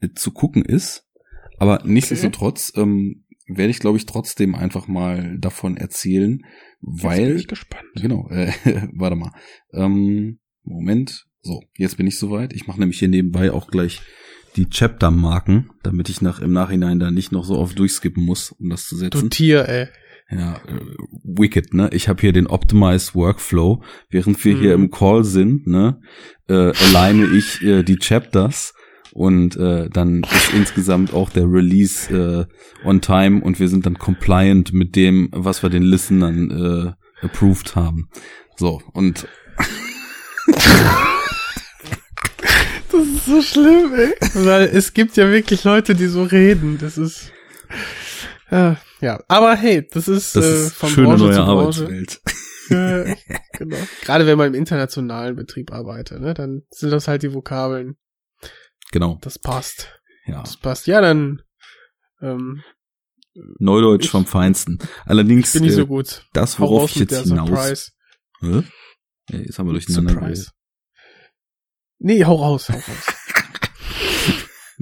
äh, 0.02 0.10
zu 0.16 0.32
gucken 0.32 0.66
ist. 0.66 1.08
Aber 1.60 1.82
nichtsdestotrotz 1.86 2.72
okay. 2.72 2.82
ähm, 2.82 3.26
werde 3.48 3.72
ich, 3.72 3.80
glaube 3.80 3.98
ich, 3.98 4.06
trotzdem 4.06 4.56
einfach 4.56 4.88
mal 4.88 5.38
davon 5.40 5.78
erzählen, 5.78 6.42
weil. 6.82 7.20
Jetzt 7.20 7.28
bin 7.28 7.38
ich 7.38 7.48
gespannt. 7.48 7.86
Genau, 7.96 8.28
äh, 8.32 8.52
warte 8.94 9.16
mal. 9.16 9.32
Ähm, 9.74 10.40
Moment. 10.64 11.26
So, 11.44 11.62
jetzt 11.78 11.98
bin 11.98 12.08
ich 12.08 12.18
soweit. 12.18 12.54
Ich 12.54 12.68
mache 12.68 12.80
nämlich 12.80 13.00
hier 13.00 13.10
nebenbei 13.10 13.52
auch 13.52 13.68
gleich 13.68 14.02
die 14.56 14.70
Chapter-Marken, 14.70 15.72
damit 15.84 16.08
ich 16.08 16.22
nach 16.22 16.40
im 16.40 16.54
Nachhinein 16.54 17.00
da 17.00 17.12
nicht 17.12 17.34
noch 17.34 17.44
so 17.44 17.58
oft 17.58 17.78
durchskippen 17.78 18.24
muss, 18.24 18.52
um 18.52 18.70
das 18.70 18.88
zu 18.88 18.96
setzen. 18.96 19.24
Du 19.24 19.30
Tier, 19.30 19.68
ey. 19.68 19.88
Ja, 20.32 20.56
äh, 20.56 20.80
wicked, 21.24 21.74
ne? 21.74 21.90
Ich 21.92 22.08
habe 22.08 22.22
hier 22.22 22.32
den 22.32 22.48
Optimized 22.48 23.14
Workflow, 23.14 23.84
während 24.10 24.44
wir 24.46 24.54
hm. 24.54 24.62
hier 24.62 24.78
mhm. 24.78 24.86
im 24.86 24.92
Call 24.92 25.26
sind, 25.26 25.68
ne? 25.68 26.00
Äh, 26.48 26.72
alleine 26.72 27.26
ich 27.26 27.62
äh, 27.62 27.84
die 27.84 27.98
Chapters 27.98 28.74
und 29.12 29.58
äh, 29.58 29.90
dann 29.90 30.24
ist 30.24 30.54
insgesamt 30.54 31.14
auch 31.14 31.30
der 31.30 31.44
Release 31.44 32.48
äh, 32.84 32.88
on 32.88 33.02
time 33.02 33.42
und 33.42 33.60
wir 33.60 33.68
sind 33.68 33.86
dann 33.86 34.00
compliant 34.00 34.72
mit 34.72 34.96
dem, 34.96 35.30
was 35.34 35.62
wir 35.62 35.70
den 35.70 35.84
Listenern 35.84 36.96
äh, 37.22 37.26
approved 37.26 37.76
haben. 37.76 38.10
So, 38.56 38.82
und 38.94 39.28
Das 42.94 43.08
ist 43.08 43.26
so 43.26 43.42
schlimm, 43.42 43.94
ey. 43.96 44.14
Weil 44.46 44.70
es 44.72 44.94
gibt 44.94 45.18
ja 45.18 45.32
wirklich 45.32 45.64
Leute, 45.64 45.96
die 45.96 46.06
so 46.06 46.24
reden. 46.24 46.78
Das 46.80 46.98
ist. 46.98 47.32
Ja, 48.52 48.78
ja. 49.02 49.20
aber 49.28 49.56
hey, 49.56 49.88
das 49.92 50.08
ist, 50.08 50.36
das 50.36 50.46
äh, 50.46 50.70
von 50.70 50.90
schöne 50.90 51.08
Branche 51.08 51.24
neue 51.24 51.34
zu 51.34 51.42
Arbeitswelt. 51.42 52.22
Ja, 52.70 53.04
genau. 53.58 53.76
Gerade 54.04 54.26
wenn 54.26 54.38
man 54.38 54.48
im 54.48 54.54
internationalen 54.54 55.36
Betrieb 55.36 55.74
arbeitet, 55.74 56.22
ne, 56.22 56.34
dann 56.34 56.62
sind 56.72 56.92
das 56.92 57.10
halt 57.10 57.22
die 57.22 57.34
Vokabeln. 57.34 57.98
Genau. 58.94 59.20
Das 59.22 59.38
passt. 59.38 60.00
Ja. 60.26 60.42
Das 60.42 60.56
passt. 60.56 60.88
Ja, 60.88 61.02
dann. 61.02 61.42
Ähm, 62.22 62.64
Neudeutsch 63.60 64.06
ich, 64.06 64.12
vom 64.12 64.26
Feinsten. 64.26 64.80
Allerdings 65.06 65.52
bin 65.52 65.66
ich 65.66 65.74
so 65.74 65.82
äh, 65.82 65.86
gut. 65.86 66.26
das, 66.32 66.58
worauf 66.58 66.90
ich 66.92 66.96
jetzt 66.96 67.24
hinaus. 67.24 67.92
Hä? 68.40 68.64
Ja, 69.30 69.40
jetzt 69.40 69.60
haben 69.60 69.68
wir 69.68 69.74
durcheinander 69.74 70.14
Surprise. 70.14 70.52
Nee, 72.04 72.26
hau 72.26 72.36
raus, 72.36 72.70
hau 72.70 72.76
raus. 72.76 73.16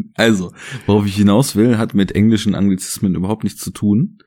also, 0.15 0.51
worauf 0.87 1.05
ich 1.05 1.15
hinaus 1.15 1.55
will, 1.55 1.77
hat 1.77 1.93
mit 1.93 2.13
englischen 2.13 2.55
Anglizismen 2.55 3.13
überhaupt 3.13 3.43
nichts 3.43 3.61
zu 3.61 3.69
tun, 3.69 4.17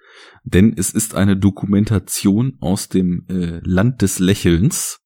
denn 0.45 0.72
es 0.76 0.90
ist 0.90 1.16
eine 1.16 1.36
Dokumentation 1.36 2.57
aus 2.61 2.88
dem 2.88 3.26
äh, 3.28 3.59
Land 3.64 4.01
des 4.03 4.20
Lächelns. 4.20 5.01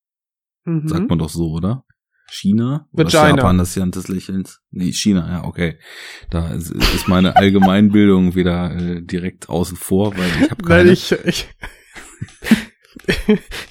Mhm. 0.64 0.86
Sagt 0.86 1.08
man 1.08 1.18
doch 1.18 1.30
so, 1.30 1.50
oder? 1.50 1.86
China? 2.30 2.86
Oder 2.92 3.08
Japan 3.08 3.56
das 3.56 3.74
Land 3.74 3.96
des 3.96 4.08
Lächelns? 4.08 4.60
Nee, 4.70 4.92
China, 4.92 5.26
ja, 5.26 5.44
okay. 5.44 5.78
Da 6.28 6.50
ist, 6.50 6.70
ist 6.70 7.08
meine 7.08 7.36
Allgemeinbildung 7.36 8.34
wieder 8.34 8.76
äh, 8.76 9.02
direkt 9.02 9.48
außen 9.48 9.78
vor, 9.78 10.14
weil 10.14 10.28
ich 10.42 10.50
habe 10.50 10.62
keine... 10.62 10.84
Nein, 10.84 10.92
ich, 10.92 11.10
ich, 11.10 11.48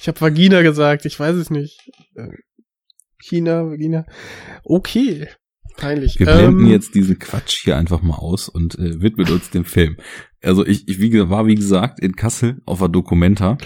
ich 0.00 0.08
habe 0.08 0.20
Vagina 0.20 0.62
gesagt, 0.62 1.04
ich 1.04 1.20
weiß 1.20 1.36
es 1.36 1.50
nicht. 1.50 1.88
China, 3.28 3.66
Vagina. 3.70 4.06
Okay. 4.64 5.28
Peinlich. 5.76 6.18
Wir 6.18 6.26
blenden 6.26 6.64
ähm, 6.64 6.70
jetzt 6.70 6.94
diesen 6.96 7.20
Quatsch 7.20 7.62
hier 7.62 7.76
einfach 7.76 8.02
mal 8.02 8.16
aus 8.16 8.48
und 8.48 8.76
äh, 8.78 9.00
widmen 9.00 9.30
uns 9.30 9.50
dem 9.50 9.64
Film. 9.64 9.96
Also 10.42 10.66
ich, 10.66 10.88
ich 10.88 11.00
wie, 11.00 11.30
war 11.30 11.46
wie 11.46 11.54
gesagt 11.54 12.00
in 12.00 12.16
Kassel 12.16 12.60
auf 12.66 12.80
der 12.80 12.88
Documenta, 12.88 13.58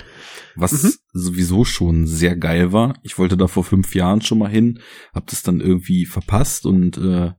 was 0.55 0.83
mhm. 0.83 0.93
sowieso 1.15 1.65
schon 1.65 2.07
sehr 2.07 2.37
geil 2.37 2.73
war. 2.73 2.99
Ich 3.03 3.19
wollte 3.19 3.39
da 3.39 3.47
vor 3.47 3.65
fünf 3.65 3.95
Jahren 3.95 4.21
schon 4.21 4.39
mal 4.39 4.51
hin, 4.51 4.81
hab 5.15 5.27
das 5.29 5.43
dann 5.43 5.61
irgendwie 5.61 6.05
verpasst 6.05 6.67
und 6.67 6.99
äh, 6.99 7.31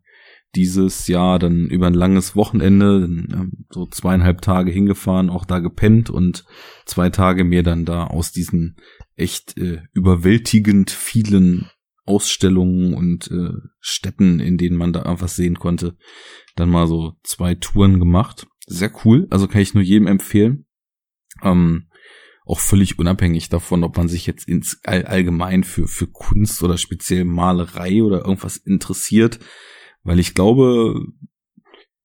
dieses 0.55 1.07
Jahr 1.07 1.39
dann 1.39 1.67
über 1.67 1.87
ein 1.87 1.95
langes 1.95 2.35
Wochenende, 2.35 3.07
so 3.69 3.87
zweieinhalb 3.87 4.41
Tage 4.41 4.71
hingefahren, 4.71 5.29
auch 5.29 5.45
da 5.45 5.59
gepennt 5.59 6.09
und 6.09 6.45
zwei 6.85 7.09
Tage 7.09 7.43
mir 7.43 7.63
dann 7.63 7.85
da 7.85 8.05
aus 8.05 8.31
diesen 8.31 8.77
echt 9.15 9.57
äh, 9.57 9.81
überwältigend 9.93 10.91
vielen 10.91 11.69
Ausstellungen 12.05 12.93
und 12.93 13.31
äh, 13.31 13.53
Städten, 13.79 14.39
in 14.39 14.57
denen 14.57 14.77
man 14.77 14.93
da 14.93 15.03
einfach 15.03 15.29
sehen 15.29 15.57
konnte, 15.57 15.95
dann 16.55 16.69
mal 16.69 16.87
so 16.87 17.13
zwei 17.23 17.55
Touren 17.55 17.99
gemacht. 17.99 18.47
Sehr 18.65 18.91
cool, 19.03 19.27
also 19.29 19.47
kann 19.47 19.61
ich 19.61 19.73
nur 19.73 19.83
jedem 19.83 20.07
empfehlen. 20.07 20.65
Ähm, 21.41 21.87
auch 22.45 22.59
völlig 22.59 22.99
unabhängig 22.99 23.49
davon, 23.49 23.83
ob 23.83 23.97
man 23.97 24.09
sich 24.09 24.27
jetzt 24.27 24.47
ins 24.47 24.79
all, 24.83 25.05
allgemein 25.05 25.63
für, 25.63 25.87
für 25.87 26.07
Kunst 26.07 26.61
oder 26.61 26.77
speziell 26.77 27.23
Malerei 27.23 28.03
oder 28.03 28.19
irgendwas 28.19 28.57
interessiert, 28.57 29.39
weil 30.03 30.19
ich 30.19 30.33
glaube, 30.33 31.05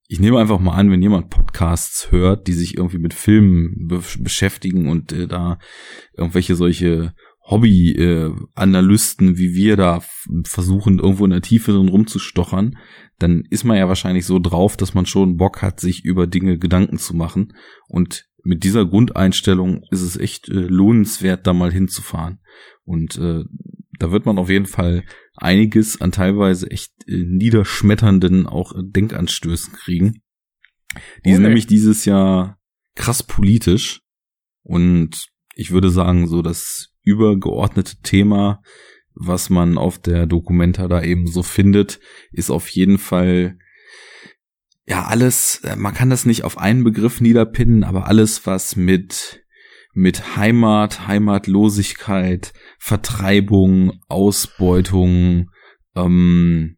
ich 0.07 0.21
nehme 0.21 0.39
einfach 0.39 0.59
mal 0.59 0.75
an, 0.75 0.91
wenn 0.91 1.03
jemand 1.03 1.29
Podcasts 1.29 2.11
hört, 2.11 2.47
die 2.47 2.55
sich 2.55 2.77
irgendwie 2.77 2.99
mit 2.99 3.15
Filmen 3.15 3.89
be 3.89 4.03
beschäftigen 4.21 4.89
und 4.89 5.13
äh, 5.13 5.27
da 5.27 5.59
irgendwelche 6.17 6.55
solche 6.55 7.15
Hobby-Analysten 7.51 9.29
äh, 9.31 9.39
wie 9.39 9.55
wir 9.55 9.77
da 9.77 10.03
versuchen, 10.45 10.99
irgendwo 10.99 11.25
in 11.25 11.31
der 11.31 11.43
Tiefe 11.43 11.73
drin 11.73 11.89
rumzustochern, 11.89 12.77
dann 13.19 13.45
ist 13.51 13.65
man 13.65 13.77
ja 13.77 13.89
wahrscheinlich 13.89 14.27
so 14.27 14.39
drauf, 14.39 14.77
dass 14.77 14.95
man 14.95 15.07
schon 15.07 15.37
Bock 15.37 15.63
hat, 15.63 15.81
sich 15.81 16.05
über 16.05 16.27
Dinge 16.27 16.59
Gedanken 16.59 16.99
zu 16.99 17.17
machen. 17.17 17.55
Und 17.89 18.27
mit 18.45 18.65
dieser 18.65 18.87
Grundeinstellung 18.87 19.83
ist 19.91 20.03
es 20.03 20.17
echt 20.17 20.49
äh, 20.49 20.55
lohnenswert, 20.55 21.47
da 21.47 21.53
mal 21.53 21.73
hinzufahren. 21.73 22.41
Und 22.85 23.17
äh, 23.17 23.45
da 23.99 24.11
wird 24.13 24.27
man 24.27 24.39
auf 24.39 24.51
jeden 24.51 24.67
Fall 24.67 25.05
einiges 25.35 26.01
an 26.01 26.13
teilweise 26.13 26.71
echt 26.71 26.93
äh, 27.07 27.25
niederschmetternden 27.25 28.47
auch 28.47 28.75
äh, 28.75 28.83
Denkanstößen 28.83 29.73
kriegen. 29.73 30.23
Die 31.25 31.31
okay. 31.31 31.35
sind 31.35 31.43
nämlich 31.43 31.67
dieses 31.67 32.05
Jahr 32.05 32.59
krass 32.95 33.23
politisch 33.23 34.01
und 34.63 35.29
ich 35.59 35.73
würde 35.73 35.91
sagen, 35.91 36.29
so 36.29 36.41
das 36.41 36.95
übergeordnete 37.03 37.97
Thema, 38.03 38.63
was 39.15 39.51
man 39.51 39.77
auf 39.77 39.99
der 39.99 40.27
Dokumenta 40.27 40.87
da 40.87 41.03
eben 41.03 41.27
so 41.27 41.43
findet, 41.43 41.99
ist 42.31 42.49
auf 42.49 42.69
jeden 42.69 42.97
Fall 42.97 43.59
ja 44.87 45.07
alles, 45.07 45.61
äh, 45.65 45.75
man 45.75 45.95
kann 45.95 46.11
das 46.11 46.25
nicht 46.25 46.45
auf 46.45 46.59
einen 46.59 46.85
Begriff 46.85 47.21
niederpinnen, 47.21 47.83
aber 47.83 48.07
alles, 48.07 48.47
was 48.47 48.77
mit 48.77 49.45
mit 49.93 50.37
Heimat, 50.37 51.09
Heimatlosigkeit, 51.09 52.53
Vertreibung, 52.79 53.99
Ausbeutung, 54.07 55.51
ähm, 55.97 56.77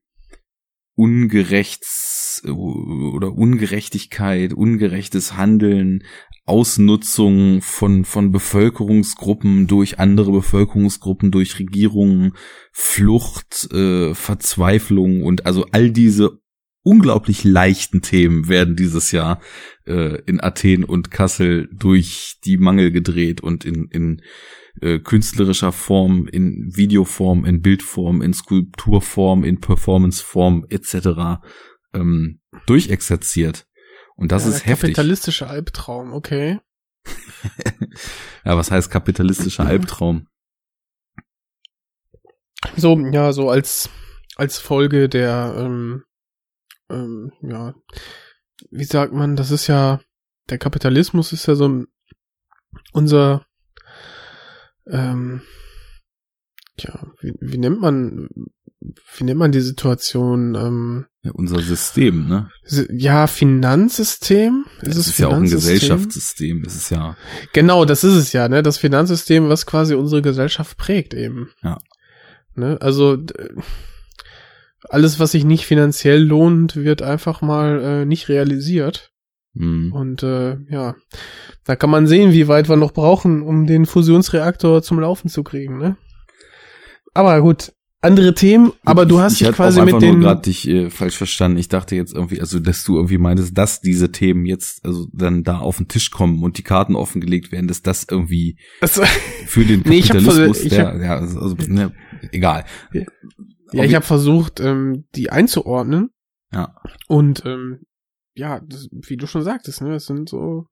Ungerechts 0.95 2.43
oder 2.47 3.33
Ungerechtigkeit, 3.35 4.55
ungerechtes 4.55 5.37
Handeln, 5.37 6.03
Ausnutzung 6.45 7.63
von, 7.63 8.05
von 8.05 8.33
Bevölkerungsgruppen 8.33 9.67
durch 9.67 9.99
andere 9.99 10.33
Bevölkerungsgruppen, 10.33 11.31
durch 11.31 11.59
Regierungen, 11.59 12.33
Flucht, 12.73 13.73
äh, 13.73 14.15
Verzweiflung 14.15 15.23
und 15.23 15.47
also 15.47 15.67
all 15.73 15.91
diese 15.91 16.41
unglaublich 16.83 17.45
leichten 17.45 18.03
Themen 18.03 18.49
werden 18.49 18.75
dieses 18.75 19.13
Jahr 19.13 19.41
äh, 19.87 20.21
in 20.25 20.41
Athen 20.41 20.85
und 20.85 21.11
Kassel 21.11 21.69
durch 21.73 22.39
die 22.45 22.57
Mangel 22.57 22.91
gedreht 22.91 23.43
und 23.43 23.65
in, 23.65 23.89
in 23.91 24.23
äh, 24.81 24.99
künstlerischer 24.99 25.73
Form, 25.73 26.27
in 26.27 26.71
Videoform, 26.75 27.45
in 27.45 27.61
Bildform, 27.61 28.23
in 28.23 28.33
Skulpturform, 28.33 29.45
in 29.45 29.61
Performanceform 29.61 30.67
etc. 30.71 31.43
Ähm, 31.93 32.41
durchexerziert. 32.67 33.67
Und 34.21 34.31
das 34.33 34.45
ja, 34.45 34.51
ist 34.51 34.67
heftig. 34.67 34.95
Kapitalistischer 34.95 35.49
Albtraum, 35.49 36.13
okay. 36.13 36.61
ja, 38.45 38.57
was 38.57 38.71
heißt 38.71 38.91
kapitalistischer 38.91 39.65
Albtraum? 39.65 40.29
So, 42.77 42.99
ja, 42.99 43.33
so 43.33 43.49
als, 43.49 43.89
als 44.37 44.59
Folge 44.59 45.09
der, 45.09 45.55
ähm, 45.57 46.05
ähm, 46.91 47.33
ja, 47.41 47.75
wie 48.71 48.85
sagt 48.85 49.15
man, 49.15 49.37
das 49.37 49.51
ist 49.51 49.69
ja, 49.69 50.01
der 50.51 50.59
Kapitalismus 50.59 51.33
ist 51.33 51.47
ja 51.47 51.55
so 51.55 51.85
unser, 52.93 53.47
ähm, 54.87 55.41
ja, 56.79 57.11
wie, 57.21 57.33
wie 57.41 57.57
nennt 57.57 57.81
man, 57.81 58.29
wie 59.17 59.25
nennt 59.25 59.39
man 59.39 59.53
die 59.53 59.63
Situation? 59.63 60.55
Ähm, 60.57 61.07
ja, 61.23 61.33
unser 61.33 61.61
System, 61.61 62.29
ne? 62.29 62.51
Ja, 62.91 63.27
Finanzsystem. 63.27 64.65
Ist 64.81 64.97
es 64.97 65.09
ist 65.09 65.19
ja 65.19 65.29
auch 65.29 65.35
ein 65.35 65.45
Gesellschaftssystem. 65.45 66.63
Es 66.67 66.75
ist 66.75 66.91
ja. 66.91 67.17
Genau, 67.53 67.85
das 67.85 68.05
ist 68.05 68.15
es 68.15 68.33
ja, 68.33 68.49
ne? 68.49 68.63
Das 68.63 68.79
Finanzsystem, 68.79 69.49
was 69.49 69.67
quasi 69.67 69.95
unsere 69.95 70.23
Gesellschaft 70.23 70.79
prägt 70.79 71.13
eben. 71.13 71.51
Ja. 71.63 71.79
Ne? 72.55 72.79
Also 72.81 73.19
alles, 74.89 75.21
was 75.21 75.33
sich 75.33 75.45
nicht 75.45 75.67
finanziell 75.67 76.23
lohnt, 76.23 76.77
wird 76.77 77.03
einfach 77.03 77.43
mal 77.43 77.81
äh, 77.83 78.05
nicht 78.07 78.29
realisiert. 78.29 79.13
Mhm. 79.53 79.93
Und 79.93 80.23
äh, 80.23 80.57
ja, 80.71 80.95
da 81.65 81.77
kann 81.77 81.91
man 81.91 82.07
sehen, 82.07 82.33
wie 82.33 82.49
weit 82.49 82.69
wir 82.69 82.77
noch 82.77 82.93
brauchen, 82.93 83.43
um 83.43 83.67
den 83.67 83.85
Fusionsreaktor 83.85 84.83
zum 84.83 85.01
Laufen 85.01 85.29
zu 85.29 85.43
kriegen, 85.43 85.77
ne? 85.77 85.97
Aber 87.13 87.41
gut, 87.43 87.73
andere 88.03 88.35
Themen, 88.35 88.73
aber 88.85 89.05
du 89.05 89.21
hast 89.21 89.35
ich, 89.35 89.43
ich 89.43 89.49
dich 89.49 89.57
quasi 89.57 89.83
mit 89.83 90.01
den. 90.01 90.17
Ich 90.17 90.21
gerade 90.21 90.43
dich 90.43 90.69
äh, 90.69 90.91
falsch 90.91 91.17
verstanden. 91.17 91.59
Ich 91.59 91.69
dachte 91.69 91.97
jetzt 91.97 92.15
irgendwie, 92.15 92.41
also 92.41 92.59
dass 92.59 92.85
du 92.85 92.97
irgendwie 92.97 93.19
meintest, 93.19 93.57
dass 93.57 93.81
diese 93.81 94.11
Themen 94.11 94.47
jetzt 94.47 94.85
also 94.85 95.07
dann 95.13 95.43
da 95.45 95.59
auf 95.59 95.77
den 95.77 95.89
Tisch 95.89 96.11
kommen 96.11 96.43
und 96.43 96.57
die 96.57 96.63
Karten 96.63 96.97
offengelegt 96.97 97.53
werden, 97.53 97.69
dass 97.69 97.83
das 97.83 98.07
irgendwie 98.11 98.59
also, 98.81 99.03
für 99.47 99.65
den 99.65 99.83
Kapitalismus, 99.83 100.61
nee, 100.61 100.67
ich 100.69 100.79
hab, 100.79 100.95
der, 100.95 101.05
ja, 101.05 101.17
also, 101.17 101.41
also 101.41 101.57
ne, 101.67 101.93
egal. 102.33 102.65
Ja, 102.93 103.03
ja 103.73 103.85
ich 103.85 103.95
habe 103.95 104.05
versucht, 104.05 104.61
ähm, 104.61 105.05
die 105.15 105.31
einzuordnen. 105.31 106.11
Ja. 106.53 106.75
Und 107.07 107.45
ähm, 107.45 107.81
ja, 108.35 108.61
das, 108.67 108.89
wie 108.91 109.17
du 109.17 109.27
schon 109.27 109.43
sagtest, 109.43 109.83
ne, 109.83 109.91
das 109.91 110.07
sind 110.07 110.29
so 110.29 110.67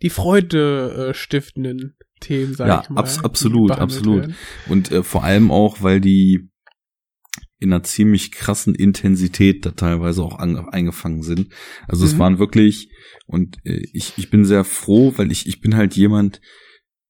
die 0.00 0.10
Freude 0.10 1.08
äh, 1.08 1.14
stiftenden 1.14 1.96
Themen, 2.20 2.54
sag 2.54 2.68
ja, 2.68 2.80
ich 2.82 2.90
mal. 2.90 3.04
Ja, 3.04 3.24
absolut, 3.24 3.72
absolut. 3.72 4.20
Werden. 4.22 4.34
Und 4.68 4.92
äh, 4.92 5.02
vor 5.02 5.24
allem 5.24 5.50
auch, 5.50 5.82
weil 5.82 6.00
die 6.00 6.48
in 7.58 7.72
einer 7.72 7.82
ziemlich 7.82 8.30
krassen 8.32 8.74
Intensität 8.74 9.66
da 9.66 9.72
teilweise 9.72 10.22
auch 10.22 10.38
an, 10.38 10.56
eingefangen 10.56 11.22
sind. 11.22 11.48
Also 11.86 12.04
mhm. 12.04 12.10
es 12.10 12.18
waren 12.18 12.38
wirklich, 12.38 12.90
und 13.26 13.58
äh, 13.64 13.82
ich, 13.92 14.14
ich 14.16 14.30
bin 14.30 14.44
sehr 14.44 14.64
froh, 14.64 15.12
weil 15.16 15.32
ich, 15.32 15.46
ich 15.46 15.60
bin 15.60 15.76
halt 15.76 15.96
jemand, 15.96 16.40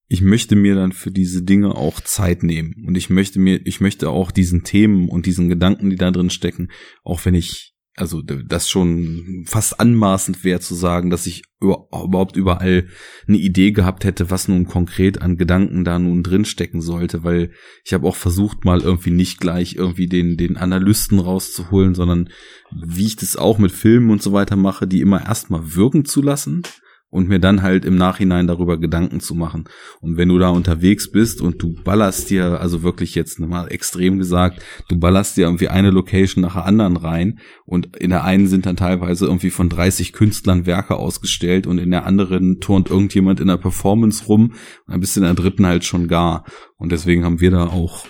ich 0.08 0.22
möchte 0.22 0.56
mir 0.56 0.74
dann 0.74 0.92
für 0.92 1.10
diese 1.10 1.42
Dinge 1.42 1.74
auch 1.74 2.00
Zeit 2.00 2.42
nehmen. 2.42 2.84
Und 2.86 2.96
ich 2.96 3.10
möchte 3.10 3.38
mir, 3.38 3.60
ich 3.66 3.80
möchte 3.80 4.08
auch 4.08 4.30
diesen 4.30 4.64
Themen 4.64 5.08
und 5.08 5.26
diesen 5.26 5.50
Gedanken, 5.50 5.90
die 5.90 5.96
da 5.96 6.10
drin 6.10 6.30
stecken, 6.30 6.68
auch 7.04 7.24
wenn 7.26 7.34
ich 7.34 7.74
also 7.98 8.22
das 8.22 8.68
schon 8.68 9.44
fast 9.46 9.80
anmaßend 9.80 10.44
wäre 10.44 10.60
zu 10.60 10.74
sagen, 10.74 11.10
dass 11.10 11.26
ich 11.26 11.42
überhaupt 11.60 12.36
überall 12.36 12.86
eine 13.26 13.36
Idee 13.36 13.72
gehabt 13.72 14.04
hätte, 14.04 14.30
was 14.30 14.48
nun 14.48 14.66
konkret 14.66 15.20
an 15.20 15.36
Gedanken 15.36 15.84
da 15.84 15.98
nun 15.98 16.22
drinstecken 16.22 16.80
sollte, 16.80 17.24
weil 17.24 17.50
ich 17.84 17.92
habe 17.92 18.06
auch 18.06 18.16
versucht, 18.16 18.64
mal 18.64 18.80
irgendwie 18.80 19.10
nicht 19.10 19.40
gleich 19.40 19.74
irgendwie 19.74 20.06
den, 20.06 20.36
den 20.36 20.56
Analysten 20.56 21.18
rauszuholen, 21.18 21.94
sondern 21.94 22.30
wie 22.70 23.06
ich 23.06 23.16
das 23.16 23.36
auch 23.36 23.58
mit 23.58 23.72
Filmen 23.72 24.10
und 24.10 24.22
so 24.22 24.32
weiter 24.32 24.56
mache, 24.56 24.86
die 24.86 25.00
immer 25.00 25.26
erstmal 25.26 25.74
wirken 25.74 26.04
zu 26.04 26.22
lassen 26.22 26.62
und 27.10 27.28
mir 27.28 27.38
dann 27.38 27.62
halt 27.62 27.84
im 27.84 27.96
Nachhinein 27.96 28.46
darüber 28.46 28.78
Gedanken 28.78 29.20
zu 29.20 29.34
machen. 29.34 29.64
Und 30.00 30.16
wenn 30.16 30.28
du 30.28 30.38
da 30.38 30.50
unterwegs 30.50 31.10
bist 31.10 31.40
und 31.40 31.62
du 31.62 31.74
ballerst 31.84 32.30
dir, 32.30 32.60
also 32.60 32.82
wirklich 32.82 33.14
jetzt 33.14 33.38
mal 33.40 33.68
extrem 33.68 34.18
gesagt, 34.18 34.62
du 34.88 34.98
ballerst 34.98 35.36
dir 35.36 35.46
irgendwie 35.46 35.68
eine 35.68 35.90
Location 35.90 36.42
nach 36.42 36.54
der 36.54 36.66
anderen 36.66 36.96
rein 36.96 37.38
und 37.64 37.96
in 37.96 38.10
der 38.10 38.24
einen 38.24 38.46
sind 38.46 38.66
dann 38.66 38.76
teilweise 38.76 39.26
irgendwie 39.26 39.50
von 39.50 39.68
30 39.68 40.12
Künstlern 40.12 40.66
Werke 40.66 40.96
ausgestellt 40.96 41.66
und 41.66 41.78
in 41.78 41.90
der 41.90 42.04
anderen 42.04 42.60
turnt 42.60 42.90
irgendjemand 42.90 43.40
in 43.40 43.48
der 43.48 43.56
Performance 43.56 44.26
rum 44.26 44.52
und 44.86 44.92
dann 44.92 45.00
bist 45.00 45.16
du 45.16 45.20
in 45.20 45.26
der 45.26 45.34
dritten 45.34 45.66
halt 45.66 45.84
schon 45.84 46.08
gar. 46.08 46.44
Und 46.76 46.92
deswegen 46.92 47.24
haben 47.24 47.40
wir 47.40 47.50
da 47.50 47.66
auch 47.66 48.06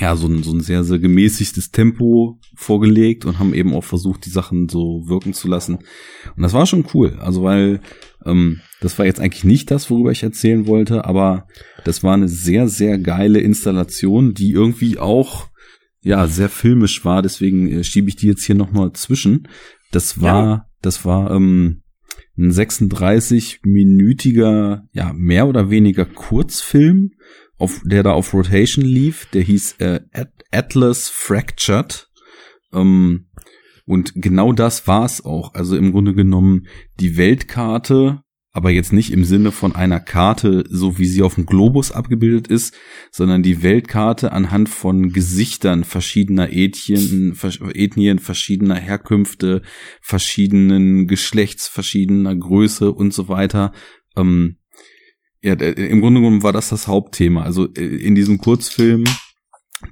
ja, 0.00 0.16
so 0.16 0.26
ein, 0.26 0.42
so 0.42 0.52
ein 0.52 0.60
sehr, 0.60 0.84
sehr 0.84 0.98
gemäßigtes 0.98 1.70
Tempo 1.70 2.38
vorgelegt 2.54 3.24
und 3.24 3.38
haben 3.38 3.54
eben 3.54 3.74
auch 3.74 3.84
versucht, 3.84 4.26
die 4.26 4.30
Sachen 4.30 4.68
so 4.68 5.04
wirken 5.06 5.32
zu 5.32 5.48
lassen. 5.48 5.76
Und 6.36 6.42
das 6.42 6.52
war 6.52 6.66
schon 6.66 6.84
cool. 6.94 7.16
Also, 7.20 7.42
weil 7.42 7.80
ähm, 8.24 8.60
das 8.80 8.98
war 8.98 9.06
jetzt 9.06 9.20
eigentlich 9.20 9.44
nicht 9.44 9.70
das, 9.70 9.90
worüber 9.90 10.10
ich 10.10 10.22
erzählen 10.22 10.66
wollte, 10.66 11.04
aber 11.04 11.46
das 11.84 12.02
war 12.02 12.14
eine 12.14 12.28
sehr, 12.28 12.68
sehr 12.68 12.98
geile 12.98 13.40
Installation, 13.40 14.34
die 14.34 14.50
irgendwie 14.50 14.98
auch 14.98 15.48
ja 16.02 16.26
sehr 16.26 16.48
filmisch 16.48 17.04
war. 17.04 17.22
Deswegen 17.22 17.70
äh, 17.70 17.84
schiebe 17.84 18.08
ich 18.08 18.16
die 18.16 18.26
jetzt 18.26 18.44
hier 18.44 18.54
nochmal 18.54 18.92
zwischen. 18.92 19.48
Das 19.92 20.20
war, 20.20 20.46
ja. 20.46 20.66
das 20.82 21.04
war 21.04 21.30
ähm, 21.30 21.82
ein 22.36 22.50
36-minütiger, 22.50 24.82
ja, 24.92 25.12
mehr 25.14 25.46
oder 25.46 25.70
weniger 25.70 26.04
Kurzfilm 26.04 27.12
auf, 27.58 27.80
der 27.84 28.02
da 28.02 28.12
auf 28.12 28.34
Rotation 28.34 28.84
lief, 28.84 29.26
der 29.26 29.42
hieß 29.42 29.76
äh, 29.78 30.00
Atlas 30.50 31.08
Fractured. 31.08 32.08
Ähm, 32.72 33.28
und 33.86 34.12
genau 34.16 34.52
das 34.52 34.86
war 34.86 35.04
es 35.04 35.24
auch. 35.24 35.54
Also 35.54 35.76
im 35.76 35.92
Grunde 35.92 36.14
genommen 36.14 36.66
die 36.98 37.16
Weltkarte, 37.16 38.20
aber 38.52 38.70
jetzt 38.70 38.92
nicht 38.92 39.12
im 39.12 39.24
Sinne 39.24 39.52
von 39.52 39.76
einer 39.76 40.00
Karte, 40.00 40.64
so 40.68 40.98
wie 40.98 41.06
sie 41.06 41.22
auf 41.22 41.36
dem 41.36 41.46
Globus 41.46 41.92
abgebildet 41.92 42.48
ist, 42.48 42.74
sondern 43.12 43.42
die 43.42 43.62
Weltkarte 43.62 44.32
anhand 44.32 44.68
von 44.68 45.12
Gesichtern 45.12 45.84
verschiedener 45.84 46.52
Ethnien, 46.52 47.38
Ethnien 47.74 48.18
verschiedener 48.18 48.76
Herkünfte, 48.76 49.62
verschiedenen 50.00 51.06
Geschlechts, 51.06 51.68
verschiedener 51.68 52.34
Größe 52.34 52.90
und 52.92 53.14
so 53.14 53.28
weiter. 53.28 53.72
Ähm, 54.16 54.56
ja, 55.46 55.54
im 55.54 56.00
Grunde 56.00 56.20
genommen 56.20 56.42
war 56.42 56.52
das 56.52 56.70
das 56.70 56.88
Hauptthema. 56.88 57.42
Also 57.42 57.72
äh, 57.74 57.84
in 57.84 58.16
diesem 58.16 58.38
Kurzfilm, 58.38 59.04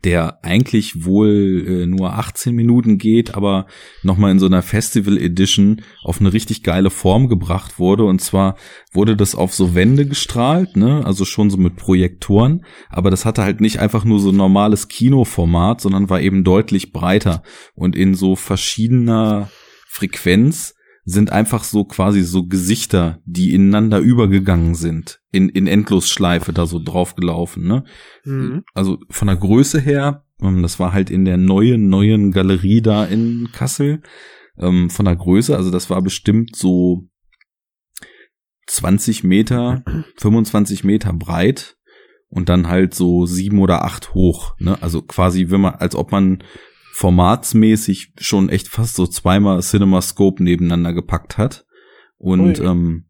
der 0.03 0.43
eigentlich 0.43 1.05
wohl 1.05 1.65
äh, 1.65 1.87
nur 1.87 2.15
18 2.15 2.57
Minuten 2.57 2.99
geht, 2.99 3.37
aber 3.37 3.67
nochmal 4.03 4.33
in 4.33 4.41
so 4.41 4.47
einer 4.47 4.63
Festival 4.63 5.17
Edition 5.17 5.83
auf 6.03 6.21
eine 6.21 6.33
richtig 6.33 6.65
geile 6.65 6.91
Form 6.91 7.29
gebracht 7.29 7.79
wurde. 7.79 8.05
Und 8.05 8.21
zwar 8.21 8.57
wurde 8.93 9.15
das 9.15 9.37
auf 9.37 9.55
so 9.55 9.77
Wände 9.77 10.07
gestrahlt, 10.07 10.77
ne, 10.77 11.07
also 11.07 11.25
schon 11.25 11.51
so 11.51 11.57
mit 11.57 11.77
Projektoren, 11.77 12.65
aber 12.89 13.11
das 13.11 13.25
hatte 13.25 13.45
halt 13.45 13.61
nicht 13.61 13.79
einfach 13.79 14.05
nur 14.05 14.19
so 14.19 14.31
ein 14.31 14.37
normales 14.37 14.89
Kinoformat, 14.89 15.81
sondern 15.81 16.11
war 16.11 16.21
eben 16.21 16.43
deutlich 16.43 16.91
breiter 16.91 17.45
und 17.75 17.95
in 17.95 18.15
so 18.15 18.35
verschiedener 18.35 19.51
Frequenz 19.87 20.75
sind 21.05 21.31
einfach 21.31 21.65
so 21.65 21.85
quasi 21.85 22.23
so 22.23 22.47
Gesichter, 22.47 23.21
die 23.25 23.53
ineinander 23.53 23.99
übergegangen 23.99 24.75
sind, 24.75 25.21
in, 25.31 25.49
in 25.49 25.67
Endlosschleife 25.67 26.53
da 26.53 26.67
so 26.67 26.81
draufgelaufen, 26.83 27.67
ne? 27.67 27.85
Mhm. 28.25 28.65
Also 28.73 28.99
von 29.11 29.29
der 29.29 29.37
Größe 29.37 29.81
her, 29.81 30.25
ähm, 30.41 30.63
das 30.63 30.81
war 30.81 30.93
halt 30.93 31.11
in 31.11 31.25
der 31.25 31.37
neuen, 31.37 31.89
neuen 31.89 32.33
Galerie 32.33 32.81
da 32.81 33.05
in 33.05 33.51
Kassel, 33.53 34.03
ähm, 34.59 34.89
von 34.89 35.05
der 35.05 35.17
Größe, 35.17 35.55
also 35.55 35.71
das 35.71 35.91
war 35.91 36.01
bestimmt 36.01 36.57
so 36.57 37.09
20 38.67 39.25
Meter, 39.25 39.85
25 40.17 40.85
Meter 40.85 41.13
breit 41.13 41.77
und 42.29 42.49
dann 42.49 42.69
halt 42.69 42.95
so 42.95 43.27
sieben 43.27 43.59
oder 43.59 43.85
acht 43.85 44.15
hoch, 44.15 44.57
ne? 44.59 44.83
Also 44.83 45.03
quasi, 45.03 45.51
wenn 45.51 45.61
man, 45.61 45.75
als 45.75 45.95
ob 45.95 46.13
man 46.13 46.43
formatsmäßig 46.95 48.13
schon 48.21 48.49
echt 48.49 48.69
fast 48.69 48.95
so 48.95 49.09
zweimal 49.09 49.61
CinemaScope 49.61 50.41
nebeneinander 50.41 50.93
gepackt 50.93 51.39
hat. 51.39 51.67
Und 52.19 52.61
Ui. 52.61 52.67
ähm, 52.67 53.07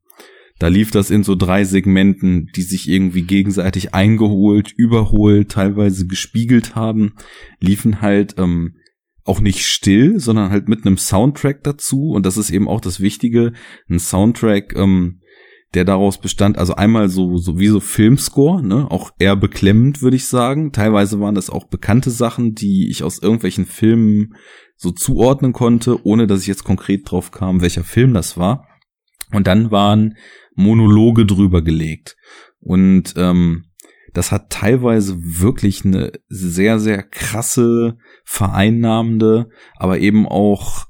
da 0.58 0.68
lief 0.68 0.90
das 0.90 1.10
in 1.10 1.22
so 1.22 1.34
drei 1.34 1.64
Segmenten, 1.64 2.48
die 2.56 2.62
sich 2.62 2.88
irgendwie 2.88 3.22
gegenseitig 3.22 3.92
eingeholt, 3.92 4.72
überholt, 4.72 5.50
teilweise 5.50 6.06
gespiegelt 6.06 6.74
haben, 6.74 7.16
liefen 7.60 8.00
halt 8.00 8.36
ähm, 8.38 8.76
auch 9.22 9.40
nicht 9.40 9.66
still, 9.66 10.18
sondern 10.18 10.50
halt 10.50 10.66
mit 10.66 10.86
einem 10.86 10.96
Soundtrack 10.96 11.62
dazu. 11.62 12.12
Und 12.12 12.24
das 12.24 12.38
ist 12.38 12.50
eben 12.50 12.68
auch 12.68 12.80
das 12.80 13.00
Wichtige, 13.00 13.52
ein 13.90 13.98
Soundtrack, 13.98 14.74
ähm, 14.76 15.20
der 15.74 15.84
daraus 15.84 16.18
bestand, 16.18 16.58
also 16.58 16.74
einmal 16.74 17.08
so, 17.08 17.36
so 17.36 17.58
wie 17.58 17.68
so 17.68 17.80
Filmscore, 17.80 18.62
ne, 18.62 18.90
auch 18.90 19.10
eher 19.18 19.36
beklemmend, 19.36 20.02
würde 20.02 20.16
ich 20.16 20.26
sagen. 20.26 20.72
Teilweise 20.72 21.20
waren 21.20 21.34
das 21.34 21.50
auch 21.50 21.64
bekannte 21.64 22.10
Sachen, 22.10 22.54
die 22.54 22.88
ich 22.90 23.02
aus 23.02 23.18
irgendwelchen 23.18 23.66
Filmen 23.66 24.34
so 24.76 24.90
zuordnen 24.90 25.52
konnte, 25.52 26.04
ohne 26.04 26.26
dass 26.26 26.42
ich 26.42 26.46
jetzt 26.46 26.64
konkret 26.64 27.10
drauf 27.10 27.30
kam, 27.30 27.60
welcher 27.60 27.84
Film 27.84 28.14
das 28.14 28.36
war. 28.36 28.66
Und 29.32 29.46
dann 29.46 29.70
waren 29.70 30.14
Monologe 30.54 31.26
drüber 31.26 31.62
gelegt. 31.62 32.16
Und 32.60 33.14
ähm, 33.16 33.64
das 34.12 34.30
hat 34.30 34.50
teilweise 34.50 35.16
wirklich 35.20 35.84
eine 35.84 36.12
sehr, 36.28 36.78
sehr 36.78 37.02
krasse, 37.02 37.98
vereinnahmende, 38.24 39.48
aber 39.76 39.98
eben 39.98 40.26
auch 40.26 40.86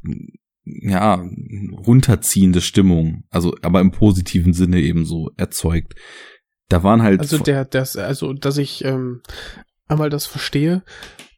ja, 0.64 1.22
runterziehende 1.86 2.60
Stimmung, 2.60 3.24
also 3.30 3.54
aber 3.62 3.80
im 3.80 3.90
positiven 3.90 4.52
Sinne 4.52 4.80
eben 4.80 5.04
so 5.04 5.30
erzeugt. 5.36 5.94
Da 6.68 6.82
waren 6.82 7.02
halt. 7.02 7.20
Also 7.20 7.38
der, 7.38 7.64
das, 7.64 7.96
also 7.96 8.32
dass 8.32 8.56
ich 8.56 8.84
ähm, 8.84 9.20
einmal 9.86 10.10
das 10.10 10.26
verstehe, 10.26 10.82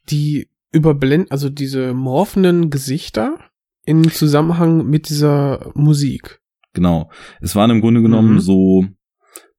die 0.09 0.49
überblenden, 0.71 1.31
also 1.31 1.49
diese 1.49 1.93
morphenden 1.93 2.69
Gesichter 2.69 3.37
in 3.85 4.09
Zusammenhang 4.09 4.85
mit 4.85 5.09
dieser 5.09 5.71
Musik. 5.75 6.39
Genau. 6.73 7.09
Es 7.41 7.55
waren 7.55 7.71
im 7.71 7.81
Grunde 7.81 8.01
genommen 8.01 8.35
mhm. 8.35 8.39
so 8.39 8.85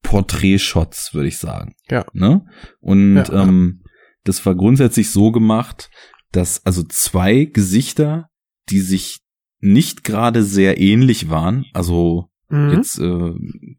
Porträtshots, 0.02 1.14
würde 1.14 1.28
ich 1.28 1.38
sagen. 1.38 1.74
Ja. 1.90 2.06
Ne? 2.12 2.46
Und 2.80 3.16
ja, 3.16 3.42
ähm, 3.42 3.82
das 4.24 4.44
war 4.46 4.54
grundsätzlich 4.54 5.10
so 5.10 5.32
gemacht, 5.32 5.90
dass 6.32 6.64
also 6.64 6.82
zwei 6.82 7.46
Gesichter, 7.46 8.28
die 8.70 8.80
sich 8.80 9.20
nicht 9.61 10.04
gerade 10.04 10.42
sehr 10.42 10.80
ähnlich 10.80 11.30
waren. 11.30 11.64
Also 11.72 12.28
mhm. 12.48 12.70
jetzt 12.72 12.98
äh, 12.98 13.32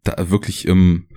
da 0.03 0.30
wirklich 0.30 0.67
ähm, 0.67 1.07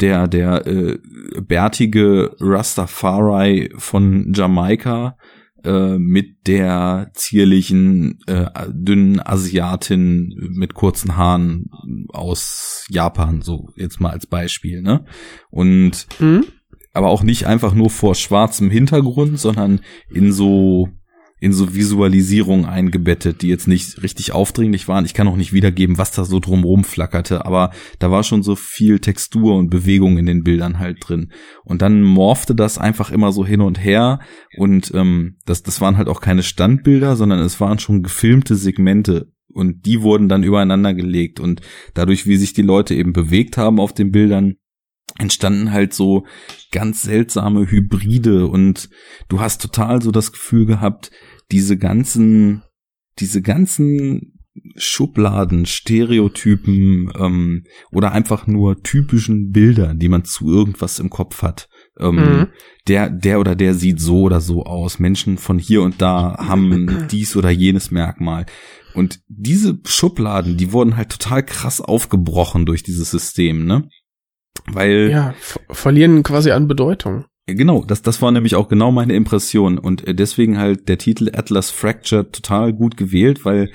der 0.00 0.28
der 0.28 0.66
äh, 0.66 0.98
bärtige 1.40 2.34
Rastafari 2.40 3.72
von 3.76 4.32
Jamaika 4.34 5.16
äh, 5.64 5.98
mit 5.98 6.46
der 6.46 7.10
zierlichen 7.14 8.18
äh, 8.26 8.46
dünnen 8.68 9.20
Asiatin 9.20 10.34
mit 10.54 10.74
kurzen 10.74 11.16
Haaren 11.16 11.66
aus 12.08 12.86
Japan 12.88 13.42
so 13.42 13.68
jetzt 13.76 14.00
mal 14.00 14.10
als 14.10 14.26
Beispiel 14.26 14.82
ne 14.82 15.04
und 15.50 16.06
mhm. 16.18 16.46
aber 16.92 17.08
auch 17.08 17.22
nicht 17.22 17.46
einfach 17.46 17.74
nur 17.74 17.90
vor 17.90 18.14
schwarzem 18.14 18.70
Hintergrund 18.70 19.38
sondern 19.38 19.80
in 20.08 20.32
so 20.32 20.88
in 21.40 21.52
so 21.52 21.74
Visualisierungen 21.74 22.66
eingebettet, 22.66 23.40
die 23.42 23.48
jetzt 23.48 23.66
nicht 23.66 24.02
richtig 24.02 24.32
aufdringlich 24.32 24.88
waren. 24.88 25.06
Ich 25.06 25.14
kann 25.14 25.26
auch 25.26 25.36
nicht 25.36 25.52
wiedergeben, 25.54 25.96
was 25.96 26.12
da 26.12 26.24
so 26.24 26.38
drumrum 26.38 26.84
flackerte, 26.84 27.46
aber 27.46 27.70
da 27.98 28.10
war 28.10 28.22
schon 28.22 28.42
so 28.42 28.56
viel 28.56 29.00
Textur 29.00 29.56
und 29.56 29.70
Bewegung 29.70 30.18
in 30.18 30.26
den 30.26 30.42
Bildern 30.42 30.78
halt 30.78 30.98
drin. 31.00 31.32
Und 31.64 31.80
dann 31.80 32.02
morfte 32.02 32.54
das 32.54 32.78
einfach 32.78 33.10
immer 33.10 33.32
so 33.32 33.44
hin 33.44 33.62
und 33.62 33.82
her 33.82 34.20
und 34.56 34.92
ähm, 34.94 35.38
das, 35.46 35.62
das 35.62 35.80
waren 35.80 35.96
halt 35.96 36.08
auch 36.08 36.20
keine 36.20 36.42
Standbilder, 36.42 37.16
sondern 37.16 37.40
es 37.40 37.58
waren 37.60 37.78
schon 37.78 38.02
gefilmte 38.02 38.54
Segmente 38.54 39.32
und 39.48 39.86
die 39.86 40.02
wurden 40.02 40.28
dann 40.28 40.44
übereinander 40.44 40.94
gelegt 40.94 41.40
und 41.40 41.62
dadurch, 41.94 42.26
wie 42.26 42.36
sich 42.36 42.52
die 42.52 42.62
Leute 42.62 42.94
eben 42.94 43.12
bewegt 43.12 43.56
haben 43.56 43.80
auf 43.80 43.94
den 43.94 44.12
Bildern, 44.12 44.56
entstanden 45.18 45.72
halt 45.72 45.92
so 45.92 46.24
ganz 46.70 47.02
seltsame 47.02 47.70
Hybride 47.70 48.46
und 48.46 48.88
du 49.28 49.40
hast 49.40 49.60
total 49.60 50.02
so 50.02 50.10
das 50.10 50.32
Gefühl 50.32 50.66
gehabt, 50.66 51.10
diese 51.50 51.76
ganzen, 51.76 52.62
diese 53.18 53.42
ganzen 53.42 54.40
Schubladen, 54.76 55.64
Stereotypen 55.66 57.12
ähm, 57.18 57.64
oder 57.92 58.12
einfach 58.12 58.46
nur 58.46 58.82
typischen 58.82 59.52
Bilder, 59.52 59.94
die 59.94 60.08
man 60.08 60.24
zu 60.24 60.50
irgendwas 60.50 60.98
im 60.98 61.08
Kopf 61.08 61.42
hat. 61.42 61.68
Ähm, 61.98 62.16
mhm. 62.16 62.46
Der, 62.88 63.10
der 63.10 63.40
oder 63.40 63.54
der 63.54 63.74
sieht 63.74 64.00
so 64.00 64.22
oder 64.22 64.40
so 64.40 64.64
aus. 64.64 64.98
Menschen 64.98 65.38
von 65.38 65.58
hier 65.58 65.82
und 65.82 66.02
da 66.02 66.36
haben 66.38 67.06
dies 67.10 67.36
oder 67.36 67.50
jenes 67.50 67.90
Merkmal. 67.90 68.46
Und 68.94 69.20
diese 69.28 69.78
Schubladen, 69.84 70.56
die 70.56 70.72
wurden 70.72 70.96
halt 70.96 71.10
total 71.10 71.44
krass 71.44 71.80
aufgebrochen 71.80 72.66
durch 72.66 72.82
dieses 72.82 73.10
System, 73.10 73.64
ne? 73.64 73.88
Weil. 74.66 75.10
Ja, 75.10 75.34
verlieren 75.70 76.22
quasi 76.22 76.50
an 76.50 76.66
Bedeutung. 76.66 77.24
Genau, 77.54 77.84
das, 77.84 78.02
das 78.02 78.20
war 78.22 78.30
nämlich 78.32 78.54
auch 78.54 78.68
genau 78.68 78.92
meine 78.92 79.14
Impression 79.14 79.78
und 79.78 80.06
äh, 80.06 80.14
deswegen 80.14 80.58
halt 80.58 80.88
der 80.88 80.98
Titel 80.98 81.30
Atlas 81.32 81.70
Fracture 81.70 82.30
total 82.30 82.72
gut 82.72 82.96
gewählt, 82.96 83.44
weil 83.44 83.70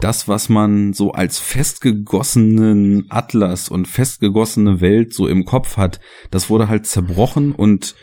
das, 0.00 0.28
was 0.28 0.48
man 0.48 0.92
so 0.92 1.12
als 1.12 1.38
festgegossenen 1.38 3.06
Atlas 3.10 3.68
und 3.68 3.86
festgegossene 3.86 4.80
Welt 4.80 5.12
so 5.12 5.28
im 5.28 5.44
Kopf 5.44 5.76
hat, 5.76 6.00
das 6.30 6.48
wurde 6.48 6.68
halt 6.68 6.86
zerbrochen 6.86 7.52
und 7.52 7.94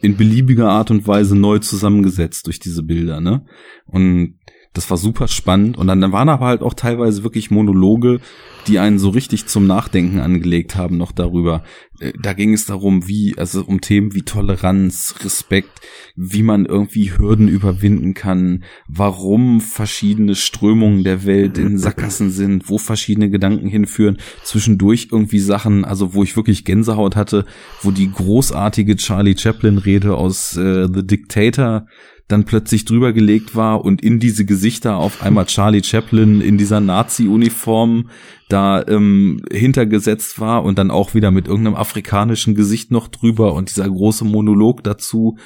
in 0.00 0.16
beliebiger 0.16 0.68
Art 0.68 0.90
und 0.90 1.06
Weise 1.06 1.34
neu 1.34 1.58
zusammengesetzt 1.58 2.46
durch 2.46 2.60
diese 2.60 2.82
Bilder, 2.82 3.20
ne? 3.20 3.46
Und 3.86 4.38
das 4.76 4.90
war 4.90 4.98
super 4.98 5.26
spannend. 5.26 5.78
Und 5.78 5.86
dann, 5.86 6.02
dann 6.02 6.12
waren 6.12 6.28
aber 6.28 6.46
halt 6.46 6.62
auch 6.62 6.74
teilweise 6.74 7.22
wirklich 7.24 7.50
Monologe, 7.50 8.20
die 8.66 8.78
einen 8.78 8.98
so 8.98 9.08
richtig 9.08 9.46
zum 9.46 9.66
Nachdenken 9.66 10.20
angelegt 10.20 10.76
haben 10.76 10.98
noch 10.98 11.12
darüber. 11.12 11.64
Äh, 12.00 12.12
da 12.20 12.32
ging 12.32 12.52
es 12.52 12.66
darum, 12.66 13.08
wie, 13.08 13.34
also 13.36 13.62
um 13.64 13.80
Themen 13.80 14.14
wie 14.14 14.22
Toleranz, 14.22 15.14
Respekt, 15.24 15.80
wie 16.14 16.42
man 16.42 16.66
irgendwie 16.66 17.16
Hürden 17.16 17.48
überwinden 17.48 18.14
kann, 18.14 18.64
warum 18.88 19.60
verschiedene 19.60 20.34
Strömungen 20.34 21.04
der 21.04 21.24
Welt 21.24 21.58
in 21.58 21.78
Sackgassen 21.78 22.30
sind, 22.30 22.68
wo 22.68 22.78
verschiedene 22.78 23.30
Gedanken 23.30 23.68
hinführen, 23.68 24.18
zwischendurch 24.42 25.08
irgendwie 25.12 25.40
Sachen, 25.40 25.84
also 25.84 26.14
wo 26.14 26.22
ich 26.22 26.36
wirklich 26.36 26.64
Gänsehaut 26.64 27.16
hatte, 27.16 27.44
wo 27.82 27.90
die 27.90 28.10
großartige 28.10 28.96
Charlie 28.96 29.36
Chaplin 29.36 29.78
Rede 29.78 30.16
aus 30.16 30.56
äh, 30.56 30.88
The 30.92 31.06
Dictator 31.06 31.86
dann 32.28 32.44
plötzlich 32.44 32.84
drüber 32.84 33.12
gelegt 33.12 33.54
war 33.54 33.84
und 33.84 34.02
in 34.02 34.18
diese 34.18 34.44
Gesichter 34.44 34.96
auf 34.96 35.22
einmal 35.22 35.46
Charlie 35.46 35.82
Chaplin 35.82 36.40
in 36.40 36.58
dieser 36.58 36.80
Nazi-Uniform 36.80 38.10
da 38.48 38.84
ähm, 38.86 39.42
hintergesetzt 39.50 40.40
war 40.40 40.64
und 40.64 40.78
dann 40.78 40.90
auch 40.90 41.14
wieder 41.14 41.30
mit 41.30 41.46
irgendeinem 41.46 41.76
afrikanischen 41.76 42.54
Gesicht 42.54 42.90
noch 42.90 43.08
drüber 43.08 43.54
und 43.54 43.70
dieser 43.70 43.88
große 43.88 44.24
Monolog 44.24 44.82
dazu. 44.82 45.38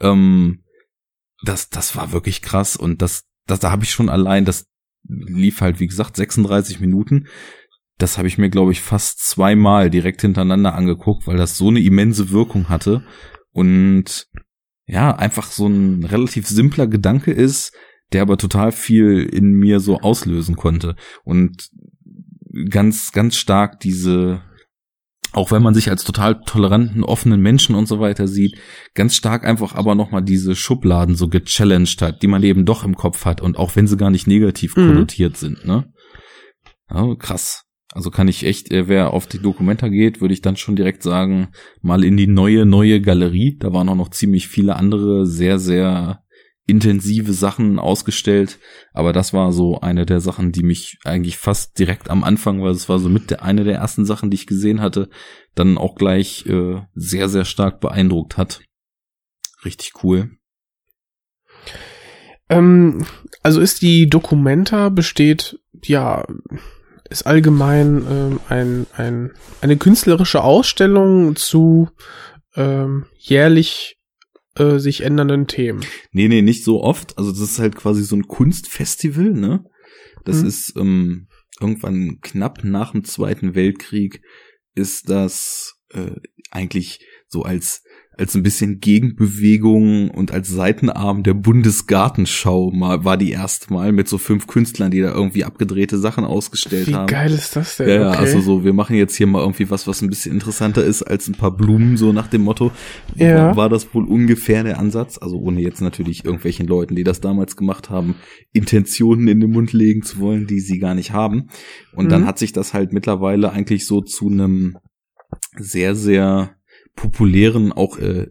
Ähm, 0.00 0.64
das, 1.44 1.68
das 1.68 1.94
war 1.94 2.12
wirklich 2.12 2.42
krass 2.42 2.76
und 2.76 3.00
das, 3.00 3.24
das 3.46 3.60
da 3.60 3.70
habe 3.70 3.84
ich 3.84 3.90
schon 3.90 4.08
allein, 4.08 4.44
das 4.44 4.66
lief 5.06 5.60
halt 5.60 5.78
wie 5.78 5.86
gesagt 5.86 6.16
36 6.16 6.80
Minuten. 6.80 7.26
Das 7.96 8.18
habe 8.18 8.26
ich 8.26 8.38
mir 8.38 8.50
glaube 8.50 8.72
ich 8.72 8.80
fast 8.80 9.20
zweimal 9.20 9.88
direkt 9.88 10.22
hintereinander 10.22 10.74
angeguckt, 10.74 11.28
weil 11.28 11.36
das 11.36 11.56
so 11.56 11.68
eine 11.68 11.80
immense 11.80 12.30
Wirkung 12.30 12.68
hatte 12.68 13.04
und 13.52 14.26
ja, 14.86 15.14
einfach 15.14 15.50
so 15.50 15.66
ein 15.66 16.04
relativ 16.04 16.46
simpler 16.46 16.86
Gedanke 16.86 17.32
ist, 17.32 17.72
der 18.12 18.22
aber 18.22 18.36
total 18.36 18.72
viel 18.72 19.22
in 19.22 19.52
mir 19.52 19.80
so 19.80 19.98
auslösen 20.00 20.56
konnte 20.56 20.96
und 21.24 21.70
ganz, 22.70 23.12
ganz 23.12 23.36
stark 23.36 23.80
diese, 23.80 24.42
auch 25.32 25.50
wenn 25.50 25.62
man 25.62 25.74
sich 25.74 25.90
als 25.90 26.04
total 26.04 26.40
toleranten, 26.42 27.02
offenen 27.02 27.40
Menschen 27.40 27.74
und 27.74 27.86
so 27.86 27.98
weiter 27.98 28.28
sieht, 28.28 28.58
ganz 28.94 29.14
stark 29.14 29.44
einfach 29.44 29.74
aber 29.74 29.94
nochmal 29.94 30.22
diese 30.22 30.54
Schubladen 30.54 31.16
so 31.16 31.28
gechallenged 31.28 32.02
hat, 32.02 32.22
die 32.22 32.28
man 32.28 32.42
eben 32.42 32.64
doch 32.64 32.84
im 32.84 32.94
Kopf 32.94 33.24
hat 33.24 33.40
und 33.40 33.58
auch 33.58 33.74
wenn 33.76 33.86
sie 33.86 33.96
gar 33.96 34.10
nicht 34.10 34.26
negativ 34.26 34.76
mhm. 34.76 34.88
konnotiert 34.88 35.36
sind, 35.36 35.64
ne? 35.66 35.90
Ja, 36.90 37.14
krass. 37.16 37.63
Also 37.94 38.10
kann 38.10 38.26
ich 38.26 38.44
echt, 38.44 38.72
äh, 38.72 38.88
wer 38.88 39.12
auf 39.12 39.28
die 39.28 39.38
Dokumenta 39.38 39.88
geht, 39.88 40.20
würde 40.20 40.34
ich 40.34 40.42
dann 40.42 40.56
schon 40.56 40.74
direkt 40.74 41.04
sagen, 41.04 41.48
mal 41.80 42.02
in 42.02 42.16
die 42.16 42.26
neue, 42.26 42.66
neue 42.66 43.00
Galerie. 43.00 43.56
Da 43.56 43.72
waren 43.72 43.88
auch 43.88 43.94
noch 43.94 44.10
ziemlich 44.10 44.48
viele 44.48 44.74
andere 44.74 45.26
sehr, 45.26 45.60
sehr 45.60 46.24
intensive 46.66 47.32
Sachen 47.32 47.78
ausgestellt, 47.78 48.58
aber 48.94 49.12
das 49.12 49.32
war 49.32 49.52
so 49.52 49.80
eine 49.80 50.06
der 50.06 50.20
Sachen, 50.20 50.50
die 50.50 50.62
mich 50.64 50.98
eigentlich 51.04 51.36
fast 51.36 51.78
direkt 51.78 52.10
am 52.10 52.24
Anfang, 52.24 52.62
weil 52.62 52.72
es 52.72 52.88
war 52.88 52.98
so 52.98 53.08
mit 53.08 53.30
der 53.30 53.44
eine 53.44 53.62
der 53.62 53.76
ersten 53.76 54.04
Sachen, 54.04 54.30
die 54.30 54.36
ich 54.36 54.46
gesehen 54.46 54.80
hatte, 54.80 55.08
dann 55.54 55.78
auch 55.78 55.94
gleich 55.94 56.46
äh, 56.46 56.80
sehr 56.94 57.28
sehr 57.28 57.44
stark 57.44 57.80
beeindruckt 57.80 58.36
hat. 58.38 58.62
Richtig 59.64 59.92
cool. 60.02 60.30
Ähm, 62.48 63.06
also 63.42 63.60
ist 63.60 63.82
die 63.82 64.08
Documenta 64.08 64.88
besteht 64.88 65.60
ja 65.82 66.26
ist 67.14 67.26
allgemein 67.26 68.04
ähm, 68.10 68.40
ein, 68.48 68.86
ein 68.96 69.30
eine 69.60 69.76
künstlerische 69.76 70.42
Ausstellung 70.42 71.36
zu 71.36 71.88
ähm, 72.56 73.06
jährlich 73.18 73.96
äh, 74.56 74.78
sich 74.78 75.02
ändernden 75.02 75.46
Themen. 75.46 75.84
Nee, 76.10 76.26
nee, 76.26 76.42
nicht 76.42 76.64
so 76.64 76.82
oft. 76.82 77.16
Also 77.16 77.30
das 77.30 77.40
ist 77.40 77.58
halt 77.60 77.76
quasi 77.76 78.02
so 78.02 78.16
ein 78.16 78.26
Kunstfestival, 78.26 79.30
ne? 79.30 79.64
Das 80.24 80.42
mhm. 80.42 80.48
ist 80.48 80.72
ähm, 80.76 81.28
irgendwann 81.60 82.18
knapp 82.20 82.64
nach 82.64 82.90
dem 82.90 83.04
Zweiten 83.04 83.54
Weltkrieg 83.54 84.20
ist 84.74 85.08
das 85.08 85.74
äh, 85.90 86.16
eigentlich 86.50 87.06
so 87.28 87.42
als 87.42 87.84
als 88.18 88.34
ein 88.34 88.42
bisschen 88.42 88.80
Gegenbewegung 88.80 90.10
und 90.10 90.32
als 90.32 90.48
Seitenarm 90.48 91.22
der 91.22 91.34
Bundesgartenschau 91.34 92.70
mal 92.70 93.04
war 93.04 93.16
die 93.16 93.32
erste 93.32 93.72
Mal 93.72 93.92
mit 93.92 94.08
so 94.08 94.18
fünf 94.18 94.46
Künstlern, 94.46 94.90
die 94.90 95.00
da 95.00 95.12
irgendwie 95.12 95.44
abgedrehte 95.44 95.98
Sachen 95.98 96.24
ausgestellt 96.24 96.86
Wie 96.86 96.94
haben. 96.94 97.08
Wie 97.08 97.12
geil 97.12 97.32
ist 97.32 97.56
das 97.56 97.76
denn? 97.76 97.88
Ja, 97.88 98.10
okay. 98.10 98.18
also 98.18 98.40
so, 98.40 98.64
wir 98.64 98.72
machen 98.72 98.96
jetzt 98.96 99.16
hier 99.16 99.26
mal 99.26 99.40
irgendwie 99.40 99.70
was, 99.70 99.86
was 99.86 100.02
ein 100.02 100.08
bisschen 100.08 100.32
interessanter 100.32 100.84
ist 100.84 101.02
als 101.02 101.28
ein 101.28 101.34
paar 101.34 101.56
Blumen, 101.56 101.96
so 101.96 102.12
nach 102.12 102.28
dem 102.28 102.42
Motto. 102.42 102.70
Ja. 103.16 103.48
War, 103.48 103.56
war 103.56 103.68
das 103.68 103.92
wohl 103.94 104.04
ungefähr 104.04 104.62
der 104.62 104.78
Ansatz? 104.78 105.18
Also 105.18 105.38
ohne 105.38 105.60
jetzt 105.60 105.80
natürlich 105.80 106.24
irgendwelchen 106.24 106.66
Leuten, 106.66 106.94
die 106.94 107.04
das 107.04 107.20
damals 107.20 107.56
gemacht 107.56 107.90
haben, 107.90 108.16
Intentionen 108.52 109.28
in 109.28 109.40
den 109.40 109.50
Mund 109.50 109.72
legen 109.72 110.02
zu 110.02 110.20
wollen, 110.20 110.46
die 110.46 110.60
sie 110.60 110.78
gar 110.78 110.94
nicht 110.94 111.12
haben. 111.12 111.48
Und 111.92 112.06
mhm. 112.06 112.10
dann 112.10 112.26
hat 112.26 112.38
sich 112.38 112.52
das 112.52 112.74
halt 112.74 112.92
mittlerweile 112.92 113.50
eigentlich 113.50 113.86
so 113.86 114.00
zu 114.00 114.28
einem 114.28 114.76
sehr, 115.56 115.94
sehr 115.94 116.56
populären, 116.94 117.72
auch 117.72 117.98
äh, 117.98 118.28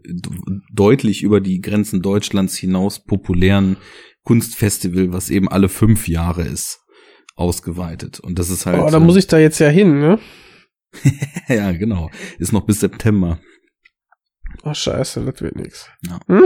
deutlich 0.72 1.24
über 1.24 1.42
die 1.42 1.60
Grenzen 1.62 2.02
Deutschlands 2.02 2.58
hinaus 2.58 3.04
populären 3.04 3.78
Kunstfestival, 4.24 5.12
was 5.12 5.30
eben 5.30 5.50
alle 5.50 5.70
fünf 5.70 6.08
Jahre 6.08 6.44
ist, 6.44 6.80
ausgeweitet. 7.36 8.20
Und 8.20 8.40
das 8.40 8.50
ist 8.50 8.66
halt. 8.66 8.82
Oh, 8.82 8.90
da 8.90 9.00
muss 9.00 9.18
ich 9.18 9.28
da 9.28 9.38
jetzt 9.38 9.60
ja 9.60 9.70
hin, 9.70 10.00
ne? 10.00 10.20
ja, 11.48 11.72
genau. 11.72 12.10
Ist 12.40 12.54
noch 12.54 12.66
bis 12.66 12.80
September. 12.80 13.40
Oh, 14.64 14.74
scheiße, 14.74 15.26
das 15.26 15.42
wird 15.42 15.56
nix. 15.56 15.90
Ja. 16.08 16.20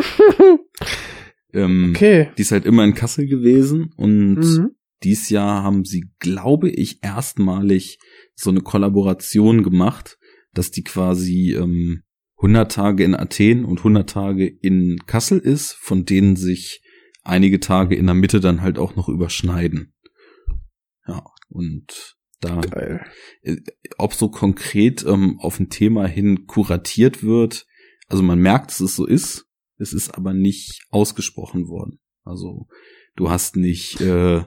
ähm, 1.53 1.93
okay. 1.95 2.32
Die 2.38 2.41
ist 2.41 2.51
halt 2.51 2.65
immer 2.65 2.84
in 2.84 2.93
Kassel 2.93 3.28
gewesen 3.28 3.91
und 3.95 4.39
mhm. 4.39 4.72
dies 5.03 5.30
Jahr 5.30 5.63
haben 5.63 5.84
sie, 5.84 6.09
glaube 6.20 6.70
ich, 6.70 7.03
erstmalig 7.03 7.99
so 8.34 8.49
eine 8.49 8.61
Kollaboration 8.61 9.61
gemacht, 9.61 10.18
dass 10.53 10.72
die 10.72 10.84
quasi 10.84 11.53
ähm, 11.53 12.03
100 12.38 12.72
Tage 12.72 13.04
in 13.04 13.16
Athen 13.16 13.66
und 13.66 13.80
100 13.80 14.10
Tage 14.10 14.48
in 14.48 15.00
Kassel 15.06 15.40
ist, 15.40 15.74
von 15.74 16.06
denen 16.06 16.36
sich 16.36 16.82
einige 17.24 17.60
Tage 17.60 17.96
in 17.96 18.06
der 18.06 18.16
Mitte 18.16 18.40
dann 18.40 18.62
halt 18.62 18.78
auch 18.78 18.96
noch 18.96 19.10
überschneiden. 19.10 19.94
Ja, 21.08 21.26
und 21.50 22.16
da, 22.40 22.62
Geil. 22.62 23.06
Äh, 23.42 23.58
ob 23.98 24.14
so 24.14 24.30
konkret 24.30 25.04
ähm, 25.06 25.40
auf 25.40 25.60
ein 25.60 25.70
Thema 25.70 26.08
hin 26.08 26.46
kuratiert 26.46 27.24
wird, 27.24 27.66
also 28.08 28.24
man 28.24 28.40
merkt, 28.40 28.70
dass 28.70 28.82
es 28.82 28.96
so 28.96 29.06
ist, 29.06 29.48
es 29.78 29.94
ist 29.94 30.16
aber 30.16 30.34
nicht 30.34 30.84
ausgesprochen 30.90 31.68
worden. 31.68 32.00
Also 32.24 32.68
du 33.16 33.30
hast 33.30 33.56
nicht 33.56 34.00
äh, 34.02 34.44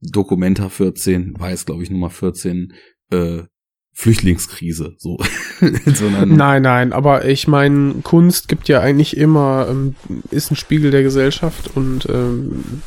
Documenta 0.00 0.68
14, 0.68 1.38
weiß 1.38 1.66
glaube 1.66 1.82
ich 1.82 1.90
Nummer 1.90 2.10
14, 2.10 2.72
äh, 3.10 3.44
Flüchtlingskrise, 3.92 4.94
so. 4.98 5.18
Nein, 5.60 6.62
nein, 6.62 6.92
aber 6.92 7.26
ich 7.26 7.46
meine, 7.48 7.96
Kunst 8.02 8.48
gibt 8.48 8.68
ja 8.68 8.80
eigentlich 8.80 9.16
immer, 9.16 9.66
ähm, 9.68 9.94
ist 10.30 10.50
ein 10.50 10.56
Spiegel 10.56 10.90
der 10.90 11.02
Gesellschaft 11.02 11.70
und 11.74 12.08
ähm, 12.08 12.82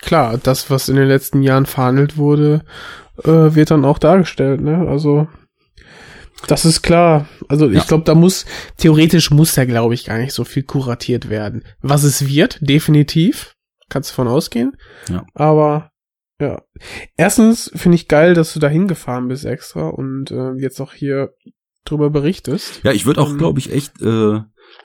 klar, 0.00 0.38
das, 0.38 0.70
was 0.70 0.88
in 0.88 0.96
den 0.96 1.08
letzten 1.08 1.42
Jahren 1.42 1.66
verhandelt 1.66 2.16
wurde, 2.16 2.64
äh, 3.24 3.54
wird 3.54 3.70
dann 3.70 3.84
auch 3.84 3.98
dargestellt, 3.98 4.60
ne? 4.60 4.86
Also 4.88 5.28
das 6.46 6.64
ist 6.64 6.82
klar. 6.82 7.26
Also 7.48 7.68
ich 7.68 7.78
ja. 7.78 7.84
glaube, 7.84 8.04
da 8.04 8.14
muss, 8.14 8.44
theoretisch 8.76 9.30
muss 9.30 9.54
da, 9.54 9.64
glaube 9.64 9.94
ich, 9.94 10.04
gar 10.04 10.18
nicht 10.18 10.32
so 10.32 10.44
viel 10.44 10.62
kuratiert 10.62 11.30
werden. 11.30 11.64
Was 11.80 12.04
es 12.04 12.26
wird, 12.26 12.58
definitiv. 12.60 13.54
Kannst 13.88 14.10
du 14.10 14.14
von 14.14 14.28
ausgehen. 14.28 14.72
Ja. 15.08 15.24
Aber 15.34 15.90
ja. 16.40 16.62
Erstens 17.16 17.70
finde 17.74 17.96
ich 17.96 18.08
geil, 18.08 18.34
dass 18.34 18.52
du 18.52 18.60
da 18.60 18.68
hingefahren 18.68 19.28
bist 19.28 19.44
extra 19.44 19.88
und 19.88 20.30
äh, 20.30 20.52
jetzt 20.54 20.80
auch 20.80 20.92
hier 20.92 21.34
drüber 21.84 22.10
berichtest. 22.10 22.82
Ja, 22.82 22.92
ich 22.92 23.06
würde 23.06 23.20
auch, 23.20 23.30
ähm, 23.30 23.38
glaube 23.38 23.58
ich, 23.58 23.72
echt, 23.72 24.00
äh, 24.02 24.40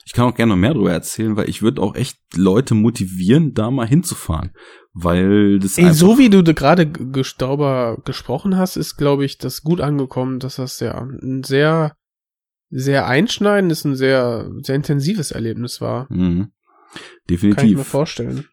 ich 0.06 0.14
kann 0.14 0.26
auch 0.26 0.36
gerne 0.36 0.52
noch 0.52 0.58
mehr 0.58 0.74
drüber 0.74 0.92
erzählen, 0.92 1.36
weil 1.36 1.50
ich 1.50 1.62
würde 1.62 1.82
auch 1.82 1.96
echt 1.96 2.18
Leute 2.36 2.76
motivieren, 2.76 3.54
da 3.54 3.72
mal 3.72 3.88
hinzufahren. 3.88 4.52
Weil 4.94 5.60
das 5.60 5.78
Ey, 5.78 5.94
so 5.94 6.18
wie 6.18 6.30
du 6.30 6.44
gerade 6.44 6.88
Gestauber 6.88 7.98
gesprochen 8.04 8.58
hast, 8.58 8.76
ist, 8.76 8.98
glaube 8.98 9.26
ich, 9.26 9.38
das 9.38 9.62
gut 9.62 9.82
angekommen, 9.82 10.40
dass 10.40 10.58
das 10.58 10.80
ja 10.80 11.00
ein 11.00 11.44
sehr, 11.44 11.96
sehr 12.70 13.08
einschneidendes, 13.08 13.86
ein 13.86 13.96
sehr, 13.96 14.50
sehr 14.62 14.76
intensives 14.76 15.32
Erlebnis 15.32 15.80
war. 15.80 16.08
Mhm. 16.10 16.52
Definitiv. 17.30 17.58
Kann 17.58 17.70
ich 17.70 17.78
mir 17.78 17.84
vorstellen. 17.84 18.46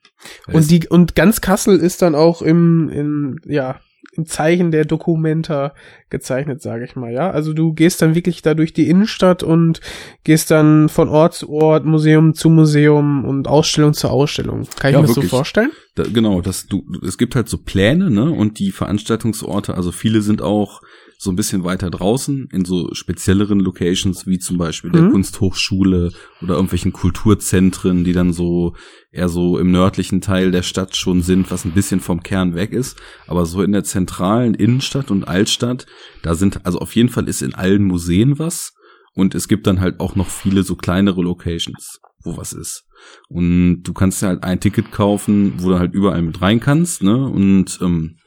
Und 0.53 0.71
die, 0.71 0.89
und 0.89 1.15
ganz 1.15 1.41
Kassel 1.41 1.79
ist 1.79 2.03
dann 2.03 2.15
auch 2.15 2.43
im, 2.43 2.89
in, 2.89 3.41
ja, 3.45 3.81
im 4.17 4.27
Zeichen 4.27 4.71
der 4.71 4.85
Dokumenta 4.85 5.75
gezeichnet, 6.11 6.63
sage 6.63 6.85
ich 6.85 6.97
mal, 6.97 7.13
ja. 7.13 7.31
Also 7.31 7.53
du 7.53 7.73
gehst 7.73 8.01
dann 8.01 8.15
wirklich 8.15 8.43
da 8.43 8.55
durch 8.55 8.73
die 8.73 8.89
Innenstadt 8.89 9.43
und 9.43 9.81
gehst 10.25 10.51
dann 10.51 10.89
von 10.89 11.09
Ort 11.09 11.35
zu 11.35 11.51
Ort, 11.51 11.85
Museum 11.85 12.35
zu 12.35 12.49
Museum 12.49 13.25
und 13.25 13.49
Ausstellung 13.49 13.93
zu 13.93 14.09
Ausstellung. 14.09 14.67
Kann 14.79 14.91
ich 14.91 14.95
ja, 14.95 15.01
mir 15.01 15.07
das 15.07 15.15
so 15.15 15.23
vorstellen? 15.23 15.71
Da, 15.95 16.05
genau, 16.05 16.41
das 16.41 16.67
du, 16.67 16.85
es 17.07 17.19
gibt 17.19 17.35
halt 17.37 17.49
so 17.49 17.59
Pläne, 17.59 18.11
ne? 18.11 18.31
Und 18.31 18.59
die 18.59 18.73
Veranstaltungsorte, 18.73 19.75
also 19.75 19.93
viele 19.93 20.23
sind 20.23 20.41
auch 20.43 20.81
so 21.19 21.31
ein 21.31 21.37
bisschen 21.37 21.65
weiter 21.65 21.91
draußen 21.91 22.49
in 22.53 22.65
so 22.65 22.93
spezielleren 22.93 23.61
Locations 23.61 24.27
wie 24.27 24.39
zum 24.39 24.59
Beispiel 24.59 24.91
der 24.91 25.03
mhm. 25.03 25.13
Kunsthochschule 25.13 26.13
oder 26.43 26.55
irgendwelchen 26.55 26.93
Kulturzentren, 26.93 28.05
die 28.05 28.13
dann 28.13 28.33
so 28.33 28.75
eher 29.11 29.29
so 29.29 29.59
im 29.59 29.71
nördlichen 29.71 30.21
Teil 30.21 30.51
der 30.51 30.63
Stadt 30.63 30.97
schon 30.97 31.23
sind, 31.23 31.51
was 31.51 31.65
ein 31.65 31.73
bisschen 31.73 32.01
vom 32.01 32.23
Kern 32.23 32.55
weg 32.55 32.73
ist. 32.73 33.01
Aber 33.27 33.47
so 33.47 33.63
in 33.63 33.73
der 33.73 33.85
zentralen 33.85 34.55
Innenstadt 34.55 35.11
und 35.11 35.27
Altstadt, 35.27 35.87
da 36.23 36.35
sind, 36.35 36.67
also 36.67 36.81
auf 36.81 36.95
jeden 36.95 37.09
Fall 37.09 37.29
ist 37.29 37.43
in 37.43 37.55
allen 37.55 37.85
Museen 37.85 38.39
was. 38.39 38.75
Und 39.15 39.35
es 39.35 39.49
gibt 39.49 39.67
dann 39.67 39.81
halt 39.81 40.01
auch 40.01 40.15
noch 40.15 40.29
viele 40.29 40.63
so 40.63 40.77
kleinere 40.77 41.23
Locations, 41.23 42.01
wo 42.23 42.37
was 42.37 42.53
ist. 42.53 42.85
Und 43.29 43.83
du 43.83 43.95
kannst 43.95 44.21
ja 44.21 44.29
halt 44.29 44.45
ein 44.45 44.61
Ticket 44.61 44.93
kaufen, 44.93 45.55
wo 45.57 45.71
du 45.71 45.79
halt 45.79 45.95
überall 45.95 46.21
mit 46.21 46.43
rein 46.43 46.61
kannst, 46.61 47.03
ne? 47.03 47.27
Und 47.27 47.79
ähm, 47.81 48.19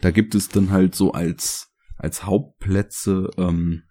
da 0.00 0.10
gibt 0.10 0.34
es 0.34 0.48
dann 0.48 0.70
halt 0.70 0.96
so 0.96 1.12
als 1.12 1.73
als 2.04 2.24
Hauptplätze 2.24 3.30
ähm, 3.36 3.82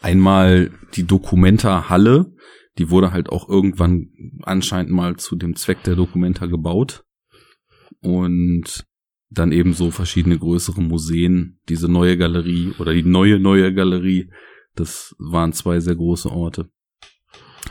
einmal 0.00 0.70
die 0.94 1.04
Documenta 1.04 1.88
Halle, 1.88 2.32
die 2.78 2.90
wurde 2.90 3.12
halt 3.12 3.30
auch 3.30 3.48
irgendwann 3.48 4.10
anscheinend 4.42 4.92
mal 4.92 5.16
zu 5.16 5.36
dem 5.36 5.56
Zweck 5.56 5.82
der 5.84 5.96
Documenta 5.96 6.46
gebaut. 6.46 7.04
Und 8.00 8.84
dann 9.30 9.52
eben 9.52 9.72
so 9.72 9.90
verschiedene 9.90 10.38
größere 10.38 10.80
Museen, 10.80 11.58
diese 11.68 11.88
neue 11.88 12.16
Galerie 12.16 12.74
oder 12.78 12.92
die 12.92 13.02
neue 13.02 13.40
neue 13.40 13.74
Galerie, 13.74 14.30
das 14.74 15.16
waren 15.18 15.52
zwei 15.52 15.80
sehr 15.80 15.96
große 15.96 16.30
Orte. 16.30 16.70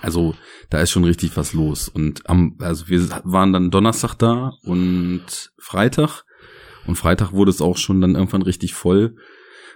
Also 0.01 0.35
da 0.69 0.81
ist 0.81 0.91
schon 0.91 1.05
richtig 1.05 1.37
was 1.37 1.53
los. 1.53 1.87
Und 1.87 2.29
am, 2.29 2.57
also 2.59 2.89
wir 2.89 3.07
waren 3.23 3.53
dann 3.53 3.71
Donnerstag 3.71 4.15
da 4.15 4.53
und 4.63 5.51
Freitag. 5.57 6.23
Und 6.85 6.95
Freitag 6.97 7.31
wurde 7.31 7.51
es 7.51 7.61
auch 7.61 7.77
schon 7.77 8.01
dann 8.01 8.15
irgendwann 8.15 8.41
richtig 8.41 8.73
voll. 8.73 9.15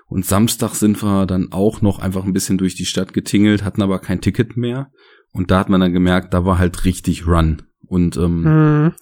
Und 0.10 0.26
Samstag 0.26 0.74
sind 0.74 1.02
wir 1.04 1.28
dann 1.28 1.52
auch 1.52 1.82
noch 1.82 2.00
einfach 2.00 2.26
ein 2.26 2.34
bisschen 2.34 2.58
durch 2.58 2.74
die 2.74 2.86
Stadt 2.86 3.14
getingelt, 3.14 3.64
hatten 3.64 3.84
aber 3.84 4.00
kein 4.00 4.22
Ticket 4.22 4.58
mehr. 4.58 4.92
Und 5.32 5.52
da 5.52 5.60
hat 5.60 5.70
man 5.70 5.80
dann 5.80 5.94
gemerkt, 5.94 6.34
da 6.34 6.44
war 6.44 6.58
halt 6.58 6.84
richtig 6.84 7.28
Run. 7.28 7.62
Und 7.86 8.18
ähm, 8.18 8.42
mhm. 8.42 8.94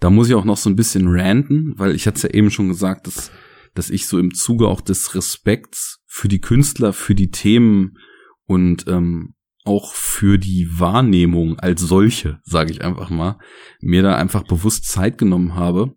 da 0.00 0.10
muss 0.10 0.28
ich 0.28 0.34
auch 0.34 0.44
noch 0.44 0.58
so 0.58 0.68
ein 0.68 0.76
bisschen 0.76 1.08
ranten, 1.08 1.72
weil 1.78 1.94
ich 1.94 2.06
hatte 2.06 2.16
es 2.16 2.22
ja 2.24 2.30
eben 2.30 2.50
schon 2.50 2.68
gesagt, 2.68 3.06
dass, 3.06 3.32
dass 3.74 3.88
ich 3.88 4.06
so 4.06 4.18
im 4.18 4.34
Zuge 4.34 4.68
auch 4.68 4.82
des 4.82 5.14
Respekts 5.14 6.02
für 6.06 6.28
die 6.28 6.40
Künstler, 6.40 6.92
für 6.92 7.14
die 7.14 7.30
Themen 7.30 7.96
und 8.44 8.86
ähm, 8.86 9.34
auch 9.64 9.94
für 9.94 10.38
die 10.38 10.68
Wahrnehmung 10.78 11.58
als 11.58 11.80
solche, 11.80 12.38
sage 12.44 12.70
ich 12.70 12.84
einfach 12.84 13.08
mal, 13.08 13.38
mir 13.80 14.02
da 14.02 14.14
einfach 14.16 14.42
bewusst 14.42 14.86
Zeit 14.86 15.16
genommen 15.16 15.54
habe 15.54 15.96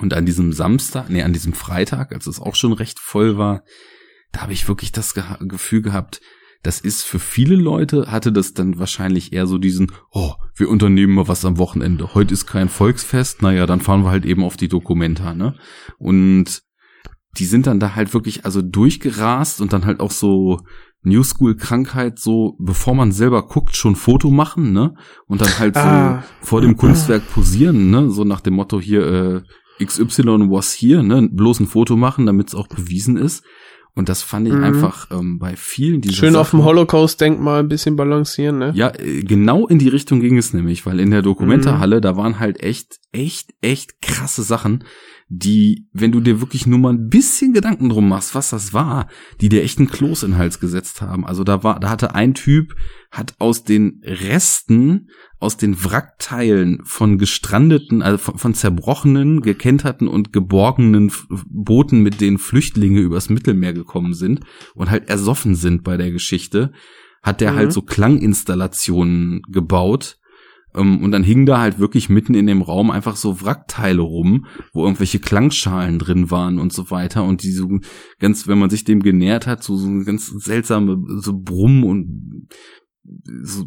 und 0.00 0.14
an 0.14 0.26
diesem 0.26 0.52
Samstag, 0.52 1.10
nee, 1.10 1.22
an 1.22 1.32
diesem 1.32 1.52
Freitag, 1.52 2.12
als 2.12 2.26
es 2.26 2.40
auch 2.40 2.54
schon 2.54 2.72
recht 2.72 2.98
voll 2.98 3.36
war, 3.36 3.62
da 4.32 4.42
habe 4.42 4.52
ich 4.52 4.68
wirklich 4.68 4.92
das 4.92 5.14
Ge 5.14 5.24
Gefühl 5.40 5.82
gehabt, 5.82 6.20
das 6.62 6.80
ist 6.80 7.02
für 7.02 7.18
viele 7.18 7.56
Leute, 7.56 8.10
hatte 8.10 8.32
das 8.32 8.54
dann 8.54 8.78
wahrscheinlich 8.78 9.32
eher 9.32 9.46
so 9.46 9.58
diesen, 9.58 9.90
oh, 10.12 10.34
wir 10.54 10.68
unternehmen 10.68 11.14
mal 11.14 11.28
was 11.28 11.44
am 11.44 11.58
Wochenende. 11.58 12.14
Heute 12.14 12.32
ist 12.32 12.46
kein 12.46 12.68
Volksfest, 12.68 13.42
naja, 13.42 13.66
dann 13.66 13.80
fahren 13.80 14.04
wir 14.04 14.10
halt 14.10 14.24
eben 14.24 14.44
auf 14.44 14.56
die 14.56 14.68
Dokumenta, 14.68 15.34
ne? 15.34 15.56
Und 15.98 16.62
die 17.38 17.46
sind 17.46 17.66
dann 17.66 17.80
da 17.80 17.94
halt 17.94 18.14
wirklich 18.14 18.44
also 18.44 18.62
durchgerast 18.62 19.60
und 19.60 19.72
dann 19.72 19.86
halt 19.86 20.00
auch 20.00 20.10
so 20.10 20.60
New 21.02 21.24
School 21.24 21.56
Krankheit 21.56 22.20
so, 22.20 22.56
bevor 22.60 22.94
man 22.94 23.10
selber 23.10 23.46
guckt, 23.48 23.74
schon 23.76 23.96
Foto 23.96 24.30
machen, 24.30 24.72
ne? 24.72 24.94
Und 25.26 25.40
dann 25.40 25.58
halt 25.58 25.74
so 25.74 25.80
ah. 25.80 26.24
vor 26.40 26.60
dem 26.60 26.76
Kunstwerk 26.76 27.28
posieren, 27.32 27.90
ne? 27.90 28.08
So 28.10 28.22
nach 28.22 28.40
dem 28.40 28.54
Motto 28.54 28.80
hier, 28.80 29.06
äh, 29.06 29.42
XY 29.84 30.50
was 30.50 30.72
hier, 30.72 31.02
ne? 31.02 31.28
Bloß 31.30 31.60
ein 31.60 31.66
Foto 31.66 31.96
machen, 31.96 32.26
damit 32.26 32.48
es 32.48 32.54
auch 32.54 32.68
bewiesen 32.68 33.16
ist. 33.16 33.44
Und 33.94 34.08
das 34.08 34.22
fand 34.22 34.48
ich 34.48 34.54
mhm. 34.54 34.64
einfach 34.64 35.10
ähm, 35.10 35.38
bei 35.38 35.54
vielen 35.54 36.00
dieser 36.00 36.16
Schön 36.16 36.32
Sachen, 36.32 36.40
auf 36.40 36.50
dem 36.50 36.64
Holocaust-Denkmal 36.64 37.60
ein 37.60 37.68
bisschen 37.68 37.94
balancieren, 37.94 38.58
ne? 38.58 38.72
Ja, 38.74 38.90
äh, 38.98 39.22
genau 39.22 39.66
in 39.66 39.78
die 39.78 39.88
Richtung 39.88 40.20
ging 40.20 40.38
es 40.38 40.54
nämlich, 40.54 40.86
weil 40.86 40.98
in 40.98 41.10
der 41.10 41.20
Dokumentarhalle, 41.20 41.96
mhm. 41.96 42.00
da 42.00 42.16
waren 42.16 42.40
halt 42.40 42.62
echt, 42.62 43.00
echt, 43.12 43.52
echt 43.60 44.00
krasse 44.00 44.44
Sachen, 44.44 44.84
die, 45.28 45.88
wenn 45.92 46.10
du 46.10 46.20
dir 46.20 46.40
wirklich 46.40 46.66
nur 46.66 46.78
mal 46.78 46.94
ein 46.94 47.08
bisschen 47.08 47.52
Gedanken 47.52 47.90
drum 47.90 48.08
machst, 48.08 48.34
was 48.34 48.48
das 48.48 48.72
war, 48.72 49.08
die 49.42 49.50
dir 49.50 49.62
echt 49.62 49.78
einen 49.78 49.90
Kloß 49.90 50.22
in 50.22 50.32
den 50.32 50.38
Hals 50.38 50.58
gesetzt 50.58 51.02
haben. 51.02 51.26
Also 51.26 51.44
da 51.44 51.62
war, 51.62 51.78
da 51.78 51.90
hatte 51.90 52.14
ein 52.14 52.32
Typ, 52.32 52.74
hat 53.10 53.34
aus 53.38 53.62
den 53.62 54.00
Resten, 54.04 55.08
aus 55.42 55.56
den 55.56 55.84
Wrackteilen 55.84 56.80
von 56.84 57.18
gestrandeten, 57.18 58.00
also 58.00 58.16
von, 58.16 58.38
von 58.38 58.54
zerbrochenen, 58.54 59.40
gekenterten 59.40 60.06
und 60.06 60.32
geborgenen 60.32 61.12
Booten, 61.48 62.00
mit 62.00 62.20
denen 62.20 62.38
Flüchtlinge 62.38 63.00
übers 63.00 63.28
Mittelmeer 63.28 63.72
gekommen 63.72 64.14
sind 64.14 64.40
und 64.74 64.90
halt 64.90 65.08
ersoffen 65.08 65.56
sind 65.56 65.82
bei 65.82 65.96
der 65.96 66.12
Geschichte, 66.12 66.72
hat 67.22 67.40
der 67.40 67.48
halt 67.48 67.56
mhm. 67.56 67.60
halt 67.60 67.72
so 67.72 67.82
Klanginstallationen 67.82 69.42
gebaut, 69.48 70.18
um, 70.74 70.80
ähm, 70.80 71.02
und 71.02 71.10
dann 71.10 71.24
hingen 71.24 71.44
da 71.44 71.60
halt 71.60 71.78
wirklich 71.78 72.08
mitten 72.08 72.34
in 72.34 72.46
dem 72.46 72.62
Raum 72.62 72.90
einfach 72.90 73.16
so 73.16 73.42
Wrackteile 73.42 74.00
rum, 74.00 74.46
wo 74.72 74.84
irgendwelche 74.84 75.18
Klangschalen 75.18 75.98
drin 75.98 76.30
waren 76.30 76.58
und 76.58 76.72
so 76.72 76.90
weiter. 76.90 77.24
Und 77.24 77.42
die 77.42 77.52
so 77.52 77.68
ganz, 78.18 78.48
wenn 78.48 78.58
man 78.58 78.70
sich 78.70 78.84
dem 78.84 79.02
genähert 79.02 79.46
hat, 79.46 79.62
so, 79.62 79.76
so 79.76 79.88
ganz 80.04 80.28
seltsame, 80.28 80.98
so 81.20 81.38
Brumm 81.38 81.84
und 81.84 82.48
so 83.42 83.66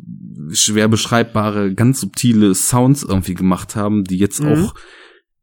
schwer 0.52 0.88
beschreibbare, 0.88 1.74
ganz 1.74 2.00
subtile 2.00 2.56
Sounds 2.56 3.04
irgendwie 3.04 3.34
gemacht 3.34 3.76
haben, 3.76 4.04
die 4.04 4.18
jetzt 4.18 4.42
mhm. 4.42 4.48
auch 4.48 4.76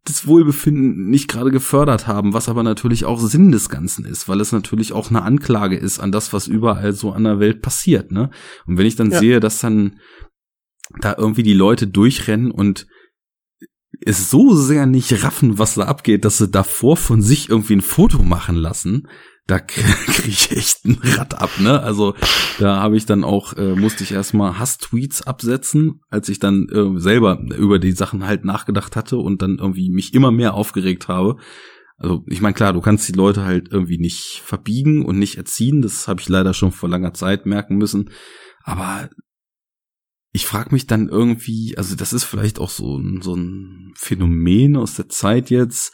das 0.04 0.26
Wohlbefinden 0.26 1.08
nicht 1.10 1.28
gerade 1.28 1.50
gefördert 1.50 2.08
haben, 2.08 2.32
was 2.32 2.48
aber 2.48 2.64
natürlich 2.64 3.04
auch 3.04 3.20
Sinn 3.20 3.52
des 3.52 3.68
Ganzen 3.68 4.04
ist, 4.04 4.28
weil 4.28 4.40
es 4.40 4.50
natürlich 4.50 4.92
auch 4.92 5.10
eine 5.10 5.22
Anklage 5.22 5.76
ist 5.76 6.00
an 6.00 6.10
das, 6.10 6.32
was 6.32 6.48
überall 6.48 6.92
so 6.92 7.12
an 7.12 7.24
der 7.24 7.38
Welt 7.38 7.62
passiert, 7.62 8.10
ne? 8.10 8.30
Und 8.66 8.78
wenn 8.78 8.86
ich 8.86 8.96
dann 8.96 9.12
ja. 9.12 9.20
sehe, 9.20 9.38
dass 9.38 9.60
dann 9.60 10.00
da 11.00 11.14
irgendwie 11.16 11.44
die 11.44 11.54
Leute 11.54 11.86
durchrennen 11.86 12.50
und 12.50 12.88
es 14.00 14.28
so 14.28 14.56
sehr 14.56 14.86
nicht 14.86 15.22
raffen, 15.22 15.58
was 15.58 15.74
da 15.74 15.84
abgeht, 15.84 16.24
dass 16.24 16.38
sie 16.38 16.48
davor 16.48 16.96
von 16.96 17.22
sich 17.22 17.48
irgendwie 17.48 17.76
ein 17.76 17.80
Foto 17.82 18.22
machen 18.22 18.56
lassen, 18.56 19.06
da 19.52 19.58
kriege 19.60 20.28
ich 20.28 20.50
echt 20.50 20.86
ein 20.86 20.98
Rad 21.02 21.38
ab, 21.38 21.50
ne? 21.60 21.80
Also 21.80 22.14
da 22.58 22.80
habe 22.80 22.96
ich 22.96 23.04
dann 23.04 23.22
auch, 23.22 23.52
äh, 23.52 23.74
musste 23.74 24.02
ich 24.02 24.12
erstmal 24.12 24.58
Hass-Tweets 24.58 25.26
absetzen, 25.26 26.00
als 26.08 26.30
ich 26.30 26.38
dann 26.38 26.68
äh, 26.70 26.98
selber 26.98 27.38
über 27.58 27.78
die 27.78 27.92
Sachen 27.92 28.26
halt 28.26 28.46
nachgedacht 28.46 28.96
hatte 28.96 29.18
und 29.18 29.42
dann 29.42 29.58
irgendwie 29.58 29.90
mich 29.90 30.14
immer 30.14 30.30
mehr 30.30 30.54
aufgeregt 30.54 31.08
habe. 31.08 31.36
Also 31.98 32.24
ich 32.28 32.40
meine, 32.40 32.54
klar, 32.54 32.72
du 32.72 32.80
kannst 32.80 33.06
die 33.08 33.12
Leute 33.12 33.44
halt 33.44 33.68
irgendwie 33.70 33.98
nicht 33.98 34.40
verbiegen 34.42 35.04
und 35.04 35.18
nicht 35.18 35.36
erziehen, 35.36 35.82
das 35.82 36.08
habe 36.08 36.22
ich 36.22 36.30
leider 36.30 36.54
schon 36.54 36.72
vor 36.72 36.88
langer 36.88 37.12
Zeit 37.12 37.44
merken 37.44 37.76
müssen. 37.76 38.08
Aber 38.64 39.10
ich 40.32 40.46
frage 40.46 40.70
mich 40.72 40.86
dann 40.86 41.10
irgendwie, 41.10 41.76
also 41.76 41.94
das 41.94 42.14
ist 42.14 42.24
vielleicht 42.24 42.58
auch 42.58 42.70
so 42.70 42.96
ein, 42.96 43.20
so 43.20 43.36
ein 43.36 43.92
Phänomen 43.96 44.78
aus 44.78 44.94
der 44.94 45.10
Zeit 45.10 45.50
jetzt, 45.50 45.92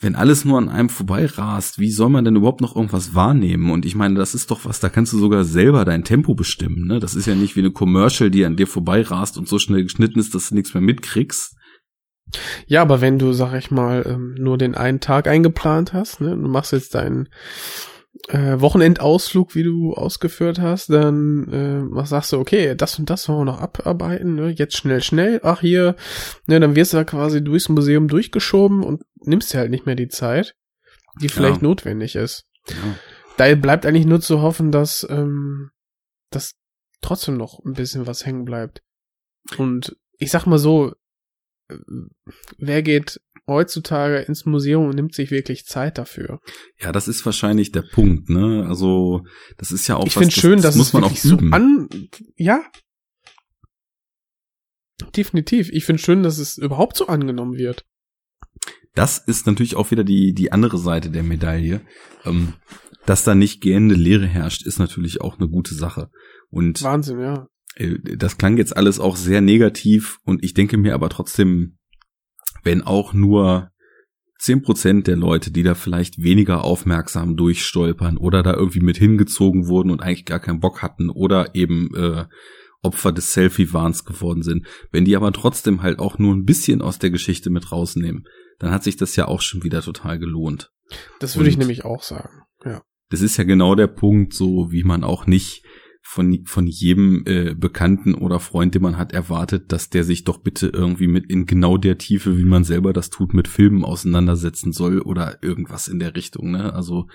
wenn 0.00 0.16
alles 0.16 0.46
nur 0.46 0.56
an 0.56 0.70
einem 0.70 0.88
vorbeirast, 0.88 1.78
wie 1.78 1.90
soll 1.90 2.08
man 2.08 2.24
denn 2.24 2.36
überhaupt 2.36 2.62
noch 2.62 2.74
irgendwas 2.74 3.14
wahrnehmen? 3.14 3.70
Und 3.70 3.84
ich 3.84 3.94
meine, 3.94 4.14
das 4.14 4.34
ist 4.34 4.50
doch 4.50 4.64
was, 4.64 4.80
da 4.80 4.88
kannst 4.88 5.12
du 5.12 5.18
sogar 5.18 5.44
selber 5.44 5.84
dein 5.84 6.04
Tempo 6.04 6.34
bestimmen. 6.34 6.86
Ne? 6.86 7.00
Das 7.00 7.14
ist 7.14 7.26
ja 7.26 7.34
nicht 7.34 7.54
wie 7.54 7.60
eine 7.60 7.70
Commercial, 7.70 8.30
die 8.30 8.46
an 8.46 8.56
dir 8.56 8.66
vorbeirast 8.66 9.36
und 9.36 9.46
so 9.46 9.58
schnell 9.58 9.82
geschnitten 9.82 10.18
ist, 10.18 10.34
dass 10.34 10.48
du 10.48 10.54
nichts 10.54 10.72
mehr 10.72 10.80
mitkriegst. 10.80 11.54
Ja, 12.66 12.80
aber 12.80 13.00
wenn 13.02 13.18
du, 13.18 13.32
sag 13.32 13.54
ich 13.54 13.70
mal, 13.70 14.04
ähm, 14.06 14.34
nur 14.38 14.56
den 14.56 14.74
einen 14.74 15.00
Tag 15.00 15.28
eingeplant 15.28 15.92
hast, 15.92 16.20
ne, 16.20 16.30
du 16.30 16.48
machst 16.48 16.72
jetzt 16.72 16.94
deinen 16.94 17.28
äh, 18.28 18.60
Wochenendausflug, 18.60 19.54
wie 19.54 19.62
du 19.62 19.94
ausgeführt 19.94 20.60
hast, 20.60 20.90
dann 20.90 21.48
äh, 21.48 21.82
was 21.94 22.10
sagst 22.10 22.32
du, 22.32 22.38
okay, 22.38 22.74
das 22.74 22.98
und 22.98 23.08
das 23.08 23.28
wollen 23.28 23.40
wir 23.40 23.44
noch 23.44 23.60
abarbeiten, 23.60 24.34
ne? 24.34 24.50
jetzt 24.50 24.76
schnell, 24.76 25.02
schnell, 25.02 25.40
ach 25.42 25.60
hier, 25.60 25.96
ne, 26.46 26.60
dann 26.60 26.76
wirst 26.76 26.92
du 26.92 26.98
da 26.98 27.04
quasi 27.04 27.42
durchs 27.42 27.68
Museum 27.68 28.08
durchgeschoben 28.08 28.82
und 28.82 29.02
nimmst 29.22 29.52
dir 29.52 29.58
halt 29.58 29.70
nicht 29.70 29.86
mehr 29.86 29.94
die 29.94 30.08
Zeit, 30.08 30.56
die 31.20 31.28
vielleicht 31.28 31.62
ja. 31.62 31.68
notwendig 31.68 32.16
ist. 32.16 32.46
Ja. 32.68 32.74
Da 33.36 33.54
bleibt 33.54 33.86
eigentlich 33.86 34.06
nur 34.06 34.20
zu 34.20 34.42
hoffen, 34.42 34.70
dass, 34.72 35.06
ähm, 35.08 35.70
dass 36.30 36.56
trotzdem 37.00 37.36
noch 37.36 37.64
ein 37.64 37.74
bisschen 37.74 38.06
was 38.06 38.26
hängen 38.26 38.44
bleibt. 38.44 38.82
Und 39.56 39.96
ich 40.18 40.30
sag 40.30 40.46
mal 40.46 40.58
so, 40.58 40.94
äh, 41.68 41.76
wer 42.58 42.82
geht 42.82 43.20
heutzutage 43.50 44.18
ins 44.20 44.46
Museum 44.46 44.86
und 44.86 44.94
nimmt 44.94 45.14
sich 45.14 45.30
wirklich 45.30 45.66
Zeit 45.66 45.98
dafür. 45.98 46.40
Ja, 46.80 46.92
das 46.92 47.08
ist 47.08 47.26
wahrscheinlich 47.26 47.72
der 47.72 47.82
Punkt, 47.82 48.30
ne? 48.30 48.64
Also, 48.66 49.22
das 49.58 49.72
ist 49.72 49.86
ja 49.88 49.96
auch 49.96 50.06
ich 50.06 50.16
was, 50.16 50.32
schön, 50.32 50.56
das, 50.56 50.62
das 50.62 50.76
muss 50.76 50.92
man 50.92 51.04
auch 51.04 51.24
üben. 51.24 51.50
So 51.50 51.56
an, 51.56 51.88
ja. 52.36 52.62
Definitiv. 55.16 55.70
Ich 55.72 55.84
finde 55.84 56.00
schön, 56.00 56.22
dass 56.22 56.38
es 56.38 56.56
überhaupt 56.56 56.96
so 56.96 57.08
angenommen 57.08 57.56
wird. 57.56 57.84
Das 58.94 59.18
ist 59.18 59.46
natürlich 59.46 59.76
auch 59.76 59.90
wieder 59.90 60.04
die, 60.04 60.32
die 60.32 60.52
andere 60.52 60.78
Seite 60.78 61.10
der 61.10 61.22
Medaille. 61.22 61.80
Ähm, 62.24 62.54
dass 63.06 63.24
da 63.24 63.34
nicht 63.34 63.60
gähnende 63.60 63.94
Leere 63.94 64.26
herrscht, 64.26 64.66
ist 64.66 64.78
natürlich 64.78 65.20
auch 65.20 65.38
eine 65.38 65.48
gute 65.48 65.74
Sache. 65.74 66.10
Und 66.50 66.82
Wahnsinn, 66.82 67.20
ja. 67.20 67.46
Äh, 67.76 67.98
das 68.16 68.38
klang 68.38 68.56
jetzt 68.56 68.76
alles 68.76 69.00
auch 69.00 69.16
sehr 69.16 69.40
negativ 69.40 70.18
und 70.24 70.44
ich 70.44 70.54
denke 70.54 70.76
mir 70.76 70.94
aber 70.94 71.08
trotzdem, 71.08 71.78
wenn 72.62 72.82
auch 72.82 73.12
nur 73.12 73.70
zehn 74.38 74.62
Prozent 74.62 75.06
der 75.06 75.16
Leute, 75.16 75.50
die 75.50 75.62
da 75.62 75.74
vielleicht 75.74 76.22
weniger 76.22 76.64
aufmerksam 76.64 77.36
durchstolpern 77.36 78.16
oder 78.16 78.42
da 78.42 78.54
irgendwie 78.54 78.80
mit 78.80 78.96
hingezogen 78.96 79.68
wurden 79.68 79.90
und 79.90 80.02
eigentlich 80.02 80.24
gar 80.24 80.40
keinen 80.40 80.60
Bock 80.60 80.82
hatten 80.82 81.10
oder 81.10 81.54
eben 81.54 81.94
äh, 81.94 82.24
Opfer 82.82 83.12
des 83.12 83.34
Selfie-Wahns 83.34 84.06
geworden 84.06 84.42
sind, 84.42 84.66
wenn 84.90 85.04
die 85.04 85.14
aber 85.16 85.32
trotzdem 85.32 85.82
halt 85.82 85.98
auch 85.98 86.18
nur 86.18 86.34
ein 86.34 86.44
bisschen 86.44 86.80
aus 86.80 86.98
der 86.98 87.10
Geschichte 87.10 87.50
mit 87.50 87.70
rausnehmen, 87.70 88.24
dann 88.58 88.70
hat 88.70 88.82
sich 88.82 88.96
das 88.96 89.16
ja 89.16 89.28
auch 89.28 89.42
schon 89.42 89.62
wieder 89.62 89.82
total 89.82 90.18
gelohnt. 90.18 90.72
Das 91.18 91.36
würde 91.36 91.50
ich 91.50 91.58
nämlich 91.58 91.84
auch 91.84 92.02
sagen, 92.02 92.42
ja. 92.64 92.82
Das 93.10 93.22
ist 93.22 93.36
ja 93.36 93.44
genau 93.44 93.74
der 93.74 93.88
Punkt, 93.88 94.34
so 94.34 94.70
wie 94.70 94.84
man 94.84 95.04
auch 95.04 95.26
nicht 95.26 95.64
von, 96.02 96.44
von 96.44 96.66
jedem 96.66 97.22
äh, 97.26 97.54
Bekannten 97.54 98.14
oder 98.14 98.40
Freund, 98.40 98.74
den 98.74 98.82
man 98.82 98.96
hat, 98.96 99.12
erwartet, 99.12 99.70
dass 99.70 99.90
der 99.90 100.04
sich 100.04 100.24
doch 100.24 100.38
bitte 100.38 100.68
irgendwie 100.68 101.06
mit 101.06 101.30
in 101.30 101.46
genau 101.46 101.76
der 101.76 101.98
Tiefe, 101.98 102.36
wie 102.36 102.44
man 102.44 102.64
selber 102.64 102.92
das 102.92 103.10
tut, 103.10 103.34
mit 103.34 103.48
Filmen 103.48 103.84
auseinandersetzen 103.84 104.72
soll 104.72 105.00
oder 105.00 105.42
irgendwas 105.42 105.88
in 105.88 105.98
der 105.98 106.16
Richtung. 106.16 106.50
Ne? 106.50 106.72
Also 106.72 107.06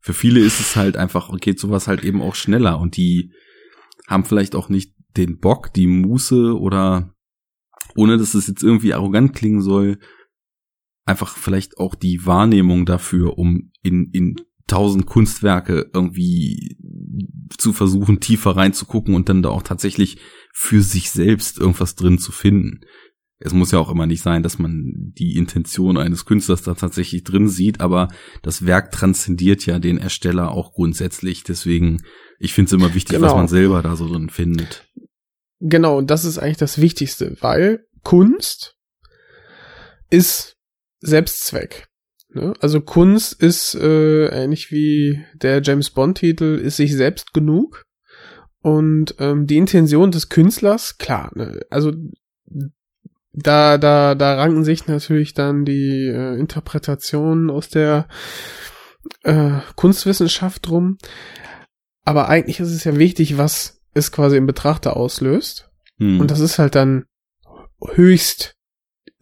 für 0.00 0.12
viele 0.12 0.40
ist 0.40 0.60
es 0.60 0.76
halt 0.76 0.96
einfach, 0.96 1.30
geht 1.40 1.58
sowas 1.58 1.88
halt 1.88 2.04
eben 2.04 2.22
auch 2.22 2.34
schneller 2.34 2.78
und 2.78 2.96
die 2.96 3.32
haben 4.06 4.24
vielleicht 4.24 4.54
auch 4.54 4.68
nicht 4.68 4.94
den 5.16 5.38
Bock, 5.38 5.72
die 5.72 5.86
Muße 5.86 6.56
oder 6.56 7.14
ohne 7.96 8.18
dass 8.18 8.34
es 8.34 8.46
jetzt 8.46 8.62
irgendwie 8.62 8.94
arrogant 8.94 9.34
klingen 9.34 9.62
soll, 9.62 9.98
einfach 11.04 11.36
vielleicht 11.36 11.78
auch 11.78 11.94
die 11.94 12.26
Wahrnehmung 12.26 12.84
dafür, 12.84 13.38
um 13.38 13.72
in, 13.82 14.10
in 14.12 14.36
tausend 14.66 15.06
Kunstwerke 15.06 15.90
irgendwie 15.92 16.76
zu 17.56 17.72
versuchen, 17.72 18.20
tiefer 18.20 18.56
reinzugucken 18.56 19.14
und 19.14 19.28
dann 19.28 19.42
da 19.42 19.50
auch 19.50 19.62
tatsächlich 19.62 20.18
für 20.52 20.82
sich 20.82 21.10
selbst 21.10 21.58
irgendwas 21.58 21.94
drin 21.94 22.18
zu 22.18 22.32
finden. 22.32 22.80
Es 23.38 23.52
muss 23.52 23.70
ja 23.70 23.78
auch 23.78 23.90
immer 23.90 24.06
nicht 24.06 24.22
sein, 24.22 24.42
dass 24.42 24.58
man 24.58 25.12
die 25.18 25.36
Intention 25.36 25.98
eines 25.98 26.24
Künstlers 26.24 26.62
da 26.62 26.74
tatsächlich 26.74 27.22
drin 27.22 27.48
sieht, 27.48 27.80
aber 27.80 28.08
das 28.42 28.64
Werk 28.64 28.92
transzendiert 28.92 29.66
ja 29.66 29.78
den 29.78 29.98
Ersteller 29.98 30.52
auch 30.52 30.72
grundsätzlich. 30.72 31.44
Deswegen, 31.44 32.02
ich 32.38 32.54
finde 32.54 32.68
es 32.68 32.72
immer 32.72 32.94
wichtig, 32.94 33.16
genau. 33.16 33.28
was 33.28 33.34
man 33.34 33.48
selber 33.48 33.82
da 33.82 33.94
so 33.94 34.08
drin 34.08 34.30
findet. 34.30 34.88
Genau, 35.60 35.98
und 35.98 36.10
das 36.10 36.24
ist 36.24 36.38
eigentlich 36.38 36.56
das 36.56 36.80
Wichtigste, 36.80 37.36
weil 37.40 37.86
Kunst 38.02 38.76
ist 40.10 40.56
Selbstzweck. 41.00 41.88
Ne? 42.36 42.52
Also 42.60 42.80
Kunst 42.80 43.40
ist 43.42 43.74
äh, 43.74 44.26
ähnlich 44.26 44.70
wie 44.70 45.24
der 45.34 45.62
James 45.62 45.90
Bond-Titel, 45.90 46.60
ist 46.62 46.76
sich 46.76 46.94
selbst 46.94 47.32
genug. 47.32 47.84
Und 48.60 49.14
ähm, 49.18 49.46
die 49.46 49.56
Intention 49.56 50.10
des 50.10 50.28
Künstlers, 50.28 50.98
klar, 50.98 51.30
ne? 51.34 51.60
also 51.70 51.92
da, 53.32 53.78
da, 53.78 54.14
da 54.14 54.34
ranken 54.34 54.64
sich 54.64 54.86
natürlich 54.86 55.34
dann 55.34 55.64
die 55.64 56.06
äh, 56.06 56.38
Interpretationen 56.38 57.50
aus 57.50 57.68
der 57.68 58.08
äh, 59.22 59.60
Kunstwissenschaft 59.76 60.66
drum. 60.66 60.98
aber 62.04 62.28
eigentlich 62.28 62.60
ist 62.60 62.72
es 62.72 62.84
ja 62.84 62.96
wichtig, 62.98 63.38
was 63.38 63.80
es 63.94 64.12
quasi 64.12 64.36
im 64.36 64.46
Betrachter 64.46 64.96
auslöst. 64.96 65.70
Hm. 65.98 66.20
Und 66.20 66.30
das 66.30 66.40
ist 66.40 66.58
halt 66.58 66.74
dann 66.74 67.04
höchst 67.94 68.55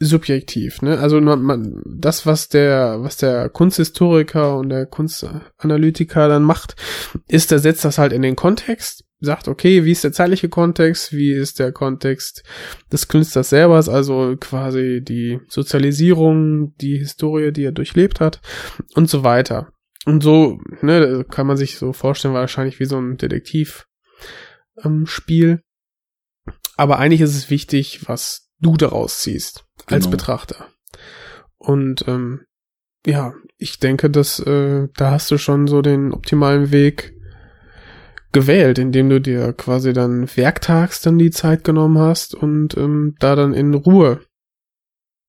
subjektiv, 0.00 0.82
ne? 0.82 0.98
Also 0.98 1.20
man, 1.20 1.42
man, 1.42 1.82
das, 1.84 2.26
was 2.26 2.48
der, 2.48 2.98
was 3.02 3.16
der 3.16 3.48
Kunsthistoriker 3.48 4.56
und 4.56 4.68
der 4.68 4.86
Kunstanalytiker 4.86 6.28
dann 6.28 6.42
macht, 6.42 6.76
ist, 7.28 7.52
er 7.52 7.60
setzt 7.60 7.84
das 7.84 7.98
halt 7.98 8.12
in 8.12 8.22
den 8.22 8.36
Kontext, 8.36 9.04
sagt, 9.20 9.46
okay, 9.46 9.84
wie 9.84 9.92
ist 9.92 10.04
der 10.04 10.12
zeitliche 10.12 10.48
Kontext, 10.48 11.12
wie 11.12 11.32
ist 11.32 11.58
der 11.58 11.72
Kontext 11.72 12.42
des 12.92 13.08
Künstlers 13.08 13.50
selber, 13.50 13.76
also 13.76 14.36
quasi 14.38 15.00
die 15.02 15.40
Sozialisierung, 15.48 16.74
die 16.76 16.98
Historie, 16.98 17.52
die 17.52 17.64
er 17.64 17.72
durchlebt 17.72 18.20
hat 18.20 18.40
und 18.94 19.08
so 19.08 19.22
weiter. 19.22 19.68
Und 20.06 20.22
so, 20.22 20.58
ne, 20.82 21.24
kann 21.30 21.46
man 21.46 21.56
sich 21.56 21.78
so 21.78 21.92
vorstellen, 21.92 22.34
wahrscheinlich 22.34 22.80
wie 22.80 22.84
so 22.84 22.98
ein 22.98 23.16
Detektiv 23.16 23.86
ähm. 24.82 25.06
Aber 26.76 26.98
eigentlich 26.98 27.20
ist 27.20 27.36
es 27.36 27.48
wichtig, 27.50 28.08
was 28.08 28.50
du 28.58 28.76
daraus 28.76 29.20
ziehst 29.20 29.64
als 29.86 30.04
Genau. 30.04 30.10
Betrachter. 30.16 30.66
Und 31.58 32.06
ähm, 32.08 32.42
ja, 33.06 33.34
ich 33.58 33.78
denke, 33.78 34.10
dass 34.10 34.38
äh, 34.40 34.88
da 34.96 35.10
hast 35.10 35.30
du 35.30 35.38
schon 35.38 35.66
so 35.66 35.82
den 35.82 36.12
optimalen 36.12 36.70
Weg 36.72 37.14
gewählt, 38.32 38.78
indem 38.78 39.08
du 39.10 39.20
dir 39.20 39.52
quasi 39.52 39.92
dann 39.92 40.28
werktags 40.36 41.00
dann 41.00 41.18
die 41.18 41.30
Zeit 41.30 41.64
genommen 41.64 41.98
hast 41.98 42.34
und 42.34 42.76
ähm, 42.76 43.14
da 43.20 43.36
dann 43.36 43.54
in 43.54 43.74
Ruhe 43.74 44.20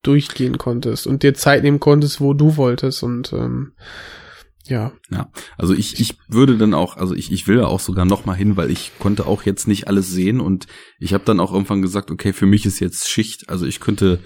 durchgehen 0.03 0.57
konntest 0.57 1.07
und 1.07 1.23
dir 1.23 1.33
Zeit 1.33 1.63
nehmen 1.63 1.79
konntest, 1.79 2.21
wo 2.21 2.33
du 2.33 2.57
wolltest 2.57 3.03
und 3.03 3.33
ähm, 3.33 3.73
ja. 5.11 5.31
Also 5.57 5.73
ich, 5.73 5.99
ich 5.99 6.17
würde 6.27 6.57
dann 6.57 6.73
auch, 6.73 6.97
also 6.97 7.13
ich, 7.13 7.31
ich 7.31 7.47
will 7.47 7.57
da 7.57 7.67
auch 7.67 7.79
sogar 7.79 8.05
noch 8.05 8.25
mal 8.25 8.33
hin, 8.33 8.57
weil 8.57 8.71
ich 8.71 8.91
konnte 8.99 9.27
auch 9.27 9.43
jetzt 9.43 9.67
nicht 9.67 9.87
alles 9.87 10.09
sehen 10.09 10.39
und 10.39 10.67
ich 10.99 11.13
habe 11.13 11.23
dann 11.25 11.39
auch 11.39 11.53
irgendwann 11.53 11.81
gesagt, 11.81 12.11
okay, 12.11 12.33
für 12.33 12.45
mich 12.45 12.65
ist 12.65 12.79
jetzt 12.79 13.09
Schicht, 13.09 13.49
also 13.49 13.65
ich 13.65 13.79
könnte 13.79 14.19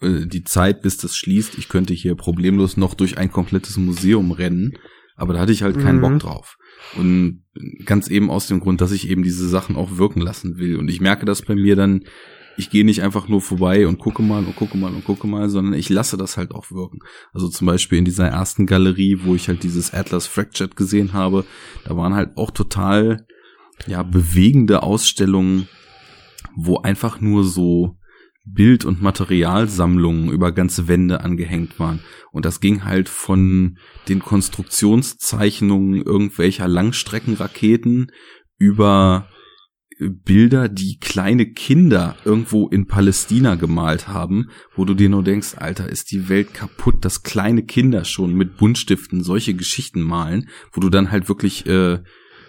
äh, 0.00 0.26
die 0.26 0.44
Zeit, 0.44 0.82
bis 0.82 0.96
das 0.96 1.16
schließt, 1.16 1.58
ich 1.58 1.68
könnte 1.68 1.94
hier 1.94 2.14
problemlos 2.14 2.76
noch 2.76 2.94
durch 2.94 3.18
ein 3.18 3.30
komplettes 3.30 3.76
Museum 3.76 4.32
rennen, 4.32 4.72
aber 5.16 5.34
da 5.34 5.40
hatte 5.40 5.52
ich 5.52 5.62
halt 5.62 5.78
keinen 5.78 5.98
Mhm. 5.98 6.02
Bock 6.02 6.18
drauf. 6.20 6.56
Und 6.96 7.44
ganz 7.84 8.08
eben 8.08 8.30
aus 8.30 8.46
dem 8.48 8.60
Grund, 8.60 8.80
dass 8.80 8.92
ich 8.92 9.08
eben 9.08 9.22
diese 9.22 9.48
Sachen 9.48 9.76
auch 9.76 9.98
wirken 9.98 10.20
lassen 10.20 10.56
will. 10.56 10.76
Und 10.76 10.88
ich 10.88 11.00
merke 11.00 11.24
das 11.26 11.42
bei 11.42 11.54
mir 11.54 11.76
dann, 11.76 12.04
ich 12.56 12.70
gehe 12.70 12.84
nicht 12.84 13.02
einfach 13.02 13.28
nur 13.28 13.40
vorbei 13.40 13.86
und 13.86 13.98
gucke 13.98 14.22
mal 14.22 14.44
und 14.44 14.56
gucke 14.56 14.76
mal 14.76 14.92
und 14.92 15.04
gucke 15.04 15.26
mal, 15.26 15.48
sondern 15.48 15.74
ich 15.74 15.88
lasse 15.88 16.16
das 16.16 16.36
halt 16.36 16.52
auch 16.52 16.70
wirken. 16.70 17.00
Also 17.32 17.48
zum 17.48 17.66
Beispiel 17.66 17.98
in 17.98 18.04
dieser 18.04 18.28
ersten 18.28 18.66
Galerie, 18.66 19.20
wo 19.22 19.34
ich 19.34 19.48
halt 19.48 19.62
dieses 19.62 19.92
Atlas 19.92 20.26
Fractured 20.26 20.76
gesehen 20.76 21.12
habe, 21.12 21.44
da 21.84 21.96
waren 21.96 22.14
halt 22.14 22.36
auch 22.36 22.50
total, 22.50 23.26
ja, 23.86 24.02
bewegende 24.02 24.82
Ausstellungen, 24.82 25.68
wo 26.56 26.78
einfach 26.78 27.20
nur 27.20 27.44
so 27.44 27.96
Bild- 28.44 28.84
und 28.84 29.00
Materialsammlungen 29.00 30.30
über 30.30 30.52
ganze 30.52 30.88
Wände 30.88 31.20
angehängt 31.20 31.78
waren. 31.78 32.00
Und 32.32 32.44
das 32.44 32.60
ging 32.60 32.84
halt 32.84 33.08
von 33.08 33.78
den 34.08 34.20
Konstruktionszeichnungen 34.20 36.02
irgendwelcher 36.02 36.66
Langstreckenraketen 36.66 38.10
über 38.58 39.28
Bilder, 40.10 40.68
die 40.68 40.98
kleine 40.98 41.46
Kinder 41.46 42.16
irgendwo 42.24 42.68
in 42.68 42.86
Palästina 42.86 43.54
gemalt 43.54 44.08
haben, 44.08 44.48
wo 44.74 44.84
du 44.84 44.94
dir 44.94 45.08
nur 45.08 45.22
denkst, 45.22 45.54
Alter, 45.56 45.88
ist 45.88 46.10
die 46.10 46.28
Welt 46.28 46.54
kaputt, 46.54 47.04
dass 47.04 47.22
kleine 47.22 47.62
Kinder 47.62 48.04
schon 48.04 48.34
mit 48.34 48.56
Buntstiften 48.56 49.22
solche 49.22 49.54
Geschichten 49.54 50.00
malen, 50.02 50.48
wo 50.72 50.80
du 50.80 50.88
dann 50.88 51.10
halt 51.10 51.28
wirklich 51.28 51.66
äh, 51.66 52.00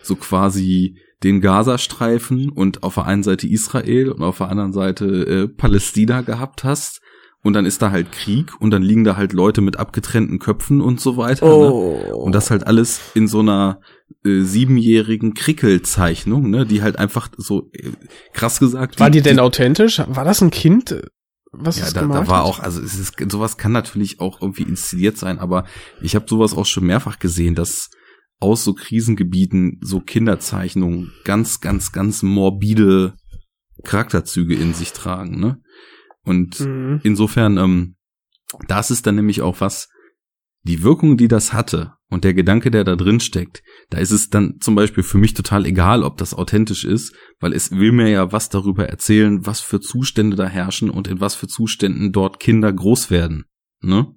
so 0.01 0.15
quasi 0.15 0.97
den 1.23 1.41
Gazastreifen 1.41 2.49
und 2.49 2.83
auf 2.83 2.95
der 2.95 3.05
einen 3.05 3.23
Seite 3.23 3.47
Israel 3.47 4.11
und 4.11 4.23
auf 4.23 4.39
der 4.39 4.49
anderen 4.49 4.73
Seite 4.73 5.05
äh, 5.05 5.47
Palästina 5.47 6.21
gehabt 6.21 6.63
hast. 6.63 7.01
Und 7.43 7.53
dann 7.53 7.65
ist 7.65 7.81
da 7.81 7.91
halt 7.91 8.13
Krieg 8.13 8.53
und 8.61 8.71
dann 8.71 8.81
liegen 8.81 9.03
da 9.03 9.17
halt 9.17 9.33
Leute 9.33 9.59
mit 9.59 9.77
abgetrennten 9.77 10.39
Köpfen 10.39 10.79
und 10.79 11.01
so 11.01 11.17
weiter. 11.17 11.45
Ne? 11.45 11.51
Oh. 11.51 12.23
Und 12.23 12.33
das 12.33 12.49
halt 12.49 12.65
alles 12.65 13.01
in 13.15 13.27
so 13.27 13.39
einer 13.39 13.81
äh, 14.25 14.41
siebenjährigen 14.41 15.33
Krickelzeichnung, 15.33 16.49
ne, 16.49 16.65
die 16.65 16.81
halt 16.81 16.97
einfach 16.97 17.29
so 17.37 17.69
äh, 17.73 17.91
krass 18.33 18.59
gesagt. 18.59 18.99
War 18.99 19.09
die 19.09 19.19
die- 19.19 19.23
denn 19.23 19.39
authentisch? 19.39 19.99
War 20.07 20.23
das 20.25 20.41
ein 20.41 20.51
Kind, 20.51 21.01
was 21.51 21.79
ja, 21.79 21.91
da, 21.91 22.01
da 22.07 22.27
war 22.27 22.39
hat? 22.39 22.45
auch, 22.45 22.59
also 22.59 22.81
es 22.81 22.97
ist, 22.97 23.13
sowas 23.31 23.57
kann 23.57 23.71
natürlich 23.71 24.19
auch 24.19 24.41
irgendwie 24.41 24.63
inszeniert 24.63 25.17
sein, 25.17 25.39
aber 25.39 25.65
ich 26.01 26.15
habe 26.15 26.25
sowas 26.27 26.53
auch 26.55 26.65
schon 26.65 26.85
mehrfach 26.85 27.19
gesehen, 27.19 27.55
dass 27.55 27.89
aus 28.39 28.63
so 28.63 28.73
Krisengebieten 28.73 29.79
so 29.81 29.99
Kinderzeichnungen 30.01 31.11
ganz, 31.23 31.61
ganz, 31.61 31.91
ganz 31.91 32.23
morbide 32.23 33.13
Charakterzüge 33.83 34.55
in 34.55 34.73
sich 34.73 34.93
tragen, 34.93 35.39
ne? 35.39 35.61
Und 36.25 36.59
Mhm. 36.61 37.01
insofern, 37.03 37.57
ähm, 37.57 37.95
das 38.67 38.91
ist 38.91 39.05
dann 39.07 39.15
nämlich 39.15 39.41
auch 39.41 39.61
was, 39.61 39.89
die 40.63 40.83
Wirkung, 40.83 41.17
die 41.17 41.27
das 41.27 41.51
hatte 41.53 41.93
und 42.13 42.23
der 42.23 42.35
Gedanke, 42.35 42.69
der 42.69 42.83
da 42.83 42.95
drin 42.95 43.19
steckt, 43.19 43.63
da 43.89 43.97
ist 43.97 44.11
es 44.11 44.29
dann 44.29 44.59
zum 44.59 44.75
Beispiel 44.75 45.01
für 45.03 45.17
mich 45.17 45.33
total 45.33 45.65
egal, 45.65 46.03
ob 46.03 46.17
das 46.17 46.35
authentisch 46.35 46.85
ist, 46.85 47.15
weil 47.39 47.53
es 47.53 47.71
will 47.71 47.91
mir 47.91 48.07
ja 48.07 48.31
was 48.31 48.49
darüber 48.49 48.87
erzählen, 48.87 49.45
was 49.47 49.61
für 49.61 49.79
Zustände 49.79 50.37
da 50.37 50.45
herrschen 50.45 50.91
und 50.91 51.07
in 51.07 51.19
was 51.19 51.33
für 51.33 51.47
Zuständen 51.47 52.11
dort 52.11 52.39
Kinder 52.39 52.71
groß 52.71 53.09
werden, 53.09 53.45
ne? 53.81 54.13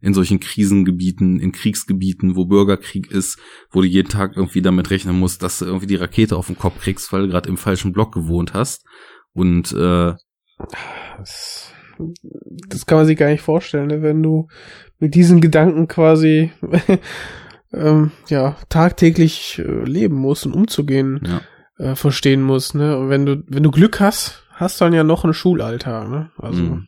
In 0.00 0.14
solchen 0.14 0.38
Krisengebieten, 0.40 1.40
in 1.40 1.52
Kriegsgebieten, 1.52 2.36
wo 2.36 2.46
Bürgerkrieg 2.46 3.10
ist, 3.10 3.38
wo 3.70 3.82
du 3.82 3.86
jeden 3.86 4.08
Tag 4.08 4.34
irgendwie 4.34 4.62
damit 4.62 4.88
rechnen 4.90 5.18
musst, 5.18 5.42
dass 5.42 5.58
du 5.58 5.66
irgendwie 5.66 5.88
die 5.88 5.96
Rakete 5.96 6.36
auf 6.36 6.46
den 6.46 6.56
Kopf 6.56 6.80
kriegst, 6.80 7.12
weil 7.12 7.22
du 7.22 7.28
gerade 7.28 7.50
im 7.50 7.58
falschen 7.58 7.92
Block 7.92 8.14
gewohnt 8.14 8.54
hast. 8.54 8.86
Und 9.32 9.72
äh, 9.72 10.14
Das, 11.18 11.74
das 12.68 12.86
kann 12.86 12.98
man 12.98 13.06
sich 13.06 13.16
gar 13.18 13.28
nicht 13.30 13.42
vorstellen, 13.42 13.88
ne? 13.88 14.02
wenn 14.02 14.22
du 14.22 14.48
mit 14.98 15.14
diesen 15.14 15.40
Gedanken 15.40 15.88
quasi 15.88 16.52
ähm, 17.72 18.10
ja 18.28 18.56
tagtäglich 18.68 19.58
äh, 19.58 19.84
leben 19.84 20.16
musst 20.16 20.46
und 20.46 20.52
umzugehen 20.54 21.20
ja. 21.26 21.40
äh, 21.78 21.94
verstehen 21.96 22.42
musst. 22.42 22.74
Ne? 22.74 22.98
Und 22.98 23.08
wenn 23.08 23.26
du 23.26 23.42
wenn 23.48 23.62
du 23.62 23.70
Glück 23.70 24.00
hast, 24.00 24.44
hast 24.50 24.80
du 24.80 24.84
dann 24.84 24.92
ja 24.94 25.04
noch 25.04 25.24
einen 25.24 25.34
Schulalltag. 25.34 26.08
Ne? 26.08 26.30
Also 26.36 26.62
Mhm. 26.62 26.86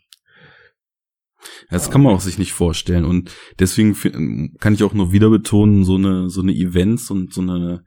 Das 1.71 1.91
kann 1.91 2.03
man 2.03 2.15
auch 2.15 2.21
sich 2.21 2.39
nicht 2.39 2.53
vorstellen 2.53 3.05
und 3.05 3.33
deswegen 3.59 3.97
fi- 3.97 4.51
kann 4.61 4.75
ich 4.75 4.85
auch 4.85 4.95
nur 4.95 5.11
wieder 5.11 5.29
betonen, 5.29 5.85
so 5.85 5.97
eine 5.97 6.31
so 6.31 6.41
eine 6.41 6.53
Events 6.53 7.11
und 7.11 7.33
so 7.35 7.41
eine 7.41 7.83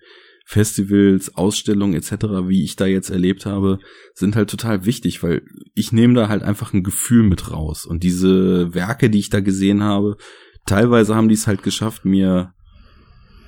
Festivals, 0.47 1.35
Ausstellungen 1.35 1.95
etc., 1.95 2.47
wie 2.47 2.63
ich 2.63 2.75
da 2.75 2.85
jetzt 2.85 3.09
erlebt 3.09 3.47
habe, 3.47 3.79
sind 4.13 4.35
halt 4.35 4.49
total 4.49 4.85
wichtig, 4.85 5.23
weil 5.23 5.41
ich 5.73 5.91
nehme 5.91 6.13
da 6.13 6.29
halt 6.29 6.43
einfach 6.43 6.71
ein 6.71 6.83
Gefühl 6.83 7.23
mit 7.23 7.51
raus 7.51 7.85
und 7.85 8.03
diese 8.03 8.73
Werke, 8.73 9.09
die 9.09 9.19
ich 9.19 9.29
da 9.29 9.39
gesehen 9.39 9.81
habe, 9.81 10.17
teilweise 10.65 11.15
haben 11.15 11.29
die 11.29 11.33
es 11.33 11.47
halt 11.47 11.63
geschafft, 11.63 12.05
mir 12.05 12.53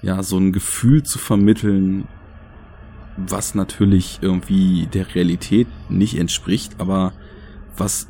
ja 0.01 0.23
so 0.23 0.37
ein 0.37 0.51
Gefühl 0.51 1.03
zu 1.03 1.19
vermitteln, 1.19 2.07
was 3.15 3.53
natürlich 3.53 4.19
irgendwie 4.21 4.87
der 4.91 5.13
Realität 5.13 5.67
nicht 5.89 6.17
entspricht, 6.17 6.79
aber 6.79 7.13
was 7.77 8.07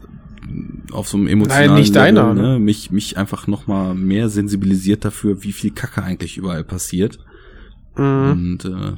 auf 0.91 1.09
so 1.09 1.17
einem 1.17 1.27
emotionalen 1.27 1.71
Nein, 1.71 1.79
nicht 1.79 1.95
deiner, 1.95 2.29
Level, 2.29 2.41
ne? 2.41 2.53
ne, 2.53 2.59
mich 2.59 2.91
mich 2.91 3.17
einfach 3.17 3.47
noch 3.47 3.67
mal 3.67 3.93
mehr 3.93 4.29
sensibilisiert 4.29 5.03
dafür, 5.03 5.43
wie 5.43 5.51
viel 5.51 5.71
Kacke 5.71 6.03
eigentlich 6.03 6.37
überall 6.37 6.63
passiert. 6.63 7.19
Mhm. 7.97 8.31
Und 8.31 8.65
äh, 8.65 8.93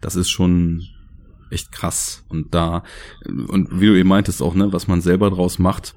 das 0.00 0.16
ist 0.16 0.30
schon 0.30 0.84
echt 1.50 1.70
krass. 1.70 2.24
Und 2.28 2.54
da, 2.54 2.82
und 3.26 3.80
wie 3.80 3.86
du 3.86 3.98
eben 3.98 4.08
meintest 4.08 4.42
auch, 4.42 4.54
ne, 4.54 4.72
was 4.72 4.88
man 4.88 5.00
selber 5.00 5.30
draus 5.30 5.58
macht, 5.58 5.94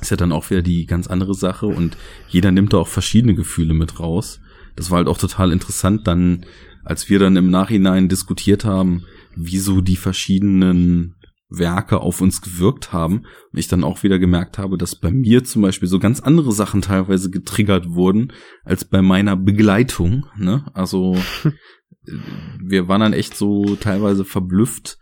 ist 0.00 0.10
ja 0.10 0.16
dann 0.16 0.32
auch 0.32 0.50
wieder 0.50 0.62
die 0.62 0.86
ganz 0.86 1.06
andere 1.08 1.34
Sache. 1.34 1.66
Und 1.66 1.96
jeder 2.28 2.52
nimmt 2.52 2.72
da 2.72 2.78
auch 2.78 2.88
verschiedene 2.88 3.34
Gefühle 3.34 3.74
mit 3.74 3.98
raus. 3.98 4.40
Das 4.76 4.90
war 4.90 4.98
halt 4.98 5.08
auch 5.08 5.18
total 5.18 5.52
interessant, 5.52 6.06
dann, 6.06 6.46
als 6.84 7.08
wir 7.08 7.18
dann 7.18 7.36
im 7.36 7.50
Nachhinein 7.50 8.08
diskutiert 8.08 8.64
haben, 8.64 9.04
wieso 9.34 9.80
die 9.80 9.96
verschiedenen 9.96 11.15
Werke 11.48 12.00
auf 12.00 12.20
uns 12.20 12.40
gewirkt 12.42 12.92
haben 12.92 13.18
und 13.52 13.58
ich 13.58 13.68
dann 13.68 13.84
auch 13.84 14.02
wieder 14.02 14.18
gemerkt 14.18 14.58
habe, 14.58 14.76
dass 14.76 14.98
bei 14.98 15.10
mir 15.10 15.44
zum 15.44 15.62
Beispiel 15.62 15.88
so 15.88 15.98
ganz 15.98 16.20
andere 16.20 16.52
Sachen 16.52 16.82
teilweise 16.82 17.30
getriggert 17.30 17.90
wurden 17.90 18.32
als 18.64 18.84
bei 18.84 19.00
meiner 19.00 19.36
Begleitung. 19.36 20.26
Ne? 20.36 20.68
Also 20.74 21.14
äh, 21.44 22.12
wir 22.60 22.88
waren 22.88 23.00
dann 23.00 23.12
echt 23.12 23.36
so 23.36 23.76
teilweise 23.76 24.24
verblüfft, 24.24 24.98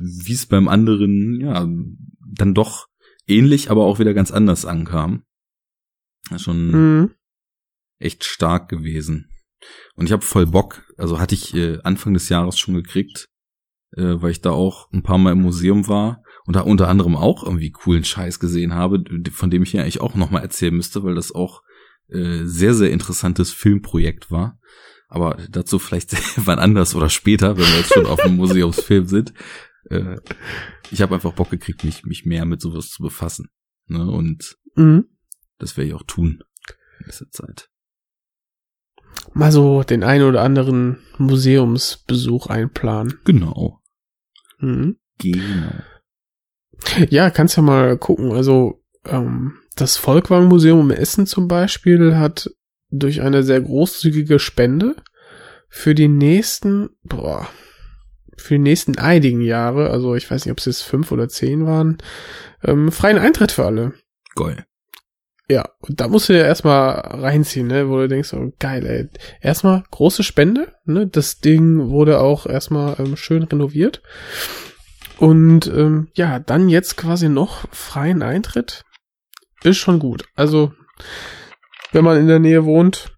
wie 0.00 0.34
es 0.34 0.46
beim 0.46 0.68
anderen 0.68 1.40
ja 1.40 1.66
dann 2.34 2.54
doch 2.54 2.86
ähnlich, 3.26 3.70
aber 3.70 3.84
auch 3.84 3.98
wieder 3.98 4.14
ganz 4.14 4.30
anders 4.30 4.64
ankam. 4.64 5.24
Schon 6.36 6.70
Mhm. 6.70 7.10
echt 7.98 8.24
stark 8.24 8.68
gewesen. 8.68 9.30
Und 9.94 10.06
ich 10.06 10.12
habe 10.12 10.22
voll 10.22 10.46
Bock, 10.46 10.84
also 10.98 11.18
hatte 11.18 11.34
ich 11.34 11.54
äh, 11.54 11.78
Anfang 11.82 12.14
des 12.14 12.28
Jahres 12.28 12.58
schon 12.58 12.74
gekriegt, 12.74 13.28
äh, 13.96 14.20
weil 14.20 14.30
ich 14.30 14.40
da 14.40 14.50
auch 14.50 14.90
ein 14.92 15.02
paar 15.02 15.18
Mal 15.18 15.32
im 15.32 15.42
Museum 15.42 15.88
war 15.88 16.22
und 16.44 16.56
da 16.56 16.60
unter 16.60 16.88
anderem 16.88 17.16
auch 17.16 17.44
irgendwie 17.44 17.70
coolen 17.70 18.04
Scheiß 18.04 18.40
gesehen 18.40 18.74
habe, 18.74 19.02
von 19.32 19.50
dem 19.50 19.62
ich 19.62 19.70
hier 19.70 19.82
eigentlich 19.82 20.00
auch 20.00 20.14
nochmal 20.14 20.42
erzählen 20.42 20.74
müsste, 20.74 21.02
weil 21.04 21.14
das 21.14 21.34
auch 21.34 21.62
äh, 22.08 22.44
sehr, 22.44 22.74
sehr 22.74 22.90
interessantes 22.90 23.52
Filmprojekt 23.52 24.30
war. 24.30 24.58
Aber 25.08 25.38
dazu 25.50 25.78
vielleicht 25.78 26.16
wann 26.46 26.58
anders 26.58 26.94
oder 26.94 27.08
später, 27.08 27.56
wenn 27.56 27.64
wir 27.66 27.78
jetzt 27.78 27.94
schon 27.94 28.06
auf 28.06 28.20
dem 28.22 28.36
Museumsfilm 28.36 29.06
sind. 29.06 29.32
Äh, 29.90 30.16
ich 30.90 31.00
habe 31.02 31.14
einfach 31.14 31.32
Bock 31.32 31.50
gekriegt, 31.50 31.84
mich, 31.84 32.04
mich 32.04 32.24
mehr 32.26 32.44
mit 32.44 32.60
sowas 32.60 32.88
zu 32.90 33.02
befassen. 33.02 33.48
Ne? 33.86 34.06
Und 34.10 34.56
Mhm. 34.74 35.06
das 35.58 35.76
werde 35.76 35.88
ich 35.88 35.94
auch 35.94 36.04
tun 36.06 36.42
in 37.00 37.06
dieser 37.06 37.30
Zeit. 37.30 37.68
Mal 39.34 39.52
so 39.52 39.82
den 39.82 40.02
einen 40.02 40.24
oder 40.24 40.42
anderen 40.42 40.98
Museumsbesuch 41.18 42.46
einplanen. 42.48 43.18
Genau. 43.24 43.80
Mhm. 44.58 44.96
Genau. 45.18 45.72
Ja, 47.10 47.30
kannst 47.30 47.56
ja 47.56 47.62
mal 47.62 47.98
gucken. 47.98 48.32
Also 48.32 48.82
ähm, 49.04 49.54
das 49.76 49.96
Volkwang-Museum 49.96 50.90
in 50.90 50.96
Essen 50.96 51.26
zum 51.26 51.48
Beispiel 51.48 52.16
hat 52.16 52.50
durch 52.90 53.20
eine 53.20 53.42
sehr 53.42 53.60
großzügige 53.60 54.38
Spende 54.38 54.96
für 55.68 55.94
die 55.94 56.08
nächsten, 56.08 56.90
boah, 57.02 57.48
für 58.36 58.54
die 58.54 58.60
nächsten 58.60 58.98
einigen 58.98 59.40
Jahre, 59.40 59.90
also 59.90 60.14
ich 60.14 60.30
weiß 60.30 60.44
nicht, 60.44 60.52
ob 60.52 60.58
es 60.58 60.64
jetzt 60.64 60.82
fünf 60.82 61.12
oder 61.12 61.28
zehn 61.28 61.66
waren, 61.66 61.98
ähm, 62.64 62.90
freien 62.90 63.18
Eintritt 63.18 63.52
für 63.52 63.66
alle. 63.66 63.92
Geil. 64.34 64.64
Ja, 65.50 65.70
und 65.80 65.98
da 66.00 66.08
musst 66.08 66.28
du 66.28 66.36
ja 66.36 66.44
erstmal 66.44 66.90
reinziehen, 67.00 67.68
ne, 67.68 67.88
wo 67.88 67.96
du 67.96 68.08
denkst, 68.08 68.34
oh 68.34 68.52
geil, 68.58 68.84
ey. 68.84 69.08
Erstmal 69.40 69.82
große 69.90 70.22
Spende, 70.22 70.74
ne? 70.84 71.06
Das 71.06 71.40
Ding 71.40 71.88
wurde 71.88 72.20
auch 72.20 72.44
erstmal 72.44 72.96
ähm, 72.98 73.16
schön 73.16 73.44
renoviert. 73.44 74.02
Und 75.18 75.66
ähm, 75.68 76.08
ja, 76.14 76.38
dann 76.38 76.68
jetzt 76.68 76.96
quasi 76.98 77.30
noch 77.30 77.66
freien 77.72 78.22
Eintritt. 78.22 78.84
Ist 79.62 79.78
schon 79.78 79.98
gut. 79.98 80.26
Also, 80.34 80.72
wenn 81.92 82.04
man 82.04 82.18
in 82.18 82.28
der 82.28 82.38
Nähe 82.38 82.66
wohnt, 82.66 83.16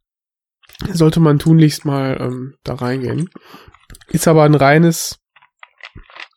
sollte 0.93 1.19
man 1.19 1.41
tunlichst 1.41 1.85
mal 1.85 2.17
ähm, 2.21 2.55
da 2.63 2.75
reingehen. 2.75 3.29
Ist 4.09 4.29
aber 4.29 4.45
ein 4.45 4.55
reines, 4.55 5.19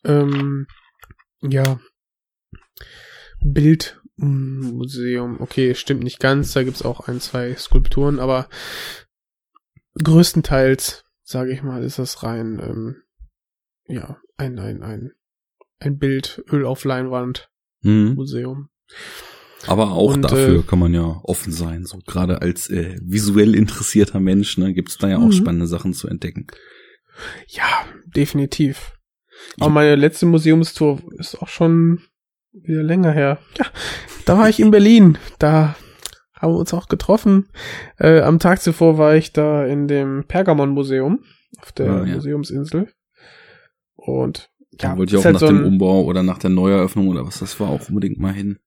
ähm, 0.04 0.66
ja, 1.42 1.80
Bildmuseum. 4.18 5.42
Okay, 5.42 5.76
stimmt 5.76 6.04
nicht 6.04 6.20
ganz. 6.20 6.54
Da 6.54 6.64
gibt's 6.64 6.84
auch 6.84 7.08
ein, 7.08 7.20
zwei 7.20 7.56
Skulpturen, 7.56 8.20
aber 8.20 8.48
größtenteils, 10.02 11.04
sage 11.24 11.52
ich 11.54 11.64
mal, 11.64 11.84
ist 11.84 12.00
das 12.00 12.24
rein, 12.24 12.60
ähm, 12.64 12.96
ja, 13.88 14.18
ein, 14.38 14.60
ein, 14.60 14.82
ein, 14.84 15.12
ein 15.80 15.98
Bild, 15.98 16.44
Öl 16.52 16.66
auf 16.66 16.84
Leinwand, 16.86 17.50
Mhm. 17.82 18.14
Museum. 18.16 18.70
Aber 19.68 19.92
auch 19.92 20.14
Und, 20.14 20.24
dafür 20.24 20.60
äh, 20.60 20.64
kann 20.64 20.80
man 20.80 20.94
ja 20.94 21.20
offen 21.24 21.52
sein. 21.52 21.86
So 21.86 21.98
gerade 22.06 22.42
als 22.42 22.70
äh, 22.70 22.98
visuell 23.02 23.56
interessierter 23.56 24.20
Mensch, 24.20 24.58
ne, 24.58 24.74
gibt's 24.74 24.98
da 24.98 25.10
ja 25.10 25.18
auch 25.18 25.28
Mhm. 25.28 25.32
spannende 25.34 25.68
Sachen 25.68 25.94
zu 25.94 26.08
entdecken. 26.08 26.48
Ja, 27.48 27.86
definitiv. 28.06 28.94
Aber 29.60 29.70
meine 29.70 29.96
letzte 29.96 30.26
Museumstour 30.26 31.02
ist 31.18 31.36
auch 31.42 31.48
schon 31.48 32.02
wieder 32.54 32.84
länger 32.84 33.12
her. 33.12 33.40
Ja, 33.58 33.66
da 34.26 34.38
war 34.38 34.50
ich 34.50 34.60
in 34.60 34.72
Berlin. 34.72 35.18
Da 35.40 35.76
haben 36.34 36.54
wir 36.54 36.60
uns 36.60 36.74
auch 36.74 36.88
getroffen. 36.88 37.50
Äh, 37.98 38.22
am 38.22 38.40
Tag 38.40 38.62
zuvor 38.62 38.98
war 38.98 39.16
ich 39.16 39.34
da 39.34 39.66
in 39.66 39.88
dem 39.88 40.26
Pergamon-Museum 40.28 41.24
auf 41.60 41.72
der 41.72 41.92
Ah, 41.92 42.06
ja. 42.06 42.16
Museumsinsel. 42.16 42.90
Und 43.96 44.50
Da 44.78 44.90
ja, 44.90 44.98
wollte 44.98 45.16
ich 45.16 45.20
auch 45.22 45.26
halt 45.26 45.34
nach 45.34 45.40
so 45.40 45.48
dem 45.48 45.64
Umbau 45.66 46.04
oder 46.04 46.24
nach 46.24 46.40
der 46.40 46.50
Neueröffnung 46.50 47.08
oder 47.08 47.26
was 47.26 47.40
das 47.40 47.60
war 47.60 47.70
auch 47.70 47.88
unbedingt 47.90 48.20
mal 48.20 48.34
hin. 48.34 48.60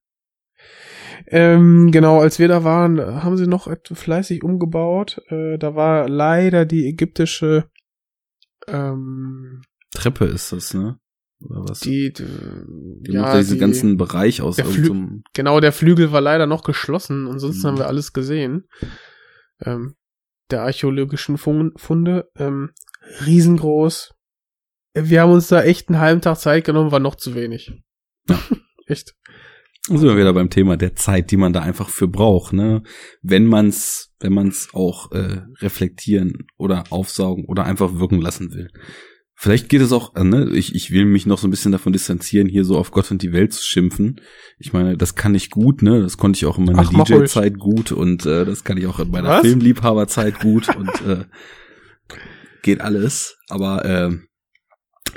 Ähm, 1.29 1.91
genau, 1.91 2.21
als 2.21 2.39
wir 2.39 2.47
da 2.49 2.63
waren, 2.63 3.01
haben 3.01 3.37
sie 3.37 3.47
noch 3.47 3.69
fleißig 3.93 4.45
umgebaut. 4.45 5.21
Äh, 5.29 5.59
da 5.59 5.75
war 5.75 6.09
leider 6.09 6.65
die 6.65 6.87
ägyptische, 6.87 7.69
ähm, 8.69 9.63
Treppe 9.93 10.27
ist 10.27 10.53
das, 10.53 10.73
ne? 10.75 10.99
Oder 11.41 11.61
was? 11.69 11.81
die, 11.81 12.13
die, 12.13 12.25
Die 13.03 13.17
macht 13.17 13.35
ja 13.35 13.39
diesen 13.39 13.59
ganzen 13.59 13.97
Bereich 13.97 14.41
aus 14.41 14.57
der 14.57 14.67
Flü- 14.67 15.21
genau, 15.35 15.61
der 15.61 15.73
Flügel 15.73 16.11
war 16.13 16.21
leider 16.21 16.47
noch 16.47 16.63
geschlossen, 16.65 17.29
ansonsten 17.29 17.63
Mhm. 17.63 17.67
haben 17.67 17.79
wir 17.79 17.87
alles 17.89 18.13
gesehen. 18.13 18.69
Ähm, 19.61 19.95
der 20.51 20.63
archäologischen 20.63 21.39
Fun- 21.39 21.73
Funde, 21.77 22.31
ähm, 22.37 22.71
riesengroß. 23.27 24.13
Wir 24.95 25.21
haben 25.23 25.33
uns 25.33 25.49
da 25.49 25.63
echt 25.63 25.89
einen 25.89 26.01
halben 26.01 26.21
Tag 26.23 26.39
Zeit 26.39 26.65
genommen, 26.65 26.91
war 26.93 27.01
noch 27.01 27.17
zu 27.17 27.35
wenig. 27.35 27.71
Ja. 28.29 28.39
echt. 28.87 29.15
Da 29.89 29.97
sind 29.99 30.09
wir 30.09 30.17
wieder 30.17 30.33
beim 30.33 30.51
Thema 30.51 30.77
der 30.77 30.97
Zeit, 30.97 31.31
die 31.31 31.37
man 31.37 31.53
da 31.53 31.61
einfach 31.61 31.89
für 31.91 32.09
braucht, 32.09 32.53
ne? 32.53 32.83
Wenn 33.23 33.47
man's, 33.47 34.13
wenn 34.19 34.33
man's 34.33 34.69
auch 34.73 35.13
äh, 35.13 35.43
reflektieren 35.61 36.47
oder 36.57 36.85
aufsaugen 36.91 37.45
oder 37.47 37.65
einfach 37.67 37.95
wirken 37.99 38.21
lassen 38.21 38.53
will. 38.53 38.69
Vielleicht 39.39 39.69
geht 39.69 39.83
es 39.83 39.93
auch, 39.93 40.17
äh, 40.17 40.25
ne, 40.25 40.49
ich, 40.55 40.75
ich 40.75 40.91
will 40.91 41.05
mich 41.05 41.27
noch 41.27 41.37
so 41.37 41.47
ein 41.47 41.51
bisschen 41.51 41.71
davon 41.71 41.93
distanzieren, 41.93 42.49
hier 42.49 42.65
so 42.65 42.79
auf 42.79 42.91
Gott 42.91 43.11
und 43.11 43.21
die 43.21 43.33
Welt 43.33 43.53
zu 43.53 43.63
schimpfen. 43.63 44.21
Ich 44.59 44.73
meine, 44.73 44.97
das 44.97 45.15
kann 45.15 45.35
ich 45.35 45.51
gut, 45.51 45.83
ne? 45.83 46.01
Das 46.01 46.17
konnte 46.17 46.39
ich 46.39 46.47
auch 46.47 46.57
in 46.57 46.65
meiner. 46.65 46.83
DJ-Zeit 46.83 47.59
gut 47.59 47.93
und 47.93 48.25
äh, 48.25 48.47
das 48.47 48.65
kann 48.65 48.79
ich 48.79 48.87
auch 48.87 48.99
in 48.99 49.11
meiner 49.11 49.29
Was? 49.29 49.41
Filmliebhaberzeit 49.43 50.41
gut 50.41 50.75
und 50.75 50.89
äh, 51.07 51.25
geht 52.63 52.81
alles. 52.81 53.37
Aber 53.51 53.85
äh, 53.85 54.17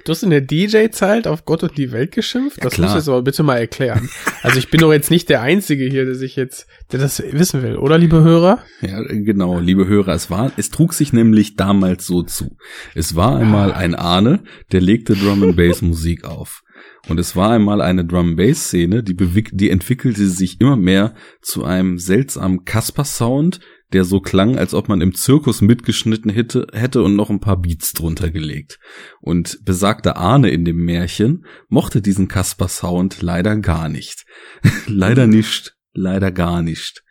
Du 0.03 0.11
hast 0.11 0.23
in 0.23 0.29
der 0.29 0.41
DJ-Zeit 0.41 1.27
auf 1.27 1.45
Gott 1.45 1.63
und 1.63 1.77
die 1.77 1.91
Welt 1.91 2.11
geschimpft? 2.11 2.57
Ja, 2.57 2.63
das 2.63 2.73
klar. 2.73 2.87
musst 2.87 2.95
du 2.95 2.99
jetzt 2.99 3.09
aber 3.09 3.21
bitte 3.21 3.43
mal 3.43 3.57
erklären. 3.57 4.09
Also 4.41 4.57
ich 4.57 4.69
bin 4.69 4.79
doch 4.79 4.93
jetzt 4.93 5.11
nicht 5.11 5.27
der 5.29 5.41
Einzige 5.41 5.85
hier, 5.85 6.05
der 6.05 6.15
sich 6.15 6.35
jetzt, 6.35 6.65
der 6.91 6.99
das 6.99 7.21
wissen 7.31 7.61
will, 7.61 7.75
oder 7.75 7.97
liebe 7.97 8.23
Hörer? 8.23 8.63
Ja, 8.81 9.01
genau, 9.01 9.59
liebe 9.59 9.85
Hörer, 9.85 10.13
es 10.13 10.29
war, 10.29 10.51
es 10.55 10.69
trug 10.69 10.93
sich 10.93 11.11
nämlich 11.11 11.57
damals 11.57 12.05
so 12.05 12.23
zu. 12.23 12.55
Es 12.95 13.15
war 13.15 13.37
einmal 13.37 13.73
ein 13.73 13.95
Ahne, 13.95 14.41
der 14.71 14.81
legte 14.81 15.15
Drum 15.15 15.43
and 15.43 15.57
Bass 15.57 15.81
Musik 15.81 16.23
auf. 16.23 16.61
Und 17.07 17.19
es 17.19 17.35
war 17.35 17.51
einmal 17.51 17.81
eine 17.81 18.05
Drum 18.05 18.29
and 18.29 18.37
Bass 18.37 18.67
Szene, 18.67 19.03
die, 19.03 19.15
die 19.15 19.69
entwickelte 19.69 20.27
sich 20.27 20.61
immer 20.61 20.77
mehr 20.77 21.15
zu 21.41 21.63
einem 21.63 21.97
seltsamen 21.97 22.65
Casper 22.65 23.03
Sound, 23.03 23.59
der 23.93 24.03
so 24.03 24.19
klang, 24.19 24.57
als 24.57 24.73
ob 24.73 24.87
man 24.87 25.01
im 25.01 25.15
Zirkus 25.15 25.61
mitgeschnitten 25.61 26.31
hätte, 26.31 26.67
hätte 26.73 27.01
und 27.01 27.15
noch 27.15 27.29
ein 27.29 27.39
paar 27.39 27.57
Beats 27.57 27.93
drunter 27.93 28.29
gelegt. 28.29 28.79
Und 29.19 29.59
besagter 29.65 30.17
Ahne 30.17 30.49
in 30.49 30.65
dem 30.65 30.77
Märchen 30.77 31.45
mochte 31.67 32.01
diesen 32.01 32.27
Casper 32.27 32.67
Sound 32.67 33.21
leider 33.21 33.57
gar 33.57 33.89
nicht. 33.89 34.25
leider 34.87 35.27
nicht, 35.27 35.75
leider 35.93 36.31
gar 36.31 36.61
nicht. 36.61 37.03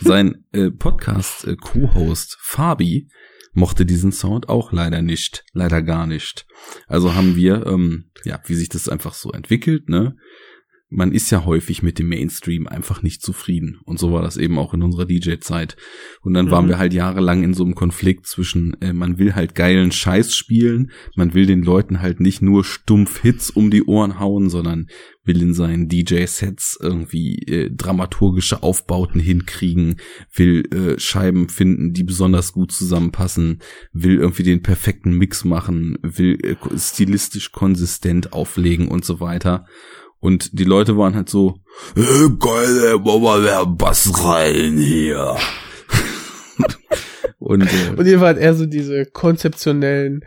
Sein 0.00 0.44
äh, 0.52 0.70
Podcast 0.70 1.46
äh, 1.46 1.56
Co-Host 1.56 2.38
Fabi 2.40 3.08
mochte 3.52 3.84
diesen 3.84 4.12
Sound 4.12 4.48
auch 4.48 4.72
leider 4.72 5.02
nicht, 5.02 5.44
leider 5.52 5.82
gar 5.82 6.06
nicht. 6.06 6.46
Also 6.86 7.14
haben 7.14 7.36
wir, 7.36 7.66
ähm, 7.66 8.10
ja, 8.24 8.40
wie 8.46 8.54
sich 8.54 8.68
das 8.68 8.88
einfach 8.88 9.14
so 9.14 9.30
entwickelt, 9.32 9.88
ne? 9.88 10.16
Man 10.92 11.12
ist 11.12 11.30
ja 11.30 11.44
häufig 11.44 11.82
mit 11.82 11.98
dem 11.98 12.08
Mainstream 12.08 12.66
einfach 12.66 13.02
nicht 13.02 13.22
zufrieden. 13.22 13.78
Und 13.84 13.98
so 13.98 14.12
war 14.12 14.22
das 14.22 14.36
eben 14.36 14.58
auch 14.58 14.74
in 14.74 14.82
unserer 14.82 15.06
DJ-Zeit. 15.06 15.76
Und 16.20 16.34
dann 16.34 16.50
waren 16.50 16.66
Mhm. 16.66 16.68
wir 16.70 16.78
halt 16.78 16.94
jahrelang 16.94 17.42
in 17.42 17.54
so 17.54 17.64
einem 17.64 17.74
Konflikt 17.74 18.26
zwischen, 18.26 18.80
äh, 18.80 18.92
man 18.92 19.18
will 19.18 19.34
halt 19.34 19.54
geilen 19.54 19.92
Scheiß 19.92 20.34
spielen, 20.34 20.90
man 21.16 21.34
will 21.34 21.46
den 21.46 21.62
Leuten 21.62 22.00
halt 22.02 22.20
nicht 22.20 22.42
nur 22.42 22.64
stumpf 22.64 23.20
Hits 23.20 23.50
um 23.50 23.70
die 23.70 23.84
Ohren 23.84 24.20
hauen, 24.20 24.50
sondern 24.50 24.86
will 25.24 25.40
in 25.40 25.54
seinen 25.54 25.88
DJ-Sets 25.88 26.78
irgendwie 26.82 27.36
äh, 27.46 27.70
dramaturgische 27.70 28.62
Aufbauten 28.62 29.20
hinkriegen, 29.20 29.96
will 30.34 30.64
äh, 30.72 30.98
Scheiben 30.98 31.48
finden, 31.48 31.92
die 31.92 32.02
besonders 32.02 32.52
gut 32.52 32.72
zusammenpassen, 32.72 33.60
will 33.92 34.18
irgendwie 34.18 34.42
den 34.42 34.62
perfekten 34.62 35.12
Mix 35.16 35.44
machen, 35.44 35.96
will 36.02 36.38
äh, 36.44 36.56
stilistisch 36.76 37.52
konsistent 37.52 38.32
auflegen 38.32 38.88
und 38.88 39.04
so 39.04 39.20
weiter. 39.20 39.66
Und 40.22 40.56
die 40.56 40.62
Leute 40.62 40.96
waren 40.96 41.16
halt 41.16 41.28
so, 41.28 41.58
äh, 41.96 42.28
geil, 42.38 43.00
mach 43.04 43.18
mal 43.18 43.40
mehr 43.40 43.66
Bass 43.66 44.08
rein 44.24 44.78
hier. 44.78 45.36
und 47.38 47.62
äh, 47.62 47.94
Und 47.96 48.06
jedenfalls 48.06 48.38
eher 48.38 48.54
so 48.54 48.66
diese 48.66 49.04
konzeptionellen 49.04 50.24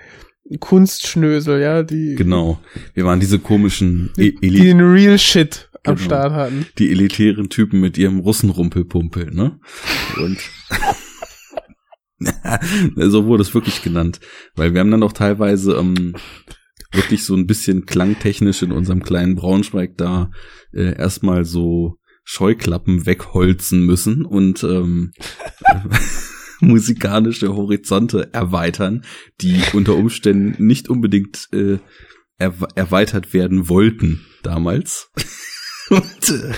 Kunstschnösel, 0.59 1.61
ja, 1.61 1.81
die, 1.81 2.15
genau, 2.15 2.59
wir 2.93 3.05
waren 3.05 3.21
diese 3.21 3.39
komischen 3.39 4.11
e 4.17 4.33
die 4.33 4.49
den 4.49 4.81
Real 4.81 5.17
Shit 5.17 5.69
am 5.85 5.95
Genau. 5.95 6.05
Start 6.05 6.33
hatten. 6.33 6.65
die 6.77 6.91
elitären 6.91 7.49
Typen 7.49 7.79
mit 7.79 7.97
ihrem 7.97 8.19
Russenrumpelpumpel, 8.19 9.31
ne? 9.31 9.61
Und 10.17 10.37
so 13.11 13.25
wurde 13.27 13.43
es 13.43 13.53
wirklich 13.53 13.81
genannt, 13.81 14.19
weil 14.55 14.73
wir 14.73 14.81
haben 14.81 14.91
dann 14.91 15.03
auch 15.03 15.13
teilweise 15.13 15.75
ähm, 15.75 16.15
wirklich 16.95 17.23
so 17.25 17.35
ein 17.35 17.47
bisschen 17.47 17.85
klangtechnisch 17.85 18.61
in 18.63 18.71
unserem 18.71 19.03
kleinen 19.03 19.35
Braunschweig 19.35 19.97
da 19.97 20.31
äh, 20.73 20.95
erstmal 20.97 21.45
so 21.45 21.97
Scheuklappen 22.23 23.05
wegholzen 23.05 23.85
müssen 23.85 24.25
und 24.25 24.63
ähm, 24.63 25.11
musikalische 26.59 27.55
Horizonte 27.55 28.33
erweitern, 28.33 29.03
die 29.41 29.61
unter 29.73 29.95
Umständen 29.95 30.65
nicht 30.65 30.89
unbedingt 30.89 31.47
äh, 31.53 31.77
erwe- 32.39 32.75
erweitert 32.75 33.33
werden 33.33 33.69
wollten 33.69 34.25
damals. 34.43 35.11
und 35.89 36.29
äh, 36.29 36.53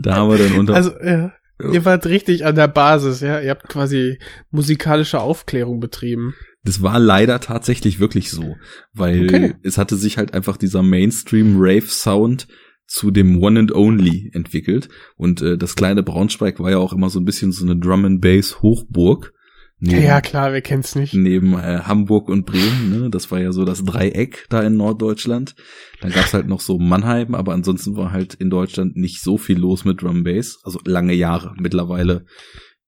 da 0.00 0.16
haben 0.16 0.30
wir 0.30 0.38
dann 0.38 0.58
unter 0.58 0.74
Also, 0.74 0.92
ja. 1.02 1.32
Ihr 1.72 1.84
wart 1.84 2.06
richtig 2.06 2.44
an 2.44 2.56
der 2.56 2.66
Basis, 2.66 3.20
ja. 3.20 3.40
Ihr 3.40 3.50
habt 3.50 3.68
quasi 3.68 4.18
musikalische 4.50 5.20
Aufklärung 5.20 5.78
betrieben. 5.78 6.34
Das 6.64 6.80
war 6.82 6.98
leider 6.98 7.40
tatsächlich 7.40 8.00
wirklich 8.00 8.30
so, 8.30 8.56
weil 8.94 9.24
Okay. 9.24 9.54
es 9.62 9.76
hatte 9.78 9.96
sich 9.96 10.16
halt 10.18 10.32
einfach 10.34 10.56
dieser 10.56 10.82
Mainstream-Rave-Sound 10.82 12.48
zu 12.86 13.10
dem 13.10 13.42
One 13.42 13.60
and 13.60 13.72
Only 13.74 14.30
entwickelt. 14.34 14.88
Und 15.16 15.42
äh, 15.42 15.56
das 15.56 15.74
kleine 15.76 16.02
Braunschweig 16.02 16.60
war 16.60 16.70
ja 16.70 16.78
auch 16.78 16.92
immer 16.92 17.10
so 17.10 17.18
ein 17.20 17.24
bisschen 17.24 17.52
so 17.52 17.64
eine 17.64 17.76
Drum 17.76 18.04
and 18.04 18.20
Bass 18.20 18.62
Hochburg. 18.62 19.32
Ja, 19.80 19.98
ja, 19.98 20.20
klar, 20.20 20.52
wer 20.52 20.62
kennt's 20.62 20.94
nicht. 20.94 21.12
neben 21.14 21.54
äh, 21.54 21.80
Hamburg 21.84 22.28
und 22.28 22.46
Bremen, 22.46 22.90
ne? 22.90 23.10
Das 23.10 23.30
war 23.30 23.40
ja 23.40 23.52
so 23.52 23.64
das 23.64 23.84
Dreieck 23.84 24.46
da 24.48 24.62
in 24.62 24.76
Norddeutschland. 24.76 25.56
Dann 26.00 26.12
gab's 26.12 26.32
halt 26.32 26.46
noch 26.46 26.60
so 26.60 26.78
Mannheim, 26.78 27.34
aber 27.34 27.52
ansonsten 27.52 27.96
war 27.96 28.10
halt 28.12 28.34
in 28.34 28.48
Deutschland 28.50 28.96
nicht 28.96 29.20
so 29.20 29.36
viel 29.36 29.58
los 29.58 29.84
mit 29.84 30.00
Drum 30.00 30.22
Bass. 30.24 30.58
Also 30.62 30.78
lange 30.86 31.12
Jahre. 31.12 31.54
Mittlerweile 31.58 32.24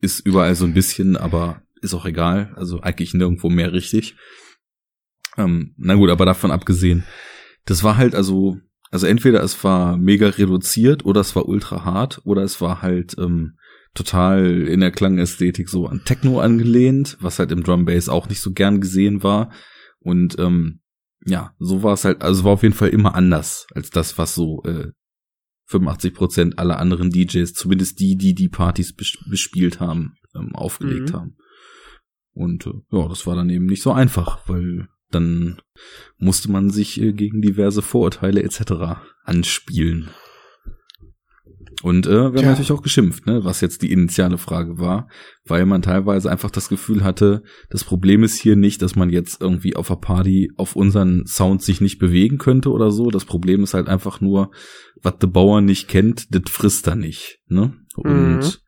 ist 0.01 0.21
überall 0.25 0.55
so 0.55 0.65
ein 0.65 0.75
bisschen, 0.75 1.17
aber 1.17 1.61
ist 1.83 1.95
auch 1.95 2.07
egal. 2.07 2.53
Also 2.57 2.81
eigentlich 2.81 3.15
nirgendwo 3.15 3.49
mehr 3.49 3.73
richtig. 3.73 4.17
Ähm, 5.37 5.75
na 5.77 5.95
gut, 5.95 6.11
aber 6.11 6.25
davon 6.27 6.51
abgesehen, 6.51 7.05
das 7.67 7.83
war 7.83 7.97
halt 7.97 8.15
also, 8.15 8.57
also 8.91 9.07
entweder 9.07 9.43
es 9.43 9.63
war 9.65 9.97
mega 9.97 10.29
reduziert 10.29 11.05
oder 11.05 11.21
es 11.21 11.37
war 11.37 11.47
ultra 11.47 11.85
hart 11.85 12.21
oder 12.25 12.43
es 12.43 12.61
war 12.61 12.81
halt 12.83 13.17
ähm, 13.19 13.59
total 13.95 14.63
in 14.63 14.81
der 14.81 14.91
Klangästhetik 14.91 15.69
so 15.69 15.87
an 15.87 16.03
Techno 16.05 16.41
angelehnt, 16.41 17.17
was 17.21 17.39
halt 17.39 17.51
im 17.53 17.63
Drum 17.63 17.85
Bass 17.85 18.09
auch 18.09 18.29
nicht 18.29 18.41
so 18.41 18.53
gern 18.53 18.81
gesehen 18.81 19.23
war. 19.23 19.51
Und 19.99 20.39
ähm, 20.39 20.81
ja, 21.25 21.55
so 21.59 21.83
war 21.83 21.95
es 21.95 22.05
halt, 22.05 22.23
also 22.23 22.45
war 22.45 22.53
auf 22.53 22.63
jeden 22.63 22.75
Fall 22.75 22.91
immer 22.91 23.15
anders 23.15 23.67
als 23.75 23.91
das, 23.91 24.17
was 24.17 24.35
so 24.35 24.63
äh, 24.65 24.93
85 25.69 26.15
Prozent 26.15 26.59
aller 26.59 26.79
anderen 26.79 27.11
DJs, 27.11 27.53
zumindest 27.53 27.99
die, 27.99 28.17
die 28.17 28.35
die 28.35 28.49
Partys 28.49 28.95
bes 28.95 29.19
bespielt 29.29 29.81
haben, 29.81 30.15
ähm, 30.37 30.55
aufgelegt 30.55 31.11
Mhm. 31.11 31.15
haben. 31.15 31.37
Und 32.37 32.67
äh, 32.67 32.73
ja, 32.93 33.09
das 33.09 33.27
war 33.27 33.35
dann 33.35 33.51
eben 33.51 33.67
nicht 33.67 33.83
so 33.83 33.93
einfach, 33.93 34.41
weil 34.47 34.89
dann 35.11 35.61
musste 36.19 36.51
man 36.51 36.71
sich 36.71 37.01
äh, 37.01 37.13
gegen 37.13 37.41
diverse 37.41 37.81
Vorurteile 37.81 38.43
etc. 38.43 39.01
anspielen. 39.25 40.11
Und 41.83 42.07
äh, 42.07 42.11
wir 42.11 42.25
haben 42.25 42.35
Tja. 42.37 42.49
natürlich 42.51 42.73
auch 42.73 42.83
geschimpft, 42.83 43.27
ne, 43.27 43.45
was 43.45 43.61
jetzt 43.61 43.83
die 43.83 43.93
initiale 43.93 44.39
Frage 44.39 44.79
war, 44.79 45.09
weil 45.45 45.67
man 45.67 45.83
teilweise 45.83 46.31
einfach 46.31 46.51
das 46.51 46.69
Gefühl 46.69 47.05
hatte, 47.05 47.43
das 47.71 47.85
Problem 47.85 48.23
ist 48.23 48.39
hier 48.39 48.57
nicht, 48.57 48.83
dass 48.83 48.97
man 48.97 49.11
jetzt 49.11 49.41
irgendwie 49.41 49.77
auf 49.77 49.89
der 49.89 49.97
Party 49.97 50.53
auf 50.57 50.75
unseren 50.75 51.27
Sound 51.27 51.63
sich 51.63 51.81
nicht 51.81 51.99
bewegen 51.99 52.39
könnte 52.39 52.71
oder 52.71 52.91
so. 52.91 53.11
Das 53.11 53.25
Problem 53.25 53.63
ist 53.63 53.75
halt 53.75 53.89
einfach 53.89 54.21
nur, 54.21 54.51
was 55.03 55.19
der 55.19 55.27
Bauer 55.29 55.61
nicht 55.61 55.87
kennt, 55.89 56.35
das 56.35 56.51
frisst 56.51 56.87
er 56.87 56.97
nicht, 56.97 57.41
ne? 57.49 57.75
Und 57.95 58.63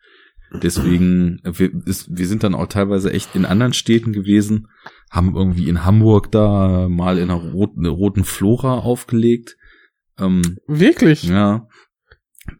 deswegen, 0.53 1.41
wir, 1.45 1.71
ist, 1.87 2.17
wir 2.17 2.27
sind 2.27 2.43
dann 2.43 2.55
auch 2.55 2.67
teilweise 2.67 3.13
echt 3.13 3.35
in 3.35 3.45
anderen 3.45 3.73
Städten 3.73 4.13
gewesen, 4.13 4.69
haben 5.11 5.35
irgendwie 5.35 5.69
in 5.69 5.85
Hamburg 5.85 6.31
da 6.33 6.89
mal 6.89 7.19
in 7.19 7.31
einer 7.31 7.41
roten, 7.41 7.81
einer 7.81 7.95
roten 7.95 8.25
Flora 8.25 8.79
aufgelegt. 8.79 9.57
Ähm, 10.19 10.59
Wirklich? 10.67 11.25
ja. 11.25 11.67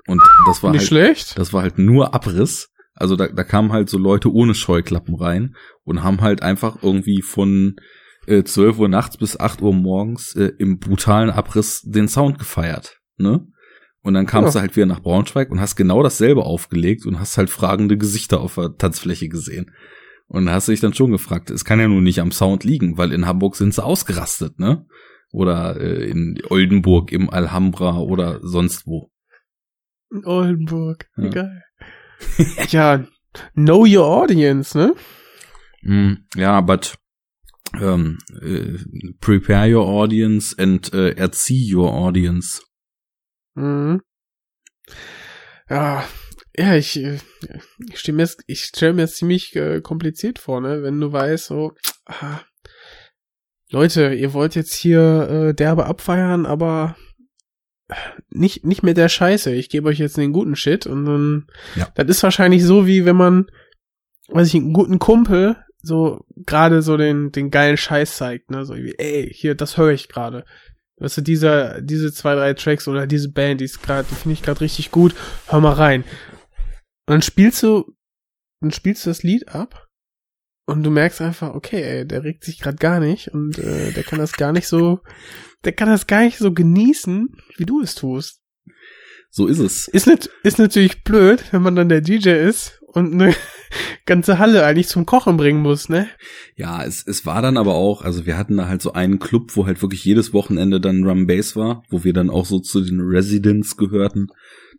Und 0.07 0.23
das 0.47 0.63
war 0.63 0.73
nicht 0.73 0.81
halt, 0.81 0.89
schlecht. 0.89 1.39
das 1.39 1.53
war 1.53 1.63
halt 1.63 1.79
nur 1.79 2.15
Abriss. 2.15 2.71
Also 2.95 3.17
da, 3.17 3.29
da 3.29 3.45
kamen 3.45 3.73
halt 3.73 3.89
so 3.89 3.97
Leute 3.97 4.33
ohne 4.33 4.55
Scheuklappen 4.55 5.15
rein 5.15 5.55
und 5.85 6.03
haben 6.03 6.21
halt 6.21 6.43
einfach 6.43 6.83
irgendwie 6.83 7.23
von 7.23 7.77
äh, 8.27 8.43
12 8.43 8.79
Uhr 8.79 8.89
nachts 8.89 9.17
bis 9.17 9.39
8 9.39 9.63
Uhr 9.63 9.73
morgens 9.73 10.35
äh, 10.35 10.53
im 10.59 10.79
brutalen 10.79 11.31
Abriss 11.31 11.83
den 11.83 12.09
Sound 12.09 12.39
gefeiert. 12.39 12.99
Ne? 13.17 13.47
Und 14.09 14.15
dann 14.15 14.25
kamst 14.25 14.55
Ja. 14.55 14.61
du 14.61 14.63
halt 14.63 14.75
wieder 14.75 14.87
nach 14.87 15.03
Braunschweig 15.03 15.51
und 15.51 15.61
hast 15.61 15.77
genau 15.77 16.03
dasselbe 16.03 16.45
aufgelegt 16.45 17.05
und 17.05 17.21
hast 17.21 17.37
halt 17.37 17.51
fragende 17.51 17.99
Gesichter 17.99 18.41
auf 18.41 18.55
der 18.55 18.75
Tanzfläche 18.79 19.29
gesehen. 19.29 19.71
Und 20.29 20.49
hast 20.49 20.69
dich 20.69 20.81
dann 20.81 20.95
schon 20.95 21.11
gefragt, 21.11 21.51
es 21.51 21.67
kann 21.67 21.79
ja 21.79 21.89
nun 21.89 22.05
nicht 22.05 22.21
am 22.23 22.33
Sound 22.33 22.65
liegen, 22.65 22.97
weil 22.97 23.13
in 23.13 23.27
Hamburg 23.27 23.55
sind 23.55 23.75
sie 23.75 23.85
ausgerastet, 23.85 24.59
ne? 24.59 24.87
Oder 25.31 25.79
äh, 25.79 26.09
in 26.09 26.41
Oldenburg 26.49 27.13
im 27.13 27.29
Alhambra 27.29 27.99
oder 27.99 28.41
sonst 28.43 28.87
wo. 28.87 29.11
In 30.11 30.25
Oldenburg. 30.25 31.07
Ja. 31.19 31.29
geil. 31.29 31.63
ja, 32.71 33.05
know 33.55 33.85
your 33.85 34.07
audience, 34.07 34.77
ne? 34.79 34.95
Mm, 35.83 36.25
ja, 36.35 36.63
but 36.63 36.95
um, 37.79 38.17
äh, 38.41 38.79
prepare 39.21 39.69
your 39.77 39.87
audience 39.87 40.57
and 40.59 40.95
äh, 40.95 41.11
erzieh 41.11 41.75
your 41.75 41.93
audience. 41.93 42.63
Mhm. 43.59 44.03
Ja, 45.71 46.05
ja, 46.57 46.75
ich, 46.75 46.97
äh, 46.99 47.19
ich 47.91 47.99
stelle 48.01 48.17
mir, 48.17 48.23
es- 48.25 48.39
ich 48.47 48.65
stell 48.65 48.93
mir 48.95 49.03
es 49.05 49.17
ziemlich 49.17 49.55
äh, 49.55 49.81
kompliziert 49.81 50.39
vor, 50.39 50.61
ne? 50.61 50.83
Wenn 50.83 51.01
du 51.01 51.13
weißt, 51.13 51.47
so, 51.47 51.73
ah, 52.07 52.41
Leute, 53.71 54.15
ihr 54.15 54.33
wollt 54.33 54.55
jetzt 54.55 54.73
hier 54.75 55.29
äh, 55.51 55.55
derbe 55.55 55.85
abfeiern, 55.87 56.47
aber 56.47 56.97
nicht, 58.31 58.65
nicht 58.65 58.83
mit 58.83 58.97
der 58.97 59.09
Scheiße. 59.09 59.53
Ich 59.55 59.69
gebe 59.69 59.89
euch 59.89 59.99
jetzt 59.99 60.17
den 60.17 60.33
guten 60.33 60.57
Shit 60.57 60.87
und 60.87 61.05
dann, 61.07 61.47
Ja. 61.77 61.89
das 61.95 62.09
ist 62.09 62.23
wahrscheinlich 62.23 62.65
so, 62.65 62.87
wie 62.87 63.05
wenn 63.05 63.17
man, 63.17 63.47
weiß 64.29 64.49
ich, 64.49 64.55
einen 64.57 64.73
guten 64.73 64.99
Kumpel 64.99 65.57
so 65.81 66.25
gerade 66.35 66.83
so 66.83 66.97
den, 66.97 67.31
den 67.31 67.51
geilen 67.51 67.77
Scheiß 67.77 68.17
zeigt, 68.17 68.51
ne? 68.51 68.65
So 68.65 68.75
wie, 68.75 68.95
ey, 68.99 69.31
hier, 69.33 69.55
das 69.55 69.77
höre 69.77 69.91
ich 69.93 70.09
gerade. 70.09 70.45
Weißt 71.01 71.19
du, 71.19 71.21
dieser, 71.23 71.81
diese 71.81 72.13
zwei, 72.13 72.35
drei 72.35 72.55
Tracks 72.55 72.89
oder 72.89 73.07
diese 73.07 73.31
Band, 73.31 73.61
die 73.61 73.67
ist 73.67 73.83
gerade, 73.83 74.09
die 74.11 74.15
finde 74.15 74.35
ich 74.35 74.43
gerade 74.43 74.61
richtig 74.61 74.91
gut, 74.91 75.15
hör 75.47 75.61
mal 75.61 75.75
rein. 75.75 76.03
Und 76.03 77.15
dann 77.15 77.23
spielst 77.23 77.63
du, 77.63 77.95
dann 78.61 78.73
spielst 78.73 79.07
du 79.07 79.11
das 79.11 79.23
Lied 79.23 79.49
ab 79.49 79.87
und 80.67 80.83
du 80.83 80.91
merkst 80.91 81.21
einfach, 81.21 81.55
okay, 81.55 81.83
ey, 81.83 82.07
der 82.07 82.25
regt 82.25 82.45
sich 82.45 82.59
gerade 82.59 82.77
gar 82.77 83.01
nicht 83.01 83.29
und 83.29 83.59
äh, 83.59 83.93
der 83.93 84.03
kann 84.03 84.19
das 84.19 84.33
gar 84.33 84.53
nicht 84.53 84.67
so, 84.67 85.01
der 85.65 85.73
kann 85.73 85.89
das 85.89 86.07
gar 86.07 86.23
nicht 86.23 86.39
so 86.39 86.53
genießen, 86.53 87.29
wie 87.57 87.65
du 87.65 87.81
es 87.81 87.95
tust. 87.95 88.41
So 89.31 89.47
ist 89.47 89.59
es. 89.59 89.89
Ist, 89.89 90.07
nicht, 90.07 90.29
ist 90.43 90.59
natürlich 90.59 91.05
blöd, 91.05 91.45
wenn 91.53 91.63
man 91.63 91.77
dann 91.77 91.89
der 91.89 92.01
DJ 92.01 92.31
ist 92.31 92.78
und 92.93 93.13
eine 93.13 93.35
ganze 94.07 94.39
Halle 94.39 94.65
eigentlich 94.65 94.89
zum 94.89 95.07
Kochen 95.07 95.37
bringen 95.37 95.61
muss, 95.63 95.89
ne? 95.89 96.09
Ja, 96.57 96.83
es, 96.85 97.07
es 97.07 97.27
war 97.27 97.43
dann 97.43 97.57
aber 97.57 97.75
auch, 97.75 98.03
also 98.03 98.27
wir 98.27 98.37
hatten 98.39 98.57
da 98.57 98.67
halt 98.69 98.83
so 98.83 98.93
einen 98.93 99.19
Club, 99.19 99.55
wo 99.57 99.67
halt 99.67 99.83
wirklich 99.83 100.05
jedes 100.05 100.33
Wochenende 100.33 100.81
dann 100.81 101.03
Drum 101.03 101.27
Bass 101.27 101.55
war, 101.57 101.83
wo 101.91 102.05
wir 102.05 102.13
dann 102.13 102.31
auch 102.31 102.47
so 102.47 102.59
zu 102.61 102.81
den 102.81 103.01
Residents 103.01 103.77
gehörten. 103.77 104.29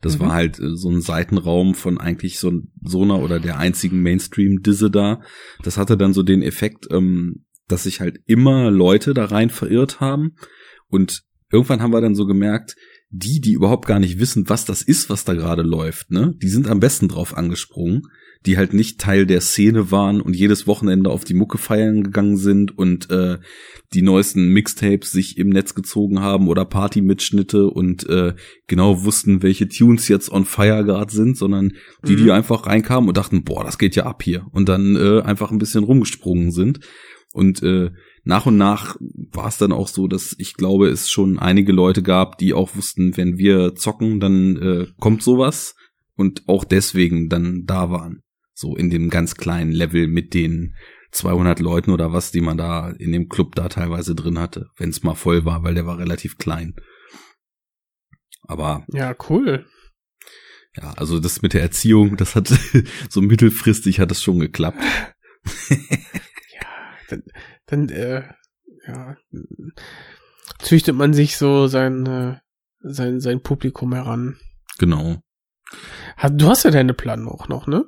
Das 0.02 0.16
Mhm. 0.18 0.22
war 0.22 0.34
halt 0.34 0.60
äh, 0.60 0.76
so 0.76 0.90
ein 0.90 1.02
Seitenraum 1.02 1.76
von 1.76 2.00
eigentlich 2.00 2.40
so, 2.40 2.52
so 2.84 3.04
einer 3.04 3.20
oder 3.22 3.40
der 3.40 3.60
einzigen 3.60 4.02
Mainstream-Disse 4.02 4.90
da. 4.90 5.22
Das 5.64 5.78
hatte 5.78 5.96
dann 5.98 6.14
so 6.14 6.24
den 6.24 6.42
Effekt, 6.42 6.88
ähm, 6.92 7.46
dass 7.68 7.84
sich 7.84 8.00
halt 8.00 8.20
immer 8.26 8.72
Leute 8.72 9.14
da 9.14 9.26
rein 9.26 9.50
verirrt 9.52 10.00
haben. 10.00 10.36
Und 10.88 11.22
irgendwann 11.52 11.82
haben 11.82 11.94
wir 11.94 12.02
dann 12.02 12.16
so 12.16 12.26
gemerkt, 12.26 12.76
die, 13.12 13.42
die 13.42 13.54
überhaupt 13.54 13.88
gar 13.88 14.00
nicht 14.00 14.20
wissen, 14.20 14.50
was 14.50 14.66
das 14.66 14.82
ist, 14.82 15.10
was 15.10 15.26
da 15.26 15.34
gerade 15.34 15.64
läuft, 15.64 16.12
ne, 16.12 16.36
die 16.42 16.50
sind 16.50 16.68
am 16.68 16.80
besten 16.80 17.08
drauf 17.08 17.36
angesprungen, 17.36 18.04
die 18.46 18.56
halt 18.56 18.74
nicht 18.74 19.02
Teil 19.02 19.26
der 19.26 19.42
Szene 19.42 19.92
waren 19.92 20.22
und 20.22 20.36
jedes 20.36 20.66
Wochenende 20.68 21.10
auf 21.10 21.26
die 21.26 21.34
Mucke 21.34 21.58
feiern 21.58 22.04
gegangen 22.04 22.38
sind 22.38 22.78
und 22.78 23.10
äh, 23.10 23.40
die 23.94 24.02
neuesten 24.02 24.50
Mixtapes 24.54 25.12
sich 25.12 25.38
im 25.38 25.50
Netz 25.50 25.76
gezogen 25.76 26.20
haben 26.22 26.48
oder 26.48 26.64
Party-Mitschnitte 26.66 27.68
und 27.68 28.08
äh, 28.08 28.36
genau 28.68 29.04
wussten, 29.04 29.42
welche 29.44 29.68
Tunes 29.68 30.08
jetzt 30.08 30.32
on 30.32 30.46
fire 30.46 30.86
gerade 30.86 31.12
sind, 31.12 31.36
sondern 31.36 31.74
die, 32.08 32.16
die 32.16 32.24
Mhm. 32.24 32.32
einfach 32.32 32.66
reinkamen 32.68 33.10
und 33.10 33.18
dachten, 33.18 33.44
boah, 33.44 33.64
das 33.64 33.78
geht 33.78 33.96
ja 33.96 34.06
ab 34.06 34.24
hier. 34.24 34.46
Und 34.52 34.70
dann 34.70 34.96
äh, 34.96 35.22
einfach 35.22 35.52
ein 35.52 35.58
bisschen 35.58 35.84
rumgesprungen 35.84 36.52
sind. 36.52 36.80
Und 37.34 37.62
äh, 37.62 37.92
nach 38.30 38.46
und 38.46 38.58
nach 38.58 38.96
war 39.00 39.48
es 39.48 39.58
dann 39.58 39.72
auch 39.72 39.88
so, 39.88 40.08
dass 40.08 40.36
ich 40.38 40.54
glaube, 40.54 40.88
es 40.88 41.10
schon 41.10 41.40
einige 41.40 41.72
Leute 41.72 42.04
gab, 42.04 42.38
die 42.38 42.54
auch 42.54 42.76
wussten, 42.76 43.18
wenn 43.18 43.40
wir 43.40 43.74
zocken, 43.74 44.20
dann 44.20 44.56
äh, 44.58 44.88
kommt 45.00 45.24
sowas 45.24 45.76
und 46.16 46.48
auch 46.48 46.64
deswegen 46.64 47.28
dann 47.28 47.64
da 47.66 47.90
waren. 47.90 48.22
So 48.54 48.76
in 48.76 48.92
dem 48.92 49.10
ganz 49.10 49.34
kleinen 49.36 49.72
Level 49.72 50.08
mit 50.08 50.36
den 50.36 50.76
200 51.12 51.60
Leuten 51.60 51.90
oder 51.90 52.14
was, 52.14 52.32
die 52.32 52.42
man 52.42 52.56
da 52.58 52.92
in 52.92 53.12
dem 53.12 53.30
Club 53.30 53.56
da 53.56 53.68
teilweise 53.68 54.14
drin 54.14 54.38
hatte, 54.38 54.68
wenn 54.78 54.90
es 54.92 55.02
mal 55.02 55.16
voll 55.16 55.44
war, 55.44 55.64
weil 55.64 55.74
der 55.74 55.88
war 55.88 55.98
relativ 55.98 56.38
klein. 56.38 56.76
Aber 58.44 58.86
Ja, 58.94 59.16
cool. 59.30 59.66
ja, 60.78 60.94
also 60.98 61.20
das 61.20 61.42
mit 61.42 61.54
der 61.56 61.62
Erziehung, 61.64 62.16
das 62.16 62.36
hat 62.36 62.48
so 63.10 63.22
mittelfristig 63.22 64.00
hat 64.00 64.12
es 64.12 64.22
schon 64.22 64.40
geklappt. 64.40 64.84
Ja, 66.54 66.68
dann, 67.10 67.24
dann 67.70 67.90
äh, 67.90 68.24
ja, 68.88 69.16
züchtet 70.60 70.96
man 70.96 71.14
sich 71.14 71.38
so 71.38 71.68
sein, 71.68 72.06
äh, 72.06 72.38
sein, 72.82 73.20
sein 73.20 73.42
Publikum 73.42 73.94
heran. 73.94 74.38
Genau. 74.78 75.22
Du 76.32 76.48
hast 76.48 76.64
ja 76.64 76.72
deine 76.72 76.94
Plan 76.94 77.28
auch 77.28 77.48
noch, 77.48 77.68
ne? 77.68 77.86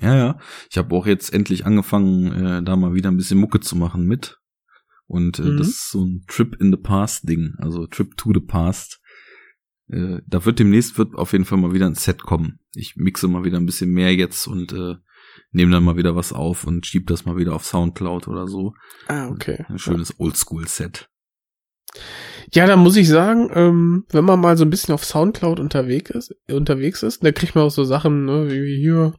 Ja, 0.00 0.16
ja. 0.16 0.38
Ich 0.70 0.78
habe 0.78 0.94
auch 0.94 1.06
jetzt 1.06 1.32
endlich 1.32 1.66
angefangen, 1.66 2.32
äh, 2.32 2.62
da 2.62 2.76
mal 2.76 2.94
wieder 2.94 3.10
ein 3.10 3.16
bisschen 3.16 3.38
Mucke 3.38 3.60
zu 3.60 3.76
machen 3.76 4.06
mit. 4.06 4.38
Und 5.06 5.38
äh, 5.38 5.42
Mhm. 5.42 5.56
das 5.58 5.68
ist 5.68 5.90
so 5.90 6.04
ein 6.04 6.24
Trip 6.28 6.56
in 6.60 6.70
the 6.70 6.76
Past 6.76 7.28
Ding, 7.28 7.54
also 7.58 7.86
Trip 7.86 8.16
to 8.16 8.30
the 8.32 8.40
Past. 8.40 9.00
Äh, 9.88 10.20
da 10.26 10.44
wird 10.44 10.58
demnächst 10.58 10.98
wird 10.98 11.14
auf 11.14 11.32
jeden 11.32 11.44
Fall 11.44 11.58
mal 11.58 11.72
wieder 11.72 11.86
ein 11.86 11.94
Set 11.94 12.22
kommen 12.22 12.60
Ich 12.74 12.96
mixe 12.96 13.26
mal 13.26 13.44
wieder 13.44 13.56
ein 13.58 13.64
bisschen 13.66 13.90
mehr 13.90 14.14
jetzt 14.14 14.46
und 14.46 14.72
äh, 14.72 14.96
nehme 15.50 15.72
dann 15.72 15.84
mal 15.84 15.96
wieder 15.96 16.16
was 16.16 16.32
auf 16.32 16.66
und 16.66 16.86
schieb 16.86 17.06
das 17.06 17.24
mal 17.24 17.36
wieder 17.36 17.54
auf 17.54 17.64
Soundcloud 17.64 18.28
oder 18.28 18.46
so. 18.46 18.74
Ah, 19.06 19.28
okay. 19.28 19.64
Ein 19.68 19.78
schönes 19.78 20.18
Oldschool-Set. 20.18 21.08
Ja, 22.52 22.66
da 22.66 22.76
muss 22.76 22.96
ich 22.96 23.08
sagen, 23.08 23.50
ähm, 23.54 24.04
wenn 24.10 24.24
man 24.24 24.40
mal 24.40 24.56
so 24.56 24.64
ein 24.64 24.70
bisschen 24.70 24.94
auf 24.94 25.04
Soundcloud 25.04 25.60
unterwegs 25.60 26.10
ist, 26.10 26.34
unterwegs 26.50 27.02
ist, 27.02 27.24
da 27.24 27.32
kriegt 27.32 27.54
man 27.54 27.64
auch 27.64 27.70
so 27.70 27.84
Sachen, 27.84 28.24
ne, 28.24 28.50
wie 28.50 28.76
hier, 28.76 29.14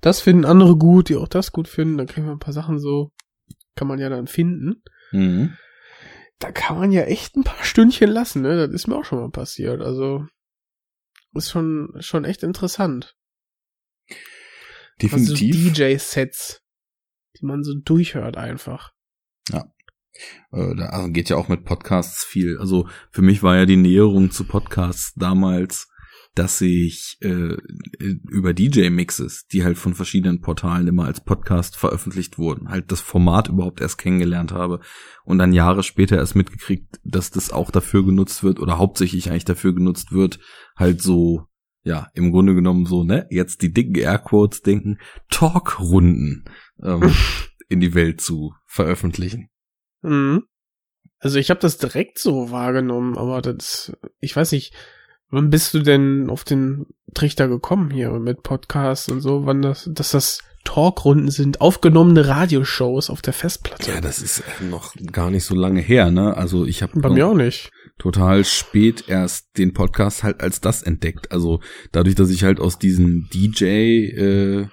das 0.00 0.20
finden 0.20 0.44
andere 0.44 0.76
gut, 0.76 1.08
die 1.08 1.16
auch 1.16 1.28
das 1.28 1.52
gut 1.52 1.68
finden, 1.68 1.98
dann 1.98 2.06
kriegt 2.06 2.26
man 2.26 2.36
ein 2.36 2.40
paar 2.40 2.54
Sachen 2.54 2.78
so, 2.78 3.10
kann 3.76 3.88
man 3.88 3.98
ja 3.98 4.08
dann 4.08 4.26
finden. 4.26 4.82
Mhm. 5.12 5.56
Da 6.38 6.50
kann 6.50 6.78
man 6.78 6.90
ja 6.90 7.02
echt 7.02 7.36
ein 7.36 7.44
paar 7.44 7.62
Stündchen 7.62 8.10
lassen, 8.10 8.42
ne? 8.42 8.56
Das 8.56 8.74
ist 8.74 8.88
mir 8.88 8.96
auch 8.96 9.04
schon 9.04 9.20
mal 9.20 9.30
passiert. 9.30 9.80
Also 9.80 10.26
ist 11.32 11.50
schon 11.50 11.94
schon 12.00 12.24
echt 12.24 12.42
interessant. 12.42 13.16
Definitiv. 15.02 15.56
Also 15.56 15.72
DJ-Sets, 15.72 16.62
die 17.38 17.46
man 17.46 17.62
so 17.62 17.74
durchhört 17.74 18.36
einfach. 18.36 18.92
Äh, 20.52 20.74
da 20.76 20.86
also 20.86 21.12
geht 21.12 21.28
ja 21.28 21.36
auch 21.36 21.48
mit 21.48 21.64
Podcasts 21.64 22.24
viel. 22.24 22.58
Also 22.58 22.88
für 23.10 23.22
mich 23.22 23.42
war 23.42 23.56
ja 23.56 23.66
die 23.66 23.76
Näherung 23.76 24.30
zu 24.30 24.44
Podcasts 24.44 25.12
damals, 25.14 25.88
dass 26.34 26.60
ich 26.60 27.16
äh, 27.20 27.56
über 28.00 28.54
DJ-Mixes, 28.54 29.46
die 29.52 29.62
halt 29.62 29.78
von 29.78 29.94
verschiedenen 29.94 30.40
Portalen 30.40 30.88
immer 30.88 31.04
als 31.04 31.22
Podcast 31.22 31.76
veröffentlicht 31.76 32.38
wurden, 32.38 32.68
halt 32.68 32.90
das 32.90 33.00
Format 33.00 33.48
überhaupt 33.48 33.80
erst 33.80 33.98
kennengelernt 33.98 34.50
habe 34.50 34.80
und 35.24 35.38
dann 35.38 35.52
Jahre 35.52 35.84
später 35.84 36.16
erst 36.16 36.34
mitgekriegt, 36.34 37.00
dass 37.04 37.30
das 37.30 37.52
auch 37.52 37.70
dafür 37.70 38.04
genutzt 38.04 38.42
wird 38.42 38.58
oder 38.58 38.78
hauptsächlich 38.78 39.30
eigentlich 39.30 39.44
dafür 39.44 39.74
genutzt 39.74 40.10
wird, 40.10 40.40
halt 40.76 41.00
so 41.00 41.46
ja, 41.84 42.08
im 42.14 42.32
Grunde 42.32 42.54
genommen 42.54 42.86
so, 42.86 43.04
ne, 43.04 43.26
jetzt 43.30 43.62
die 43.62 43.72
dicken 43.72 43.94
Airquotes 43.96 44.62
denken, 44.62 44.98
Talkrunden 45.30 46.44
ähm, 46.82 47.14
in 47.68 47.80
die 47.80 47.94
Welt 47.94 48.20
zu 48.20 48.54
veröffentlichen. 48.66 49.50
Mhm. 50.02 50.44
Also 51.18 51.38
ich 51.38 51.50
habe 51.50 51.60
das 51.60 51.78
direkt 51.78 52.18
so 52.18 52.50
wahrgenommen, 52.50 53.16
aber 53.16 53.40
das, 53.40 53.96
ich 54.20 54.34
weiß 54.34 54.52
nicht, 54.52 54.74
wann 55.28 55.50
bist 55.50 55.74
du 55.74 55.80
denn 55.80 56.28
auf 56.28 56.44
den 56.44 56.86
Trichter 57.14 57.48
gekommen 57.48 57.90
hier 57.90 58.10
mit 58.12 58.42
Podcasts 58.42 59.10
und 59.10 59.20
so, 59.20 59.46
wann 59.46 59.62
das, 59.62 59.88
dass 59.92 60.10
das 60.10 60.40
Talkrunden 60.64 61.30
sind, 61.30 61.60
aufgenommene 61.60 62.26
Radioshows 62.26 63.10
auf 63.10 63.22
der 63.22 63.32
Festplatte. 63.32 63.90
Ja, 63.90 64.00
das 64.00 64.18
ist 64.20 64.42
noch 64.68 64.94
gar 65.12 65.30
nicht 65.30 65.44
so 65.44 65.54
lange 65.54 65.80
her, 65.80 66.10
ne? 66.10 66.36
Also 66.36 66.64
ich 66.66 66.82
habe 66.82 67.00
Bei 67.00 67.10
mir 67.10 67.26
auch 67.28 67.34
nicht. 67.34 67.70
total 67.98 68.44
spät 68.44 69.04
erst 69.08 69.46
den 69.58 69.72
Podcast 69.72 70.22
halt 70.24 70.40
als 70.40 70.60
das 70.60 70.82
entdeckt. 70.82 71.30
Also 71.32 71.60
dadurch, 71.92 72.14
dass 72.14 72.30
ich 72.30 72.44
halt 72.44 72.60
aus 72.60 72.78
diesem 72.78 73.28
DJ 73.32 73.64
äh, 73.64 74.66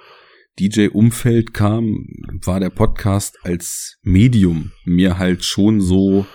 DJ-Umfeld 0.60 1.54
kam, 1.54 2.06
war 2.44 2.60
der 2.60 2.70
Podcast 2.70 3.38
als 3.44 3.98
Medium 4.04 4.72
mir 4.86 5.18
halt 5.18 5.44
schon 5.44 5.82
so 5.82 6.26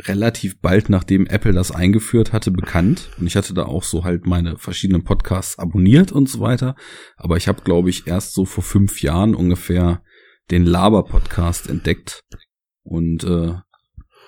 relativ 0.00 0.60
bald 0.60 0.88
nachdem 0.88 1.26
Apple 1.26 1.52
das 1.52 1.70
eingeführt 1.70 2.32
hatte 2.32 2.50
bekannt 2.50 3.10
und 3.18 3.26
ich 3.26 3.36
hatte 3.36 3.54
da 3.54 3.64
auch 3.64 3.82
so 3.82 4.04
halt 4.04 4.26
meine 4.26 4.58
verschiedenen 4.58 5.04
Podcasts 5.04 5.58
abonniert 5.58 6.12
und 6.12 6.28
so 6.28 6.40
weiter, 6.40 6.76
aber 7.16 7.36
ich 7.36 7.48
habe 7.48 7.62
glaube 7.62 7.90
ich 7.90 8.06
erst 8.06 8.34
so 8.34 8.44
vor 8.44 8.62
fünf 8.62 9.02
Jahren 9.02 9.34
ungefähr 9.34 10.02
den 10.50 10.64
Laber-Podcast 10.64 11.68
entdeckt 11.68 12.24
und 12.82 13.24
äh, 13.24 13.54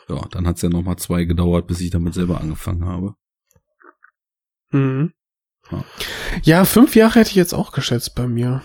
ja, 0.08 0.26
dann 0.30 0.46
hat's 0.46 0.62
ja 0.62 0.68
noch 0.68 0.82
mal 0.82 0.96
zwei 0.96 1.24
gedauert, 1.24 1.66
bis 1.66 1.80
ich 1.80 1.90
damit 1.90 2.14
selber 2.14 2.40
angefangen 2.40 2.86
habe. 2.86 3.14
Mhm. 4.70 5.12
Ja. 5.70 5.84
Ja, 6.42 6.64
fünf 6.64 6.96
Jahre 6.96 7.20
hätte 7.20 7.30
ich 7.30 7.36
jetzt 7.36 7.52
auch 7.52 7.72
geschätzt 7.72 8.14
bei 8.14 8.26
mir. 8.26 8.62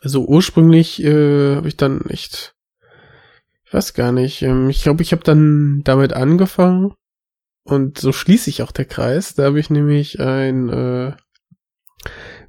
Also 0.00 0.26
ursprünglich 0.26 1.02
äh, 1.02 1.56
habe 1.56 1.68
ich 1.68 1.76
dann 1.76 2.02
echt, 2.02 2.53
ich 3.74 3.76
weiß 3.76 3.94
gar 3.94 4.12
nicht, 4.12 4.40
ähm, 4.42 4.70
ich 4.70 4.84
glaube, 4.84 5.02
ich 5.02 5.10
habe 5.10 5.24
dann 5.24 5.80
damit 5.82 6.12
angefangen 6.12 6.94
und 7.64 7.98
so 7.98 8.12
schließe 8.12 8.48
ich 8.48 8.62
auch 8.62 8.70
der 8.70 8.84
Kreis. 8.84 9.34
Da 9.34 9.46
habe 9.46 9.58
ich 9.58 9.68
nämlich 9.68 10.20
ein 10.20 10.68
äh, 10.68 11.12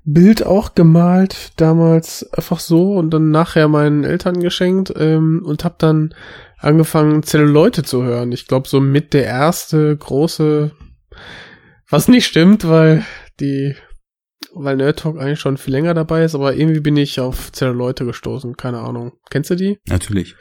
Bild 0.04 0.46
auch 0.46 0.76
gemalt, 0.76 1.54
damals 1.58 2.32
einfach 2.32 2.60
so 2.60 2.94
und 2.94 3.10
dann 3.10 3.32
nachher 3.32 3.68
meinen 3.68 4.04
Eltern 4.04 4.40
geschenkt 4.40 4.94
ähm, 4.96 5.42
und 5.44 5.64
habe 5.64 5.74
dann 5.80 6.14
angefangen, 6.60 7.24
Zelluleute 7.24 7.82
zu 7.82 8.04
hören. 8.04 8.32
Ich 8.32 8.46
glaube, 8.46 8.70
so 8.70 8.80
mit 8.80 9.16
der 9.16 9.26
erste 9.26 9.98
große, 9.98 10.74
was 11.90 12.08
nicht 12.08 12.28
stimmt, 12.28 12.68
weil 12.68 13.04
die, 13.40 13.76
weil 14.54 14.76
Nerd 14.76 15.00
Talk 15.00 15.18
eigentlich 15.18 15.40
schon 15.40 15.58
viel 15.58 15.74
länger 15.74 15.96
dabei 15.96 16.24
ist, 16.24 16.36
aber 16.36 16.54
irgendwie 16.54 16.82
bin 16.82 16.98
ich 16.98 17.20
auf 17.20 17.52
Zelluleute 17.52 18.06
gestoßen, 18.06 18.58
keine 18.58 18.82
Ahnung. 18.82 19.14
Kennst 19.32 19.50
du 19.50 19.56
die? 19.56 19.80
Natürlich. 19.88 20.36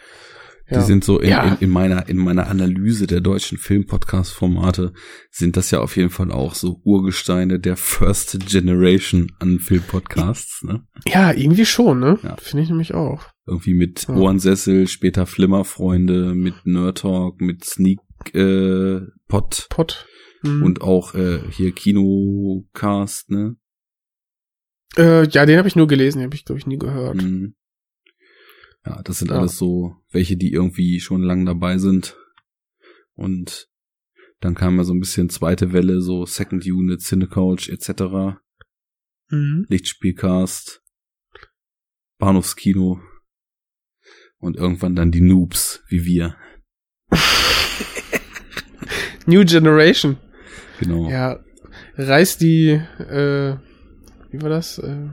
Ja. 0.68 0.78
Die 0.80 0.86
sind 0.86 1.04
so 1.04 1.18
in, 1.20 1.28
Ja. 1.30 1.44
in, 1.54 1.56
in 1.66 1.70
meiner 1.70 2.08
in 2.08 2.16
meiner 2.16 2.46
Analyse 2.48 3.06
der 3.06 3.20
deutschen 3.20 3.58
Filmpodcast-Formate 3.58 4.92
sind 5.30 5.56
das 5.58 5.70
ja 5.70 5.80
auf 5.80 5.96
jeden 5.96 6.08
Fall 6.10 6.32
auch 6.32 6.54
so 6.54 6.80
Urgesteine 6.84 7.60
der 7.60 7.76
First 7.76 8.38
Generation 8.48 9.30
an 9.40 9.58
Filmpodcasts. 9.58 10.62
Ne? 10.62 10.86
Ja, 11.06 11.32
irgendwie 11.32 11.66
schon, 11.66 12.00
ne? 12.00 12.18
Ja. 12.22 12.36
Finde 12.36 12.62
ich 12.62 12.70
nämlich 12.70 12.94
auch. 12.94 13.26
Irgendwie 13.46 13.74
mit 13.74 14.06
Ja. 14.08 14.14
Ohrensessel, 14.14 14.88
später 14.88 15.26
Flimmerfreunde, 15.26 16.34
mit 16.34 16.54
Nerd 16.64 16.98
Talk, 16.98 17.40
mit 17.42 17.62
Sneak 17.64 17.98
äh, 18.32 19.00
Pod 19.28 19.66
Pot. 19.68 20.06
Mhm. 20.42 20.62
und 20.62 20.80
auch 20.82 21.14
äh, 21.14 21.40
hier 21.50 21.72
Kinocast, 21.72 23.30
ne? 23.30 23.56
äh, 24.96 25.26
ja, 25.28 25.44
den 25.46 25.58
habe 25.58 25.68
ich 25.68 25.76
nur 25.76 25.86
gelesen, 25.88 26.18
den 26.18 26.26
habe 26.26 26.36
ich, 26.36 26.44
glaube 26.44 26.58
ich, 26.58 26.66
nie 26.66 26.78
gehört. 26.78 27.22
Mhm. 27.22 27.54
Ja, 28.86 29.02
das 29.02 29.18
sind 29.18 29.30
Ja. 29.30 29.38
alles 29.38 29.56
so 29.56 29.96
welche, 30.10 30.36
die 30.36 30.52
irgendwie 30.52 31.00
schon 31.00 31.22
lang 31.22 31.46
dabei 31.46 31.78
sind. 31.78 32.16
Und 33.14 33.68
dann 34.40 34.54
kam 34.54 34.76
ja 34.76 34.84
so 34.84 34.92
ein 34.92 35.00
bisschen 35.00 35.30
zweite 35.30 35.72
Welle, 35.72 36.00
so 36.02 36.26
Second 36.26 36.66
Unit, 36.66 37.00
Cinecouch 37.00 37.68
etc., 37.68 38.36
Mhm. 39.30 39.64
Lichtspielcast, 39.68 40.82
Bahnhofskino 42.18 43.00
und 44.38 44.56
irgendwann 44.56 44.94
dann 44.94 45.10
die 45.10 45.22
Noobs, 45.22 45.82
wie 45.88 46.04
wir. 46.04 46.36
New 49.26 49.44
Generation. 49.44 50.18
Genau. 50.78 51.08
Ja, 51.08 51.42
reißt 51.96 52.42
die, 52.42 52.68
äh, 52.68 53.56
wie 54.30 54.42
war 54.42 54.50
das? 54.50 54.78
Äh, 54.78 55.08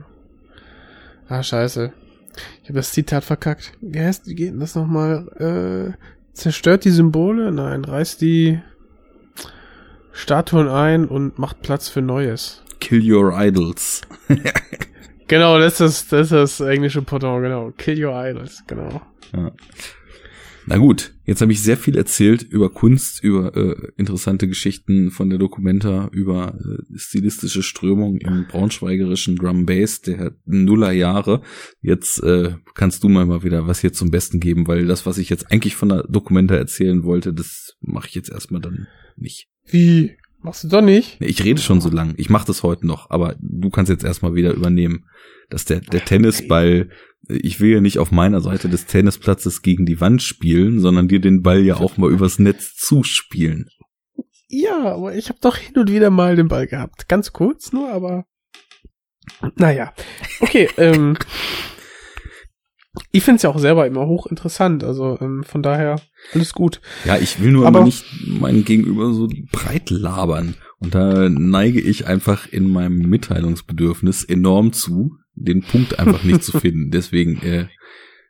ah, 1.28 1.42
scheiße. 1.42 1.94
Ich 2.62 2.68
habe 2.68 2.78
das 2.78 2.92
Zitat 2.92 3.24
verkackt. 3.24 3.72
Wie 3.80 4.00
heißt, 4.00 4.26
wie 4.26 4.34
geht 4.34 4.52
denn 4.52 4.60
das 4.60 4.74
nochmal? 4.74 5.96
Äh, 5.96 6.34
zerstört 6.34 6.84
die 6.84 6.90
Symbole? 6.90 7.52
Nein, 7.52 7.84
reißt 7.84 8.20
die 8.20 8.60
Statuen 10.12 10.68
ein 10.68 11.06
und 11.06 11.38
macht 11.38 11.62
Platz 11.62 11.88
für 11.88 12.02
Neues. 12.02 12.62
Kill 12.80 13.12
Your 13.12 13.32
Idols. 13.38 14.02
Genau, 15.32 15.58
das 15.58 15.80
ist 15.80 16.12
das, 16.12 16.30
ist 16.30 16.32
das 16.32 16.60
englische 16.60 17.00
Pendant, 17.00 17.42
genau. 17.42 17.72
Kill 17.78 18.04
your 18.04 18.12
idols, 18.22 18.62
genau. 18.66 19.00
Ja. 19.34 19.50
Na 20.66 20.76
gut, 20.76 21.12
jetzt 21.24 21.40
habe 21.40 21.52
ich 21.52 21.60
sehr 21.62 21.76
viel 21.76 21.96
erzählt 21.96 22.42
über 22.42 22.70
Kunst, 22.70 23.22
über 23.22 23.56
äh, 23.56 23.92
interessante 23.96 24.46
Geschichten 24.46 25.10
von 25.10 25.28
der 25.28 25.38
Documenta, 25.38 26.08
über 26.12 26.54
äh, 26.54 26.98
stilistische 26.98 27.62
Strömungen 27.62 28.20
im 28.20 28.46
braunschweigerischen 28.46 29.36
Drum 29.36 29.66
Bass 29.66 30.02
der 30.02 30.36
Nullerjahre. 30.44 31.42
Jetzt 31.80 32.22
äh, 32.22 32.54
kannst 32.74 33.02
du 33.02 33.08
mal 33.08 33.26
mal 33.26 33.42
wieder 33.42 33.66
was 33.66 33.80
hier 33.80 33.92
zum 33.92 34.10
Besten 34.10 34.38
geben, 34.38 34.68
weil 34.68 34.86
das, 34.86 35.04
was 35.04 35.18
ich 35.18 35.30
jetzt 35.30 35.50
eigentlich 35.50 35.74
von 35.74 35.88
der 35.88 36.04
Documenta 36.04 36.54
erzählen 36.54 37.02
wollte, 37.02 37.32
das 37.32 37.76
mache 37.80 38.08
ich 38.08 38.14
jetzt 38.14 38.30
erstmal 38.30 38.60
dann 38.60 38.86
nicht. 39.16 39.48
Wie? 39.66 40.12
Machst 40.42 40.64
du 40.64 40.68
doch 40.68 40.82
nicht? 40.82 41.18
Ich 41.20 41.44
rede 41.44 41.60
schon 41.60 41.80
so 41.80 41.88
lang. 41.88 42.14
Ich 42.16 42.28
mache 42.28 42.46
das 42.46 42.64
heute 42.64 42.86
noch, 42.86 43.10
aber 43.10 43.36
du 43.40 43.70
kannst 43.70 43.90
jetzt 43.90 44.04
erstmal 44.04 44.34
wieder 44.34 44.52
übernehmen, 44.52 45.06
dass 45.50 45.64
der, 45.64 45.80
der 45.80 46.04
Tennisball, 46.04 46.88
ich 47.28 47.60
will 47.60 47.70
ja 47.70 47.80
nicht 47.80 47.98
auf 47.98 48.10
meiner 48.10 48.40
Seite 48.40 48.68
des 48.68 48.86
Tennisplatzes 48.86 49.62
gegen 49.62 49.86
die 49.86 50.00
Wand 50.00 50.22
spielen, 50.22 50.80
sondern 50.80 51.08
dir 51.08 51.20
den 51.20 51.42
Ball 51.42 51.60
ja 51.60 51.76
auch 51.76 51.96
mal 51.96 52.10
übers 52.10 52.38
Netz 52.38 52.74
zuspielen. 52.74 53.68
Ja, 54.48 54.92
aber 54.94 55.14
ich 55.14 55.28
habe 55.28 55.38
doch 55.40 55.56
hin 55.56 55.76
und 55.78 55.90
wieder 55.90 56.10
mal 56.10 56.36
den 56.36 56.48
Ball 56.48 56.66
gehabt. 56.66 57.08
Ganz 57.08 57.32
kurz 57.32 57.72
nur, 57.72 57.90
aber 57.90 58.24
naja. 59.56 59.94
Okay, 60.40 60.68
ähm, 60.76 61.16
ich 63.10 63.22
find's 63.22 63.42
ja 63.42 63.50
auch 63.50 63.58
selber 63.58 63.86
immer 63.86 64.06
hochinteressant, 64.06 64.84
also 64.84 65.16
ähm, 65.20 65.44
von 65.44 65.62
daher 65.62 66.00
alles 66.34 66.52
gut. 66.52 66.80
Ja, 67.04 67.16
ich 67.16 67.40
will 67.40 67.52
nur 67.52 67.66
Aber- 67.66 67.78
aber 67.78 67.86
nicht 67.86 68.04
meinen 68.26 68.64
Gegenüber 68.64 69.12
so 69.14 69.28
breit 69.50 69.88
labern. 69.90 70.56
Und 70.78 70.94
da 70.94 71.28
neige 71.30 71.80
ich 71.80 72.06
einfach 72.06 72.48
in 72.52 72.68
meinem 72.68 72.98
Mitteilungsbedürfnis 72.98 74.24
enorm 74.24 74.72
zu, 74.72 75.16
den 75.34 75.62
Punkt 75.62 75.98
einfach 75.98 76.22
nicht 76.24 76.42
zu 76.44 76.58
finden. 76.60 76.90
Deswegen 76.90 77.40
äh, 77.42 77.66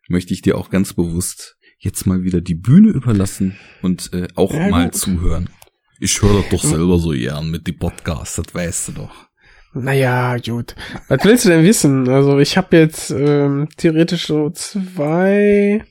möchte 0.08 0.32
ich 0.34 0.42
dir 0.42 0.56
auch 0.58 0.70
ganz 0.70 0.92
bewusst 0.94 1.56
jetzt 1.78 2.06
mal 2.06 2.22
wieder 2.22 2.40
die 2.40 2.54
Bühne 2.54 2.90
überlassen 2.90 3.56
und 3.82 4.12
äh, 4.12 4.28
auch 4.36 4.54
Ja, 4.54 4.68
mal 4.68 4.84
gut. 4.84 4.94
zuhören. 4.94 5.50
Ich 5.98 6.20
höre 6.22 6.42
das 6.42 6.48
doch 6.50 6.62
selber 6.64 6.98
so 6.98 7.10
gern 7.10 7.50
mit 7.50 7.66
die 7.66 7.72
Podcasts, 7.72 8.36
das 8.36 8.54
weißt 8.54 8.88
du 8.88 8.92
doch. 8.92 9.28
Naja, 9.74 10.36
gut. 10.38 10.74
Was 11.08 11.24
willst 11.24 11.44
du 11.44 11.48
denn 11.48 11.64
wissen? 11.64 12.08
Also 12.08 12.38
ich 12.38 12.56
habe 12.56 12.76
jetzt 12.76 13.10
ähm, 13.10 13.68
theoretisch 13.76 14.26
so 14.26 14.50
zwei, 14.50 15.82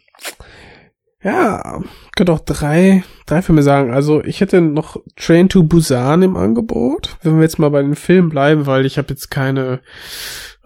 ja, 1.24 1.82
könnte 2.16 2.32
auch 2.34 2.40
drei, 2.42 3.04
drei 3.26 3.42
Filme 3.42 3.64
sagen. 3.64 3.92
Also 3.92 4.24
ich 4.24 4.40
hätte 4.42 4.62
noch 4.62 4.98
Train 5.16 5.50
to 5.50 5.64
Busan 5.64 6.22
im 6.24 6.36
Angebot, 6.38 7.18
wenn 7.24 7.36
wir 7.38 7.44
jetzt 7.44 7.60
mal 7.60 7.70
bei 7.70 7.82
den 7.82 7.96
Filmen 7.96 8.30
bleiben, 8.30 8.66
weil 8.66 8.86
ich 8.86 8.98
habe 8.98 9.10
jetzt 9.10 9.30
keine 9.32 9.82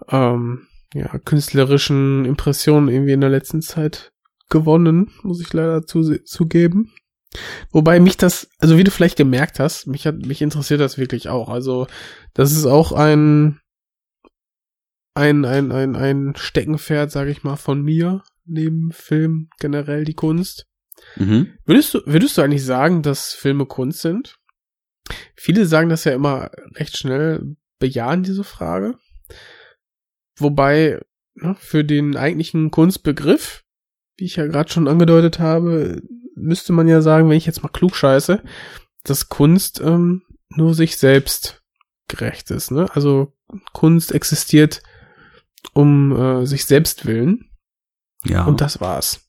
ähm, 0.08 0.66
ja, 0.94 1.18
künstlerischen 1.18 2.24
Impressionen 2.24 2.88
irgendwie 2.88 3.12
in 3.12 3.20
der 3.20 3.30
letzten 3.30 3.62
Zeit 3.62 4.12
gewonnen, 4.48 5.10
muss 5.22 5.40
ich 5.40 5.52
leider 5.52 5.84
zu, 5.86 6.22
zugeben. 6.24 6.92
Wobei 7.70 8.00
mich 8.00 8.16
das, 8.16 8.48
also 8.58 8.78
wie 8.78 8.84
du 8.84 8.90
vielleicht 8.90 9.16
gemerkt 9.16 9.58
hast, 9.58 9.86
mich 9.86 10.06
hat, 10.06 10.24
mich 10.24 10.40
interessiert 10.40 10.80
das 10.80 10.96
wirklich 10.96 11.28
auch. 11.28 11.48
Also, 11.48 11.86
das 12.34 12.52
ist 12.52 12.66
auch 12.66 12.92
ein, 12.92 13.60
ein, 15.14 15.44
ein, 15.44 15.72
ein, 15.72 15.96
ein 15.96 16.34
Steckenpferd, 16.36 17.10
sage 17.10 17.30
ich 17.30 17.42
mal, 17.42 17.56
von 17.56 17.82
mir, 17.82 18.22
neben 18.44 18.92
Film 18.92 19.48
generell 19.58 20.04
die 20.04 20.14
Kunst. 20.14 20.66
Mhm. 21.16 21.52
Würdest 21.64 21.94
du, 21.94 22.00
würdest 22.06 22.38
du 22.38 22.42
eigentlich 22.42 22.64
sagen, 22.64 23.02
dass 23.02 23.32
Filme 23.32 23.66
Kunst 23.66 24.00
sind? 24.00 24.36
Viele 25.34 25.66
sagen 25.66 25.88
das 25.88 26.04
ja 26.04 26.12
immer 26.12 26.50
recht 26.74 26.96
schnell, 26.96 27.56
bejahen 27.78 28.22
diese 28.22 28.44
Frage. 28.44 28.94
Wobei, 30.36 31.00
ne, 31.34 31.56
für 31.58 31.84
den 31.84 32.16
eigentlichen 32.16 32.70
Kunstbegriff, 32.70 33.64
wie 34.16 34.24
ich 34.24 34.36
ja 34.36 34.46
gerade 34.46 34.70
schon 34.70 34.88
angedeutet 34.88 35.38
habe, 35.38 36.02
müsste 36.34 36.72
man 36.72 36.88
ja 36.88 37.00
sagen, 37.00 37.28
wenn 37.28 37.36
ich 37.36 37.46
jetzt 37.46 37.62
mal 37.62 37.70
klug 37.70 37.96
scheiße, 37.96 38.42
dass 39.04 39.28
Kunst 39.28 39.80
ähm, 39.80 40.22
nur 40.50 40.74
sich 40.74 40.96
selbst 40.96 41.62
gerecht 42.08 42.50
ist. 42.50 42.70
Ne? 42.70 42.88
Also 42.94 43.32
Kunst 43.72 44.12
existiert 44.12 44.82
um 45.72 46.14
äh, 46.16 46.46
sich 46.46 46.66
selbst 46.66 47.06
willen. 47.06 47.50
Ja. 48.24 48.44
Und 48.44 48.60
das 48.60 48.80
war's. 48.80 49.28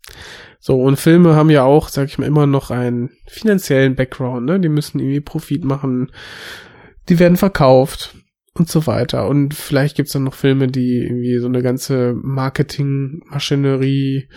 So, 0.60 0.82
und 0.82 0.98
Filme 0.98 1.36
haben 1.36 1.50
ja 1.50 1.64
auch, 1.64 1.90
sag 1.90 2.08
ich 2.08 2.18
mal, 2.18 2.26
immer 2.26 2.48
noch 2.48 2.72
einen 2.72 3.12
finanziellen 3.28 3.96
Background, 3.96 4.46
ne? 4.46 4.60
Die 4.60 4.70
müssen 4.70 5.00
irgendwie 5.00 5.22
Profit 5.22 5.64
machen, 5.64 6.12
die 7.10 7.20
werden 7.20 7.38
verkauft 7.38 8.16
und 8.58 8.70
so 8.70 8.88
weiter. 8.88 9.28
Und 9.28 9.54
vielleicht 9.54 9.96
gibt's 9.96 10.14
dann 10.14 10.24
noch 10.24 10.34
Filme, 10.34 10.68
die 10.68 10.98
irgendwie 10.98 11.38
so 11.40 11.48
eine 11.48 11.62
ganze 11.62 12.14
Marketingmaschinerie 12.16 14.30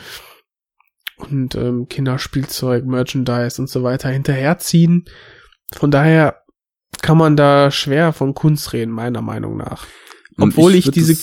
und 1.19 1.55
ähm, 1.55 1.87
Kinderspielzeug, 1.89 2.87
Merchandise 2.87 3.61
und 3.61 3.69
so 3.69 3.83
weiter 3.83 4.09
hinterherziehen. 4.09 5.05
Von 5.73 5.91
daher 5.91 6.43
kann 7.03 7.19
man 7.19 7.37
da 7.37 7.71
schwer 7.71 8.13
von 8.13 8.35
Kunst 8.35 8.73
reden, 8.73 8.93
meiner 8.93 9.23
Meinung 9.23 9.57
nach. 9.57 9.87
Obwohl 10.39 10.75
ich, 10.75 10.87
ich 10.87 10.93
diese 10.93 11.17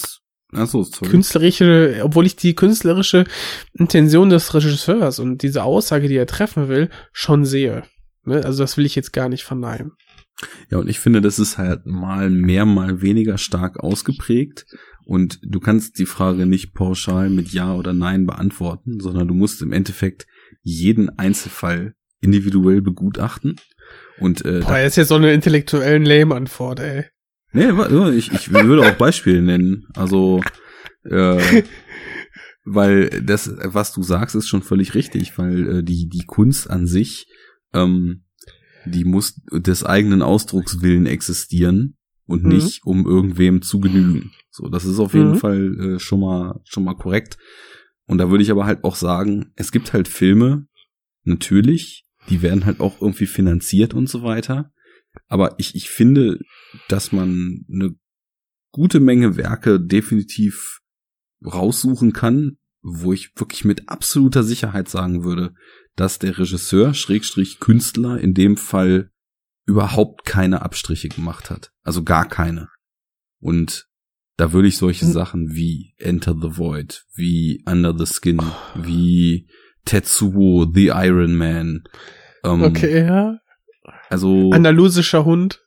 sorry. 0.52 1.10
künstlerische, 1.10 2.02
obwohl 2.04 2.26
ich 2.26 2.36
die 2.36 2.56
künstlerische 2.56 3.26
Intention 3.74 4.30
des 4.30 4.54
Regisseurs 4.54 5.20
und 5.20 5.44
diese 5.44 5.64
Aussage, 5.64 6.08
die 6.08 6.16
er 6.16 6.28
treffen 6.28 6.68
will, 6.68 6.90
schon 7.12 7.46
sehe. 7.46 7.84
Ne? 8.24 8.44
Also 8.44 8.64
das 8.64 8.78
will 8.78 8.86
ich 8.86 8.96
jetzt 8.96 9.14
gar 9.14 9.30
nicht 9.30 9.44
verneinen. 9.44 9.94
Ja, 10.70 10.78
und 10.78 10.88
ich 10.88 11.00
finde, 11.00 11.22
das 11.22 11.40
ist 11.40 11.58
halt 11.58 11.86
mal 11.86 12.30
mehr, 12.30 12.66
mal 12.66 13.02
weniger 13.02 13.38
stark 13.38 13.80
ausgeprägt. 13.80 14.66
Und 15.06 15.40
du 15.42 15.60
kannst 15.60 16.00
die 16.00 16.06
Frage 16.06 16.46
nicht 16.46 16.74
pauschal 16.74 17.30
mit 17.30 17.50
Ja 17.54 17.74
oder 17.74 17.94
Nein 17.94 18.26
beantworten, 18.26 19.00
sondern 19.00 19.28
du 19.28 19.34
musst 19.34 19.62
im 19.62 19.72
Endeffekt 19.72 20.28
jeden 20.62 21.10
Einzelfall 21.18 21.94
individuell 22.20 22.82
begutachten. 22.82 23.56
Und 24.20 24.44
äh, 24.46 24.60
Boah, 24.60 24.80
das 24.80 24.90
ist 24.90 24.96
jetzt 24.98 25.08
so 25.10 25.16
eine 25.16 25.34
intellektuellen 25.34 26.06
Lame-Antwort, 26.06 26.80
ey. 26.80 27.06
Nee, 27.54 27.70
ich, 28.12 28.32
ich 28.34 28.52
würde 28.52 28.88
auch 28.88 28.96
Beispiele 28.96 29.42
nennen. 29.42 29.88
Also, 29.96 30.42
äh, 31.06 31.64
weil 32.66 33.10
das, 33.24 33.52
was 33.64 33.94
du 33.94 34.04
sagst, 34.04 34.36
ist 34.36 34.50
schon 34.50 34.62
völlig 34.62 34.94
richtig, 34.94 35.38
weil 35.38 35.78
äh, 35.78 35.84
die, 35.84 36.10
die 36.10 36.26
Kunst 36.26 36.70
an 36.70 36.86
sich, 36.86 37.28
ähm, 37.74 38.26
die 38.88 39.06
muss 39.06 39.42
des 39.52 39.84
eigenen 39.84 40.22
Ausdruckswillen 40.22 41.06
existieren 41.06 41.98
und 42.26 42.44
mhm. 42.44 42.50
nicht 42.50 42.86
um 42.86 43.06
irgendwem 43.06 43.62
zu 43.62 43.80
genügen. 43.80 44.32
So, 44.50 44.68
das 44.70 44.86
ist 44.86 45.00
auf 45.00 45.14
jeden 45.14 45.34
mhm. 45.34 45.38
Fall 45.38 45.80
äh, 45.80 46.00
schon 46.00 46.20
mal 46.20 46.62
schon 46.66 46.84
mal 46.84 46.96
korrekt. 46.96 47.38
Und 48.06 48.20
da 48.20 48.30
würde 48.30 48.44
ich 48.44 48.52
aber 48.52 48.66
halt 48.66 48.84
auch 48.84 48.96
sagen, 48.96 49.52
es 49.56 49.72
gibt 49.72 49.94
halt 49.94 50.08
Filme, 50.08 50.68
natürlich, 51.24 52.06
die 52.30 52.42
werden 52.42 52.66
halt 52.66 52.80
auch 52.80 53.02
irgendwie 53.02 53.28
finanziert 53.28 53.94
und 53.94 54.10
so 54.10 54.24
weiter. 54.24 54.72
Aber 55.28 55.56
ich, 55.58 55.76
ich 55.76 55.90
finde, 55.90 56.40
dass 56.88 57.12
man 57.12 57.66
eine 57.72 57.96
gute 58.72 59.00
Menge 59.00 59.36
Werke 59.36 59.80
definitiv 59.80 60.80
raussuchen 61.46 62.14
kann, 62.14 62.58
wo 62.82 63.14
ich 63.14 63.32
wirklich 63.36 63.66
mit 63.66 63.90
absoluter 63.90 64.44
Sicherheit 64.44 64.90
sagen 64.90 65.24
würde, 65.24 65.54
dass 65.98 66.20
der 66.20 66.38
Regisseur, 66.38 66.94
Schrägstrich 66.94 67.60
Künstler, 67.60 68.20
in 68.20 68.34
dem 68.34 68.56
Fall 68.56 69.10
überhaupt 69.66 70.24
keine 70.24 70.62
Abstriche 70.62 71.10
gemacht 71.10 71.50
hat. 71.50 71.72
Also 71.84 72.04
gar 72.04 72.30
keine. 72.30 72.70
Und 73.40 73.88
da 74.38 74.54
würde 74.54 74.68
ich 74.68 74.78
solche 74.78 75.06
hm. 75.06 75.12
Sachen 75.12 75.56
wie 75.56 75.94
Enter 75.98 76.36
the 76.40 76.58
Void, 76.58 77.06
wie 77.14 77.64
Under 77.66 77.98
the 77.98 78.06
Skin, 78.06 78.40
wie 78.76 79.50
Tetsuo, 79.84 80.72
The 80.72 80.88
Iron 80.88 81.36
Man. 81.36 81.84
Ähm, 82.44 82.62
okay, 82.62 83.06
ja. 83.06 83.40
Also. 84.10 84.52
Andalusischer 84.52 85.26
Hund. 85.26 85.62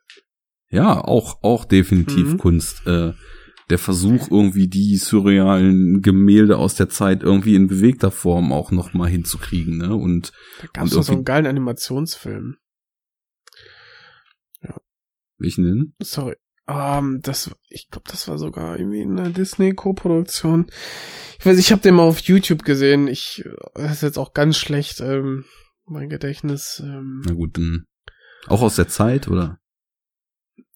Ja, 0.70 1.01
auch, 1.01 1.43
auch 1.43 1.65
definitiv 1.65 2.35
mhm. 2.35 2.39
Kunst. 2.39 2.86
Äh, 2.86 3.12
der 3.70 3.78
Versuch, 3.78 4.30
irgendwie 4.30 4.68
die 4.68 4.97
surrealen 4.97 6.02
Gemälde 6.02 6.59
aus 6.59 6.74
der 6.74 6.88
Zeit 6.88 7.22
irgendwie 7.22 7.55
in 7.55 7.68
bewegter 7.68 8.10
Form 8.10 8.52
auch 8.52 8.70
noch 8.70 8.92
mal 8.92 9.09
hinzukriegen, 9.09 9.78
ne? 9.78 9.94
Und 9.94 10.32
da 10.60 10.68
gab's 10.72 10.90
doch 10.90 11.02
so 11.02 11.12
einen 11.12 11.24
geilen 11.24 11.47
Animationsfilm. 11.47 12.56
Ja. 14.62 14.76
Welchen 15.38 15.64
denn? 15.64 15.94
Sorry. 16.02 16.36
Um, 16.66 16.76
ähm, 16.76 17.20
das, 17.22 17.51
ich 17.68 17.88
glaube, 17.88 18.09
das 18.09 18.28
war 18.28 18.38
sogar 18.38 18.78
irgendwie 18.78 19.02
eine 19.02 19.30
Disney-Co-Produktion. 19.30 20.66
Ich 21.38 21.47
weiß, 21.47 21.59
ich 21.59 21.72
habe 21.72 21.82
den 21.82 21.94
mal 21.94 22.05
auf 22.05 22.20
YouTube 22.20 22.64
gesehen. 22.64 23.09
Ich, 23.09 23.44
das 23.74 23.92
ist 23.92 24.02
jetzt 24.02 24.18
auch 24.18 24.34
ganz 24.34 24.56
schlecht, 24.56 25.01
ähm, 25.01 25.47
mein 25.84 26.09
Gedächtnis. 26.09 26.80
Ähm, 26.84 27.22
Na 27.24 27.32
gut, 27.32 27.56
dann 27.56 27.86
auch 28.47 28.62
aus 28.62 28.76
der 28.76 28.88
Zeit, 28.88 29.28
oder? 29.28 29.60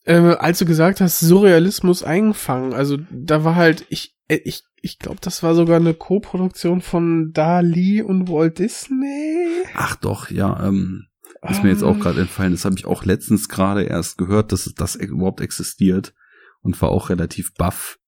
Äh, 0.04 0.36
als 0.38 0.58
du 0.58 0.66
gesagt 0.66 1.00
hast, 1.00 1.20
Surrealismus 1.20 2.02
eingefangen, 2.02 2.74
also 2.74 2.98
da 3.10 3.44
war 3.44 3.54
halt, 3.56 3.86
ich, 3.88 4.16
äh, 4.28 4.40
ich, 4.44 4.64
ich 4.82 4.98
glaube, 4.98 5.18
das 5.20 5.42
war 5.42 5.54
sogar 5.54 5.76
eine 5.76 5.94
Co-Produktion 5.94 6.82
von 6.82 7.32
Dali 7.32 8.02
und 8.02 8.28
Walt 8.28 8.58
Disney. 8.58 9.64
Ach 9.74 9.96
doch, 9.96 10.30
ja, 10.30 10.66
ähm, 10.66 11.06
ist 11.50 11.62
mir 11.62 11.70
jetzt 11.70 11.82
auch 11.82 11.98
gerade 11.98 12.22
entfallen. 12.22 12.52
Das 12.52 12.64
habe 12.64 12.76
ich 12.78 12.86
auch 12.86 13.04
letztens 13.04 13.48
gerade 13.48 13.84
erst 13.84 14.16
gehört, 14.18 14.52
dass 14.52 14.72
das 14.76 14.96
überhaupt 14.96 15.40
existiert 15.40 16.14
und 16.62 16.80
war 16.80 16.90
auch 16.90 17.10
relativ 17.10 17.54
baff, 17.54 17.98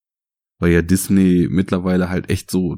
weil 0.59 0.71
ja 0.71 0.81
Disney 0.81 1.47
mittlerweile 1.49 2.09
halt 2.09 2.29
echt 2.29 2.49
so 2.49 2.77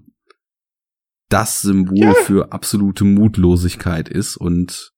das 1.29 1.59
Symbol 1.59 1.97
ja. 1.99 2.13
für 2.13 2.51
absolute 2.51 3.05
Mutlosigkeit 3.05 4.09
ist 4.09 4.35
und 4.35 4.93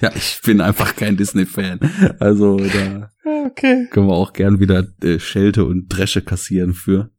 ja, 0.00 0.10
ich 0.14 0.40
bin 0.44 0.60
einfach 0.60 0.96
kein 0.96 1.16
Disney-Fan. 1.16 1.80
Also 2.18 2.56
da 2.58 3.10
okay. 3.46 3.86
können 3.90 4.06
wir 4.06 4.14
auch 4.14 4.32
gern 4.32 4.60
wieder 4.60 4.86
äh, 5.02 5.18
Schelte 5.18 5.64
und 5.64 5.88
Dresche 5.88 6.22
kassieren 6.22 6.74
für. 6.74 7.10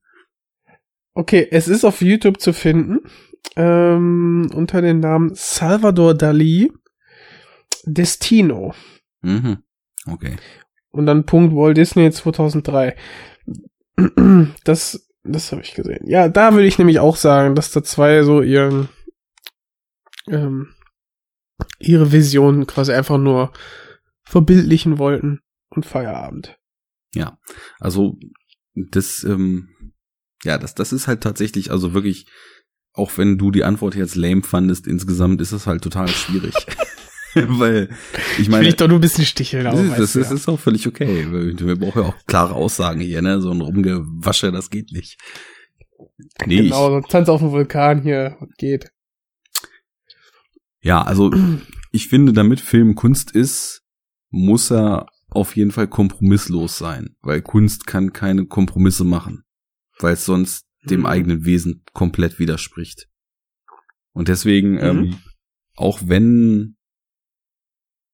Okay, 1.14 1.48
es 1.52 1.68
ist 1.68 1.84
auf 1.84 2.02
YouTube 2.02 2.40
zu 2.40 2.54
finden 2.54 3.00
ähm, 3.56 4.50
unter 4.54 4.82
dem 4.82 5.00
Namen 5.00 5.32
Salvador 5.34 6.14
Dali 6.14 6.72
Destino. 7.86 8.74
Mhm. 9.22 9.58
Okay. 10.08 10.38
Und 10.92 11.06
dann 11.06 11.26
Punkt 11.26 11.56
Walt 11.56 11.78
Disney 11.78 12.10
2003. 12.12 12.96
Das, 14.64 15.08
das 15.24 15.52
habe 15.52 15.62
ich 15.62 15.76
gesehen. 15.76 16.08
Ja, 16.08 16.28
da 16.28 16.54
würde 16.54 16.66
ich 16.66 16.80
nämlich 16.80 17.00
auch 17.00 17.16
sagen, 17.16 17.54
dass 17.54 17.72
da 17.72 17.84
zwei 17.84 18.24
so 18.24 18.42
ihren 18.42 18.90
ähm, 20.28 20.74
ihre 21.80 22.12
Vision 22.12 22.68
quasi 22.68 22.92
einfach 22.92 23.18
nur 23.18 23.52
verbildlichen 24.24 24.98
wollten 24.98 25.40
und 25.70 25.86
Feierabend. 25.86 26.58
Ja, 27.14 27.38
also 27.80 28.18
das, 28.76 29.24
ähm, 29.24 29.70
ja, 30.44 30.58
das, 30.58 30.76
das 30.76 30.94
ist 30.94 31.08
halt 31.08 31.22
tatsächlich, 31.22 31.72
also 31.72 31.94
wirklich 31.94 32.28
auch 32.94 33.18
wenn 33.18 33.38
du 33.38 33.52
die 33.52 33.64
Antwort 33.64 33.96
jetzt 33.96 34.16
lame 34.16 34.44
fandest, 34.44 34.86
insgesamt 34.86 35.40
ist 35.40 35.54
es 35.54 35.66
halt 35.66 35.82
total 35.82 36.10
schwierig. 36.10 36.54
Weil, 37.36 37.90
ich 38.38 38.50
meine. 38.50 38.64
Ich 38.64 38.72
will 38.72 38.78
doch 38.78 38.88
nur 38.88 38.98
ein 38.98 39.02
bisschen 39.02 39.26
sticheln. 39.26 39.64
Das, 39.64 39.80
ist, 39.80 39.98
das, 39.98 40.14
das 40.14 40.32
ist 40.32 40.50
auch 40.50 40.60
völlig 40.60 40.88
okay. 40.88 41.26
Wir 41.32 41.76
brauchen 41.78 42.04
ja 42.04 42.10
auch 42.10 42.16
klare 42.26 42.54
Aussagen 42.56 43.00
hier, 43.00 43.22
ne? 43.22 43.42
So 43.42 43.52
ein 43.52 43.62
Rumgewasche, 43.62 44.52
das 44.52 44.70
geht 44.70 44.92
nicht. 44.92 45.18
Nee, 46.46 46.64
genau, 46.64 46.90
so 46.90 46.96
ein 46.98 47.04
Tanz 47.04 47.30
auf 47.30 47.40
dem 47.40 47.52
Vulkan 47.52 48.02
hier 48.02 48.38
geht. 48.58 48.92
Ja, 50.82 51.02
also 51.02 51.32
ich 51.92 52.08
finde, 52.10 52.34
damit 52.34 52.60
Film 52.60 52.96
Kunst 52.96 53.32
ist, 53.32 53.84
muss 54.30 54.72
er 54.72 55.08
auf 55.30 55.56
jeden 55.56 55.72
Fall 55.72 55.88
kompromisslos 55.88 56.78
sein, 56.78 57.16
weil 57.22 57.42
Kunst 57.42 57.88
kann 57.88 58.14
keine 58.14 58.46
Kompromisse 58.46 59.04
machen, 59.04 59.44
weil 60.00 60.14
es 60.14 60.26
sonst 60.26 60.66
dem 60.84 61.02
mhm. 61.02 61.06
eigenen 61.06 61.46
Wesen 61.46 61.84
komplett 61.94 62.40
widerspricht. 62.40 63.08
Und 64.14 64.28
deswegen, 64.28 64.74
mhm. 64.74 64.80
ähm, 64.80 65.18
auch 65.76 66.02
wenn 66.06 66.76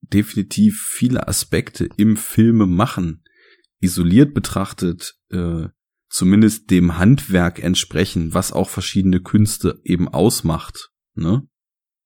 definitiv 0.01 0.85
viele 0.89 1.27
Aspekte 1.27 1.89
im 1.97 2.17
Filme 2.17 2.67
machen, 2.67 3.23
isoliert 3.79 4.33
betrachtet, 4.33 5.15
äh, 5.29 5.67
zumindest 6.09 6.71
dem 6.71 6.97
Handwerk 6.97 7.61
entsprechen, 7.61 8.33
was 8.33 8.51
auch 8.51 8.69
verschiedene 8.69 9.21
Künste 9.21 9.81
eben 9.83 10.07
ausmacht, 10.07 10.91
ne? 11.15 11.47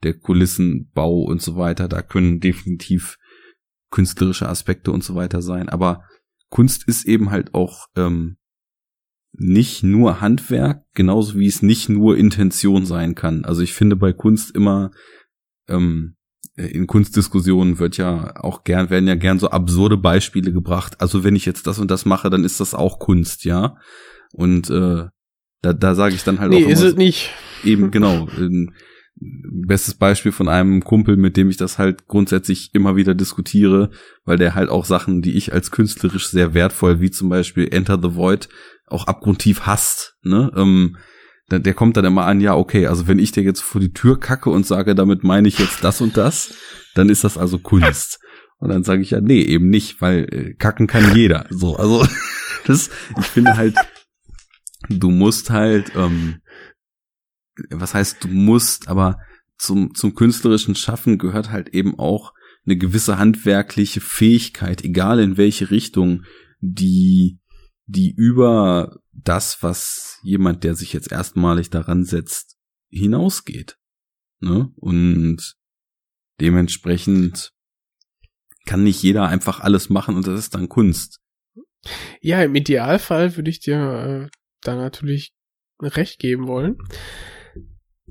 Der 0.04 0.14
Kulissenbau 0.14 1.22
und 1.24 1.42
so 1.42 1.56
weiter, 1.56 1.88
da 1.88 2.02
können 2.02 2.40
definitiv 2.40 3.18
künstlerische 3.92 4.50
Aspekte 4.50 4.92
und 4.92 5.04
so 5.04 5.16
weiter 5.16 5.42
sein. 5.42 5.70
Aber 5.70 6.04
Kunst 6.50 6.88
ist 6.88 7.06
eben 7.06 7.30
halt 7.32 7.54
auch 7.54 7.88
ähm, 7.96 8.38
nicht 9.34 9.84
nur 9.84 10.22
Handwerk, 10.22 10.84
genauso 10.94 11.38
wie 11.38 11.48
es 11.48 11.62
nicht 11.62 11.90
nur 11.90 12.18
Intention 12.18 12.86
sein 12.86 13.16
kann. 13.16 13.46
Also 13.46 13.62
ich 13.62 13.74
finde 13.74 13.96
bei 13.96 14.14
Kunst 14.14 14.56
immer 14.56 14.92
ähm, 15.68 16.16
in 16.56 16.88
Kunstdiskussionen 16.88 17.80
wird 17.80 17.98
ja 17.98 18.36
auch 18.36 18.64
gern, 18.64 18.90
werden 18.90 19.08
ja 19.08 19.16
gern 19.16 19.40
so 19.40 19.50
absurde 19.50 19.98
Beispiele 19.98 20.52
gebracht. 20.52 21.00
Also 21.00 21.24
wenn 21.24 21.36
ich 21.36 21.46
jetzt 21.46 21.66
das 21.66 21.80
und 21.80 21.90
das 21.90 22.06
mache, 22.06 22.30
dann 22.30 22.44
ist 22.44 22.60
das 22.60 22.74
auch 22.74 23.00
Kunst, 23.00 23.46
ja. 23.46 23.78
Und 24.34 24.70
äh, 24.70 25.06
da, 25.62 25.74
da 25.74 25.96
sage 25.96 26.16
ich 26.16 26.24
dann 26.24 26.40
halt 26.40 26.52
nee, 26.52 26.64
auch. 26.64 26.68
Nee, 26.68 26.74
ist 26.74 26.82
es 26.82 26.96
nicht. 26.96 27.32
Eben, 27.64 27.92
genau. 27.92 28.28
bestes 29.16 29.94
Beispiel 29.96 30.32
von 30.32 30.48
einem 30.48 30.84
Kumpel, 30.84 31.18
mit 31.18 31.38
dem 31.38 31.50
ich 31.50 31.58
das 31.58 31.78
halt 31.78 32.08
grundsätzlich 32.08 32.74
immer 32.74 32.96
wieder 32.96 33.14
diskutiere, 33.14 33.92
weil 34.26 34.38
der 34.38 34.56
halt 34.56 34.70
auch 34.70 34.86
Sachen, 34.86 35.22
die 35.22 35.34
ich 35.38 35.54
als 35.54 35.72
künstlerisch 35.72 36.28
sehr 36.28 36.54
wertvoll, 36.54 37.02
wie 37.02 37.12
zum 37.12 37.30
Beispiel 37.30 37.68
Enter 37.72 38.00
the 38.02 38.16
Void, 38.16 38.50
auch 38.88 39.08
abgrundtief 39.08 39.62
hasst. 39.62 40.16
Ne? 40.24 40.52
Ähm, 40.56 40.98
der, 41.52 41.74
kommt 41.74 41.98
dann 41.98 42.06
immer 42.06 42.26
an, 42.26 42.40
ja, 42.40 42.56
okay, 42.56 42.88
also 42.88 43.08
wenn 43.08 43.20
ich 43.20 43.32
dir 43.32 43.44
jetzt 43.44 43.62
vor 43.62 43.82
die 43.82 43.94
Tür 43.94 44.20
kacke 44.20 44.50
und 44.50 44.66
sage, 44.66 44.96
damit 44.96 45.24
meine 45.24 45.48
ich 45.48 45.60
jetzt 45.60 45.84
das 45.84 46.00
und 46.02 46.16
das, 46.16 46.54
dann 46.96 47.10
ist 47.10 47.24
das 47.24 47.38
also 47.38 47.60
Kunst. 47.60 48.20
Und 48.58 48.70
dann 48.70 48.84
sage 48.84 49.02
ich 49.02 49.12
ja, 49.12 49.22
nee, 49.22 49.42
eben 49.42 49.70
nicht, 49.70 50.02
weil 50.02 50.28
äh, 50.32 50.54
kacken 50.54 50.88
kann 50.88 51.16
jeder. 51.16 51.46
So, 51.50 51.76
also 51.76 52.06
das, 52.66 52.90
ich 53.20 53.26
finde 53.26 53.58
halt, 53.58 53.76
du 54.90 55.10
musst 55.10 55.50
halt, 55.50 55.92
ähm, 55.96 56.42
was 57.70 57.94
heißt 57.94 58.24
du 58.24 58.28
musst, 58.28 58.88
aber 58.88 59.20
zum, 59.58 59.94
zum 59.94 60.16
künstlerischen 60.16 60.76
Schaffen 60.76 61.18
gehört 61.18 61.52
halt 61.52 61.70
eben 61.70 61.98
auch 61.98 62.34
eine 62.66 62.78
gewisse 62.78 63.18
handwerkliche 63.18 64.02
Fähigkeit, 64.02 64.84
egal 64.84 65.20
in 65.20 65.38
welche 65.38 65.72
Richtung, 65.72 66.24
die, 66.60 67.40
die 67.86 68.14
über 68.16 69.00
das, 69.12 69.62
was 69.62 70.20
jemand, 70.24 70.64
der 70.64 70.76
sich 70.76 70.94
jetzt 70.94 71.12
erstmalig 71.12 71.70
daran 71.70 72.06
setzt, 72.06 72.58
hinausgeht. 72.90 73.78
Ne? 74.40 74.72
Und 74.76 75.56
dementsprechend 76.40 77.52
kann 78.66 78.84
nicht 78.84 79.02
jeder 79.02 79.28
einfach 79.28 79.60
alles 79.60 79.90
machen 79.90 80.16
und 80.16 80.28
das 80.28 80.40
ist 80.40 80.56
dann 80.56 80.70
Kunst. 80.70 81.20
Ja, 82.22 82.44
im 82.44 82.54
Idealfall 82.54 83.36
würde 83.36 83.50
ich 83.50 83.60
dir 83.60 84.30
äh, 84.30 84.38
da 84.62 84.76
natürlich 84.76 85.34
recht 85.82 86.20
geben 86.20 86.48
wollen. 86.48 86.78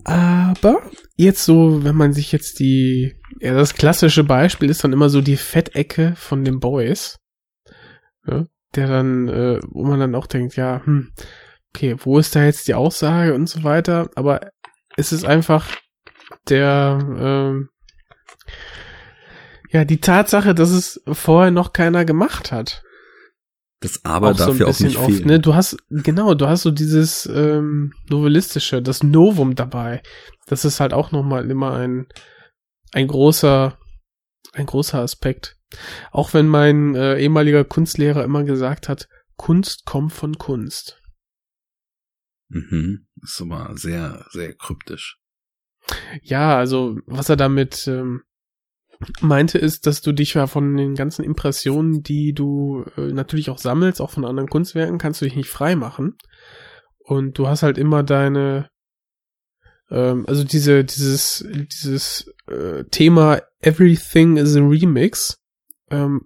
Aber 0.05 0.83
jetzt 1.17 1.45
so, 1.45 1.85
wenn 1.85 1.95
man 1.95 2.12
sich 2.12 2.33
jetzt 2.33 2.59
die, 2.61 3.15
ja, 3.41 3.55
das 3.55 3.75
klassische 3.75 4.25
Beispiel 4.25 4.71
ist 4.71 4.83
dann 4.83 4.93
immer 4.93 5.09
so 5.11 5.21
die 5.21 5.37
Fettecke 5.37 6.15
von 6.17 6.45
den 6.45 6.61
Boys. 6.61 7.19
Ja, 8.27 8.47
der 8.75 8.87
dann, 8.87 9.29
äh, 9.29 9.61
wo 9.69 9.85
man 9.85 10.01
dann 10.01 10.15
auch 10.15 10.27
denkt, 10.27 10.57
ja, 10.57 10.83
hm, 10.85 11.12
okay, 11.75 11.97
wo 11.99 12.19
ist 12.19 12.35
da 12.37 12.45
jetzt 12.45 12.69
die 12.69 12.75
Aussage 12.75 13.35
und 13.35 13.49
so 13.49 13.65
weiter, 13.65 14.11
aber 14.15 14.51
es 14.97 15.12
ist 15.12 15.25
einfach 15.25 15.69
der, 16.49 16.99
ähm, 17.19 17.69
ja, 19.71 19.85
die 19.85 20.01
Tatsache, 20.01 20.55
dass 20.55 20.71
es 20.71 21.03
vorher 21.07 21.51
noch 21.51 21.73
keiner 21.73 22.05
gemacht 22.05 22.53
hat. 22.53 22.83
Das 23.81 24.05
aber 24.05 24.31
auch 24.31 24.36
darf 24.36 24.57
so 24.57 24.65
ja 24.65 24.66
auch 24.66 24.81
nicht 24.81 24.98
oft, 24.98 25.07
fehlen. 25.07 25.27
Ne? 25.27 25.40
Du 25.40 25.55
hast, 25.55 25.78
genau, 25.89 26.35
du 26.35 26.47
hast 26.47 26.62
so 26.62 26.70
dieses 26.70 27.27
ähm, 27.27 27.94
Novelistische, 28.09 28.82
das 28.82 29.02
Novum 29.02 29.55
dabei. 29.55 30.02
Das 30.47 30.66
ist 30.66 30.81
halt 30.81 30.93
auch 30.93 31.12
nochmal 31.12 31.51
immer 31.51 31.74
ein, 31.74 32.07
ein 32.93 33.09
großer, 33.09 33.78
ein 34.52 34.66
großer 34.66 34.98
Aspekt. 34.98 35.57
Auch 36.11 36.35
wenn 36.35 36.47
mein 36.47 36.94
äh, 36.94 37.19
ehemaliger 37.19 37.65
Kunstlehrer 37.65 38.23
immer 38.23 38.44
gesagt 38.44 38.89
hat, 38.89 39.09
Kunst 39.36 39.86
kommt 39.86 40.12
von 40.12 40.36
Kunst. 40.36 41.01
Mhm. 42.51 43.07
Das 43.16 43.31
ist 43.31 43.40
aber 43.40 43.77
sehr, 43.77 44.27
sehr 44.31 44.52
kryptisch. 44.55 45.19
Ja, 46.23 46.59
also 46.59 46.98
was 47.07 47.31
er 47.31 47.36
damit 47.36 47.86
ähm, 47.86 48.23
meinte, 49.21 49.59
ist, 49.59 49.87
dass 49.87 50.03
du 50.03 50.13
dich 50.13 50.35
ja 50.35 50.47
von 50.47 50.77
den 50.77 50.95
ganzen 50.95 51.25
Impressionen, 51.25 52.03
die 52.03 52.33
du 52.33 52.85
äh, 52.97 53.13
natürlich 53.13 53.51
auch 53.51 53.59
sammelst, 53.59 54.01
auch 54.01 54.11
von 54.11 54.25
anderen 54.25 54.49
Kunstwerken, 54.49 54.99
kannst 54.99 55.21
du 55.21 55.25
dich 55.25 55.37
nicht 55.37 55.49
frei 55.49 55.77
machen. 55.77 56.17
Und 56.99 57.39
du 57.39 57.49
hast 57.49 57.63
halt 57.63 57.79
immer 57.79 58.03
deine, 58.03 58.69
ähm, 59.91 60.25
also 60.29 60.45
diese, 60.45 60.85
dieses, 60.85 61.45
dieses 61.51 62.33
äh, 62.47 62.85
Thema 62.91 63.41
Everything 63.61 64.37
is 64.37 64.57
a 64.57 64.61
Remix 64.61 65.39
ähm, 65.91 66.23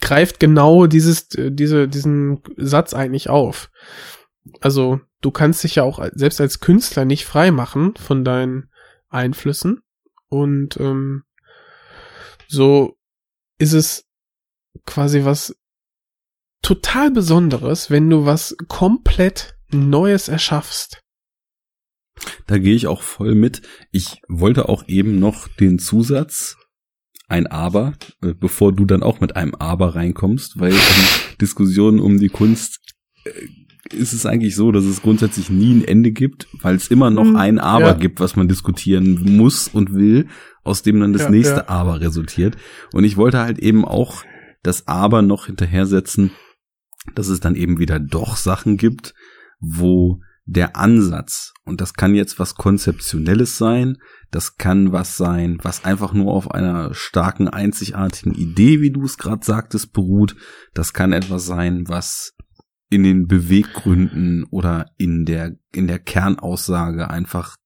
greift 0.00 0.40
genau 0.40 0.86
dieses, 0.86 1.28
diese, 1.28 1.88
diesen 1.88 2.40
Satz 2.56 2.94
eigentlich 2.94 3.28
auf. 3.28 3.70
Also 4.60 5.00
du 5.20 5.30
kannst 5.30 5.64
dich 5.64 5.76
ja 5.76 5.82
auch 5.82 6.04
selbst 6.12 6.40
als 6.40 6.60
Künstler 6.60 7.04
nicht 7.04 7.24
frei 7.24 7.50
machen 7.50 7.94
von 7.96 8.24
deinen 8.24 8.70
Einflüssen 9.08 9.80
und 10.28 10.78
ähm, 10.80 11.24
so 12.48 12.96
ist 13.58 13.72
es 13.72 14.04
quasi 14.86 15.24
was 15.24 15.54
total 16.62 17.10
Besonderes, 17.10 17.90
wenn 17.90 18.08
du 18.08 18.24
was 18.24 18.56
komplett 18.68 19.54
Neues 19.70 20.28
erschaffst. 20.28 21.00
Da 22.46 22.58
gehe 22.58 22.74
ich 22.74 22.86
auch 22.86 23.02
voll 23.02 23.34
mit. 23.34 23.62
Ich 23.90 24.20
wollte 24.28 24.68
auch 24.68 24.86
eben 24.86 25.18
noch 25.18 25.48
den 25.48 25.78
Zusatz 25.78 26.56
ein 27.26 27.46
Aber, 27.46 27.94
äh, 28.22 28.34
bevor 28.34 28.72
du 28.72 28.84
dann 28.84 29.02
auch 29.02 29.20
mit 29.20 29.36
einem 29.36 29.54
Aber 29.54 29.94
reinkommst, 29.94 30.60
weil 30.60 30.72
in 30.72 31.38
Diskussionen 31.40 31.98
um 31.98 32.18
die 32.18 32.28
Kunst 32.28 32.80
äh, 33.24 33.30
ist 33.92 34.12
es 34.12 34.26
eigentlich 34.26 34.54
so, 34.54 34.72
dass 34.72 34.84
es 34.84 35.02
grundsätzlich 35.02 35.50
nie 35.50 35.74
ein 35.74 35.84
Ende 35.84 36.12
gibt, 36.12 36.48
weil 36.62 36.76
es 36.76 36.88
immer 36.88 37.10
noch 37.10 37.24
mhm, 37.24 37.36
ein 37.36 37.58
Aber 37.58 37.88
ja. 37.88 37.92
gibt, 37.94 38.20
was 38.20 38.36
man 38.36 38.48
diskutieren 38.48 39.36
muss 39.36 39.68
und 39.68 39.92
will, 39.92 40.28
aus 40.62 40.82
dem 40.82 41.00
dann 41.00 41.12
das 41.12 41.22
ja, 41.22 41.30
nächste 41.30 41.56
ja. 41.56 41.68
Aber 41.68 42.00
resultiert. 42.00 42.56
Und 42.92 43.04
ich 43.04 43.16
wollte 43.16 43.38
halt 43.38 43.58
eben 43.58 43.84
auch 43.84 44.24
das 44.62 44.88
Aber 44.88 45.22
noch 45.22 45.46
hinterher 45.46 45.86
setzen, 45.86 46.30
dass 47.14 47.28
es 47.28 47.40
dann 47.40 47.54
eben 47.54 47.78
wieder 47.78 48.00
doch 48.00 48.36
Sachen 48.36 48.76
gibt, 48.76 49.14
wo 49.60 50.20
der 50.46 50.76
Ansatz, 50.76 51.54
und 51.64 51.80
das 51.80 51.94
kann 51.94 52.14
jetzt 52.14 52.38
was 52.38 52.54
Konzeptionelles 52.54 53.56
sein, 53.56 53.96
das 54.30 54.56
kann 54.56 54.92
was 54.92 55.16
sein, 55.16 55.58
was 55.62 55.84
einfach 55.84 56.12
nur 56.12 56.32
auf 56.32 56.50
einer 56.50 56.92
starken, 56.92 57.48
einzigartigen 57.48 58.34
Idee, 58.34 58.80
wie 58.80 58.90
du 58.90 59.04
es 59.04 59.16
gerade 59.16 59.44
sagtest, 59.44 59.92
beruht. 59.92 60.36
Das 60.74 60.92
kann 60.92 61.12
etwas 61.12 61.46
sein, 61.46 61.84
was 61.88 62.33
in 62.94 63.02
den 63.02 63.26
Beweggründen 63.26 64.44
oder 64.50 64.86
in 64.96 65.24
der, 65.24 65.56
in 65.72 65.88
der 65.88 65.98
Kernaussage 65.98 67.10
einfach 67.10 67.56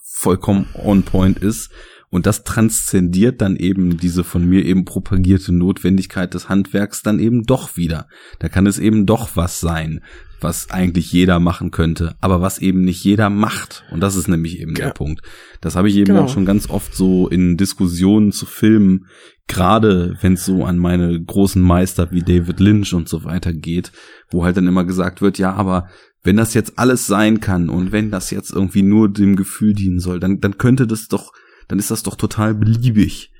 vollkommen 0.00 0.66
on 0.74 1.02
point 1.02 1.38
ist. 1.38 1.72
Und 2.10 2.24
das 2.26 2.44
transzendiert 2.44 3.42
dann 3.42 3.56
eben 3.56 3.98
diese 3.98 4.24
von 4.24 4.48
mir 4.48 4.64
eben 4.64 4.84
propagierte 4.84 5.52
Notwendigkeit 5.52 6.32
des 6.32 6.48
Handwerks 6.48 7.02
dann 7.02 7.18
eben 7.18 7.42
doch 7.42 7.76
wieder. 7.76 8.06
Da 8.38 8.48
kann 8.48 8.66
es 8.66 8.78
eben 8.78 9.04
doch 9.04 9.34
was 9.34 9.60
sein, 9.60 10.00
was 10.40 10.70
eigentlich 10.70 11.12
jeder 11.12 11.40
machen 11.40 11.70
könnte, 11.70 12.16
aber 12.20 12.40
was 12.40 12.60
eben 12.60 12.82
nicht 12.82 13.04
jeder 13.04 13.28
macht. 13.28 13.84
Und 13.90 14.00
das 14.00 14.16
ist 14.16 14.28
nämlich 14.28 14.60
eben 14.60 14.74
ja. 14.76 14.86
der 14.86 14.92
Punkt. 14.92 15.22
Das 15.60 15.76
habe 15.76 15.88
ich 15.88 15.96
eben 15.96 16.06
genau. 16.06 16.22
auch 16.22 16.28
schon 16.28 16.46
ganz 16.46 16.70
oft 16.70 16.94
so 16.94 17.28
in 17.28 17.56
Diskussionen 17.56 18.32
zu 18.32 18.46
Filmen, 18.46 19.06
gerade 19.48 20.16
wenn 20.20 20.34
es 20.34 20.44
so 20.44 20.64
an 20.64 20.78
meine 20.78 21.20
großen 21.20 21.60
Meister 21.60 22.10
wie 22.12 22.22
David 22.22 22.60
Lynch 22.60 22.94
und 22.94 23.08
so 23.08 23.24
weiter 23.24 23.52
geht, 23.52 23.90
wo 24.30 24.44
halt 24.44 24.56
dann 24.56 24.68
immer 24.68 24.84
gesagt 24.84 25.20
wird, 25.20 25.38
ja, 25.38 25.52
aber 25.54 25.88
wenn 26.22 26.36
das 26.36 26.54
jetzt 26.54 26.78
alles 26.78 27.06
sein 27.06 27.40
kann 27.40 27.68
und 27.68 27.90
wenn 27.90 28.10
das 28.10 28.30
jetzt 28.30 28.52
irgendwie 28.52 28.82
nur 28.82 29.08
dem 29.08 29.34
Gefühl 29.34 29.74
dienen 29.74 29.98
soll, 29.98 30.20
dann, 30.20 30.40
dann 30.40 30.58
könnte 30.58 30.86
das 30.86 31.08
doch, 31.08 31.32
dann 31.66 31.78
ist 31.78 31.90
das 31.90 32.02
doch 32.02 32.16
total 32.16 32.54
beliebig. 32.54 33.32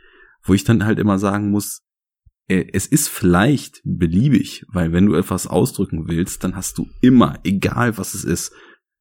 Wo 0.42 0.54
ich 0.54 0.64
dann 0.64 0.84
halt 0.84 0.98
immer 0.98 1.18
sagen 1.18 1.50
muss, 1.50 1.82
äh, 2.48 2.64
es 2.72 2.86
ist 2.86 3.08
vielleicht 3.08 3.82
beliebig, 3.84 4.64
weil 4.68 4.92
wenn 4.92 5.06
du 5.06 5.14
etwas 5.14 5.46
ausdrücken 5.46 6.08
willst, 6.08 6.42
dann 6.44 6.56
hast 6.56 6.78
du 6.78 6.86
immer, 7.02 7.38
egal 7.44 7.98
was 7.98 8.14
es 8.14 8.24
ist, 8.24 8.52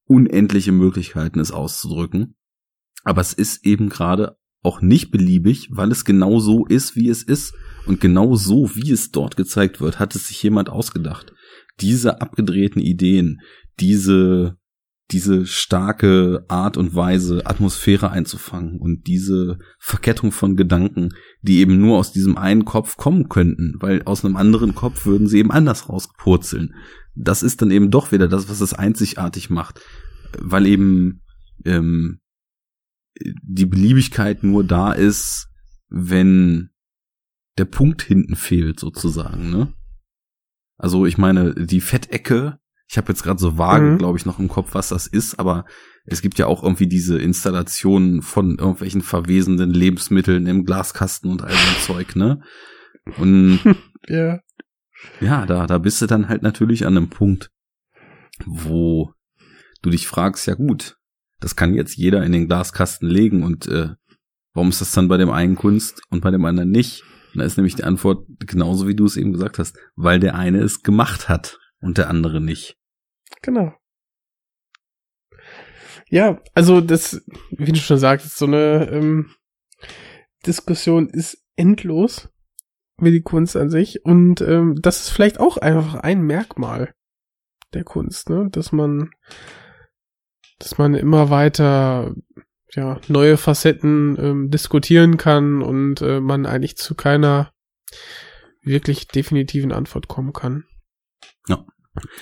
unendliche 0.05 0.71
Möglichkeiten, 0.71 1.39
es 1.39 1.51
auszudrücken. 1.51 2.35
Aber 3.03 3.21
es 3.21 3.33
ist 3.33 3.65
eben 3.65 3.89
gerade 3.89 4.37
auch 4.63 4.81
nicht 4.81 5.11
beliebig, 5.11 5.69
weil 5.71 5.91
es 5.91 6.05
genau 6.05 6.39
so 6.39 6.65
ist, 6.65 6.95
wie 6.95 7.09
es 7.09 7.23
ist. 7.23 7.53
Und 7.85 8.01
genau 8.01 8.35
so, 8.35 8.75
wie 8.75 8.91
es 8.91 9.11
dort 9.11 9.37
gezeigt 9.37 9.79
wird, 9.79 9.99
hat 9.99 10.13
es 10.15 10.27
sich 10.27 10.43
jemand 10.43 10.69
ausgedacht. 10.69 11.33
Diese 11.79 12.21
abgedrehten 12.21 12.81
Ideen, 12.81 13.39
diese, 13.79 14.57
diese 15.11 15.45
starke 15.45 16.43
Art 16.49 16.75
und 16.75 16.95
Weise, 16.95 17.45
Atmosphäre 17.45 18.11
einzufangen 18.11 18.77
und 18.79 19.07
diese 19.07 19.59
Verkettung 19.79 20.33
von 20.33 20.57
Gedanken, 20.57 21.09
die 21.41 21.59
eben 21.59 21.79
nur 21.79 21.97
aus 21.97 22.11
diesem 22.11 22.37
einen 22.37 22.65
Kopf 22.65 22.97
kommen 22.97 23.29
könnten, 23.29 23.75
weil 23.79 24.03
aus 24.03 24.25
einem 24.25 24.35
anderen 24.35 24.75
Kopf 24.75 25.05
würden 25.05 25.27
sie 25.27 25.37
eben 25.37 25.51
anders 25.51 25.87
rauspurzeln. 25.87 26.73
Das 27.15 27.41
ist 27.41 27.61
dann 27.61 27.71
eben 27.71 27.89
doch 27.89 28.11
wieder 28.11 28.27
das, 28.27 28.49
was 28.49 28.59
es 28.59 28.73
einzigartig 28.73 29.49
macht, 29.49 29.79
weil 30.39 30.65
eben 30.65 31.21
ähm, 31.63 32.19
die 33.43 33.65
Beliebigkeit 33.65 34.43
nur 34.43 34.63
da 34.63 34.91
ist, 34.91 35.47
wenn 35.89 36.69
der 37.57 37.65
Punkt 37.65 38.01
hinten 38.01 38.35
fehlt, 38.35 38.79
sozusagen, 38.79 39.49
ne? 39.49 39.73
Also 40.77 41.05
ich 41.05 41.17
meine, 41.17 41.55
die 41.55 41.81
Fettecke, 41.81 42.59
ich 42.87 42.97
habe 42.97 43.09
jetzt 43.09 43.23
gerade 43.23 43.39
so 43.39 43.57
vage, 43.57 43.91
mhm. 43.91 43.97
glaube 43.97 44.17
ich, 44.17 44.25
noch 44.25 44.39
im 44.39 44.47
Kopf, 44.47 44.75
was 44.75 44.89
das 44.89 45.07
ist, 45.07 45.39
aber 45.39 45.65
es 46.05 46.21
gibt 46.21 46.37
ja 46.37 46.45
auch 46.45 46.63
irgendwie 46.63 46.87
diese 46.87 47.17
Installationen 47.17 48.21
von 48.21 48.57
irgendwelchen 48.57 49.01
verwesenden 49.01 49.71
Lebensmitteln 49.71 50.45
im 50.45 50.65
Glaskasten 50.65 51.31
und 51.31 51.41
all 51.41 51.51
so 51.51 51.79
Zeug, 51.93 52.15
ne? 52.15 52.41
Und 53.17 53.59
ja. 54.07 54.39
ja, 55.19 55.45
da, 55.45 55.65
da 55.65 55.77
bist 55.79 56.01
du 56.01 56.05
dann 56.05 56.29
halt 56.29 56.43
natürlich 56.43 56.85
an 56.85 56.95
einem 56.95 57.09
Punkt, 57.09 57.49
wo 58.45 59.13
du 59.81 59.89
dich 59.89 60.07
fragst, 60.07 60.47
ja 60.47 60.53
gut, 60.53 60.97
das 61.39 61.55
kann 61.55 61.73
jetzt 61.73 61.95
jeder 61.95 62.23
in 62.23 62.31
den 62.31 62.47
Glaskasten 62.47 63.09
legen 63.09 63.43
und 63.43 63.67
äh, 63.67 63.89
warum 64.53 64.69
ist 64.69 64.81
das 64.81 64.91
dann 64.91 65.07
bei 65.07 65.17
dem 65.17 65.29
einen 65.29 65.55
Kunst 65.55 66.01
und 66.09 66.21
bei 66.21 66.31
dem 66.31 66.45
anderen 66.45 66.71
nicht? 66.71 67.03
Und 67.33 67.39
da 67.39 67.45
ist 67.45 67.57
nämlich 67.57 67.75
die 67.75 67.83
Antwort 67.83 68.25
genauso 68.39 68.87
wie 68.87 68.95
du 68.95 69.05
es 69.05 69.17
eben 69.17 69.33
gesagt 69.33 69.59
hast, 69.59 69.77
weil 69.95 70.19
der 70.19 70.35
eine 70.35 70.59
es 70.59 70.81
gemacht 70.81 71.29
hat 71.29 71.59
und 71.79 71.97
der 71.97 72.09
andere 72.09 72.41
nicht. 72.41 72.77
Genau. 73.41 73.73
Ja, 76.09 76.41
also 76.53 76.81
das, 76.81 77.25
wie 77.51 77.71
du 77.71 77.79
schon 77.79 77.97
sagst, 77.97 78.37
so 78.37 78.45
eine 78.45 78.89
ähm, 78.91 79.31
Diskussion 80.45 81.09
ist 81.09 81.43
endlos 81.55 82.29
wie 82.99 83.11
die 83.11 83.21
Kunst 83.21 83.55
an 83.55 83.69
sich 83.69 84.03
und 84.05 84.41
ähm, 84.41 84.75
das 84.81 85.01
ist 85.01 85.09
vielleicht 85.09 85.39
auch 85.39 85.57
einfach 85.57 85.95
ein 85.95 86.21
Merkmal 86.21 86.93
der 87.73 87.83
Kunst, 87.83 88.29
ne, 88.29 88.47
dass 88.49 88.71
man 88.71 89.11
dass 90.59 90.77
man 90.77 90.95
immer 90.95 91.29
weiter 91.29 92.13
ja, 92.73 92.99
neue 93.07 93.37
Facetten 93.37 94.17
ähm, 94.19 94.51
diskutieren 94.51 95.17
kann 95.17 95.61
und 95.61 96.01
äh, 96.01 96.19
man 96.19 96.45
eigentlich 96.45 96.77
zu 96.77 96.95
keiner 96.95 97.51
wirklich 98.61 99.07
definitiven 99.07 99.71
Antwort 99.71 100.07
kommen 100.07 100.33
kann. 100.33 100.65
Ja. 101.47 101.65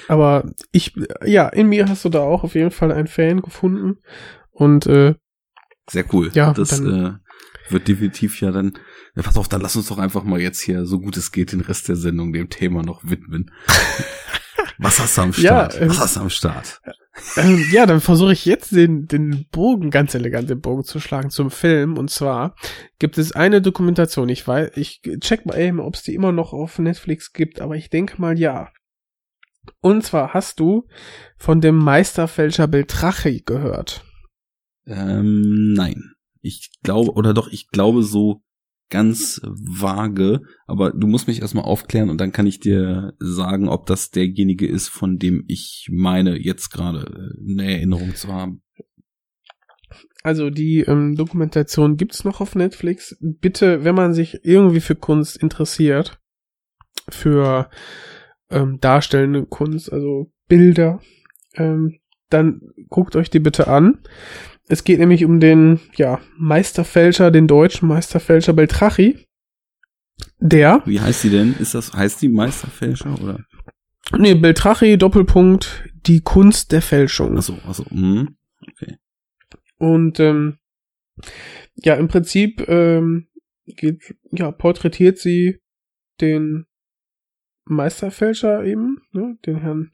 Aber 0.08 0.50
ich, 0.72 0.96
ja, 1.26 1.50
in 1.50 1.68
mir 1.68 1.90
hast 1.90 2.06
du 2.06 2.10
da 2.10 2.22
auch 2.22 2.44
auf 2.44 2.56
jeden 2.56 2.72
Fall 2.72 2.92
einen 2.92 3.08
Fan 3.08 3.42
gefunden 3.42 3.98
und 4.52 4.86
äh, 4.86 5.16
sehr 5.90 6.06
cool. 6.14 6.32
Ja, 6.34 6.54
das 6.54 6.70
dann, 6.70 7.06
äh, 7.06 7.25
wird 7.70 7.88
definitiv 7.88 8.42
ja 8.42 8.52
dann. 8.52 8.74
Ja, 9.16 9.24
pass 9.24 9.38
auf, 9.38 9.48
dann 9.48 9.62
lass 9.62 9.76
uns 9.76 9.88
doch 9.88 9.98
einfach 9.98 10.24
mal 10.24 10.42
jetzt 10.42 10.62
hier, 10.62 10.86
so 10.86 11.00
gut 11.00 11.18
es 11.18 11.32
geht, 11.32 11.52
den 11.52 11.62
Rest 11.62 11.88
der 11.88 11.96
Sendung 11.96 12.34
dem 12.34 12.50
Thema 12.50 12.84
noch 12.84 13.04
widmen. 13.04 13.52
Was 14.78 15.00
hast 15.00 15.18
du 15.18 15.22
am 15.22 15.34
Start? 15.34 15.80
Ja, 15.80 15.90
Was 15.90 16.00
hast 16.00 16.16
du 16.18 16.22
am 16.22 16.30
Start? 16.30 16.82
Ähm, 17.38 17.66
ja, 17.72 17.86
dann 17.86 18.02
versuche 18.02 18.34
ich 18.34 18.46
jetzt 18.46 18.76
den, 18.76 19.06
den 19.06 19.46
Bogen, 19.52 19.90
ganz 19.90 20.14
elegant 20.16 20.50
den 20.50 20.60
Bogen 20.60 20.84
zu 20.84 21.00
schlagen 21.00 21.30
zum 21.30 21.50
Film. 21.50 21.98
Und 21.98 22.10
zwar 22.10 22.56
gibt 23.00 23.18
es 23.18 23.32
eine 23.32 23.62
Dokumentation. 23.62 24.28
Ich 24.28 24.46
weiß, 24.46 24.72
ich 24.76 25.02
check 25.22 25.46
mal 25.46 25.58
eben, 25.58 25.80
ob 25.80 25.96
es 25.96 26.04
die 26.04 26.14
immer 26.14 26.32
noch 26.32 26.52
auf 26.52 26.78
Netflix 26.78 27.32
gibt, 27.32 27.62
aber 27.62 27.76
ich 27.76 27.90
denke 27.90 28.20
mal 28.20 28.38
ja. 28.38 28.70
Und 29.82 30.04
zwar 30.04 30.34
hast 30.34 30.60
du 30.60 30.88
von 31.38 31.62
dem 31.62 31.78
Meisterfälscher 31.78 32.68
Beltrachi 32.68 33.44
gehört. 33.46 34.04
Ähm, 34.86 35.74
nein. 35.74 36.15
Ich 36.46 36.72
glaube, 36.84 37.12
oder 37.14 37.34
doch, 37.34 37.48
ich 37.48 37.70
glaube 37.70 38.04
so 38.04 38.42
ganz 38.90 39.42
vage, 39.44 40.42
aber 40.68 40.92
du 40.92 41.08
musst 41.08 41.28
mich 41.28 41.42
erstmal 41.42 41.66
aufklären 41.66 42.10
und 42.10 42.22
dann 42.22 42.32
kann 42.32 42.46
ich 42.46 42.60
dir 42.60 43.14
sagen, 43.20 43.68
ob 43.68 43.88
das 43.88 44.12
derjenige 44.12 44.68
ist, 44.68 44.90
von 44.90 45.18
dem 45.18 45.44
ich 45.48 45.90
meine, 45.92 46.38
jetzt 46.38 46.70
gerade 46.70 47.00
äh, 47.00 47.52
eine 47.52 47.74
Erinnerung 47.74 48.16
zu 48.16 48.32
haben. 48.32 48.62
Also 50.24 50.50
die 50.50 50.82
ähm, 50.82 51.16
Dokumentation 51.16 51.98
gibt's 51.98 52.24
noch 52.24 52.42
auf 52.42 52.56
Netflix. 52.56 53.18
Bitte, 53.22 53.84
wenn 53.84 53.96
man 53.96 54.14
sich 54.14 54.40
irgendwie 54.44 54.82
für 54.82 54.96
Kunst 54.96 55.38
interessiert, 55.38 56.20
für 57.10 57.70
ähm, 58.50 58.80
darstellende 58.80 59.46
Kunst, 59.46 59.92
also 59.92 60.32
Bilder, 60.48 61.00
ähm, 61.56 62.00
dann 62.30 62.62
guckt 62.90 63.16
euch 63.16 63.30
die 63.30 63.40
bitte 63.40 63.68
an. 63.68 64.00
Es 64.68 64.84
geht 64.84 65.00
nämlich 65.00 65.26
um 65.26 65.40
den, 65.40 65.80
ja, 65.96 66.20
Meisterfälscher, 66.38 67.32
den 67.32 67.48
deutschen 67.48 67.88
Meisterfälscher 67.88 68.54
Beltrachi. 68.54 69.26
Der. 70.40 70.82
Wie 70.86 71.00
heißt 71.00 71.24
die 71.24 71.30
denn? 71.30 71.56
Ist 71.60 71.76
das, 71.76 71.94
heißt 71.94 72.22
die 72.22 72.30
Meisterfälscher 72.30 73.22
oder? 73.22 73.40
Nee, 74.18 74.36
Beltrachi, 74.36 74.98
Doppelpunkt, 74.98 75.84
die 76.06 76.22
Kunst 76.22 76.72
der 76.72 76.82
Fälschung. 76.82 77.38
Achso, 77.38 77.58
achso, 77.68 77.86
mhm. 77.90 78.38
okay. 78.62 78.98
Und, 79.78 80.20
ähm, 80.20 80.58
ja, 81.76 81.96
im 81.96 82.08
Prinzip, 82.08 82.68
ähm, 82.68 83.28
geht, 83.66 84.16
ja, 84.32 84.52
porträtiert 84.52 85.18
sie 85.18 85.60
den 86.22 86.66
Meisterfälscher 87.66 88.64
eben, 88.64 89.02
ne, 89.12 89.38
den 89.46 89.58
Herrn 89.58 89.92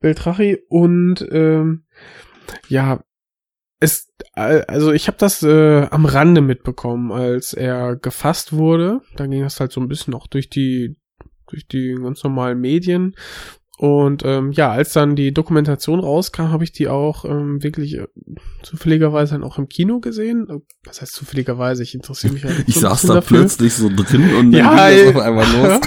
Beltrachi 0.00 0.58
und, 0.68 1.26
ähm, 1.30 1.84
ja, 2.68 3.04
es, 3.80 4.12
also 4.32 4.92
ich 4.92 5.06
habe 5.06 5.18
das 5.18 5.42
äh, 5.42 5.86
am 5.90 6.06
Rande 6.06 6.40
mitbekommen, 6.40 7.12
als 7.12 7.52
er 7.52 7.96
gefasst 7.96 8.52
wurde. 8.52 9.00
Da 9.16 9.26
ging 9.26 9.42
das 9.42 9.60
halt 9.60 9.72
so 9.72 9.80
ein 9.80 9.88
bisschen 9.88 10.14
auch 10.14 10.26
durch 10.26 10.48
die 10.48 10.96
durch 11.48 11.68
die 11.68 11.94
ganz 11.94 12.24
normalen 12.24 12.60
Medien. 12.60 13.14
Und 13.78 14.22
ähm, 14.24 14.52
ja, 14.52 14.70
als 14.70 14.94
dann 14.94 15.16
die 15.16 15.34
Dokumentation 15.34 16.00
rauskam, 16.00 16.48
habe 16.48 16.64
ich 16.64 16.72
die 16.72 16.88
auch 16.88 17.26
ähm, 17.26 17.62
wirklich 17.62 17.98
äh, 17.98 18.06
zufälligerweise 18.62 19.34
dann 19.34 19.44
auch 19.44 19.58
im 19.58 19.68
Kino 19.68 20.00
gesehen. 20.00 20.46
Was 20.84 21.02
heißt 21.02 21.12
zufälligerweise? 21.12 21.82
Ich 21.82 21.94
interessiere 21.94 22.32
mich 22.32 22.44
halt 22.44 22.64
Ich 22.66 22.76
so 22.76 22.80
saß 22.80 23.02
da 23.02 23.14
dafür. 23.14 23.40
plötzlich 23.40 23.74
so 23.74 23.90
drin 23.94 24.34
und 24.34 24.52
dann 24.52 24.52
ja, 24.52 24.88
ging 24.88 25.06
das 25.06 25.14
auf 25.16 25.22
einmal 25.22 25.46
los. 25.52 25.80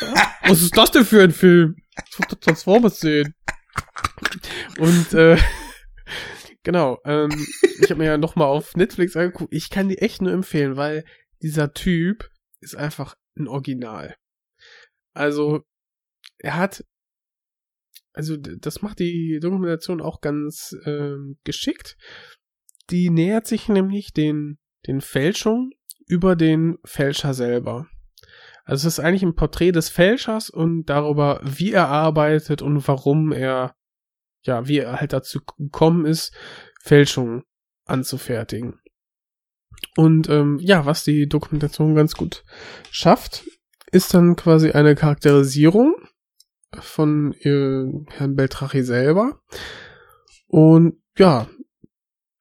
Was 0.46 0.62
ist 0.62 0.76
das 0.76 0.90
denn 0.90 1.04
für 1.04 1.22
ein 1.22 1.30
Film? 1.30 1.76
Ich 2.10 2.18
wollte 2.18 2.38
Transformers 2.38 3.00
sehen. 3.00 3.34
Und 4.78 5.12
äh, 5.14 5.36
Genau. 6.62 6.98
Ähm, 7.04 7.30
ich 7.80 7.90
habe 7.90 7.96
mir 7.96 8.06
ja 8.06 8.18
noch 8.18 8.36
mal 8.36 8.46
auf 8.46 8.76
Netflix 8.76 9.16
angeguckt. 9.16 9.52
Ich 9.54 9.70
kann 9.70 9.88
die 9.88 9.98
echt 9.98 10.22
nur 10.22 10.32
empfehlen, 10.32 10.76
weil 10.76 11.04
dieser 11.42 11.72
Typ 11.72 12.30
ist 12.60 12.76
einfach 12.76 13.16
ein 13.36 13.48
Original. 13.48 14.16
Also 15.14 15.62
er 16.38 16.56
hat, 16.56 16.84
also 18.12 18.36
das 18.36 18.82
macht 18.82 18.98
die 18.98 19.38
Dokumentation 19.40 20.00
auch 20.00 20.20
ganz 20.20 20.76
ähm, 20.84 21.38
geschickt. 21.44 21.96
Die 22.90 23.08
nähert 23.08 23.46
sich 23.46 23.68
nämlich 23.68 24.12
den 24.12 24.58
den 24.86 25.00
Fälschungen 25.00 25.72
über 26.06 26.36
den 26.36 26.78
Fälscher 26.84 27.34
selber. 27.34 27.86
Also 28.64 28.86
es 28.86 28.98
ist 28.98 29.04
eigentlich 29.04 29.22
ein 29.22 29.34
Porträt 29.34 29.72
des 29.72 29.88
Fälschers 29.88 30.50
und 30.50 30.84
darüber, 30.86 31.40
wie 31.42 31.72
er 31.72 31.88
arbeitet 31.88 32.62
und 32.62 32.86
warum 32.86 33.32
er 33.32 33.74
ja, 34.42 34.68
wie 34.68 34.78
er 34.78 35.00
halt 35.00 35.12
dazu 35.12 35.40
gekommen 35.58 36.06
ist, 36.06 36.34
Fälschungen 36.80 37.42
anzufertigen. 37.84 38.80
Und 39.96 40.28
ähm, 40.28 40.58
ja, 40.60 40.86
was 40.86 41.04
die 41.04 41.28
Dokumentation 41.28 41.94
ganz 41.94 42.14
gut 42.14 42.44
schafft, 42.90 43.44
ist 43.90 44.14
dann 44.14 44.36
quasi 44.36 44.70
eine 44.70 44.94
Charakterisierung 44.94 45.94
von 46.78 47.32
äh, 47.40 47.86
Herrn 48.12 48.36
Beltrachi 48.36 48.82
selber. 48.82 49.40
Und 50.46 51.00
ja, 51.18 51.48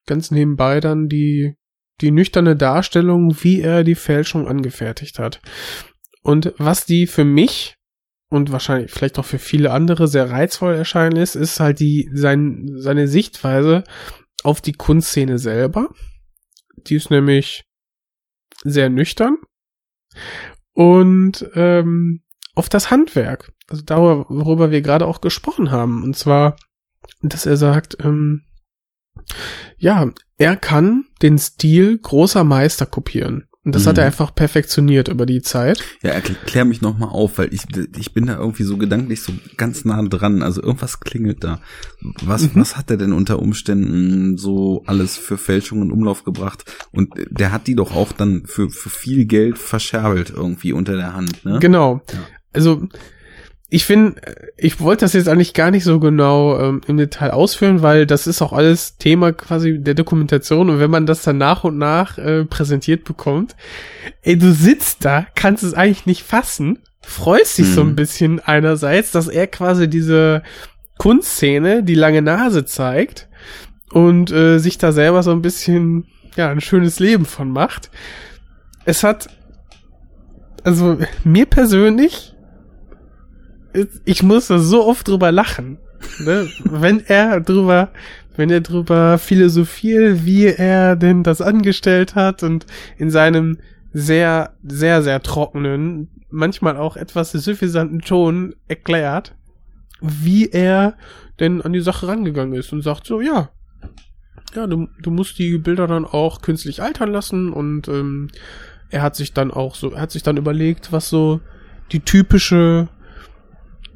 ganz 0.05 0.31
nebenbei 0.31 0.79
dann 0.79 1.07
die, 1.07 1.55
die 2.01 2.11
nüchterne 2.11 2.55
Darstellung, 2.55 3.35
wie 3.41 3.61
er 3.61 3.83
die 3.83 3.95
Fälschung 3.95 4.47
angefertigt 4.47 5.19
hat. 5.19 5.41
Und 6.21 6.53
was 6.57 6.85
die 6.85 7.07
für 7.07 7.25
mich 7.25 7.78
und 8.29 8.51
wahrscheinlich 8.51 8.91
vielleicht 8.91 9.19
auch 9.19 9.25
für 9.25 9.39
viele 9.39 9.71
andere 9.71 10.07
sehr 10.07 10.29
reizvoll 10.29 10.75
erscheinen 10.75 11.17
ist, 11.17 11.35
ist 11.35 11.59
halt 11.59 11.79
die 11.79 12.09
sein, 12.13 12.69
seine 12.75 13.07
Sichtweise 13.07 13.83
auf 14.43 14.61
die 14.61 14.73
Kunstszene 14.73 15.39
selber. 15.39 15.89
Die 16.77 16.95
ist 16.95 17.09
nämlich 17.09 17.65
sehr 18.63 18.89
nüchtern 18.89 19.37
und 20.73 21.49
ähm, 21.55 22.21
auf 22.55 22.69
das 22.69 22.91
Handwerk, 22.91 23.51
also 23.67 23.83
darüber, 23.83 24.25
worüber 24.29 24.71
wir 24.71 24.81
gerade 24.81 25.07
auch 25.07 25.21
gesprochen 25.21 25.71
haben, 25.71 26.03
und 26.03 26.15
zwar, 26.15 26.55
dass 27.21 27.45
er 27.45 27.57
sagt, 27.57 27.97
ähm, 28.03 28.45
Ja, 29.77 30.09
er 30.37 30.55
kann 30.55 31.05
den 31.21 31.37
Stil 31.37 31.97
großer 31.97 32.43
Meister 32.43 32.85
kopieren. 32.85 33.48
Und 33.65 33.75
das 33.75 33.83
Mhm. 33.83 33.89
hat 33.89 33.97
er 33.97 34.05
einfach 34.05 34.33
perfektioniert 34.33 35.09
über 35.09 35.25
die 35.25 35.41
Zeit. 35.41 35.83
Ja, 36.01 36.11
erklär 36.11 36.63
mich 36.63 36.81
noch 36.81 36.97
mal 36.97 37.09
auf, 37.09 37.37
weil 37.37 37.53
ich, 37.53 37.63
ich 37.97 38.13
bin 38.13 38.25
da 38.27 38.37
irgendwie 38.37 38.63
so 38.63 38.77
gedanklich 38.77 39.21
so 39.21 39.33
ganz 39.57 39.83
nah 39.83 40.01
dran. 40.01 40.41
Also 40.41 40.63
irgendwas 40.63 41.01
klingelt 41.01 41.43
da. 41.43 41.59
Was, 42.23 42.43
Mhm. 42.43 42.61
was 42.61 42.77
hat 42.77 42.89
er 42.89 42.95
denn 42.97 43.11
unter 43.11 43.39
Umständen 43.39 44.37
so 44.37 44.83
alles 44.85 45.17
für 45.17 45.37
Fälschungen 45.37 45.89
in 45.89 45.91
Umlauf 45.91 46.23
gebracht? 46.23 46.63
Und 46.93 47.13
der 47.29 47.51
hat 47.51 47.67
die 47.67 47.75
doch 47.75 47.93
auch 47.93 48.13
dann 48.13 48.43
für, 48.45 48.69
für 48.69 48.89
viel 48.89 49.25
Geld 49.25 49.57
verscherbelt 49.57 50.31
irgendwie 50.33 50.71
unter 50.71 50.95
der 50.95 51.13
Hand, 51.13 51.43
ne? 51.43 51.59
Genau. 51.59 52.01
Ja. 52.13 52.19
Also 52.53 52.87
ich 53.71 53.85
finde, 53.85 54.19
ich 54.57 54.79
wollte 54.79 55.05
das 55.05 55.13
jetzt 55.13 55.27
eigentlich 55.29 55.53
gar 55.53 55.69
nicht 55.69 55.83
so 55.83 55.99
genau 55.99 56.59
ähm, 56.59 56.81
im 56.87 56.97
Detail 56.97 57.31
ausführen, 57.31 57.83
weil 57.83 58.07
das 58.07 58.25
ist 58.25 58.41
auch 58.41 58.51
alles 58.51 58.97
Thema 58.97 59.31
quasi 59.31 59.77
der 59.79 59.93
Dokumentation 59.93 60.69
und 60.69 60.79
wenn 60.79 60.89
man 60.89 61.05
das 61.05 61.21
dann 61.21 61.37
nach 61.37 61.63
und 61.63 61.77
nach 61.77 62.17
äh, 62.17 62.45
präsentiert 62.45 63.03
bekommt, 63.03 63.55
ey, 64.23 64.37
du 64.37 64.51
sitzt 64.51 65.05
da, 65.05 65.27
kannst 65.35 65.63
es 65.63 65.75
eigentlich 65.75 66.07
nicht 66.07 66.23
fassen, 66.23 66.79
freust 67.01 67.59
dich 67.59 67.67
so 67.67 67.83
Mhm. 67.83 67.91
ein 67.91 67.95
bisschen 67.95 68.39
einerseits, 68.39 69.11
dass 69.11 69.27
er 69.27 69.45
quasi 69.47 69.87
diese 69.87 70.41
Kunstszene, 70.97 71.83
die 71.83 71.95
lange 71.95 72.21
Nase 72.23 72.65
zeigt 72.65 73.27
und 73.91 74.31
äh, 74.31 74.57
sich 74.57 74.77
da 74.79 74.91
selber 74.91 75.21
so 75.21 75.31
ein 75.31 75.41
bisschen, 75.43 76.05
ja, 76.35 76.49
ein 76.49 76.61
schönes 76.61 76.99
Leben 76.99 77.25
von 77.25 77.51
macht. 77.51 77.91
Es 78.85 79.03
hat, 79.03 79.29
also 80.63 80.97
mir 81.23 81.45
persönlich, 81.45 82.33
ich 84.05 84.23
muss 84.23 84.47
da 84.47 84.59
so 84.59 84.85
oft 84.85 85.07
drüber 85.07 85.31
lachen, 85.31 85.77
ne? 86.19 86.47
wenn 86.63 87.01
er 87.05 87.39
drüber, 87.41 87.91
wenn 88.35 88.49
er 88.49 88.61
drüber 88.61 89.17
philosophiert, 89.17 90.25
wie 90.25 90.45
er 90.45 90.95
denn 90.95 91.23
das 91.23 91.41
angestellt 91.41 92.15
hat 92.15 92.43
und 92.43 92.65
in 92.97 93.11
seinem 93.11 93.59
sehr, 93.91 94.53
sehr, 94.63 95.01
sehr 95.01 95.21
trockenen, 95.21 96.09
manchmal 96.29 96.77
auch 96.77 96.95
etwas 96.95 97.31
suffisanten 97.31 98.01
Ton 98.01 98.55
erklärt, 98.67 99.35
wie 100.01 100.49
er 100.49 100.95
denn 101.39 101.61
an 101.61 101.73
die 101.73 101.81
Sache 101.81 102.07
rangegangen 102.07 102.53
ist 102.53 102.71
und 102.71 102.81
sagt 102.81 103.07
so, 103.07 103.21
ja, 103.21 103.49
ja, 104.55 104.67
du, 104.67 104.87
du 105.01 105.11
musst 105.11 105.37
die 105.37 105.57
Bilder 105.57 105.87
dann 105.87 106.05
auch 106.05 106.41
künstlich 106.41 106.81
altern 106.81 107.11
lassen 107.11 107.53
und 107.53 107.87
ähm, 107.87 108.29
er 108.89 109.01
hat 109.03 109.15
sich 109.15 109.33
dann 109.33 109.51
auch 109.51 109.75
so, 109.75 109.91
er 109.91 110.01
hat 110.01 110.11
sich 110.11 110.23
dann 110.23 110.37
überlegt, 110.37 110.91
was 110.91 111.09
so 111.09 111.39
die 111.91 111.99
typische 111.99 112.89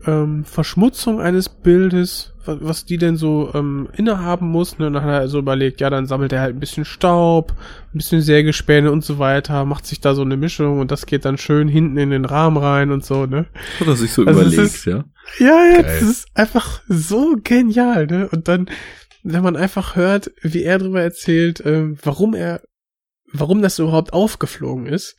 ähm, 0.05 0.43
Verschmutzung 0.45 1.21
eines 1.21 1.49
Bildes, 1.49 2.33
was, 2.45 2.57
was 2.61 2.85
die 2.85 2.97
denn 2.97 3.15
so 3.15 3.51
ähm, 3.53 3.87
innehaben 3.95 4.47
muss. 4.49 4.77
Ne? 4.79 4.87
Und 4.87 4.93
dann 4.93 5.03
hat 5.03 5.21
er 5.21 5.27
so 5.29 5.39
überlegt, 5.39 5.79
ja, 5.81 5.89
dann 5.89 6.05
sammelt 6.07 6.33
er 6.33 6.41
halt 6.41 6.55
ein 6.55 6.59
bisschen 6.59 6.85
Staub, 6.85 7.51
ein 7.93 7.97
bisschen 7.97 8.21
Sägespäne 8.21 8.91
und 8.91 9.03
so 9.03 9.19
weiter, 9.19 9.65
macht 9.65 9.85
sich 9.85 10.01
da 10.01 10.13
so 10.15 10.21
eine 10.23 10.37
Mischung 10.37 10.79
und 10.79 10.91
das 10.91 11.05
geht 11.05 11.25
dann 11.25 11.37
schön 11.37 11.67
hinten 11.67 11.97
in 11.97 12.09
den 12.09 12.25
Rahmen 12.25 12.57
rein 12.57 12.91
und 12.91 13.05
so, 13.05 13.25
ne? 13.25 13.45
Hat 13.79 13.87
er 13.87 13.95
sich 13.95 14.11
so 14.11 14.25
Also 14.25 14.41
überlegt, 14.41 14.61
ist- 14.61 14.85
ja? 14.85 15.05
Ja, 15.39 15.65
ja, 15.65 15.81
Geil. 15.81 15.99
das 15.99 16.01
ist 16.09 16.27
einfach 16.33 16.81
so 16.87 17.35
genial, 17.41 18.07
ne? 18.07 18.27
Und 18.29 18.47
dann, 18.49 18.67
wenn 19.23 19.41
man 19.43 19.55
einfach 19.55 19.95
hört, 19.95 20.31
wie 20.41 20.63
er 20.63 20.79
darüber 20.79 21.01
erzählt, 21.01 21.61
ähm, 21.65 21.97
warum 22.03 22.33
er, 22.33 22.61
warum 23.31 23.61
das 23.61 23.79
überhaupt 23.79 24.11
aufgeflogen 24.11 24.85
ist, 24.85 25.15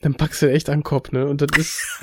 dann 0.00 0.14
packst 0.14 0.42
du 0.42 0.50
echt 0.50 0.68
an 0.68 0.80
den 0.80 0.84
Kopf, 0.84 1.12
ne? 1.12 1.26
Und 1.26 1.40
das 1.42 1.58
ist, 1.58 2.00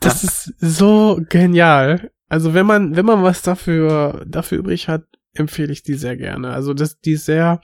das 0.00 0.24
ist 0.24 0.54
so 0.58 1.20
genial. 1.28 2.10
Also 2.28 2.54
wenn 2.54 2.66
man, 2.66 2.96
wenn 2.96 3.06
man 3.06 3.22
was 3.22 3.42
dafür, 3.42 4.24
dafür 4.26 4.58
übrig 4.58 4.88
hat, 4.88 5.04
empfehle 5.34 5.72
ich 5.72 5.82
die 5.82 5.94
sehr 5.94 6.16
gerne. 6.16 6.50
Also 6.50 6.74
das, 6.74 6.98
die 6.98 7.12
ist 7.12 7.26
sehr 7.26 7.60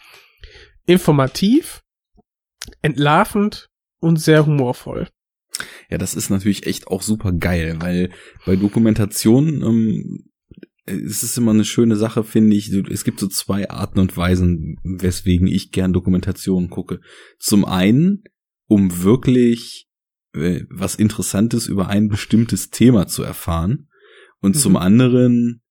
informativ, 0.86 1.82
entlarvend 2.82 3.70
und 4.00 4.20
sehr 4.20 4.46
humorvoll. 4.46 5.08
Ja, 5.90 5.98
das 5.98 6.14
ist 6.14 6.30
natürlich 6.30 6.66
echt 6.66 6.86
auch 6.86 7.02
super 7.02 7.32
geil, 7.32 7.76
weil 7.80 8.10
bei 8.46 8.56
Dokumentation 8.56 9.62
ähm, 9.62 10.28
es 10.88 11.22
ist 11.22 11.36
immer 11.36 11.50
eine 11.50 11.64
schöne 11.64 11.96
Sache, 11.96 12.24
finde 12.24 12.56
ich. 12.56 12.72
Es 12.72 13.04
gibt 13.04 13.20
so 13.20 13.28
zwei 13.28 13.68
Arten 13.68 13.98
und 13.98 14.16
Weisen, 14.16 14.78
weswegen 14.82 15.46
ich 15.46 15.70
gern 15.70 15.92
Dokumentationen 15.92 16.70
gucke. 16.70 17.00
Zum 17.38 17.64
einen, 17.64 18.24
um 18.68 19.02
wirklich 19.02 19.88
äh, 20.34 20.64
was 20.70 20.94
Interessantes 20.94 21.66
über 21.66 21.88
ein 21.88 22.08
bestimmtes 22.08 22.70
Thema 22.70 23.06
zu 23.06 23.22
erfahren. 23.22 23.88
Und 24.40 24.54
Mhm. 24.54 24.60
zum 24.60 24.76
anderen, 24.76 25.62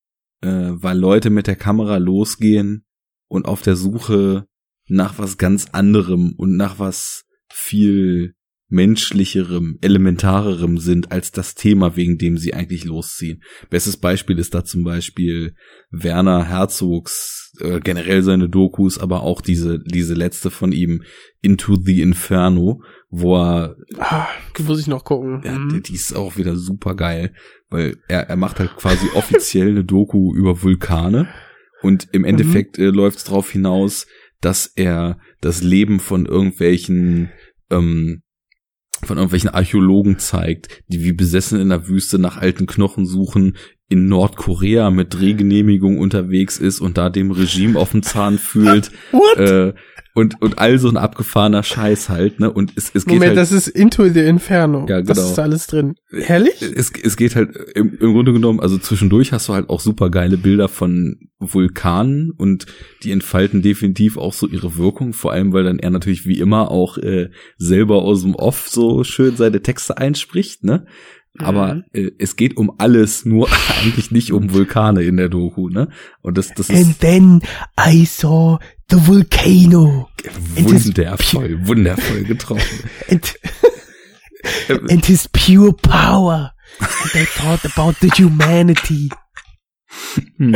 äh, 0.42 0.72
weil 0.74 0.98
Leute 0.98 1.30
mit 1.30 1.48
der 1.48 1.56
Kamera 1.56 1.98
losgehen 1.98 2.86
und 3.30 3.48
auf 3.48 3.62
der 3.62 3.76
Suche 3.76 4.48
nach 4.88 5.18
was 5.18 5.38
ganz 5.38 5.68
anderem 5.72 6.34
und 6.34 6.58
nach 6.58 6.80
was 6.80 7.26
viel 7.50 8.36
menschlicherem, 8.70 9.78
elementarerem 9.82 10.78
sind 10.78 11.12
als 11.12 11.32
das 11.32 11.56
Thema, 11.56 11.96
wegen 11.96 12.18
dem 12.18 12.38
sie 12.38 12.54
eigentlich 12.54 12.84
losziehen. 12.86 13.42
Bestes 13.70 13.98
Beispiel 13.98 14.38
ist 14.40 14.54
da 14.54 14.64
zum 14.66 14.84
Beispiel 14.84 15.54
Werner 15.90 16.46
Herzogs, 16.48 17.54
äh, 17.62 17.80
generell 17.80 18.24
seine 18.24 18.50
Dokus, 18.50 18.98
aber 18.98 19.22
auch 19.24 19.42
diese, 19.42 19.80
diese 19.80 20.14
letzte 20.14 20.52
von 20.52 20.72
ihm, 20.72 21.04
Into 21.42 21.76
the 21.76 22.02
Inferno, 22.02 22.82
wo 23.10 23.38
er 23.38 23.76
Ah, 24.00 24.28
die 24.58 24.64
muss 24.64 24.80
ich 24.82 24.88
noch 24.88 25.04
gucken. 25.06 25.42
ja, 25.46 25.58
Mhm. 25.58 25.82
die, 25.84 25.94
ist 25.94 26.14
auch 26.16 26.36
wieder 26.38 26.56
super 26.58 26.96
geil, 26.96 27.34
weil 27.70 27.98
er, 28.08 28.30
er 28.30 28.36
macht 28.36 28.60
halt 28.60 28.76
quasi 28.76 29.08
offiziell 29.16 29.70
eine 29.70 29.86
Doku 29.86 30.36
über 30.36 30.62
Vulkane 30.62 31.30
und 31.84 32.10
im 32.12 32.26
Endeffekt 32.26 32.78
äh, 32.80 32.88
läuft 32.90 33.20
es 33.20 33.24
darauf 33.26 33.50
hinaus, 33.52 34.08
dass 34.42 34.68
er 34.76 35.20
das 35.42 35.64
Leben 35.64 36.00
von 36.00 36.26
irgendwelchen 36.26 37.32
ähm, 37.72 38.22
von 39.04 39.18
irgendwelchen 39.18 39.50
Archäologen 39.50 40.20
zeigt, 40.20 40.84
die 40.88 41.04
wie 41.04 41.14
besessen 41.14 41.60
in 41.60 41.70
der 41.70 41.88
Wüste 41.88 42.20
nach 42.20 42.38
alten 42.38 42.66
Knochen 42.66 43.06
suchen, 43.06 43.58
in 43.90 44.08
Nordkorea 44.08 44.90
mit 44.90 45.14
Drehgenehmigung 45.14 45.98
unterwegs 45.98 46.58
ist 46.58 46.82
und 46.82 46.98
da 46.98 47.10
dem 47.10 47.32
Regime 47.32 47.80
auf 47.80 47.92
den 47.92 48.04
Zahn 48.04 48.38
fühlt 48.38 48.92
What? 49.12 49.38
äh, 49.38 49.74
und 50.18 50.42
und 50.42 50.58
all 50.58 50.80
so 50.80 50.90
ein 50.90 50.98
abgefahrener 50.98 51.62
Scheiß 51.62 52.10
halt, 52.10 52.40
ne? 52.40 52.52
Und 52.52 52.74
es, 52.76 52.90
es 52.96 53.06
geht 53.06 53.14
Moment, 53.14 53.30
halt 53.30 53.38
das 53.38 53.52
ist 53.52 53.68
Into 53.68 54.10
the 54.10 54.22
Inferno. 54.22 54.88
Ja, 54.90 55.04
Das 55.04 55.16
genau. 55.16 55.30
ist 55.30 55.38
da 55.38 55.44
alles 55.44 55.68
drin. 55.68 55.94
Herrlich? 56.10 56.60
es, 56.60 56.92
es 56.92 57.18
geht 57.18 57.36
halt 57.36 57.56
im, 57.76 57.96
im 58.00 58.14
Grunde 58.14 58.34
genommen, 58.34 58.60
also 58.60 58.80
zwischendurch 58.80 59.32
hast 59.32 59.48
du 59.48 59.54
halt 59.54 59.70
auch 59.70 59.80
super 59.80 60.10
geile 60.10 60.38
Bilder 60.38 60.70
von 60.70 61.30
Vulkanen 61.38 62.32
und 62.32 62.66
die 63.04 63.12
entfalten 63.12 63.62
definitiv 63.62 64.18
auch 64.18 64.34
so 64.34 64.48
ihre 64.48 64.76
Wirkung, 64.78 65.14
vor 65.14 65.34
allem 65.34 65.54
weil 65.54 65.64
dann 65.64 65.78
er 65.78 65.92
natürlich 65.92 66.26
wie 66.26 66.40
immer 66.40 66.72
auch 66.72 66.98
äh, 66.98 67.30
selber 67.58 68.02
aus 68.02 68.24
dem 68.24 68.34
Off 68.34 68.70
so 68.70 69.04
schön 69.04 69.36
seine 69.36 69.62
Texte 69.62 70.00
einspricht, 70.00 70.64
ne? 70.64 70.88
Aber 71.40 71.76
Mhm. 71.76 71.84
äh, 71.94 72.12
es 72.20 72.36
geht 72.36 72.58
um 72.58 72.72
alles, 72.78 73.26
nur 73.26 73.48
eigentlich 73.82 74.12
nicht 74.12 74.32
um 74.32 74.54
Vulkane 74.54 75.04
in 75.04 75.18
der 75.18 75.30
Doku, 75.30 75.70
ne? 75.70 75.90
Und 76.22 76.38
das, 76.38 76.54
das 76.54 76.70
ist 76.70 76.76
And 76.86 77.00
then 77.00 77.42
I 77.80 78.06
saw 78.06 78.58
the 78.90 78.98
volcano. 79.08 80.10
wundervoll, 80.56 81.68
wundervoll 81.68 82.24
getroffen. 82.24 82.90
And, 83.10 83.36
and 84.92 85.06
his 85.06 85.28
pure 85.30 85.74
power. 85.74 86.54
And 86.80 87.16
I 87.16 87.26
thought 87.26 87.66
about 87.66 87.96
the 88.02 88.10
humanity. 88.22 89.10
Hm. 90.38 90.56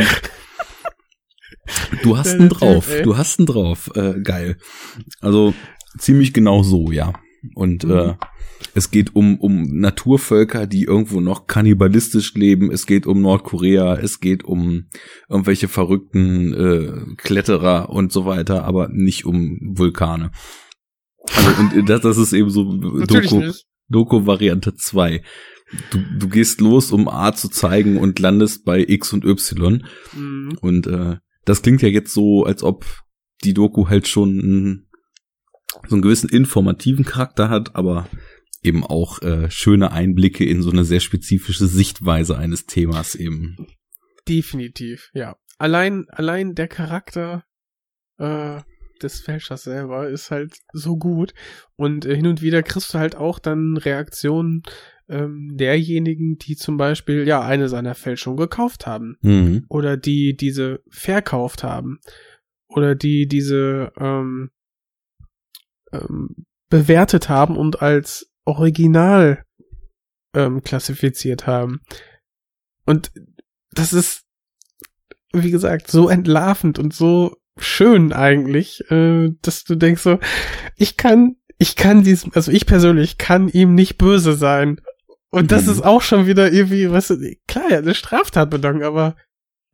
Du 2.02 2.16
hast 2.18 2.36
Typ, 2.38 2.50
drauf, 2.50 2.88
du 3.02 3.16
hast 3.16 3.38
ihn 3.38 3.46
drauf, 3.46 3.90
äh, 3.94 4.20
geil. 4.20 4.58
Also 5.20 5.54
ziemlich 5.98 6.32
genau 6.32 6.62
so, 6.62 6.90
ja. 6.90 7.12
Und 7.54 7.84
Mhm. 7.84 7.90
äh, 7.90 8.14
es 8.74 8.90
geht 8.90 9.14
um 9.14 9.38
um 9.38 9.62
Naturvölker, 9.64 10.66
die 10.66 10.84
irgendwo 10.84 11.20
noch 11.20 11.46
kannibalistisch 11.46 12.34
leben. 12.34 12.70
Es 12.70 12.86
geht 12.86 13.06
um 13.06 13.20
Nordkorea, 13.20 13.96
es 13.96 14.20
geht 14.20 14.44
um 14.44 14.88
irgendwelche 15.28 15.68
verrückten 15.68 16.52
äh, 16.52 17.14
Kletterer 17.16 17.90
und 17.90 18.12
so 18.12 18.26
weiter, 18.26 18.64
aber 18.64 18.88
nicht 18.88 19.24
um 19.24 19.58
Vulkane. 19.74 20.30
Also 21.34 21.50
und 21.78 21.88
das, 21.88 22.00
das 22.00 22.18
ist 22.18 22.32
eben 22.32 22.50
so 22.50 22.64
Doku, 22.64 23.38
nicht. 23.38 23.66
Doku 23.88 24.26
Variante 24.26 24.74
2. 24.74 25.22
Du, 25.90 25.98
du 26.18 26.28
gehst 26.28 26.60
los, 26.60 26.92
um 26.92 27.08
A 27.08 27.32
zu 27.32 27.48
zeigen 27.48 27.96
und 27.96 28.18
landest 28.18 28.64
bei 28.64 28.84
X 28.86 29.12
und 29.12 29.24
Y. 29.24 29.84
Mhm. 30.14 30.58
Und 30.60 30.86
äh, 30.86 31.16
das 31.44 31.62
klingt 31.62 31.82
ja 31.82 31.88
jetzt 31.88 32.12
so, 32.12 32.44
als 32.44 32.62
ob 32.62 32.84
die 33.44 33.54
Doku 33.54 33.88
halt 33.88 34.08
schon 34.08 34.28
einen, 34.40 34.88
so 35.88 35.94
einen 35.94 36.02
gewissen 36.02 36.28
informativen 36.28 37.04
Charakter 37.04 37.48
hat, 37.48 37.74
aber 37.74 38.08
eben 38.62 38.84
auch 38.84 39.20
äh, 39.22 39.50
schöne 39.50 39.92
Einblicke 39.92 40.44
in 40.44 40.62
so 40.62 40.70
eine 40.70 40.84
sehr 40.84 41.00
spezifische 41.00 41.66
Sichtweise 41.66 42.38
eines 42.38 42.66
Themas 42.66 43.14
eben. 43.14 43.56
Definitiv, 44.28 45.10
ja. 45.14 45.36
Allein, 45.58 46.06
allein 46.08 46.54
der 46.54 46.68
Charakter 46.68 47.44
äh, 48.18 48.60
des 49.02 49.20
Fälschers 49.20 49.64
selber 49.64 50.08
ist 50.08 50.30
halt 50.30 50.56
so 50.72 50.96
gut. 50.96 51.34
Und 51.76 52.06
äh, 52.06 52.14
hin 52.14 52.26
und 52.26 52.42
wieder 52.42 52.62
kriegst 52.62 52.94
du 52.94 52.98
halt 52.98 53.16
auch 53.16 53.38
dann 53.38 53.76
Reaktionen 53.76 54.62
ähm, 55.08 55.50
derjenigen, 55.54 56.36
die 56.38 56.56
zum 56.56 56.76
Beispiel 56.76 57.26
ja 57.26 57.40
eine 57.42 57.68
seiner 57.68 57.94
Fälschungen 57.94 58.38
gekauft 58.38 58.86
haben. 58.86 59.16
Mhm. 59.22 59.66
oder 59.68 59.96
die 59.96 60.36
diese 60.36 60.82
verkauft 60.88 61.62
haben. 61.64 62.00
oder 62.68 62.94
die 62.94 63.26
diese 63.26 63.92
ähm, 63.98 64.50
ähm, 65.92 66.46
bewertet 66.70 67.28
haben 67.28 67.56
und 67.56 67.82
als 67.82 68.31
Original 68.44 69.44
ähm, 70.34 70.62
klassifiziert 70.62 71.46
haben. 71.46 71.80
Und 72.84 73.12
das 73.70 73.92
ist, 73.92 74.22
wie 75.32 75.50
gesagt, 75.50 75.90
so 75.90 76.08
entlarvend 76.08 76.78
und 76.78 76.94
so 76.94 77.36
schön 77.58 78.12
eigentlich, 78.12 78.90
äh, 78.90 79.30
dass 79.42 79.64
du 79.64 79.74
denkst 79.74 80.02
so, 80.02 80.18
ich 80.76 80.96
kann, 80.96 81.36
ich 81.58 81.76
kann 81.76 82.02
diesem, 82.02 82.32
also 82.34 82.50
ich 82.50 82.66
persönlich 82.66 83.18
kann 83.18 83.48
ihm 83.48 83.74
nicht 83.74 83.98
böse 83.98 84.34
sein. 84.34 84.80
Und 85.30 85.52
das 85.52 85.64
mhm. 85.64 85.72
ist 85.72 85.84
auch 85.84 86.02
schon 86.02 86.26
wieder 86.26 86.52
irgendwie, 86.52 86.90
was, 86.90 87.12
klar, 87.46 87.64
er 87.70 87.78
hat 87.78 87.84
eine 87.84 87.94
Straftat 87.94 88.50
begangen, 88.50 88.82
aber 88.82 89.16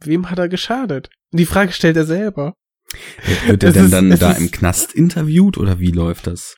wem 0.01 0.31
hat 0.31 0.39
er 0.39 0.49
geschadet? 0.49 1.11
Und 1.33 1.41
die 1.41 1.47
Frage 1.47 1.73
stellt 1.73 1.97
er 1.97 2.05
selber. 2.05 2.55
Wird 3.47 3.65
er 3.65 3.73
denn 3.73 3.87
ist, 3.87 3.93
dann 3.93 4.19
da 4.19 4.33
im 4.33 4.51
Knast 4.51 4.95
interviewt 4.95 5.59
oder 5.59 5.79
wie 5.79 5.91
läuft 5.91 6.27
das? 6.27 6.57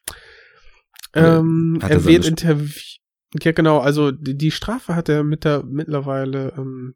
Ähm, 1.15 1.79
er, 1.83 2.05
wird 2.05 2.27
interviewt. 2.27 2.99
Ja, 3.41 3.53
genau, 3.53 3.79
also 3.79 4.11
die, 4.11 4.37
die, 4.37 4.51
Strafe 4.51 4.95
hat 4.95 5.09
er 5.09 5.23
mit 5.23 5.45
der, 5.45 5.63
mittlerweile 5.65 6.53
ähm, 6.57 6.95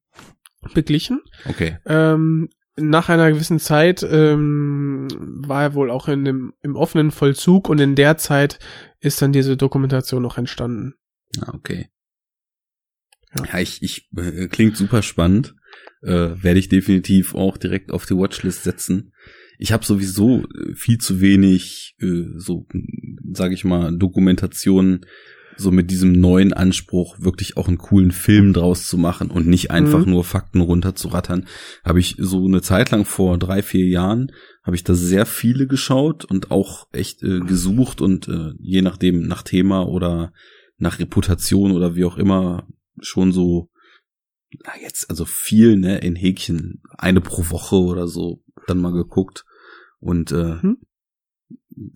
beglichen. 0.73 1.21
Okay. 1.47 1.79
Ähm, 1.87 2.49
nach 2.77 3.09
einer 3.09 3.31
gewissen 3.31 3.61
Zeit 3.61 4.03
ähm, 4.03 5.09
war 5.47 5.63
er 5.63 5.75
wohl 5.75 5.91
auch 5.91 6.09
in 6.09 6.25
dem, 6.25 6.55
im 6.63 6.75
offenen 6.75 7.13
Vollzug 7.13 7.69
und 7.69 7.81
in 7.81 7.95
der 7.95 8.17
Zeit 8.17 8.59
ist 9.01 9.23
dann 9.23 9.33
diese 9.33 9.57
Dokumentation 9.57 10.23
noch 10.23 10.39
entstanden. 10.39 10.95
Ah, 11.41 11.53
okay. 11.55 11.89
Ja, 13.37 13.45
ja 13.45 13.59
ich, 13.61 13.83
ich 13.83 14.09
äh, 14.17 14.49
klingt 14.49 14.77
super 14.77 15.03
spannend. 15.03 15.55
Äh, 16.03 16.43
Werde 16.43 16.59
ich 16.59 16.69
definitiv 16.69 17.35
auch 17.35 17.57
direkt 17.57 17.93
auf 17.93 18.07
die 18.07 18.17
Watchlist 18.17 18.65
setzen. 18.65 19.13
Ich 19.65 19.73
habe 19.73 19.83
sowieso 19.83 20.43
äh, 20.43 20.75
viel 20.75 20.99
zu 20.99 21.23
wenig, 21.23 21.97
äh, 21.99 22.25
so 22.37 22.67
sage 23.33 23.55
ich 23.55 23.65
mal, 23.65 23.97
Dokumentationen 23.97 25.07
so 25.57 25.71
mit 25.71 25.91
diesem 25.91 26.13
neuen 26.13 26.53
Anspruch, 26.53 27.19
wirklich 27.19 27.57
auch 27.57 27.67
einen 27.67 27.79
coolen 27.79 28.11
Film 28.11 28.53
draus 28.53 28.87
zu 28.87 28.99
machen 28.99 29.31
und 29.31 29.47
nicht 29.47 29.71
einfach 29.71 30.05
mhm. 30.05 30.11
nur 30.11 30.25
Fakten 30.25 30.61
runterzurattern, 30.61 31.47
habe 31.83 31.99
ich 31.99 32.17
so 32.19 32.45
eine 32.45 32.61
Zeit 32.61 32.91
lang 32.91 33.07
vor 33.07 33.39
drei, 33.39 33.63
vier 33.63 33.87
Jahren, 33.87 34.33
habe 34.63 34.77
ich 34.77 34.85
da 34.85 34.93
sehr 34.93 35.25
viele 35.25 35.67
geschaut 35.67 36.27
und 36.27 36.51
auch 36.51 36.87
echt 36.93 37.23
äh, 37.23 37.41
gesucht 37.41 38.03
und 38.03 38.29
äh, 38.29 38.53
je 38.59 38.83
nachdem 38.83 39.27
nach 39.27 39.45
Thema 39.45 39.89
oder 39.89 40.35
nach 40.77 40.99
Reputation 40.99 41.73
oder 41.73 41.95
wie 41.95 42.05
auch 42.05 42.19
immer 42.19 42.69
schon 43.01 43.33
so, 43.33 43.71
na 44.63 44.73
jetzt 44.83 45.09
also 45.09 45.25
viel, 45.25 45.77
ne, 45.77 46.01
in 46.01 46.17
Häkchen, 46.17 46.83
eine 46.99 47.23
pro 47.23 47.49
Woche 47.49 47.77
oder 47.77 48.09
so, 48.09 48.43
dann 48.67 48.79
mal 48.79 48.93
geguckt 48.93 49.47
und 50.05 50.31
äh, 50.33 50.57
mhm 50.63 50.79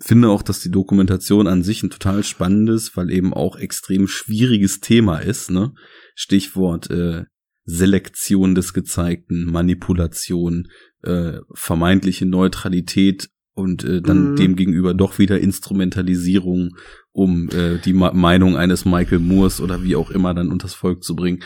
finde 0.00 0.28
auch, 0.28 0.42
dass 0.42 0.60
die 0.60 0.70
Dokumentation 0.70 1.46
an 1.46 1.62
sich 1.62 1.82
ein 1.82 1.90
total 1.90 2.24
spannendes, 2.24 2.96
weil 2.96 3.10
eben 3.10 3.32
auch 3.32 3.56
extrem 3.56 4.08
schwieriges 4.08 4.80
Thema 4.80 5.18
ist. 5.18 5.50
Ne? 5.50 5.72
Stichwort 6.14 6.90
äh, 6.90 7.24
Selektion 7.64 8.54
des 8.54 8.72
Gezeigten, 8.72 9.44
Manipulation, 9.44 10.68
äh, 11.02 11.38
vermeintliche 11.52 12.26
Neutralität 12.26 13.28
und 13.52 13.84
äh, 13.84 14.00
dann 14.00 14.32
mhm. 14.32 14.36
demgegenüber 14.36 14.94
doch 14.94 15.18
wieder 15.18 15.38
Instrumentalisierung, 15.38 16.76
um 17.12 17.48
äh, 17.50 17.78
die 17.78 17.92
Ma 17.92 18.12
Meinung 18.12 18.56
eines 18.56 18.84
Michael 18.84 19.18
Moores 19.18 19.60
oder 19.60 19.82
wie 19.82 19.96
auch 19.96 20.10
immer 20.10 20.34
dann 20.34 20.50
unters 20.50 20.74
Volk 20.74 21.02
zu 21.02 21.14
bringen. 21.14 21.40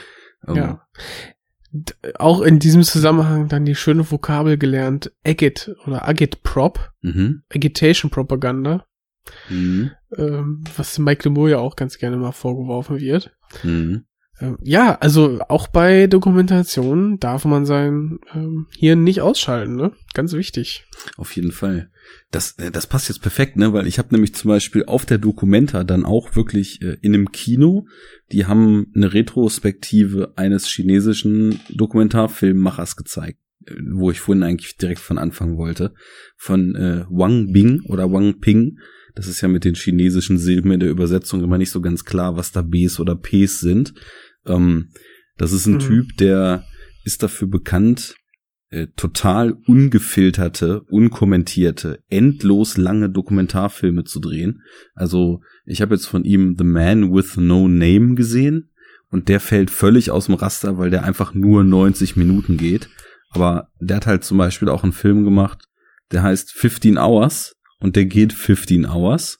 Ähm, 0.46 0.56
ja 0.56 0.82
auch 2.18 2.42
in 2.42 2.58
diesem 2.58 2.82
Zusammenhang 2.82 3.48
dann 3.48 3.64
die 3.64 3.74
schöne 3.74 4.10
Vokabel 4.10 4.58
gelernt, 4.58 5.12
Agit 5.26 5.74
oder 5.86 6.06
Agitprop, 6.06 6.92
mhm. 7.00 7.42
Agitation 7.52 8.10
Propaganda, 8.10 8.84
mhm. 9.48 9.92
ähm, 10.16 10.64
was 10.76 10.98
Michael 10.98 11.32
Moore 11.32 11.50
ja 11.52 11.58
auch 11.58 11.76
ganz 11.76 11.98
gerne 11.98 12.16
mal 12.16 12.32
vorgeworfen 12.32 13.00
wird. 13.00 13.34
Mhm. 13.62 14.04
Ähm, 14.40 14.58
ja, 14.62 14.96
also 15.00 15.40
auch 15.48 15.68
bei 15.68 16.06
Dokumentationen 16.06 17.18
darf 17.18 17.44
man 17.44 17.66
sein 17.66 18.18
ähm, 18.34 18.66
Hirn 18.76 19.04
nicht 19.04 19.20
ausschalten, 19.20 19.76
ne? 19.76 19.92
Ganz 20.14 20.32
wichtig. 20.32 20.84
Auf 21.16 21.34
jeden 21.36 21.52
Fall. 21.52 21.90
Das, 22.30 22.52
äh, 22.58 22.70
das 22.70 22.86
passt 22.86 23.08
jetzt 23.08 23.22
perfekt, 23.22 23.56
ne? 23.56 23.72
Weil 23.72 23.86
ich 23.86 23.98
habe 23.98 24.08
nämlich 24.12 24.34
zum 24.34 24.48
Beispiel 24.48 24.84
auf 24.86 25.06
der 25.06 25.18
Documenta 25.18 25.84
dann 25.84 26.04
auch 26.04 26.34
wirklich 26.34 26.80
äh, 26.82 26.96
in 27.02 27.14
einem 27.14 27.30
Kino, 27.30 27.86
die 28.32 28.46
haben 28.46 28.86
eine 28.94 29.12
Retrospektive 29.12 30.32
eines 30.36 30.66
chinesischen 30.66 31.60
Dokumentarfilmmachers 31.70 32.96
gezeigt, 32.96 33.38
äh, 33.66 33.74
wo 33.92 34.10
ich 34.10 34.20
vorhin 34.20 34.42
eigentlich 34.42 34.76
direkt 34.76 35.00
von 35.00 35.18
anfangen 35.18 35.58
wollte, 35.58 35.94
von 36.36 36.74
äh, 36.74 37.04
Wang 37.10 37.52
Bing 37.52 37.82
oder 37.86 38.10
Wang 38.10 38.40
Ping. 38.40 38.78
Das 39.14 39.26
ist 39.26 39.40
ja 39.40 39.48
mit 39.48 39.64
den 39.64 39.74
chinesischen 39.74 40.38
Silben 40.38 40.72
in 40.72 40.80
der 40.80 40.90
Übersetzung 40.90 41.42
immer 41.42 41.58
nicht 41.58 41.70
so 41.70 41.80
ganz 41.80 42.04
klar, 42.04 42.36
was 42.36 42.52
da 42.52 42.62
Bs 42.62 43.00
oder 43.00 43.14
Ps 43.14 43.60
sind. 43.60 43.94
Ähm, 44.46 44.90
das 45.36 45.52
ist 45.52 45.66
ein 45.66 45.74
mhm. 45.74 45.80
Typ, 45.80 46.16
der 46.18 46.64
ist 47.04 47.22
dafür 47.22 47.48
bekannt, 47.48 48.14
äh, 48.70 48.86
total 48.96 49.52
ungefilterte, 49.66 50.80
unkommentierte, 50.82 51.98
endlos 52.08 52.76
lange 52.78 53.10
Dokumentarfilme 53.10 54.04
zu 54.04 54.18
drehen. 54.18 54.62
Also 54.94 55.42
ich 55.66 55.82
habe 55.82 55.94
jetzt 55.94 56.06
von 56.06 56.24
ihm 56.24 56.56
The 56.56 56.64
Man 56.64 57.12
with 57.12 57.36
No 57.36 57.68
Name 57.68 58.14
gesehen 58.14 58.70
und 59.10 59.28
der 59.28 59.40
fällt 59.40 59.70
völlig 59.70 60.10
aus 60.10 60.26
dem 60.26 60.36
Raster, 60.36 60.78
weil 60.78 60.88
der 60.88 61.04
einfach 61.04 61.34
nur 61.34 61.64
90 61.64 62.16
Minuten 62.16 62.56
geht. 62.56 62.88
Aber 63.28 63.68
der 63.78 63.96
hat 63.96 64.06
halt 64.06 64.24
zum 64.24 64.38
Beispiel 64.38 64.70
auch 64.70 64.82
einen 64.82 64.92
Film 64.92 65.24
gemacht, 65.24 65.68
der 66.10 66.22
heißt 66.22 66.52
15 66.52 66.96
Hours 66.98 67.54
und 67.82 67.96
der 67.96 68.06
geht 68.06 68.32
15 68.32 68.86
Hours. 68.86 69.38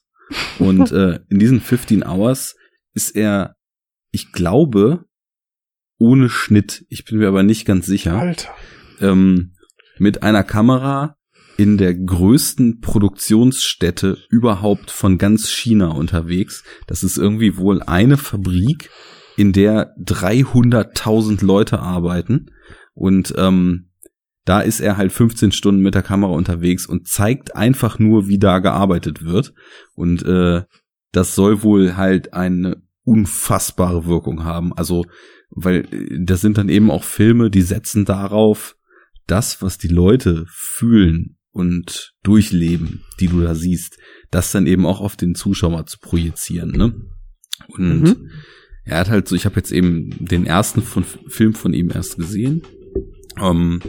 Und 0.59 0.93
äh, 0.93 1.21
in 1.29 1.39
diesen 1.39 1.61
15 1.61 2.05
Hours 2.05 2.57
ist 2.95 3.17
er 3.17 3.57
ich 4.13 4.31
glaube, 4.31 5.07
ohne 5.99 6.29
Schnitt, 6.29 6.85
ich 6.89 7.05
bin 7.05 7.19
mir 7.19 7.29
aber 7.29 7.43
nicht 7.43 7.65
ganz 7.65 7.87
sicher, 7.87 8.19
Alter. 8.19 8.55
Ähm, 9.01 9.55
mit 9.99 10.23
einer 10.23 10.45
Kamera 10.45 11.17
in 11.57 11.79
der 11.79 11.95
größten 11.95 12.81
Produktionsstätte 12.81 14.19
überhaupt 14.31 14.91
von 14.91 15.19
ganz 15.19 15.51
China 15.51 15.89
unterwegs. 15.89 16.63
Das 16.87 17.03
ist 17.03 17.19
irgendwie 17.19 17.57
wohl 17.57 17.83
eine 17.83 18.17
Fabrik, 18.17 18.91
in 19.37 19.53
der 19.53 19.97
300.000 19.97 21.45
Leute 21.45 21.79
arbeiten 21.79 22.51
und 22.93 23.33
ähm, 23.39 23.92
da 24.45 24.61
ist 24.61 24.81
er 24.81 24.97
halt 24.97 25.13
15 25.13 25.53
Stunden 25.53 25.83
mit 25.83 25.95
der 25.95 26.03
Kamera 26.03 26.33
unterwegs 26.33 26.87
und 26.87 27.07
zeigt 27.07 27.55
einfach 27.55 27.99
nur, 27.99 28.27
wie 28.27 28.39
da 28.39 28.59
gearbeitet 28.59 29.25
wird. 29.25 29.55
Und 29.95 30.23
äh, 30.25 30.63
das 31.13 31.35
soll 31.35 31.63
wohl 31.63 31.97
halt 31.97 32.33
eine 32.33 32.83
unfassbare 33.05 34.07
Wirkung 34.07 34.45
haben. 34.45 34.73
Also, 34.73 35.05
weil 35.51 35.87
äh, 35.93 36.25
das 36.25 36.41
sind 36.41 36.59
dann 36.59 36.69
eben 36.69 36.91
auch 36.91 37.05
Filme, 37.05 37.51
die 37.51 37.63
setzen 37.63 38.05
darauf, 38.05 38.77
das, 39.27 39.63
was 39.63 39.79
die 39.79 39.89
Leute 39.89 40.45
fühlen 40.49 41.37
und 41.53 42.15
durchleben, 42.25 43.05
die 43.21 43.29
du 43.29 43.41
da 43.41 43.55
siehst, 43.55 43.99
das 44.31 44.51
dann 44.51 44.67
eben 44.67 44.87
auch 44.87 45.01
auf 45.01 45.17
den 45.17 45.35
Zuschauer 45.35 45.87
zu 45.87 45.99
projizieren, 46.01 46.73
ne? 46.73 46.95
Und 47.69 48.03
mhm. 48.03 48.31
er 48.85 48.99
hat 48.99 49.11
halt 49.11 49.29
so, 49.29 49.37
ich 49.37 49.45
habe 49.45 49.57
jetzt 49.57 49.71
eben 49.71 50.11
den 50.19 50.47
ersten 50.47 50.83
von, 50.83 51.05
Film 51.05 51.55
von 51.55 51.75
ihm 51.75 51.91
erst 51.91 52.17
gesehen. 52.17 52.63
Ähm, 53.41 53.81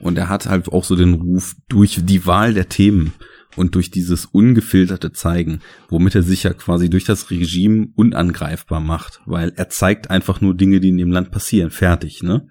und 0.00 0.18
er 0.18 0.28
hat 0.28 0.46
halt 0.46 0.68
auch 0.68 0.84
so 0.84 0.96
den 0.96 1.14
Ruf 1.14 1.54
durch 1.68 2.00
die 2.04 2.26
Wahl 2.26 2.54
der 2.54 2.68
Themen 2.68 3.12
und 3.56 3.74
durch 3.74 3.90
dieses 3.90 4.26
ungefilterte 4.26 5.12
Zeigen, 5.12 5.60
womit 5.88 6.14
er 6.14 6.22
sich 6.22 6.44
ja 6.44 6.52
quasi 6.52 6.88
durch 6.88 7.04
das 7.04 7.30
Regime 7.30 7.88
unangreifbar 7.96 8.80
macht, 8.80 9.20
weil 9.26 9.52
er 9.56 9.68
zeigt 9.68 10.10
einfach 10.10 10.40
nur 10.40 10.54
Dinge, 10.54 10.80
die 10.80 10.90
in 10.90 10.98
dem 10.98 11.10
Land 11.10 11.30
passieren, 11.30 11.70
fertig, 11.70 12.22
ne? 12.22 12.46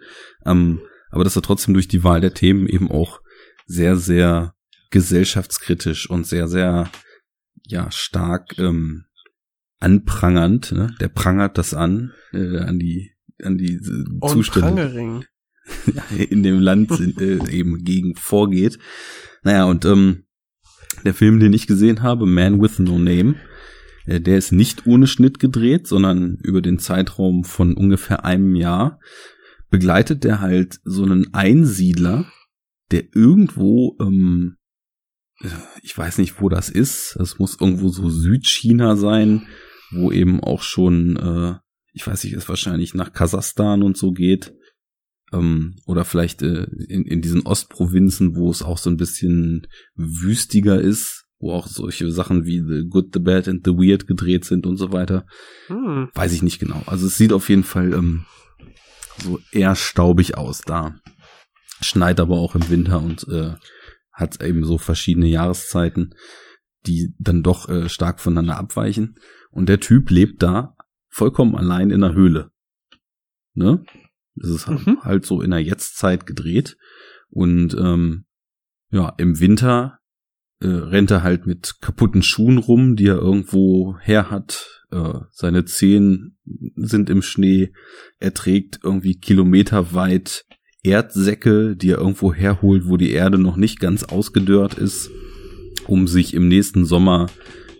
Ähm, 0.45 0.81
aber 1.09 1.23
dass 1.23 1.35
er 1.35 1.41
trotzdem 1.41 1.73
durch 1.73 1.87
die 1.87 2.03
Wahl 2.03 2.21
der 2.21 2.33
Themen 2.33 2.67
eben 2.67 2.91
auch 2.91 3.21
sehr, 3.65 3.95
sehr 3.95 4.53
gesellschaftskritisch 4.91 6.09
und 6.09 6.25
sehr, 6.25 6.47
sehr, 6.47 6.89
ja, 7.63 7.89
stark 7.91 8.57
ähm, 8.57 9.05
anprangernd, 9.79 10.71
ne? 10.73 10.95
Der 10.99 11.09
prangert 11.09 11.57
das 11.57 11.73
an, 11.73 12.11
äh, 12.33 12.59
an 12.59 12.79
die, 12.79 13.11
an 13.41 13.57
die 13.57 13.75
äh, 13.75 14.27
Zustände. 14.27 15.23
in 16.29 16.43
dem 16.43 16.59
Land 16.59 16.91
äh, 17.19 17.39
eben 17.51 17.83
gegen 17.83 18.15
vorgeht. 18.15 18.79
Naja, 19.43 19.65
und 19.65 19.85
ähm, 19.85 20.23
der 21.03 21.13
Film, 21.13 21.39
den 21.39 21.53
ich 21.53 21.67
gesehen 21.67 22.01
habe, 22.01 22.25
Man 22.25 22.61
with 22.61 22.79
No 22.79 22.97
Name, 22.97 23.35
äh, 24.05 24.19
der 24.19 24.37
ist 24.37 24.51
nicht 24.51 24.87
ohne 24.87 25.07
Schnitt 25.07 25.39
gedreht, 25.39 25.87
sondern 25.87 26.37
über 26.41 26.61
den 26.61 26.79
Zeitraum 26.79 27.43
von 27.43 27.75
ungefähr 27.75 28.25
einem 28.25 28.55
Jahr 28.55 28.99
begleitet 29.69 30.23
der 30.23 30.39
halt 30.39 30.79
so 30.85 31.03
einen 31.03 31.33
Einsiedler, 31.33 32.31
der 32.91 33.03
irgendwo, 33.13 33.97
ähm, 33.99 34.57
ich 35.83 35.95
weiß 35.95 36.17
nicht, 36.17 36.41
wo 36.41 36.49
das 36.49 36.69
ist, 36.69 37.15
das 37.19 37.37
muss 37.37 37.59
irgendwo 37.59 37.89
so 37.89 38.09
Südchina 38.09 38.95
sein, 38.95 39.47
wo 39.91 40.11
eben 40.11 40.41
auch 40.41 40.61
schon, 40.61 41.17
äh, 41.17 41.55
ich 41.93 42.07
weiß 42.07 42.23
nicht, 42.23 42.33
es 42.33 42.49
wahrscheinlich 42.49 42.93
nach 42.93 43.13
Kasachstan 43.13 43.83
und 43.83 43.97
so 43.97 44.11
geht. 44.11 44.53
Ähm, 45.33 45.75
oder 45.85 46.05
vielleicht 46.05 46.41
äh, 46.41 46.63
in, 46.87 47.05
in 47.05 47.21
diesen 47.21 47.45
Ostprovinzen, 47.45 48.35
wo 48.35 48.49
es 48.49 48.61
auch 48.61 48.77
so 48.77 48.89
ein 48.89 48.97
bisschen 48.97 49.67
wüstiger 49.95 50.79
ist, 50.79 51.25
wo 51.39 51.51
auch 51.51 51.67
solche 51.67 52.11
Sachen 52.11 52.45
wie 52.45 52.61
The 52.61 52.87
Good, 52.89 53.09
The 53.13 53.19
Bad 53.19 53.47
and 53.47 53.61
The 53.65 53.71
Weird 53.71 54.07
gedreht 54.07 54.45
sind 54.45 54.65
und 54.65 54.77
so 54.77 54.91
weiter. 54.91 55.25
Hm. 55.67 56.09
Weiß 56.13 56.33
ich 56.33 56.43
nicht 56.43 56.59
genau. 56.59 56.81
Also 56.85 57.07
es 57.07 57.17
sieht 57.17 57.33
auf 57.33 57.49
jeden 57.49 57.63
Fall 57.63 57.93
ähm, 57.93 58.25
so 59.21 59.39
eher 59.51 59.75
staubig 59.75 60.37
aus 60.37 60.61
da. 60.61 60.95
Schneit 61.81 62.19
aber 62.19 62.37
auch 62.37 62.55
im 62.55 62.69
Winter 62.69 63.01
und 63.01 63.27
äh, 63.27 63.53
hat 64.11 64.41
eben 64.41 64.63
so 64.63 64.79
verschiedene 64.79 65.27
Jahreszeiten, 65.27 66.15
die 66.87 67.13
dann 67.19 67.43
doch 67.43 67.69
äh, 67.69 67.87
stark 67.87 68.19
voneinander 68.19 68.57
abweichen. 68.57 69.15
Und 69.51 69.69
der 69.69 69.79
Typ 69.79 70.09
lebt 70.09 70.41
da 70.41 70.75
vollkommen 71.09 71.55
allein 71.55 71.91
in 71.91 72.01
der 72.01 72.13
Höhle. 72.13 72.51
Ne? 73.53 73.83
Das 74.41 74.51
ist 74.51 74.67
mhm. 74.67 74.99
halt 75.03 75.25
so 75.25 75.41
in 75.41 75.51
der 75.51 75.61
Jetztzeit 75.61 76.25
gedreht. 76.25 76.77
Und 77.29 77.75
ähm, 77.79 78.25
ja, 78.89 79.13
im 79.17 79.39
Winter 79.39 79.99
äh, 80.59 80.67
rennt 80.67 81.11
er 81.11 81.23
halt 81.23 81.45
mit 81.45 81.75
kaputten 81.81 82.23
Schuhen 82.23 82.57
rum, 82.57 82.95
die 82.95 83.07
er 83.07 83.17
irgendwo 83.17 83.97
her 83.99 84.31
hat. 84.31 84.83
Äh, 84.91 85.19
seine 85.31 85.65
Zehen 85.65 86.37
sind 86.75 87.09
im 87.09 87.21
Schnee. 87.21 87.73
Er 88.19 88.33
trägt 88.33 88.79
irgendwie 88.83 89.19
kilometerweit 89.19 90.45
Erdsäcke, 90.83 91.75
die 91.75 91.91
er 91.91 91.97
irgendwo 91.97 92.33
herholt, 92.33 92.87
wo 92.87 92.97
die 92.97 93.11
Erde 93.11 93.37
noch 93.37 93.57
nicht 93.57 93.79
ganz 93.79 94.03
ausgedörrt 94.03 94.75
ist, 94.75 95.11
um 95.85 96.07
sich 96.07 96.33
im 96.33 96.47
nächsten 96.47 96.85
Sommer 96.85 97.27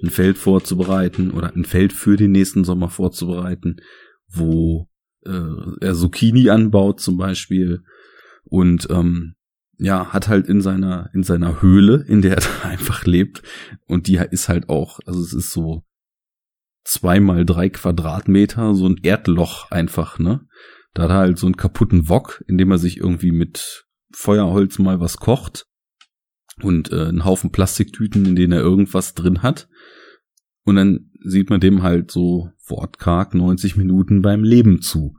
ein 0.04 0.10
Feld 0.10 0.38
vorzubereiten 0.38 1.32
oder 1.32 1.56
ein 1.56 1.66
Feld 1.66 1.94
für 1.94 2.18
den 2.18 2.32
nächsten 2.32 2.64
Sommer 2.64 2.90
vorzubereiten, 2.90 3.78
wo 4.28 4.88
äh, 5.26 5.86
er 5.86 5.94
Zucchini 5.94 6.50
anbaut 6.50 7.00
zum 7.00 7.18
Beispiel 7.18 7.84
und 8.46 8.88
ähm, 8.90 9.36
ja, 9.80 10.08
hat 10.08 10.28
halt 10.28 10.48
in 10.48 10.62
seiner, 10.62 11.10
in 11.14 11.24
seiner 11.24 11.62
Höhle, 11.62 12.04
in 12.08 12.22
der 12.22 12.38
er 12.38 12.64
einfach 12.66 13.06
lebt. 13.06 13.44
Und 13.86 14.08
die 14.08 14.20
ist 14.32 14.50
halt 14.50 14.70
auch, 14.70 15.00
also 15.06 15.22
es 15.22 15.34
ist 15.34 15.52
so 15.52 15.84
zwei 16.84 17.20
mal 17.20 17.46
drei 17.46 17.70
Quadratmeter, 17.70 18.74
so 18.74 18.88
ein 18.88 19.00
Erdloch 19.04 19.70
einfach, 19.72 20.20
ne? 20.20 20.42
Da 20.94 21.04
hat 21.04 21.10
er 21.12 21.18
halt 21.18 21.38
so 21.38 21.46
einen 21.46 21.58
kaputten 21.58 22.10
Wok, 22.10 22.44
in 22.48 22.58
dem 22.58 22.72
er 22.72 22.80
sich 22.80 22.98
irgendwie 22.98 23.32
mit 23.32 23.86
Feuerholz 24.12 24.80
mal 24.80 25.00
was 25.00 25.18
kocht. 25.18 25.66
Und 26.64 26.92
äh, 26.92 27.10
einen 27.10 27.24
Haufen 27.24 27.52
Plastiktüten, 27.52 28.26
in 28.26 28.36
denen 28.36 28.54
er 28.54 28.62
irgendwas 28.62 29.14
drin 29.14 29.44
hat. 29.44 29.68
Und 30.68 30.76
dann 30.76 31.12
sieht 31.24 31.50
man 31.50 31.62
dem 31.62 31.82
halt 31.82 32.12
so 32.12 32.50
wortkarg 32.68 33.34
90 33.34 33.78
Minuten 33.78 34.22
beim 34.22 34.44
Leben 34.44 34.82
zu. 34.82 35.16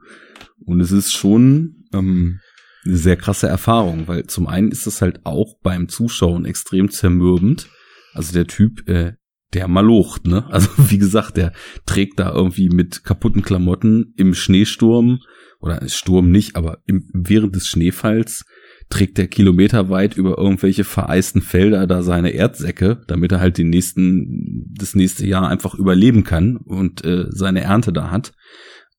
Und 0.63 0.79
es 0.79 0.91
ist 0.91 1.11
schon, 1.11 1.85
ähm, 1.91 2.39
eine 2.85 2.97
sehr 2.97 3.17
krasse 3.17 3.47
Erfahrung, 3.47 4.07
weil 4.07 4.27
zum 4.27 4.45
einen 4.45 4.69
ist 4.69 4.85
das 4.85 5.01
halt 5.01 5.25
auch 5.25 5.57
beim 5.63 5.89
Zuschauen 5.89 6.45
extrem 6.45 6.91
zermürbend. 6.91 7.67
Also 8.13 8.31
der 8.31 8.45
Typ, 8.45 8.87
äh, 8.87 9.13
der 9.53 9.67
malocht, 9.67 10.27
ne? 10.27 10.45
Also 10.51 10.69
wie 10.77 10.99
gesagt, 10.99 11.37
der 11.37 11.51
trägt 11.87 12.19
da 12.19 12.31
irgendwie 12.31 12.69
mit 12.69 13.03
kaputten 13.03 13.41
Klamotten 13.41 14.13
im 14.17 14.35
Schneesturm 14.35 15.17
oder 15.61 15.81
Sturm 15.89 16.29
nicht, 16.29 16.57
aber 16.57 16.83
im, 16.85 17.09
während 17.11 17.55
des 17.55 17.65
Schneefalls 17.65 18.45
trägt 18.89 19.17
der 19.17 19.27
kilometerweit 19.27 20.17
über 20.17 20.37
irgendwelche 20.37 20.83
vereisten 20.83 21.41
Felder 21.41 21.85
da 21.85 22.01
seine 22.01 22.31
Erdsäcke, 22.31 23.01
damit 23.07 23.31
er 23.31 23.39
halt 23.39 23.57
den 23.57 23.69
nächsten, 23.69 24.73
das 24.77 24.95
nächste 24.95 25.27
Jahr 25.27 25.47
einfach 25.47 25.75
überleben 25.75 26.23
kann 26.23 26.57
und 26.57 27.05
äh, 27.05 27.25
seine 27.29 27.61
Ernte 27.61 27.93
da 27.93 28.09
hat. 28.09 28.33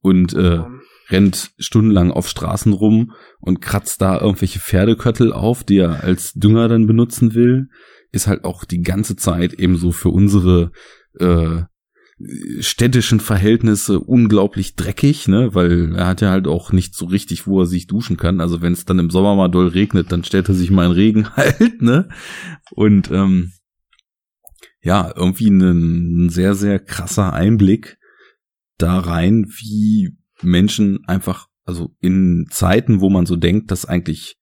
Und 0.01 0.33
äh, 0.33 0.61
rennt 1.11 1.51
stundenlang 1.59 2.11
auf 2.11 2.29
Straßen 2.29 2.73
rum 2.73 3.13
und 3.41 3.61
kratzt 3.61 4.01
da 4.01 4.21
irgendwelche 4.21 4.61
Pferdeköttel 4.61 5.33
auf, 5.33 5.65
die 5.65 5.79
er 5.79 6.05
als 6.05 6.33
Dünger 6.35 6.69
dann 6.69 6.87
benutzen 6.87 7.35
will, 7.35 7.69
ist 8.13 8.27
halt 8.27 8.45
auch 8.45 8.65
die 8.65 8.83
ganze 8.83 9.17
Zeit 9.17 9.55
ebenso 9.55 9.93
für 9.93 10.11
unsere 10.11 10.73
äh, 11.19 11.63
städtischen 12.61 13.21
Verhältnisse 13.21 13.99
unglaublich 13.99 14.75
dreckig, 14.75 15.27
ne, 15.27 15.55
weil 15.55 15.95
er 15.95 16.07
hat 16.07 16.21
ja 16.21 16.31
halt 16.31 16.47
auch 16.47 16.73
nicht 16.73 16.95
so 16.95 17.07
richtig, 17.07 17.47
wo 17.47 17.61
er 17.61 17.67
sich 17.67 17.87
duschen 17.87 18.17
kann. 18.17 18.41
Also 18.41 18.61
wenn 18.61 18.75
es 18.75 18.85
dann 18.85 18.99
im 18.99 19.11
Sommer 19.11 19.35
mal 19.37 19.49
doll 19.49 19.69
regnet, 19.69 20.13
dann 20.13 20.25
stellt 20.25 20.49
er 20.49 20.55
sich 20.55 20.71
mal 20.71 20.87
in 20.87 20.93
Regen 20.93 21.31
halt, 21.37 21.81
ne? 21.81 22.09
Und 22.73 23.11
ähm, 23.11 23.53
ja, 24.83 25.13
irgendwie 25.15 25.49
ein, 25.49 26.27
ein 26.27 26.31
sehr, 26.31 26.55
sehr 26.55 26.79
krasser 26.79 27.33
Einblick 27.33 27.99
da 28.79 28.99
rein, 28.99 29.47
wie 29.49 30.17
Menschen 30.43 31.05
einfach, 31.07 31.49
also 31.65 31.95
in 32.01 32.47
Zeiten, 32.51 33.01
wo 33.01 33.11
man 33.11 33.27
so 33.27 33.37
denkt, 33.37 33.71
dass 33.71 33.85
eigentlich, 33.85 34.37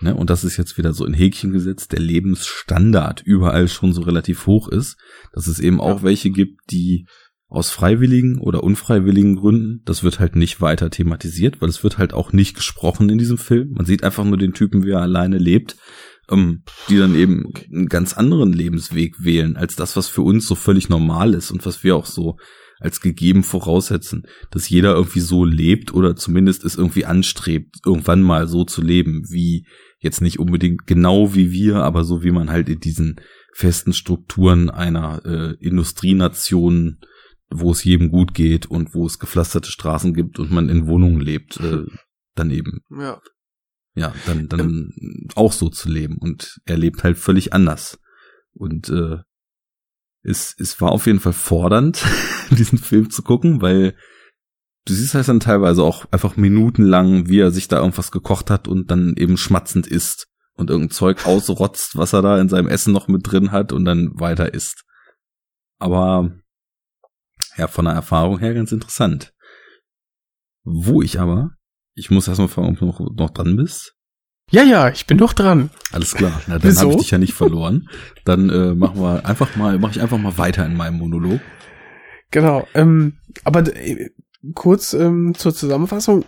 ne, 0.00 0.14
und 0.14 0.30
das 0.30 0.44
ist 0.44 0.56
jetzt 0.56 0.78
wieder 0.78 0.92
so 0.92 1.04
in 1.04 1.14
Häkchen 1.14 1.52
gesetzt, 1.52 1.92
der 1.92 2.00
Lebensstandard 2.00 3.22
überall 3.22 3.68
schon 3.68 3.92
so 3.92 4.02
relativ 4.02 4.46
hoch 4.46 4.68
ist, 4.68 4.96
dass 5.32 5.46
es 5.46 5.60
eben 5.60 5.80
auch 5.80 6.02
welche 6.02 6.30
gibt, 6.30 6.70
die 6.70 7.06
aus 7.54 7.70
freiwilligen 7.70 8.38
oder 8.38 8.64
unfreiwilligen 8.64 9.36
Gründen, 9.36 9.82
das 9.84 10.02
wird 10.02 10.18
halt 10.18 10.36
nicht 10.36 10.60
weiter 10.60 10.90
thematisiert, 10.90 11.60
weil 11.60 11.68
es 11.68 11.84
wird 11.84 11.98
halt 11.98 12.12
auch 12.12 12.32
nicht 12.32 12.56
gesprochen 12.56 13.08
in 13.08 13.18
diesem 13.18 13.38
Film. 13.38 13.72
Man 13.72 13.86
sieht 13.86 14.02
einfach 14.02 14.24
nur 14.24 14.38
den 14.38 14.54
Typen, 14.54 14.84
wie 14.84 14.90
er 14.90 15.02
alleine 15.02 15.38
lebt, 15.38 15.76
ähm, 16.30 16.62
die 16.88 16.98
dann 16.98 17.14
eben 17.14 17.52
einen 17.72 17.86
ganz 17.86 18.14
anderen 18.14 18.52
Lebensweg 18.52 19.24
wählen, 19.24 19.56
als 19.56 19.76
das, 19.76 19.96
was 19.96 20.08
für 20.08 20.22
uns 20.22 20.46
so 20.46 20.54
völlig 20.54 20.88
normal 20.88 21.34
ist 21.34 21.50
und 21.50 21.64
was 21.64 21.84
wir 21.84 21.96
auch 21.96 22.06
so 22.06 22.36
als 22.80 23.00
gegeben 23.00 23.44
voraussetzen, 23.44 24.26
dass 24.50 24.68
jeder 24.68 24.94
irgendwie 24.94 25.20
so 25.20 25.44
lebt 25.44 25.94
oder 25.94 26.16
zumindest 26.16 26.64
es 26.64 26.76
irgendwie 26.76 27.06
anstrebt, 27.06 27.76
irgendwann 27.86 28.22
mal 28.22 28.48
so 28.48 28.64
zu 28.64 28.82
leben, 28.82 29.22
wie 29.30 29.64
jetzt 30.00 30.20
nicht 30.20 30.38
unbedingt 30.38 30.86
genau 30.86 31.34
wie 31.34 31.52
wir, 31.52 31.76
aber 31.76 32.04
so 32.04 32.22
wie 32.24 32.32
man 32.32 32.50
halt 32.50 32.68
in 32.68 32.80
diesen 32.80 33.20
festen 33.54 33.92
Strukturen 33.92 34.68
einer 34.70 35.24
äh, 35.24 35.54
Industrienation, 35.64 36.98
wo 37.54 37.70
es 37.70 37.84
jedem 37.84 38.10
gut 38.10 38.34
geht 38.34 38.66
und 38.66 38.94
wo 38.94 39.06
es 39.06 39.18
gepflasterte 39.18 39.70
Straßen 39.70 40.12
gibt 40.12 40.38
und 40.38 40.50
man 40.50 40.68
in 40.68 40.86
Wohnungen 40.86 41.20
lebt, 41.20 41.58
äh, 41.60 41.84
daneben. 42.34 42.80
Ja. 42.90 43.20
Ja, 43.96 44.12
dann, 44.26 44.48
dann 44.48 44.60
ähm. 44.60 45.28
auch 45.36 45.52
so 45.52 45.68
zu 45.68 45.88
leben. 45.88 46.18
Und 46.18 46.60
er 46.64 46.76
lebt 46.76 47.04
halt 47.04 47.16
völlig 47.16 47.52
anders. 47.52 48.00
Und 48.52 48.88
äh, 48.88 49.18
es, 50.22 50.56
es 50.58 50.80
war 50.80 50.90
auf 50.90 51.06
jeden 51.06 51.20
Fall 51.20 51.32
fordernd, 51.32 52.04
diesen 52.50 52.78
Film 52.78 53.10
zu 53.10 53.22
gucken, 53.22 53.62
weil 53.62 53.96
du 54.84 54.94
siehst 54.94 55.14
halt 55.14 55.28
dann 55.28 55.38
teilweise 55.38 55.84
auch 55.84 56.06
einfach 56.10 56.36
minutenlang, 56.36 57.28
wie 57.28 57.38
er 57.38 57.52
sich 57.52 57.68
da 57.68 57.78
irgendwas 57.78 58.10
gekocht 58.10 58.50
hat 58.50 58.66
und 58.66 58.90
dann 58.90 59.14
eben 59.16 59.36
schmatzend 59.36 59.86
isst 59.86 60.26
und 60.54 60.70
irgendein 60.70 60.90
Zeug 60.90 61.24
ausrotzt, 61.26 61.96
was 61.96 62.12
er 62.12 62.22
da 62.22 62.40
in 62.40 62.48
seinem 62.48 62.68
Essen 62.68 62.92
noch 62.92 63.06
mit 63.06 63.30
drin 63.30 63.52
hat 63.52 63.72
und 63.72 63.84
dann 63.84 64.18
weiter 64.18 64.54
isst. 64.54 64.84
Aber 65.78 66.32
ja, 67.56 67.68
von 67.68 67.84
der 67.84 67.94
Erfahrung 67.94 68.38
her 68.38 68.54
ganz 68.54 68.72
interessant. 68.72 69.32
Wo 70.64 71.02
ich 71.02 71.20
aber, 71.20 71.50
ich 71.94 72.10
muss 72.10 72.28
erstmal 72.28 72.48
fragen, 72.48 72.70
ob 72.70 72.78
du 72.78 72.86
noch, 72.86 73.00
noch 73.00 73.30
dran 73.30 73.56
bist. 73.56 73.94
Ja, 74.50 74.62
ja, 74.62 74.88
ich 74.88 75.06
bin 75.06 75.18
doch 75.18 75.32
dran. 75.32 75.70
Alles 75.92 76.14
klar. 76.14 76.40
Na, 76.46 76.58
dann 76.58 76.76
habe 76.78 76.90
ich 76.90 76.96
dich 76.98 77.10
ja 77.10 77.18
nicht 77.18 77.34
verloren. 77.34 77.88
Dann 78.24 78.50
äh, 78.50 78.74
machen 78.74 79.00
wir 79.00 79.26
einfach 79.26 79.56
mal, 79.56 79.78
mache 79.78 79.92
ich 79.92 80.00
einfach 80.00 80.18
mal 80.18 80.36
weiter 80.38 80.66
in 80.66 80.76
meinem 80.76 80.98
Monolog. 80.98 81.40
Genau. 82.30 82.66
Ähm, 82.74 83.18
aber 83.44 83.60
äh, 83.74 84.10
kurz 84.54 84.92
ähm, 84.92 85.34
zur 85.36 85.54
Zusammenfassung. 85.54 86.24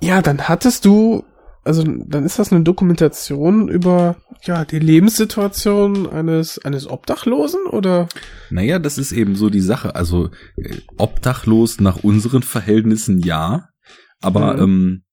Ja, 0.00 0.20
dann 0.20 0.48
hattest 0.48 0.84
du, 0.84 1.24
also 1.64 1.82
dann 1.82 2.24
ist 2.24 2.38
das 2.38 2.52
eine 2.52 2.62
Dokumentation 2.62 3.68
über 3.68 4.16
ja 4.42 4.64
die 4.64 4.78
Lebenssituation 4.78 6.08
eines 6.08 6.58
eines 6.58 6.88
Obdachlosen 6.88 7.66
oder? 7.66 8.08
Naja, 8.50 8.78
das 8.78 8.98
ist 8.98 9.12
eben 9.12 9.34
so 9.34 9.50
die 9.50 9.60
Sache. 9.60 9.94
Also 9.94 10.30
äh, 10.56 10.76
obdachlos 10.96 11.80
nach 11.80 12.04
unseren 12.04 12.42
Verhältnissen 12.42 13.20
ja, 13.20 13.68
aber 14.20 14.54
mhm. 14.54 14.62
ähm, 14.62 15.04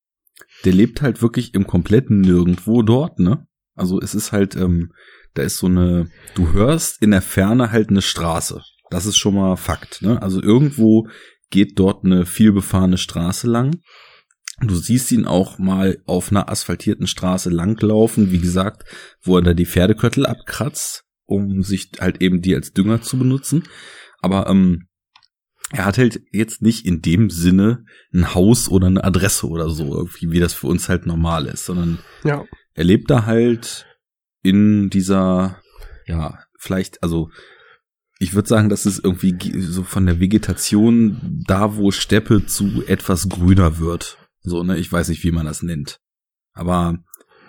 der 0.66 0.74
lebt 0.74 1.02
halt 1.02 1.22
wirklich 1.22 1.54
im 1.54 1.68
kompletten 1.68 2.22
Nirgendwo 2.22 2.82
dort, 2.82 3.20
ne? 3.20 3.48
Also 3.76 4.00
es 4.00 4.14
ist 4.14 4.32
halt, 4.32 4.56
ähm, 4.56 4.92
da 5.34 5.44
ist 5.44 5.58
so 5.58 5.68
eine, 5.68 6.10
du 6.36 6.54
hörst 6.54 7.02
in 7.02 7.12
der 7.12 7.22
Ferne 7.22 7.72
halt 7.72 7.90
eine 7.90 8.02
Straße. 8.02 8.62
Das 8.90 9.06
ist 9.06 9.18
schon 9.18 9.36
mal 9.36 9.56
Fakt, 9.56 10.02
ne? 10.02 10.22
Also 10.22 10.42
irgendwo 10.42 11.08
geht 11.50 11.80
dort 11.80 12.06
eine 12.06 12.26
vielbefahrene 12.26 12.98
Straße 12.98 13.48
lang. 13.48 13.80
Du 14.62 14.76
siehst 14.76 15.12
ihn 15.12 15.26
auch 15.26 15.58
mal 15.58 16.02
auf 16.06 16.32
einer 16.32 16.50
asphaltierten 16.50 17.08
Straße 17.08 17.50
langlaufen, 17.50 18.32
wie 18.32 18.40
gesagt, 18.40 18.84
wo 19.22 19.38
er 19.38 19.42
da 19.42 19.54
die 19.54 19.66
Pferdeköttel 19.66 20.26
abkratzt, 20.26 21.04
um 21.26 21.64
sich 21.64 21.92
halt 22.00 22.22
eben 22.22 22.42
die 22.42 22.54
als 22.54 22.72
Dünger 22.72 23.02
zu 23.02 23.18
benutzen. 23.18 23.64
Aber 24.22 24.48
ähm, 24.48 24.88
er 25.72 25.86
hat 25.86 25.98
halt 25.98 26.22
jetzt 26.32 26.62
nicht 26.62 26.86
in 26.86 27.02
dem 27.02 27.30
Sinne 27.30 27.86
ein 28.14 28.36
Haus 28.36 28.70
oder 28.70 28.88
eine 28.88 29.04
Adresse 29.04 29.48
oder 29.48 29.70
so, 29.70 29.96
irgendwie, 29.96 30.32
wie 30.32 30.40
das 30.40 30.54
für 30.54 30.68
uns 30.68 30.90
halt 30.90 31.06
normal 31.06 31.48
ist, 31.48 31.66
sondern 31.66 32.00
ja. 32.24 32.46
er 32.74 32.84
lebt 32.84 33.10
da 33.10 33.26
halt 33.26 33.88
in 34.44 34.90
dieser, 34.90 35.60
ja, 36.06 36.40
vielleicht, 36.60 37.02
also 37.02 37.30
ich 38.20 38.36
würde 38.36 38.50
sagen, 38.50 38.70
dass 38.70 38.86
es 38.86 39.00
irgendwie 39.00 39.36
so 39.62 39.84
von 39.84 40.06
der 40.06 40.20
Vegetation 40.20 41.44
da, 41.48 41.76
wo 41.76 41.90
Steppe 41.90 42.46
zu 42.46 42.84
etwas 42.86 43.30
grüner 43.30 43.80
wird. 43.80 44.18
So, 44.42 44.64
ne, 44.64 44.78
ich 44.78 44.92
weiß 44.92 45.10
nicht, 45.10 45.24
wie 45.24 45.32
man 45.32 45.46
das 45.46 45.64
nennt. 45.64 46.00
Aber, 46.54 46.98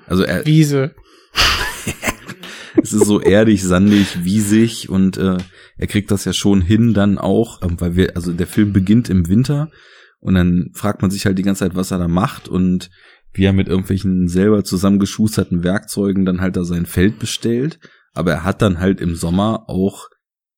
also 0.06 0.22
er. 0.22 0.46
Wiese. 0.46 0.94
es 2.82 2.92
ist 2.92 3.06
so 3.06 3.20
erdig, 3.20 3.62
sandig, 3.62 4.24
wiesig 4.24 4.88
und 4.88 5.16
äh, 5.16 5.38
er 5.76 5.86
kriegt 5.86 6.10
das 6.10 6.24
ja 6.24 6.32
schon 6.32 6.60
hin 6.60 6.94
dann 6.94 7.18
auch, 7.18 7.62
ähm, 7.62 7.80
weil 7.80 7.96
wir, 7.96 8.16
also 8.16 8.32
der 8.32 8.46
Film 8.46 8.72
beginnt 8.72 9.08
im 9.08 9.28
Winter 9.28 9.70
und 10.20 10.34
dann 10.34 10.70
fragt 10.74 11.02
man 11.02 11.10
sich 11.10 11.26
halt 11.26 11.38
die 11.38 11.42
ganze 11.42 11.60
Zeit, 11.60 11.74
was 11.74 11.90
er 11.90 11.98
da 11.98 12.08
macht 12.08 12.48
und 12.48 12.90
wie 13.32 13.44
er 13.44 13.52
mit 13.52 13.68
irgendwelchen 13.68 14.28
selber 14.28 14.62
zusammengeschusterten 14.62 15.64
Werkzeugen 15.64 16.24
dann 16.24 16.40
halt 16.40 16.56
da 16.56 16.64
sein 16.64 16.86
Feld 16.86 17.18
bestellt. 17.18 17.78
Aber 18.14 18.32
er 18.32 18.44
hat 18.44 18.60
dann 18.60 18.78
halt 18.78 19.00
im 19.00 19.14
Sommer 19.14 19.64
auch 19.68 20.08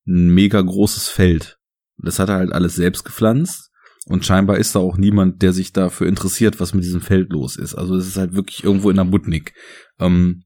ein 0.05 0.33
mega 0.33 0.61
großes 0.61 1.07
Feld. 1.07 1.57
Das 1.97 2.19
hat 2.19 2.29
er 2.29 2.35
halt 2.35 2.51
alles 2.51 2.75
selbst 2.75 3.05
gepflanzt. 3.05 3.71
Und 4.07 4.25
scheinbar 4.25 4.57
ist 4.57 4.75
da 4.75 4.79
auch 4.79 4.97
niemand, 4.97 5.41
der 5.41 5.51
sich 5.51 5.73
dafür 5.73 6.07
interessiert, 6.07 6.59
was 6.59 6.73
mit 6.73 6.83
diesem 6.83 7.01
Feld 7.01 7.31
los 7.31 7.55
ist. 7.55 7.73
Also 7.73 7.95
es 7.95 8.07
ist 8.07 8.17
halt 8.17 8.33
wirklich 8.33 8.63
irgendwo 8.63 8.91
in 8.91 8.97
der 8.97 9.03
Butnik. 9.03 9.53
Ähm, 9.99 10.43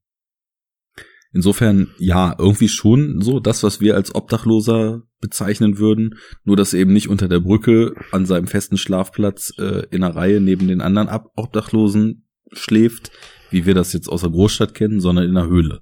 insofern, 1.34 1.94
ja, 1.98 2.36
irgendwie 2.38 2.70
schon 2.70 3.20
so 3.22 3.42
das, 3.42 3.62
was 3.64 3.82
wir 3.82 3.96
als 3.96 4.16
Obdachloser 4.16 5.02
bezeichnen 5.20 5.78
würden, 5.78 6.16
nur 6.46 6.56
dass 6.56 6.74
er 6.74 6.80
eben 6.80 6.94
nicht 6.94 7.10
unter 7.10 7.28
der 7.28 7.42
Brücke 7.42 7.94
an 8.12 8.26
seinem 8.26 8.48
festen 8.48 8.78
Schlafplatz 8.78 9.52
äh, 9.58 9.86
in 9.92 10.04
einer 10.04 10.16
Reihe 10.16 10.40
neben 10.40 10.70
den 10.70 10.80
anderen 10.80 11.10
Ab 11.10 11.28
Obdachlosen 11.36 12.30
schläft, 12.54 13.12
wie 13.52 13.66
wir 13.66 13.74
das 13.74 13.92
jetzt 13.92 14.08
aus 14.08 14.22
der 14.22 14.32
Großstadt 14.32 14.74
kennen, 14.74 15.02
sondern 15.02 15.26
in 15.26 15.36
einer 15.36 15.50
Höhle, 15.50 15.82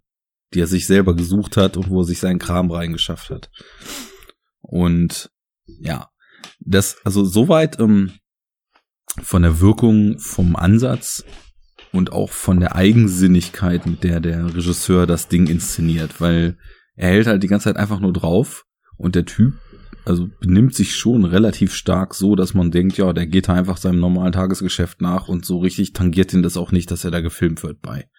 die 0.54 0.62
er 0.62 0.68
sich 0.68 0.88
selber 0.88 1.16
gesucht 1.16 1.58
hat 1.58 1.78
und 1.78 1.90
wo 1.90 2.02
er 2.02 2.06
sich 2.06 2.20
seinen 2.20 2.40
Kram 2.40 2.72
reingeschafft 2.72 3.30
hat. 3.30 3.52
Und 4.62 5.30
ja, 5.66 6.10
das, 6.60 6.98
also 7.04 7.24
soweit 7.24 7.80
ähm, 7.80 8.12
von 9.22 9.42
der 9.42 9.60
Wirkung, 9.60 10.20
vom 10.20 10.56
Ansatz 10.56 11.24
und 11.92 12.12
auch 12.12 12.32
von 12.32 12.60
der 12.60 12.76
Eigensinnigkeit, 12.76 13.86
mit 13.86 14.04
der 14.04 14.20
der 14.20 14.54
Regisseur 14.54 15.08
das 15.08 15.28
Ding 15.28 15.48
inszeniert, 15.48 16.20
weil 16.22 16.58
er 16.96 17.10
hält 17.10 17.28
halt 17.28 17.44
die 17.44 17.48
ganze 17.48 17.66
Zeit 17.66 17.78
einfach 17.78 18.00
nur 18.00 18.14
drauf 18.14 18.66
und 18.98 19.16
der 19.16 19.26
Typ, 19.26 19.54
also 20.06 20.30
benimmt 20.40 20.74
sich 20.74 20.96
schon 20.96 21.26
relativ 21.26 21.74
stark 21.74 22.16
so, 22.16 22.36
dass 22.36 22.54
man 22.54 22.72
denkt, 22.72 22.98
ja, 22.98 23.14
der 23.14 23.28
geht 23.28 23.50
einfach 23.50 23.78
seinem 23.78 24.00
normalen 24.00 24.32
Tagesgeschäft 24.32 25.02
nach 25.02 25.28
und 25.28 25.46
so 25.46 25.60
richtig 25.60 25.94
tangiert 25.94 26.34
ihn 26.34 26.44
das 26.44 26.58
auch 26.58 26.72
nicht, 26.72 26.92
dass 26.92 27.04
er 27.04 27.12
da 27.12 27.22
gefilmt 27.22 27.64
wird 27.64 27.82
bei. 27.82 28.10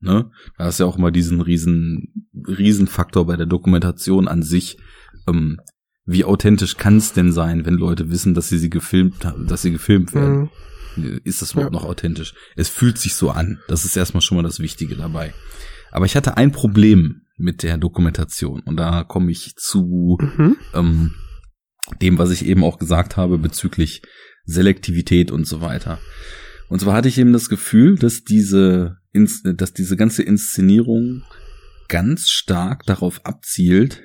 Ne? 0.00 0.30
Da 0.58 0.68
ist 0.68 0.80
ja 0.80 0.86
auch 0.86 0.98
immer 0.98 1.10
diesen 1.10 1.40
riesen, 1.40 2.28
riesen 2.46 2.86
Faktor 2.86 3.26
bei 3.26 3.36
der 3.36 3.46
Dokumentation 3.46 4.28
an 4.28 4.42
sich, 4.42 4.78
ähm, 5.28 5.58
wie 6.06 6.24
authentisch 6.24 6.76
kann 6.76 6.96
es 6.98 7.12
denn 7.12 7.32
sein, 7.32 7.66
wenn 7.66 7.74
Leute 7.74 8.10
wissen, 8.10 8.34
dass 8.34 8.48
sie 8.48 8.58
sie 8.58 8.70
gefilmt 8.70 9.24
haben, 9.24 9.46
dass 9.48 9.62
sie 9.62 9.72
gefilmt 9.72 10.14
werden? 10.14 10.50
Mhm. 10.96 11.20
Ist 11.24 11.42
das 11.42 11.52
überhaupt 11.52 11.74
ja. 11.74 11.80
noch 11.80 11.88
authentisch? 11.88 12.32
Es 12.54 12.68
fühlt 12.68 12.96
sich 12.96 13.14
so 13.14 13.30
an. 13.30 13.58
Das 13.68 13.84
ist 13.84 13.96
erstmal 13.96 14.22
schon 14.22 14.36
mal 14.36 14.42
das 14.42 14.60
Wichtige 14.60 14.96
dabei. 14.96 15.34
Aber 15.90 16.06
ich 16.06 16.16
hatte 16.16 16.36
ein 16.36 16.52
Problem 16.52 17.22
mit 17.36 17.62
der 17.62 17.76
Dokumentation 17.76 18.60
und 18.60 18.76
da 18.76 19.04
komme 19.04 19.30
ich 19.30 19.54
zu 19.56 20.16
mhm. 20.20 20.56
ähm, 20.72 21.14
dem, 22.00 22.18
was 22.18 22.30
ich 22.30 22.46
eben 22.46 22.64
auch 22.64 22.78
gesagt 22.78 23.16
habe 23.16 23.36
bezüglich 23.36 24.02
Selektivität 24.44 25.30
und 25.30 25.46
so 25.46 25.60
weiter. 25.60 25.98
Und 26.68 26.80
zwar 26.80 26.94
hatte 26.94 27.08
ich 27.08 27.18
eben 27.18 27.32
das 27.32 27.48
Gefühl, 27.48 27.96
dass 27.96 28.22
diese, 28.24 28.96
dass 29.12 29.72
diese 29.72 29.96
ganze 29.96 30.22
Inszenierung 30.22 31.24
ganz 31.88 32.28
stark 32.28 32.84
darauf 32.84 33.24
abzielt, 33.24 34.02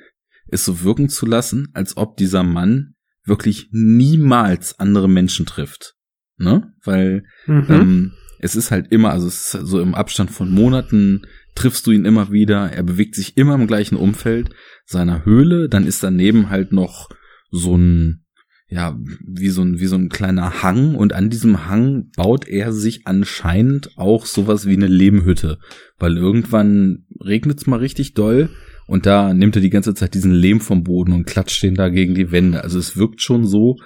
es 0.52 0.64
so 0.64 0.82
wirken 0.82 1.08
zu 1.08 1.26
lassen, 1.26 1.68
als 1.72 1.96
ob 1.96 2.16
dieser 2.16 2.42
Mann 2.42 2.94
wirklich 3.24 3.68
niemals 3.72 4.78
andere 4.78 5.08
Menschen 5.08 5.46
trifft. 5.46 5.94
Ne? 6.36 6.72
Weil 6.84 7.24
mhm. 7.46 7.66
ähm, 7.68 8.12
es 8.38 8.56
ist 8.56 8.70
halt 8.70 8.90
immer, 8.90 9.10
also 9.12 9.26
es 9.26 9.54
ist 9.54 9.66
so 9.66 9.80
im 9.80 9.94
Abstand 9.94 10.30
von 10.30 10.50
Monaten 10.50 11.22
triffst 11.54 11.86
du 11.86 11.92
ihn 11.92 12.04
immer 12.04 12.32
wieder, 12.32 12.72
er 12.72 12.82
bewegt 12.82 13.14
sich 13.14 13.36
immer 13.36 13.54
im 13.54 13.66
gleichen 13.66 13.96
Umfeld 13.96 14.50
seiner 14.84 15.24
Höhle, 15.24 15.68
dann 15.68 15.86
ist 15.86 16.02
daneben 16.02 16.50
halt 16.50 16.72
noch 16.72 17.08
so 17.50 17.76
ein, 17.76 18.24
ja, 18.68 18.98
wie 19.26 19.50
so 19.50 19.62
ein, 19.62 19.78
wie 19.78 19.86
so 19.86 19.96
ein 19.96 20.08
kleiner 20.08 20.62
Hang 20.62 20.94
und 20.94 21.12
an 21.12 21.30
diesem 21.30 21.68
Hang 21.68 22.10
baut 22.16 22.48
er 22.48 22.72
sich 22.72 23.06
anscheinend 23.06 23.96
auch 23.96 24.26
sowas 24.26 24.66
wie 24.66 24.76
eine 24.76 24.86
Lehmhütte, 24.86 25.58
weil 25.98 26.16
irgendwann 26.16 27.04
regnet's 27.20 27.66
mal 27.66 27.78
richtig 27.78 28.14
doll 28.14 28.50
und 28.86 29.06
da 29.06 29.32
nimmt 29.32 29.56
er 29.56 29.62
die 29.62 29.70
ganze 29.70 29.94
Zeit 29.94 30.14
diesen 30.14 30.32
Lehm 30.32 30.60
vom 30.60 30.82
Boden 30.82 31.12
und 31.12 31.26
klatscht 31.26 31.62
den 31.62 31.74
da 31.74 31.88
gegen 31.88 32.14
die 32.14 32.30
Wände. 32.30 32.62
Also 32.62 32.78
es 32.78 32.96
wirkt 32.96 33.22
schon 33.22 33.46
so, 33.46 33.76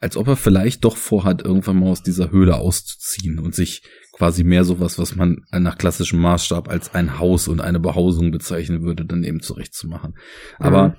als 0.00 0.16
ob 0.16 0.28
er 0.28 0.36
vielleicht 0.36 0.84
doch 0.84 0.96
vorhat, 0.96 1.42
irgendwann 1.42 1.78
mal 1.78 1.90
aus 1.90 2.02
dieser 2.02 2.30
Höhle 2.30 2.56
auszuziehen 2.56 3.38
und 3.38 3.54
sich 3.54 3.82
quasi 4.12 4.44
mehr 4.44 4.64
sowas, 4.64 4.98
was 4.98 5.14
man 5.14 5.44
nach 5.52 5.76
klassischem 5.76 6.20
Maßstab 6.20 6.68
als 6.68 6.94
ein 6.94 7.18
Haus 7.18 7.48
und 7.48 7.60
eine 7.60 7.80
Behausung 7.80 8.30
bezeichnen 8.30 8.82
würde, 8.82 9.04
dann 9.04 9.24
eben 9.24 9.40
zurechtzumachen. 9.40 10.14
Aber 10.58 10.88
mhm. 10.88 10.94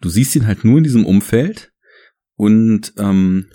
du 0.00 0.08
siehst 0.08 0.36
ihn 0.36 0.46
halt 0.46 0.64
nur 0.64 0.78
in 0.78 0.84
diesem 0.84 1.04
Umfeld 1.04 1.72
und 2.36 2.92
ähm, 2.96 3.50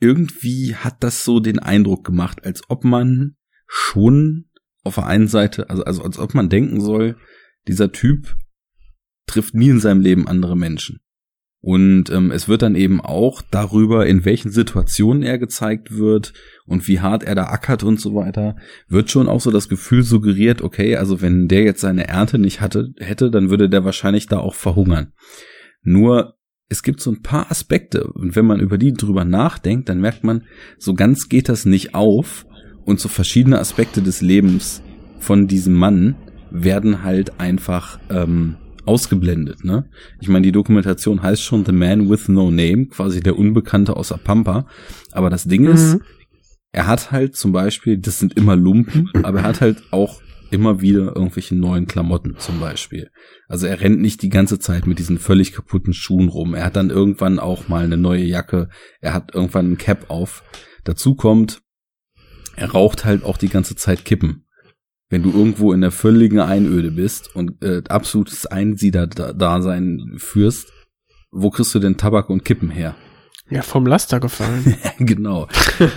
irgendwie 0.00 0.74
hat 0.74 1.02
das 1.04 1.24
so 1.24 1.38
den 1.40 1.60
Eindruck 1.60 2.04
gemacht, 2.04 2.44
als 2.44 2.62
ob 2.68 2.84
man 2.84 3.36
schon 3.66 4.50
auf 4.82 4.96
der 4.96 5.06
einen 5.06 5.28
Seite, 5.28 5.70
also, 5.70 5.84
also 5.84 6.02
als 6.02 6.18
ob 6.18 6.34
man 6.34 6.48
denken 6.48 6.80
soll, 6.80 7.16
dieser 7.68 7.92
Typ 7.92 8.36
trifft 9.26 9.54
nie 9.54 9.70
in 9.70 9.80
seinem 9.80 10.00
Leben 10.00 10.28
andere 10.28 10.56
Menschen. 10.56 11.00
Und 11.66 12.10
ähm, 12.10 12.30
es 12.30 12.46
wird 12.46 12.60
dann 12.60 12.74
eben 12.74 13.00
auch 13.00 13.40
darüber, 13.40 14.06
in 14.06 14.26
welchen 14.26 14.50
Situationen 14.50 15.22
er 15.22 15.38
gezeigt 15.38 15.96
wird 15.96 16.34
und 16.66 16.86
wie 16.88 17.00
hart 17.00 17.22
er 17.22 17.34
da 17.34 17.44
ackert 17.44 17.82
und 17.84 17.98
so 17.98 18.14
weiter, 18.14 18.56
wird 18.86 19.10
schon 19.10 19.28
auch 19.28 19.40
so 19.40 19.50
das 19.50 19.70
Gefühl 19.70 20.02
suggeriert, 20.02 20.60
okay, 20.60 20.96
also 20.96 21.22
wenn 21.22 21.48
der 21.48 21.62
jetzt 21.62 21.80
seine 21.80 22.06
Ernte 22.06 22.38
nicht 22.38 22.60
hatte, 22.60 22.92
hätte, 22.98 23.30
dann 23.30 23.48
würde 23.48 23.70
der 23.70 23.82
wahrscheinlich 23.82 24.26
da 24.26 24.40
auch 24.40 24.54
verhungern. 24.54 25.14
Nur 25.82 26.34
es 26.68 26.82
gibt 26.82 27.00
so 27.00 27.10
ein 27.10 27.22
paar 27.22 27.50
Aspekte 27.50 28.08
und 28.08 28.36
wenn 28.36 28.44
man 28.44 28.60
über 28.60 28.76
die 28.76 28.92
drüber 28.92 29.24
nachdenkt, 29.24 29.88
dann 29.88 30.02
merkt 30.02 30.22
man, 30.22 30.44
so 30.76 30.92
ganz 30.92 31.30
geht 31.30 31.48
das 31.48 31.64
nicht 31.64 31.94
auf 31.94 32.44
und 32.84 33.00
so 33.00 33.08
verschiedene 33.08 33.58
Aspekte 33.58 34.02
des 34.02 34.20
Lebens 34.20 34.82
von 35.18 35.46
diesem 35.46 35.72
Mann 35.72 36.16
werden 36.54 37.02
halt 37.02 37.40
einfach 37.40 37.98
ähm, 38.10 38.56
ausgeblendet. 38.86 39.64
Ne? 39.64 39.90
Ich 40.20 40.28
meine, 40.28 40.44
die 40.44 40.52
Dokumentation 40.52 41.22
heißt 41.22 41.42
schon 41.42 41.64
The 41.64 41.72
Man 41.72 42.08
with 42.08 42.28
No 42.28 42.50
Name, 42.50 42.86
quasi 42.86 43.20
der 43.20 43.36
Unbekannte 43.36 43.96
außer 43.96 44.18
Pampa. 44.18 44.66
Aber 45.10 45.30
das 45.30 45.44
Ding 45.44 45.62
mhm. 45.62 45.72
ist, 45.72 45.98
er 46.70 46.86
hat 46.86 47.10
halt 47.10 47.36
zum 47.36 47.52
Beispiel, 47.52 47.98
das 47.98 48.20
sind 48.20 48.36
immer 48.36 48.54
Lumpen, 48.54 49.10
aber 49.24 49.40
er 49.40 49.44
hat 49.44 49.60
halt 49.60 49.82
auch 49.90 50.22
immer 50.50 50.80
wieder 50.80 51.16
irgendwelche 51.16 51.56
neuen 51.56 51.88
Klamotten 51.88 52.36
zum 52.38 52.60
Beispiel. 52.60 53.10
Also 53.48 53.66
er 53.66 53.80
rennt 53.80 54.00
nicht 54.00 54.22
die 54.22 54.28
ganze 54.28 54.60
Zeit 54.60 54.86
mit 54.86 55.00
diesen 55.00 55.18
völlig 55.18 55.52
kaputten 55.52 55.92
Schuhen 55.92 56.28
rum. 56.28 56.54
Er 56.54 56.64
hat 56.64 56.76
dann 56.76 56.90
irgendwann 56.90 57.40
auch 57.40 57.66
mal 57.66 57.84
eine 57.84 57.96
neue 57.96 58.22
Jacke. 58.22 58.68
Er 59.00 59.12
hat 59.12 59.34
irgendwann 59.34 59.72
ein 59.72 59.78
Cap 59.78 60.10
auf. 60.10 60.44
Dazu 60.84 61.16
kommt, 61.16 61.62
er 62.54 62.70
raucht 62.70 63.04
halt 63.04 63.24
auch 63.24 63.38
die 63.38 63.48
ganze 63.48 63.74
Zeit 63.74 64.04
Kippen 64.04 64.43
wenn 65.14 65.22
du 65.22 65.30
irgendwo 65.30 65.72
in 65.72 65.80
der 65.80 65.92
völligen 65.92 66.40
Einöde 66.40 66.90
bist 66.90 67.36
und 67.36 67.62
äh, 67.62 67.82
absolutes 67.88 68.46
Einsieder-Dasein 68.46 70.14
führst, 70.16 70.72
wo 71.30 71.50
kriegst 71.50 71.72
du 71.72 71.78
denn 71.78 71.96
Tabak 71.96 72.30
und 72.30 72.44
Kippen 72.44 72.68
her? 72.68 72.96
Ja, 73.48 73.62
vom 73.62 73.86
Laster 73.86 74.18
gefallen. 74.18 74.74
genau. 74.98 75.46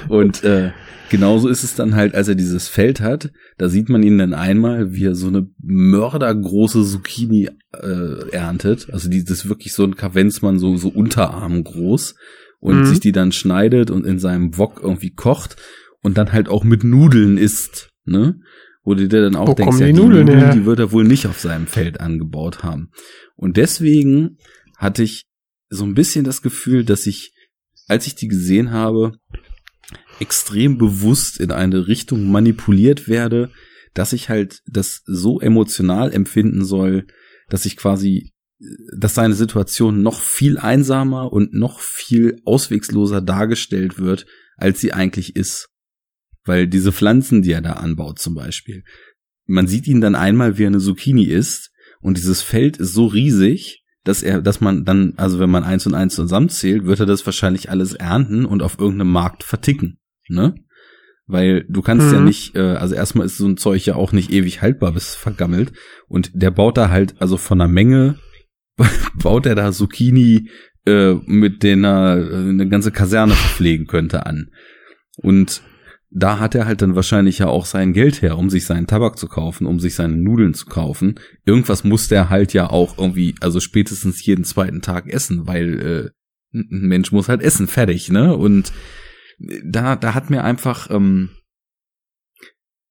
Und 0.07 0.43
äh, 0.43 0.69
genauso 1.09 1.47
ist 1.47 1.63
es 1.63 1.73
dann 1.73 1.95
halt, 1.95 2.13
als 2.13 2.27
er 2.27 2.35
dieses 2.35 2.67
Feld 2.67 3.01
hat, 3.01 3.31
da 3.57 3.69
sieht 3.69 3.89
man 3.89 4.03
ihn 4.03 4.19
dann 4.19 4.35
einmal, 4.35 4.93
wie 4.93 5.05
er 5.05 5.15
so 5.15 5.29
eine 5.29 5.47
mördergroße 5.63 6.85
Zucchini 6.85 7.49
äh, 7.73 8.29
erntet. 8.29 8.93
Also 8.93 9.09
die, 9.09 9.23
das 9.23 9.39
ist 9.39 9.49
wirklich 9.49 9.73
so 9.73 9.83
ein 9.83 9.95
Kavenzmann, 9.95 10.59
so, 10.59 10.77
so 10.77 10.89
Unterarm 10.89 11.63
groß. 11.63 12.13
Und 12.59 12.81
mhm. 12.81 12.85
sich 12.85 12.99
die 12.99 13.13
dann 13.13 13.31
schneidet 13.31 13.89
und 13.89 14.05
in 14.05 14.19
seinem 14.19 14.59
Wok 14.59 14.79
irgendwie 14.83 15.15
kocht 15.15 15.55
und 16.03 16.19
dann 16.19 16.33
halt 16.33 16.49
auch 16.49 16.63
mit 16.63 16.83
Nudeln 16.83 17.39
isst. 17.39 17.89
Ne? 18.05 18.39
Wo 18.87 18.95
du 18.95 19.05
dir 19.09 19.21
dann 19.21 19.35
auch 19.35 19.49
wo 19.49 19.53
denkst, 19.53 19.79
ja, 19.81 19.87
die, 19.87 19.93
Nudeln, 19.93 20.27
Nudeln 20.27 20.51
die 20.53 20.65
wird 20.65 20.79
er 20.79 20.93
wohl 20.93 21.03
nicht 21.03 21.27
auf 21.27 21.41
seinem 21.41 21.67
Feld 21.67 21.99
angebaut 21.99 22.63
haben. 22.63 22.91
Und 23.35 23.57
deswegen 23.57 24.37
hatte 24.77 25.03
ich 25.03 25.25
so 25.67 25.83
ein 25.83 25.93
bisschen 25.93 26.23
das 26.23 26.41
Gefühl, 26.41 26.85
dass 26.85 27.05
ich, 27.05 27.33
als 27.89 28.07
ich 28.07 28.15
die 28.15 28.29
gesehen 28.29 28.71
habe, 28.71 29.17
extrem 30.21 30.77
bewusst 30.77 31.37
in 31.37 31.51
eine 31.51 31.89
Richtung 31.89 32.31
manipuliert 32.31 33.09
werde, 33.09 33.51
dass 33.93 34.13
ich 34.13 34.29
halt 34.29 34.61
das 34.67 35.01
so 35.05 35.41
emotional 35.41 36.13
empfinden 36.13 36.63
soll, 36.63 37.07
dass 37.49 37.65
ich 37.65 37.75
quasi, 37.75 38.31
dass 38.97 39.15
seine 39.15 39.35
Situation 39.35 40.01
noch 40.01 40.21
viel 40.21 40.57
einsamer 40.57 41.33
und 41.33 41.53
noch 41.53 41.81
viel 41.81 42.37
auswegsloser 42.45 43.19
dargestellt 43.19 43.99
wird, 43.99 44.27
als 44.55 44.79
sie 44.79 44.93
eigentlich 44.93 45.35
ist. 45.35 45.67
Weil 46.47 46.67
diese 46.67 46.91
Pflanzen, 46.91 47.41
die 47.41 47.51
er 47.51 47.61
da 47.61 47.73
anbaut 47.73 48.19
zum 48.19 48.33
Beispiel, 48.35 48.83
man 49.45 49.67
sieht 49.67 49.87
ihn 49.87 50.01
dann 50.01 50.15
einmal, 50.15 50.57
wie 50.57 50.63
er 50.63 50.67
eine 50.67 50.79
Zucchini 50.79 51.23
isst 51.25 51.71
und 52.01 52.17
dieses 52.17 52.41
Feld 52.41 52.77
ist 52.77 52.93
so 52.93 53.05
riesig, 53.05 53.83
dass 54.03 54.23
er, 54.23 54.41
dass 54.41 54.61
man 54.61 54.85
dann, 54.85 55.13
also 55.17 55.39
wenn 55.39 55.49
man 55.49 55.63
eins 55.63 55.85
und 55.85 55.93
eins 55.93 56.15
zusammenzählt, 56.15 56.85
wird 56.85 56.99
er 56.99 57.05
das 57.05 57.25
wahrscheinlich 57.25 57.69
alles 57.69 57.93
ernten 57.93 58.45
und 58.45 58.61
auf 58.61 58.79
irgendeinem 58.79 59.11
Markt 59.11 59.43
verticken. 59.43 59.99
ne? 60.29 60.55
Weil 61.25 61.65
du 61.69 61.81
kannst 61.81 62.07
Mhm. 62.07 62.13
ja 62.13 62.19
nicht, 62.21 62.55
äh, 62.55 62.59
also 62.59 62.95
erstmal 62.95 63.25
ist 63.25 63.37
so 63.37 63.47
ein 63.47 63.57
Zeug 63.57 63.85
ja 63.85 63.95
auch 63.95 64.13
nicht 64.13 64.31
ewig 64.31 64.61
haltbar, 64.61 64.93
bis 64.93 65.09
es 65.09 65.15
vergammelt. 65.15 65.73
Und 66.07 66.31
der 66.33 66.51
baut 66.51 66.77
da 66.77 66.89
halt, 66.89 67.15
also 67.21 67.35
von 67.37 67.57
der 67.59 67.67
Menge, 67.67 68.17
baut 69.21 69.45
er 69.45 69.55
da 69.55 69.71
Zucchini, 69.73 70.49
äh, 70.85 71.15
mit 71.25 71.63
denen 71.63 71.83
er 71.83 72.17
äh, 72.17 72.35
eine 72.49 72.69
ganze 72.69 72.91
Kaserne 72.91 73.33
verpflegen 73.33 73.87
könnte 73.87 74.25
an. 74.25 74.51
Und 75.17 75.61
da 76.09 76.39
hat 76.39 76.55
er 76.55 76.65
halt 76.65 76.81
dann 76.81 76.95
wahrscheinlich 76.95 77.39
ja 77.39 77.47
auch 77.47 77.65
sein 77.65 77.93
Geld 77.93 78.21
her, 78.21 78.37
um 78.37 78.49
sich 78.49 78.65
seinen 78.65 78.87
Tabak 78.87 79.17
zu 79.17 79.27
kaufen, 79.27 79.67
um 79.67 79.79
sich 79.79 79.95
seine 79.95 80.15
Nudeln 80.15 80.53
zu 80.53 80.65
kaufen. 80.65 81.19
Irgendwas 81.45 81.83
muss 81.83 82.07
der 82.07 82.29
halt 82.29 82.53
ja 82.53 82.69
auch 82.69 82.97
irgendwie, 82.97 83.35
also 83.41 83.59
spätestens 83.59 84.25
jeden 84.25 84.45
zweiten 84.45 84.81
Tag 84.81 85.07
essen, 85.07 85.47
weil 85.47 85.79
äh, 85.79 86.09
ein 86.53 86.87
Mensch 86.87 87.11
muss 87.11 87.27
halt 87.27 87.41
essen, 87.41 87.67
fertig, 87.67 88.09
ne? 88.09 88.35
Und 88.35 88.71
da, 89.63 89.95
da 89.95 90.13
hat 90.13 90.29
mir 90.29 90.43
einfach, 90.43 90.89
ähm, 90.89 91.31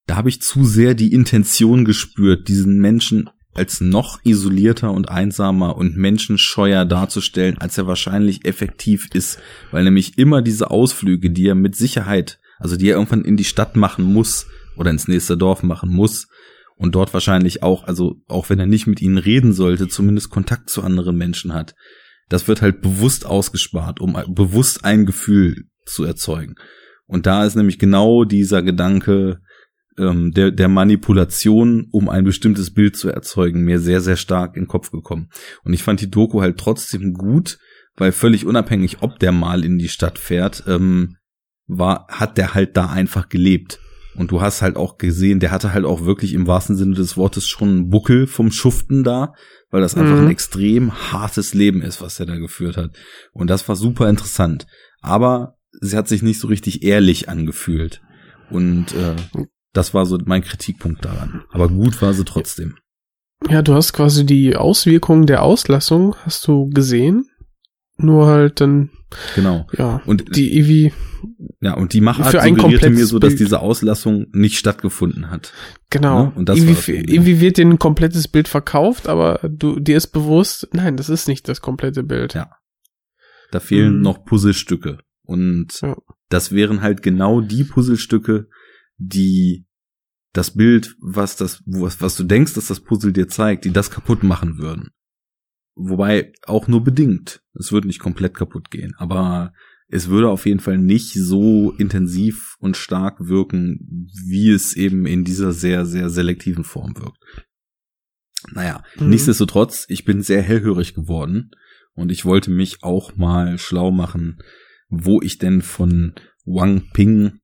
da 0.06 0.16
habe 0.16 0.28
ich 0.28 0.43
zu 0.43 0.64
sehr 0.64 0.94
die 0.94 1.12
Intention 1.12 1.84
gespürt, 1.84 2.48
diesen 2.48 2.78
Menschen 2.78 3.30
als 3.55 3.80
noch 3.80 4.20
isolierter 4.24 4.93
und 4.93 5.09
einsamer 5.09 5.76
und 5.76 5.97
menschenscheuer 5.97 6.84
darzustellen, 6.84 7.56
als 7.56 7.78
er 7.78 7.86
wahrscheinlich 7.86 8.44
effektiv 8.44 9.09
ist, 9.14 9.38
weil 9.70 9.84
nämlich 9.84 10.18
immer 10.18 10.43
diese 10.43 10.70
Ausflüge, 10.70 11.30
die 11.30 11.48
er 11.48 11.55
mit 11.55 11.74
Sicherheit, 11.74 12.38
also 12.58 12.76
die 12.76 12.88
er 12.88 12.96
irgendwann 12.96 13.24
in 13.24 13.36
die 13.36 13.44
Stadt 13.44 13.76
machen 13.76 14.04
muss 14.04 14.46
oder 14.76 14.90
ins 14.90 15.08
nächste 15.08 15.36
Dorf 15.36 15.62
machen 15.62 15.90
muss 15.90 16.28
und 16.76 16.94
dort 16.94 17.12
wahrscheinlich 17.14 17.62
auch, 17.62 17.84
also 17.84 18.16
auch 18.28 18.50
wenn 18.50 18.60
er 18.60 18.66
nicht 18.66 18.86
mit 18.86 19.00
ihnen 19.00 19.18
reden 19.18 19.52
sollte, 19.52 19.88
zumindest 19.88 20.30
Kontakt 20.30 20.70
zu 20.70 20.82
anderen 20.82 21.16
Menschen 21.16 21.54
hat. 21.54 21.74
Das 22.28 22.48
wird 22.48 22.60
halt 22.60 22.82
bewusst 22.82 23.24
ausgespart, 23.24 24.00
um 24.00 24.18
bewusst 24.28 24.84
ein 24.84 25.06
Gefühl 25.06 25.64
zu 25.84 26.04
erzeugen. 26.04 26.56
Und 27.06 27.26
da 27.26 27.44
ist 27.44 27.54
nämlich 27.54 27.78
genau 27.78 28.24
dieser 28.24 28.62
Gedanke 28.62 29.40
ähm, 29.98 30.32
der, 30.32 30.50
der 30.50 30.68
Manipulation, 30.68 31.86
um 31.92 32.08
ein 32.08 32.24
bestimmtes 32.24 32.74
Bild 32.74 32.96
zu 32.96 33.08
erzeugen, 33.08 33.62
mir 33.62 33.78
sehr, 33.78 34.00
sehr 34.00 34.16
stark 34.16 34.56
in 34.56 34.64
den 34.64 34.68
Kopf 34.68 34.90
gekommen. 34.90 35.30
Und 35.62 35.72
ich 35.72 35.82
fand 35.82 36.00
die 36.00 36.10
Doku 36.10 36.40
halt 36.40 36.58
trotzdem 36.58 37.14
gut, 37.14 37.58
weil 37.96 38.12
völlig 38.12 38.44
unabhängig, 38.44 38.98
ob 39.00 39.18
der 39.18 39.32
mal 39.32 39.64
in 39.64 39.78
die 39.78 39.88
Stadt 39.88 40.18
fährt, 40.18 40.64
ähm, 40.66 41.16
war, 41.66 42.06
hat 42.09 42.38
der 42.38 42.55
halt 42.55 42.76
da 42.76 42.86
einfach 42.86 43.28
gelebt. 43.28 43.80
Und 44.16 44.30
du 44.30 44.40
hast 44.40 44.62
halt 44.62 44.76
auch 44.76 44.97
gesehen, 44.97 45.40
der 45.40 45.51
hatte 45.51 45.74
halt 45.74 45.84
auch 45.84 46.05
wirklich 46.06 46.32
im 46.32 46.47
wahrsten 46.47 46.74
Sinne 46.76 46.94
des 46.94 47.16
Wortes 47.18 47.47
schon 47.47 47.68
einen 47.68 47.90
Buckel 47.90 48.26
vom 48.26 48.51
Schuften 48.51 49.05
da, 49.05 49.34
weil 49.70 49.82
das 49.82 49.94
einfach 49.94 50.16
Mhm. 50.16 50.22
ein 50.24 50.30
extrem 50.30 51.12
hartes 51.12 51.52
Leben 51.52 51.82
ist, 51.82 52.01
was 52.01 52.18
er 52.18 52.24
da 52.26 52.36
geführt 52.36 52.78
hat. 52.78 52.93
Und 53.32 53.51
das 53.51 53.68
war 53.68 53.76
super 53.76 54.09
interessant. 54.09 54.66
Aber 55.02 55.56
sie 55.80 55.97
hat 55.97 56.09
sich 56.09 56.22
nicht 56.22 56.40
so 56.40 56.48
richtig 56.48 56.82
ehrlich 56.82 57.28
angefühlt. 57.28 58.01
Und 58.48 58.94
äh, 58.94 59.16
das 59.74 59.93
war 59.93 60.06
so 60.06 60.18
mein 60.24 60.43
Kritikpunkt 60.43 61.05
daran. 61.05 61.43
Aber 61.51 61.68
gut 61.68 62.01
war 62.01 62.14
sie 62.14 62.24
trotzdem. 62.24 62.76
Ja, 63.51 63.60
du 63.60 63.74
hast 63.74 63.93
quasi 63.93 64.24
die 64.24 64.56
Auswirkungen 64.56 65.26
der 65.26 65.43
Auslassung, 65.43 66.16
hast 66.24 66.48
du 66.48 66.70
gesehen. 66.70 67.28
Nur 67.98 68.27
halt 68.27 68.60
dann, 68.60 68.90
Genau. 69.35 69.66
ja, 69.78 70.02
Und 70.05 70.36
die 70.36 70.55
irgendwie, 70.56 70.93
ja, 71.60 71.74
und 71.74 71.93
die 71.94 72.01
Machart 72.02 72.31
Für 72.32 72.40
ein 72.43 72.55
suggerierte 72.56 72.90
mir 72.90 73.06
so, 73.06 73.18
dass 73.18 73.31
Bild. 73.31 73.40
diese 73.40 73.60
Auslassung 73.60 74.27
nicht 74.32 74.59
stattgefunden 74.59 75.31
hat. 75.31 75.52
genau. 75.90 76.24
Ja, 76.24 76.32
und 76.35 76.48
das 76.48 76.59
Problem. 76.62 77.05
irgendwie 77.09 77.40
wird 77.40 77.56
dir 77.56 77.64
ein 77.64 77.78
komplettes 77.78 78.28
Bild 78.28 78.48
verkauft, 78.48 79.09
aber 79.09 79.40
du, 79.48 79.81
dir 79.81 79.97
ist 79.97 80.09
bewusst, 80.09 80.68
nein, 80.73 80.97
das 80.97 81.09
ist 81.09 81.27
nicht 81.28 81.48
das 81.48 81.60
komplette 81.62 82.02
Bild. 82.02 82.35
Ja. 82.35 82.51
Da 83.52 83.60
fehlen 83.60 83.97
Mhm. 83.97 84.02
noch 84.02 84.24
Puzzlestücke. 84.24 84.98
Und 85.23 85.81
Ja. 85.81 85.97
das 86.28 86.52
wären 86.52 86.82
halt 86.82 87.02
genau 87.02 87.40
die 87.40 87.64
Puzzlestücke, 87.64 88.48
die 88.98 89.66
das 90.35 90.51
Bild, 90.55 90.94
was 91.01 91.36
das, 91.36 91.62
was, 91.64 92.02
was 92.02 92.16
du 92.16 92.24
denkst, 92.24 92.52
dass 92.55 92.66
das 92.66 92.81
Puzzle 92.81 93.12
dir 93.12 93.28
zeigt, 93.28 93.64
die 93.64 93.70
das 93.73 93.90
kaputt 93.90 94.23
machen 94.23 94.59
würden. 94.59 94.90
Wobei 95.77 96.32
auch 96.47 96.69
nur 96.69 96.82
bedingt. 96.82 97.43
Es 97.55 97.70
würde 97.70 97.86
nicht 97.86 98.01
komplett 98.01 98.35
kaputt 98.35 98.70
gehen, 98.70 98.94
aber 98.97 99.53
es 99.89 100.09
würde 100.09 100.31
auf 100.31 100.47
jeden 100.47 100.59
Fall 100.61 100.78
nicht 100.78 101.12
so 101.12 101.70
intensiv 101.73 102.57
und 102.59 102.77
stark 102.77 103.28
wirken, 103.28 104.09
wie 104.27 104.51
es 104.51 104.74
eben 104.74 105.07
in 105.07 105.23
dieser 105.23 105.53
sehr, 105.53 105.85
sehr 105.86 106.11
selektiven 106.11 106.65
Form 106.65 106.97
wirkt. 106.97 107.19
Naja, 108.53 108.82
Mhm. 108.98 109.11
nichtsdestotrotz, 109.11 109.85
ich 109.89 110.05
bin 110.05 110.23
sehr 110.23 110.43
hellhörig 110.43 110.94
geworden 110.94 111.51
und 111.94 112.11
ich 112.11 112.24
wollte 112.24 112.51
mich 112.51 112.82
auch 112.82 113.16
mal 113.16 113.59
schlau 113.59 113.90
machen, 113.90 114.39
wo 114.89 115.20
ich 115.20 115.39
denn 115.39 115.62
von 115.62 116.15
Wang 116.44 116.90
Ping 116.93 117.39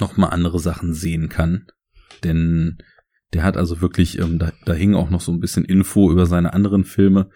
noch 0.00 0.16
mal 0.16 0.28
andere 0.28 0.58
Sachen 0.58 0.94
sehen 0.94 1.28
kann. 1.28 1.66
Denn 2.24 2.78
der 3.34 3.42
hat 3.42 3.56
also 3.56 3.80
wirklich, 3.80 4.18
ähm, 4.18 4.38
da, 4.38 4.52
da 4.64 4.72
hing 4.72 4.94
auch 4.94 5.10
noch 5.10 5.20
so 5.20 5.32
ein 5.32 5.40
bisschen 5.40 5.64
Info 5.64 6.10
über 6.10 6.26
seine 6.26 6.54
anderen 6.54 6.84
Filme, 6.84 7.28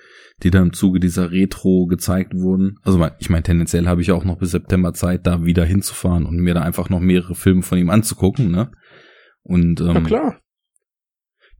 die 0.42 0.50
da 0.50 0.60
im 0.60 0.72
Zuge 0.72 1.00
dieser 1.00 1.32
Retro 1.32 1.86
gezeigt 1.86 2.32
wurden. 2.34 2.76
Also 2.82 3.04
ich 3.18 3.28
meine, 3.28 3.42
tendenziell 3.42 3.86
habe 3.86 4.00
ich 4.00 4.12
auch 4.12 4.24
noch 4.24 4.38
bis 4.38 4.52
September 4.52 4.94
Zeit, 4.94 5.26
da 5.26 5.44
wieder 5.44 5.64
hinzufahren 5.64 6.26
und 6.26 6.36
mir 6.36 6.54
da 6.54 6.62
einfach 6.62 6.88
noch 6.88 7.00
mehrere 7.00 7.34
Filme 7.34 7.62
von 7.62 7.78
ihm 7.78 7.90
anzugucken, 7.90 8.50
ne? 8.50 8.70
Und 9.42 9.80
ähm, 9.80 9.92
Na 9.94 10.00
klar. 10.00 10.40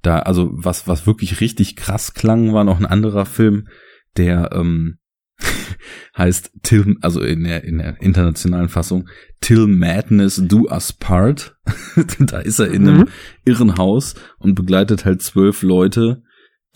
da, 0.02 0.20
also 0.20 0.50
was, 0.52 0.86
was 0.86 1.06
wirklich 1.06 1.40
richtig 1.40 1.76
krass 1.76 2.14
klang, 2.14 2.52
war 2.52 2.64
noch 2.64 2.78
ein 2.78 2.86
anderer 2.86 3.26
Film, 3.26 3.68
der 4.16 4.50
ähm, 4.52 4.99
heißt 6.16 6.52
Till, 6.62 6.96
also 7.00 7.20
in 7.20 7.44
der, 7.44 7.64
in 7.64 7.78
der 7.78 8.00
internationalen 8.00 8.68
Fassung, 8.68 9.08
Till 9.40 9.66
Madness 9.66 10.42
Do 10.44 10.68
Us 10.70 10.92
Part. 10.92 11.56
da 12.18 12.38
ist 12.40 12.58
er 12.58 12.70
in 12.70 12.88
einem 12.88 13.00
Mhm. 13.00 13.08
Irrenhaus 13.44 14.14
und 14.38 14.54
begleitet 14.54 15.04
halt 15.04 15.22
zwölf 15.22 15.62
Leute, 15.62 16.22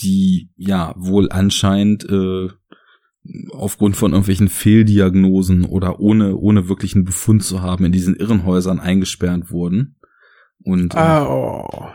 die 0.00 0.50
ja 0.56 0.94
wohl 0.96 1.30
anscheinend 1.30 2.08
äh, 2.08 2.48
aufgrund 3.52 3.96
von 3.96 4.12
irgendwelchen 4.12 4.48
Fehldiagnosen 4.48 5.64
oder 5.64 6.00
ohne 6.00 6.36
ohne 6.36 6.68
wirklichen 6.68 7.04
Befund 7.04 7.42
zu 7.42 7.62
haben 7.62 7.84
in 7.84 7.92
diesen 7.92 8.16
Irrenhäusern 8.16 8.80
eingesperrt 8.80 9.50
wurden. 9.50 9.96
Und 10.62 10.94
äh, 10.94 11.20
oh. 11.20 11.88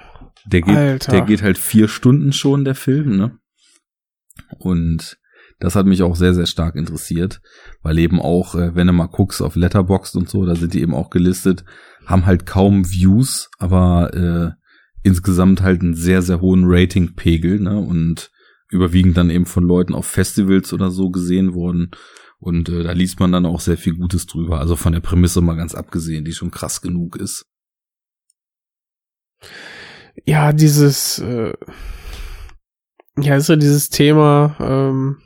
der 0.45 0.61
geht, 0.61 0.75
Alter. 0.75 1.11
der 1.11 1.21
geht 1.21 1.41
halt 1.41 1.57
vier 1.57 1.87
Stunden 1.87 2.33
schon, 2.33 2.65
der 2.65 2.75
Film, 2.75 3.17
ne? 3.17 3.37
Und 4.57 5.18
das 5.59 5.75
hat 5.75 5.85
mich 5.85 6.03
auch 6.03 6.15
sehr, 6.15 6.33
sehr 6.33 6.45
stark 6.45 6.75
interessiert, 6.75 7.41
weil 7.81 7.99
eben 7.99 8.21
auch, 8.21 8.55
äh, 8.55 8.75
wenn 8.75 8.87
du 8.87 8.93
mal 8.93 9.07
guckst 9.07 9.41
auf 9.41 9.55
Letterboxd 9.55 10.15
und 10.15 10.29
so, 10.29 10.45
da 10.45 10.55
sind 10.55 10.73
die 10.73 10.81
eben 10.81 10.93
auch 10.93 11.09
gelistet, 11.09 11.65
haben 12.05 12.25
halt 12.25 12.45
kaum 12.45 12.89
Views, 12.89 13.49
aber 13.59 14.13
äh, 14.13 14.59
insgesamt 15.03 15.61
halt 15.61 15.81
einen 15.81 15.95
sehr, 15.95 16.21
sehr 16.21 16.41
hohen 16.41 16.63
Ratingpegel, 16.65 17.59
ne? 17.59 17.77
Und 17.77 18.31
überwiegend 18.69 19.17
dann 19.17 19.29
eben 19.29 19.45
von 19.45 19.63
Leuten 19.63 19.95
auf 19.95 20.05
Festivals 20.05 20.73
oder 20.73 20.91
so 20.91 21.09
gesehen 21.09 21.53
worden. 21.53 21.91
Und 22.39 22.69
äh, 22.69 22.83
da 22.83 22.93
liest 22.93 23.19
man 23.19 23.31
dann 23.31 23.45
auch 23.45 23.59
sehr 23.59 23.77
viel 23.77 23.95
Gutes 23.95 24.27
drüber. 24.27 24.59
Also 24.59 24.75
von 24.75 24.93
der 24.93 25.01
Prämisse 25.01 25.41
mal 25.41 25.55
ganz 25.55 25.75
abgesehen, 25.75 26.23
die 26.23 26.31
schon 26.31 26.51
krass 26.51 26.81
genug 26.81 27.17
ist. 27.17 27.45
Ja, 30.25 30.53
dieses, 30.53 31.19
äh, 31.19 31.53
ja, 33.17 33.35
ist 33.35 33.49
ja 33.49 33.55
dieses 33.55 33.89
Thema, 33.89 34.55
ähm, 34.59 35.17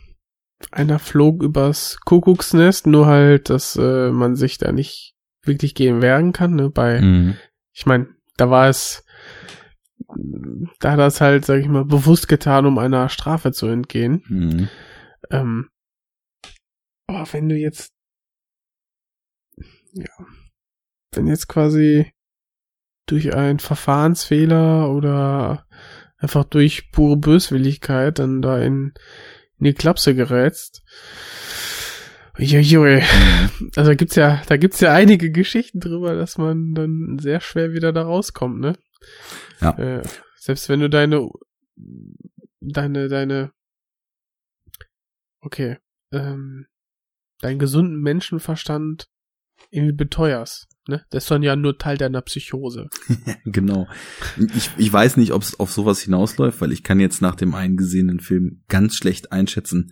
einer 0.71 0.99
flog 0.99 1.43
übers 1.43 1.97
Kuckucksnest, 2.05 2.87
nur 2.87 3.07
halt, 3.07 3.49
dass 3.49 3.75
äh, 3.75 4.11
man 4.11 4.35
sich 4.35 4.57
da 4.57 4.71
nicht 4.71 5.15
wirklich 5.43 5.75
gegen 5.75 6.01
wehren 6.01 6.31
kann, 6.31 6.55
ne, 6.55 6.69
bei, 6.69 7.01
Mhm. 7.01 7.37
ich 7.73 7.85
meine, 7.85 8.07
da 8.37 8.49
war 8.49 8.69
es, 8.69 9.03
da 10.79 10.91
hat 10.91 10.99
er 10.99 11.07
es 11.07 11.21
halt, 11.21 11.45
sag 11.45 11.59
ich 11.59 11.67
mal, 11.67 11.85
bewusst 11.85 12.27
getan, 12.27 12.65
um 12.65 12.77
einer 12.77 13.09
Strafe 13.09 13.51
zu 13.51 13.67
entgehen. 13.67 14.23
Mhm. 14.27 14.69
Ähm, 15.31 15.69
aber 17.07 17.27
wenn 17.33 17.49
du 17.49 17.55
jetzt, 17.55 17.91
ja, 19.93 20.09
wenn 21.11 21.27
jetzt 21.27 21.47
quasi 21.47 22.11
durch 23.05 23.35
einen 23.35 23.59
Verfahrensfehler 23.59 24.89
oder 24.89 25.67
einfach 26.17 26.45
durch 26.45 26.89
pure 26.91 27.17
Böswilligkeit 27.17 28.17
dann 28.19 28.41
da 28.41 28.59
in, 28.59 28.93
in 29.63 29.71
die 29.71 29.73
Klapse 29.73 30.13
gerätst. 30.13 30.83
Uiuiui. 32.37 33.01
Mhm. 33.01 33.71
Also 33.77 33.91
da 33.91 33.95
gibt's 33.95 34.15
ja, 34.15 34.41
da 34.47 34.57
gibt's 34.57 34.81
ja 34.81 34.91
einige 34.91 35.31
Geschichten 35.31 35.79
drüber, 35.79 36.15
dass 36.15 36.37
man 36.37 36.73
dann 36.73 37.17
sehr 37.19 37.39
schwer 37.39 37.71
wieder 37.71 37.93
da 37.93 38.01
rauskommt, 38.01 38.59
ne? 38.59 38.73
Ja. 39.61 39.77
Äh, 39.77 40.03
selbst 40.35 40.67
wenn 40.67 40.81
du 40.81 40.89
deine, 40.89 41.29
deine, 42.59 43.07
deine, 43.07 43.53
okay, 45.39 45.77
ähm, 46.11 46.65
deinen 47.39 47.59
gesunden 47.59 48.01
Menschenverstand 48.01 49.07
irgendwie 49.69 49.95
beteuerst, 49.95 50.67
ne? 50.87 51.03
Das 51.09 51.23
ist 51.23 51.31
dann 51.31 51.43
ja 51.43 51.55
nur 51.55 51.77
Teil 51.77 51.97
deiner 51.97 52.21
Psychose. 52.21 52.89
Genau. 53.45 53.87
Ich, 54.55 54.69
ich 54.77 54.91
weiß 54.91 55.17
nicht, 55.17 55.31
ob 55.33 55.41
es 55.41 55.59
auf 55.59 55.71
sowas 55.71 55.99
hinausläuft, 56.01 56.61
weil 56.61 56.71
ich 56.71 56.83
kann 56.83 56.99
jetzt 56.99 57.21
nach 57.21 57.35
dem 57.35 57.53
eingesehenen 57.55 58.19
Film 58.19 58.63
ganz 58.69 58.95
schlecht 58.95 59.31
einschätzen, 59.31 59.91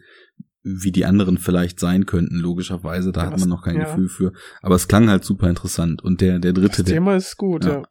wie 0.64 0.92
die 0.92 1.06
anderen 1.06 1.38
vielleicht 1.38 1.80
sein 1.80 2.06
könnten, 2.06 2.36
logischerweise. 2.38 3.12
Da 3.12 3.24
Ja, 3.26 3.32
hat 3.32 3.40
man 3.40 3.50
noch 3.50 3.64
kein 3.64 3.76
ja. 3.78 3.86
Gefühl 3.86 4.10
für. 4.10 4.34
Aber 4.62 4.76
es 4.76 4.88
klang 4.88 5.10
halt 5.10 5.24
super 5.26 5.50
interessant. 5.50 6.02
Und 6.02 6.22
der, 6.22 6.40
der 6.40 6.54
dritte, 6.54 6.78
Das 6.78 6.86
der, 6.86 6.96
Thema 6.96 7.16
ist 7.16 7.36
gut, 7.38 7.66
Ja. 7.66 7.72
ja. 7.80 7.84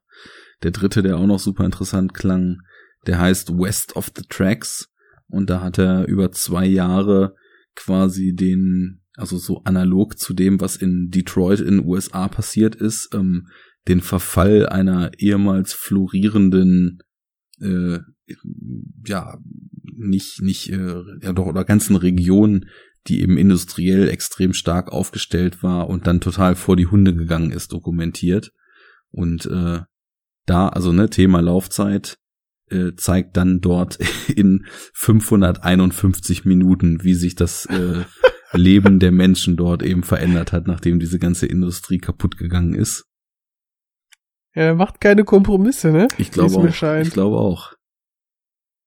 der 0.62 0.70
dritte, 0.70 1.02
der 1.02 1.16
auch 1.18 1.26
noch 1.26 1.40
super 1.40 1.64
interessant 1.64 2.14
klang, 2.14 2.58
der 3.06 3.18
heißt 3.18 3.58
West 3.58 3.96
of 3.96 4.10
the 4.16 4.22
Tracks. 4.28 4.88
Und 5.28 5.50
da 5.50 5.60
hat 5.60 5.78
er 5.78 6.06
über 6.06 6.32
zwei 6.32 6.66
Jahre 6.66 7.34
quasi 7.76 8.34
den, 8.34 8.99
also 9.16 9.38
so 9.38 9.62
analog 9.64 10.18
zu 10.18 10.34
dem, 10.34 10.60
was 10.60 10.76
in 10.76 11.10
Detroit 11.10 11.60
in 11.60 11.78
den 11.78 11.86
USA 11.86 12.28
passiert 12.28 12.74
ist, 12.74 13.10
ähm, 13.12 13.48
den 13.88 14.00
Verfall 14.00 14.66
einer 14.66 15.12
ehemals 15.18 15.72
florierenden, 15.72 17.02
äh, 17.60 17.98
ja, 19.06 19.38
nicht, 19.96 20.40
nicht, 20.42 20.70
äh, 20.70 21.02
ja 21.22 21.32
doch, 21.32 21.46
oder 21.46 21.64
ganzen 21.64 21.96
Region, 21.96 22.66
die 23.06 23.22
eben 23.22 23.38
industriell 23.38 24.08
extrem 24.08 24.52
stark 24.52 24.92
aufgestellt 24.92 25.62
war 25.62 25.88
und 25.88 26.06
dann 26.06 26.20
total 26.20 26.54
vor 26.54 26.76
die 26.76 26.86
Hunde 26.86 27.14
gegangen 27.14 27.50
ist, 27.50 27.72
dokumentiert. 27.72 28.52
Und 29.10 29.46
äh, 29.46 29.80
da, 30.46 30.68
also 30.68 30.92
ne, 30.92 31.08
Thema 31.10 31.40
Laufzeit, 31.40 32.18
äh, 32.70 32.94
zeigt 32.96 33.36
dann 33.36 33.60
dort 33.60 33.98
in 34.28 34.66
551 34.94 36.44
Minuten, 36.44 37.02
wie 37.02 37.14
sich 37.14 37.34
das 37.34 37.66
äh, 37.66 38.04
Leben 38.52 38.98
der 38.98 39.12
Menschen 39.12 39.56
dort 39.56 39.82
eben 39.82 40.02
verändert 40.02 40.52
hat, 40.52 40.66
nachdem 40.66 40.98
diese 40.98 41.18
ganze 41.18 41.46
Industrie 41.46 41.98
kaputt 41.98 42.36
gegangen 42.36 42.74
ist. 42.74 43.06
Ja, 44.54 44.62
er 44.62 44.74
macht 44.74 45.00
keine 45.00 45.24
Kompromisse, 45.24 45.92
ne? 45.92 46.08
Ich 46.18 46.32
glaube 46.32 46.56
auch. 46.56 47.00
Ich 47.00 47.10
glaube 47.10 47.36
auch. 47.36 47.72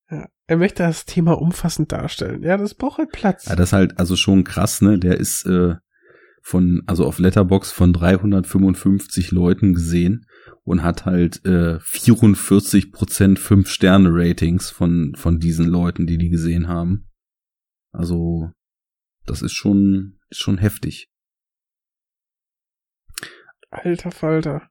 Ja. 0.10 0.28
Er 0.48 0.58
möchte 0.58 0.84
das 0.84 1.06
Thema 1.06 1.34
umfassend 1.34 1.92
darstellen. 1.92 2.44
Ja, 2.44 2.58
das 2.58 2.76
braucht 2.76 2.98
halt 2.98 3.12
Platz. 3.12 3.46
Ja, 3.46 3.56
das 3.56 3.70
ist 3.70 3.74
halt 3.74 4.00
also 4.00 4.18
schon 4.18 4.44
krass, 4.44 4.82
ne? 4.82 5.00
Der 5.00 5.18
ist 5.18 5.46
äh, 5.46 5.76
von, 6.42 6.84
also 6.86 7.06
auf 7.06 7.20
Letterbox 7.20 7.72
von 7.72 7.94
355 7.94 9.32
Leuten 9.32 9.74
gesehen 9.74 10.26
und 10.66 10.84
hat 10.84 11.06
halt 11.06 11.46
äh, 11.46 11.80
44 11.80 12.92
Prozent 12.92 13.40
5 13.40 13.70
Sterne 13.70 14.10
Ratings 14.12 14.70
von 14.70 15.14
von 15.16 15.40
diesen 15.40 15.68
Leuten, 15.68 16.06
die 16.06 16.18
die 16.18 16.30
gesehen 16.30 16.68
haben. 16.68 17.08
Also 17.94 18.52
das 19.26 19.42
ist 19.42 19.54
schon 19.54 20.20
ist 20.30 20.40
schon 20.40 20.58
heftig. 20.58 21.10
Alter 23.70 24.12
Falter. 24.12 24.70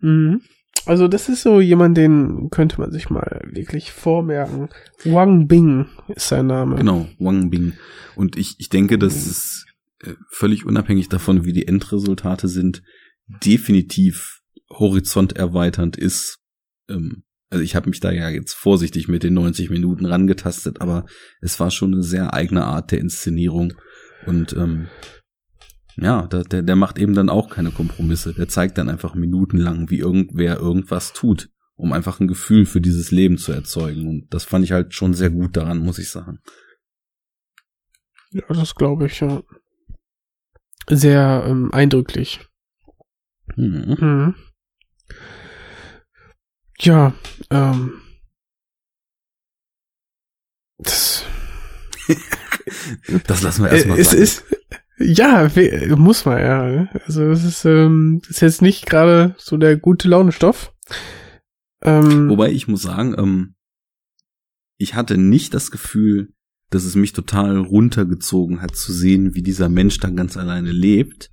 Mhm. 0.00 0.42
Also 0.84 1.06
das 1.06 1.28
ist 1.28 1.42
so 1.42 1.60
jemand, 1.60 1.96
den 1.96 2.48
könnte 2.50 2.80
man 2.80 2.90
sich 2.90 3.08
mal 3.08 3.48
wirklich 3.52 3.92
vormerken. 3.92 4.68
Wang 5.04 5.46
Bing 5.46 5.86
ist 6.08 6.28
sein 6.28 6.46
Name. 6.46 6.76
Genau, 6.76 7.08
Wang 7.18 7.50
Bing. 7.50 7.74
Und 8.16 8.36
ich 8.36 8.56
ich 8.58 8.68
denke, 8.68 8.98
dass 8.98 9.26
es 9.26 9.66
äh, 10.00 10.14
völlig 10.28 10.66
unabhängig 10.66 11.08
davon, 11.08 11.44
wie 11.44 11.52
die 11.52 11.68
Endresultate 11.68 12.48
sind, 12.48 12.82
definitiv 13.44 14.40
horizonterweiternd 14.70 15.96
ist. 15.96 16.40
Ähm, 16.88 17.22
also 17.52 17.62
ich 17.62 17.76
habe 17.76 17.90
mich 17.90 18.00
da 18.00 18.10
ja 18.10 18.30
jetzt 18.30 18.54
vorsichtig 18.54 19.08
mit 19.08 19.22
den 19.22 19.34
90 19.34 19.68
Minuten 19.68 20.06
rangetastet, 20.06 20.80
aber 20.80 21.04
es 21.42 21.60
war 21.60 21.70
schon 21.70 21.92
eine 21.92 22.02
sehr 22.02 22.32
eigene 22.32 22.64
Art 22.64 22.92
der 22.92 22.98
Inszenierung. 22.98 23.74
Und 24.26 24.54
ähm, 24.54 24.88
ja, 25.96 26.26
der, 26.28 26.62
der 26.62 26.76
macht 26.76 26.98
eben 26.98 27.12
dann 27.12 27.28
auch 27.28 27.50
keine 27.50 27.70
Kompromisse. 27.70 28.32
Der 28.32 28.48
zeigt 28.48 28.78
dann 28.78 28.88
einfach 28.88 29.14
minutenlang, 29.14 29.90
wie 29.90 29.98
irgendwer 29.98 30.56
irgendwas 30.56 31.12
tut, 31.12 31.50
um 31.74 31.92
einfach 31.92 32.20
ein 32.20 32.26
Gefühl 32.26 32.64
für 32.64 32.80
dieses 32.80 33.10
Leben 33.10 33.36
zu 33.36 33.52
erzeugen. 33.52 34.08
Und 34.08 34.32
das 34.32 34.44
fand 34.44 34.64
ich 34.64 34.72
halt 34.72 34.94
schon 34.94 35.12
sehr 35.12 35.28
gut 35.28 35.54
daran, 35.54 35.78
muss 35.78 35.98
ich 35.98 36.08
sagen. 36.08 36.38
Ja, 38.30 38.44
das 38.48 38.74
glaube 38.74 39.06
ich, 39.06 39.20
ja. 39.20 39.42
Sehr 40.88 41.44
ähm, 41.46 41.70
eindrücklich. 41.70 42.40
Mhm. 43.56 43.96
Mhm. 44.00 44.34
Ja, 46.82 47.14
ähm. 47.50 48.00
Das, 50.78 51.24
Das 53.26 53.42
lassen 53.42 53.64
wir 53.64 53.70
erstmal 53.70 53.98
es 53.98 54.10
sein. 54.10 54.20
ist, 54.20 54.44
ja, 54.98 55.48
muss 55.96 56.24
man, 56.24 56.38
ja. 56.40 56.88
Also, 57.06 57.30
es 57.30 57.44
ist, 57.44 57.64
ähm, 57.64 58.20
ist 58.28 58.40
jetzt 58.40 58.62
nicht 58.62 58.86
gerade 58.86 59.34
so 59.38 59.56
der 59.56 59.76
gute 59.76 60.08
Laune-Stoff. 60.08 60.72
Ähm, 61.82 62.28
Wobei 62.28 62.50
ich 62.50 62.68
muss 62.68 62.82
sagen, 62.82 63.14
ähm, 63.16 63.54
ich 64.76 64.94
hatte 64.94 65.16
nicht 65.16 65.54
das 65.54 65.70
Gefühl, 65.70 66.32
dass 66.70 66.84
es 66.84 66.96
mich 66.96 67.12
total 67.12 67.58
runtergezogen 67.58 68.60
hat 68.60 68.74
zu 68.76 68.92
sehen, 68.92 69.34
wie 69.34 69.42
dieser 69.42 69.68
Mensch 69.68 69.98
dann 69.98 70.16
ganz 70.16 70.36
alleine 70.36 70.72
lebt. 70.72 71.30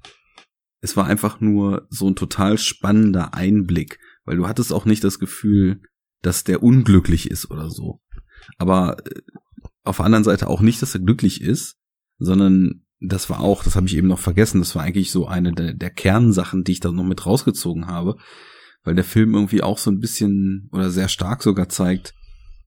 Es 0.81 0.95
war 0.95 1.07
einfach 1.07 1.39
nur 1.39 1.87
so 1.89 2.07
ein 2.07 2.15
total 2.15 2.57
spannender 2.57 3.33
Einblick, 3.33 3.99
weil 4.29 4.37
du 4.37 4.47
hattest 4.47 4.71
auch 4.71 4.85
nicht 4.85 5.03
das 5.03 5.17
Gefühl, 5.17 5.81
dass 6.21 6.43
der 6.43 6.61
unglücklich 6.61 7.31
ist 7.31 7.49
oder 7.49 7.71
so. 7.71 7.99
Aber 8.59 9.03
äh, 9.03 9.21
auf 9.83 9.97
der 9.97 10.05
anderen 10.05 10.23
Seite 10.23 10.47
auch 10.47 10.61
nicht, 10.61 10.83
dass 10.83 10.93
er 10.93 11.01
glücklich 11.01 11.41
ist, 11.41 11.77
sondern 12.19 12.85
das 12.99 13.31
war 13.31 13.39
auch, 13.39 13.63
das 13.63 13.75
habe 13.75 13.87
ich 13.87 13.97
eben 13.97 14.07
noch 14.07 14.19
vergessen, 14.19 14.59
das 14.59 14.75
war 14.75 14.83
eigentlich 14.83 15.09
so 15.09 15.25
eine 15.25 15.51
der, 15.51 15.73
der 15.73 15.89
Kernsachen, 15.89 16.63
die 16.63 16.73
ich 16.73 16.79
da 16.79 16.91
noch 16.91 17.05
mit 17.05 17.25
rausgezogen 17.25 17.87
habe, 17.87 18.17
weil 18.83 18.93
der 18.93 19.03
Film 19.03 19.33
irgendwie 19.33 19.63
auch 19.63 19.79
so 19.79 19.89
ein 19.89 19.97
bisschen 19.97 20.69
oder 20.71 20.91
sehr 20.91 21.07
stark 21.07 21.41
sogar 21.41 21.67
zeigt, 21.67 22.13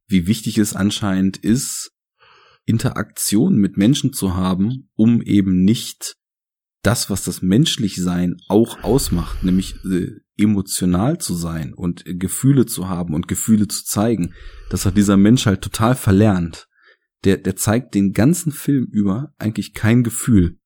wie 0.08 0.26
wichtig 0.26 0.58
es 0.58 0.74
anscheinend 0.74 1.36
ist, 1.36 1.92
Interaktion 2.64 3.54
mit 3.54 3.76
Menschen 3.76 4.12
zu 4.12 4.34
haben, 4.34 4.90
um 4.94 5.22
eben 5.22 5.62
nicht 5.62 6.16
das, 6.82 7.08
was 7.08 7.22
das 7.22 7.40
Menschlichsein 7.40 8.34
auch 8.48 8.82
ausmacht, 8.82 9.44
nämlich 9.44 9.76
äh, 9.84 10.21
emotional 10.36 11.18
zu 11.18 11.34
sein 11.34 11.74
und 11.74 12.04
Gefühle 12.06 12.66
zu 12.66 12.88
haben 12.88 13.14
und 13.14 13.28
Gefühle 13.28 13.68
zu 13.68 13.84
zeigen, 13.84 14.34
das 14.70 14.86
hat 14.86 14.96
dieser 14.96 15.16
Mensch 15.16 15.46
halt 15.46 15.62
total 15.62 15.94
verlernt. 15.94 16.68
Der, 17.24 17.36
der 17.36 17.56
zeigt 17.56 17.94
den 17.94 18.12
ganzen 18.12 18.50
Film 18.50 18.86
über 18.90 19.32
eigentlich 19.38 19.74
kein 19.74 20.02
Gefühl. 20.02 20.58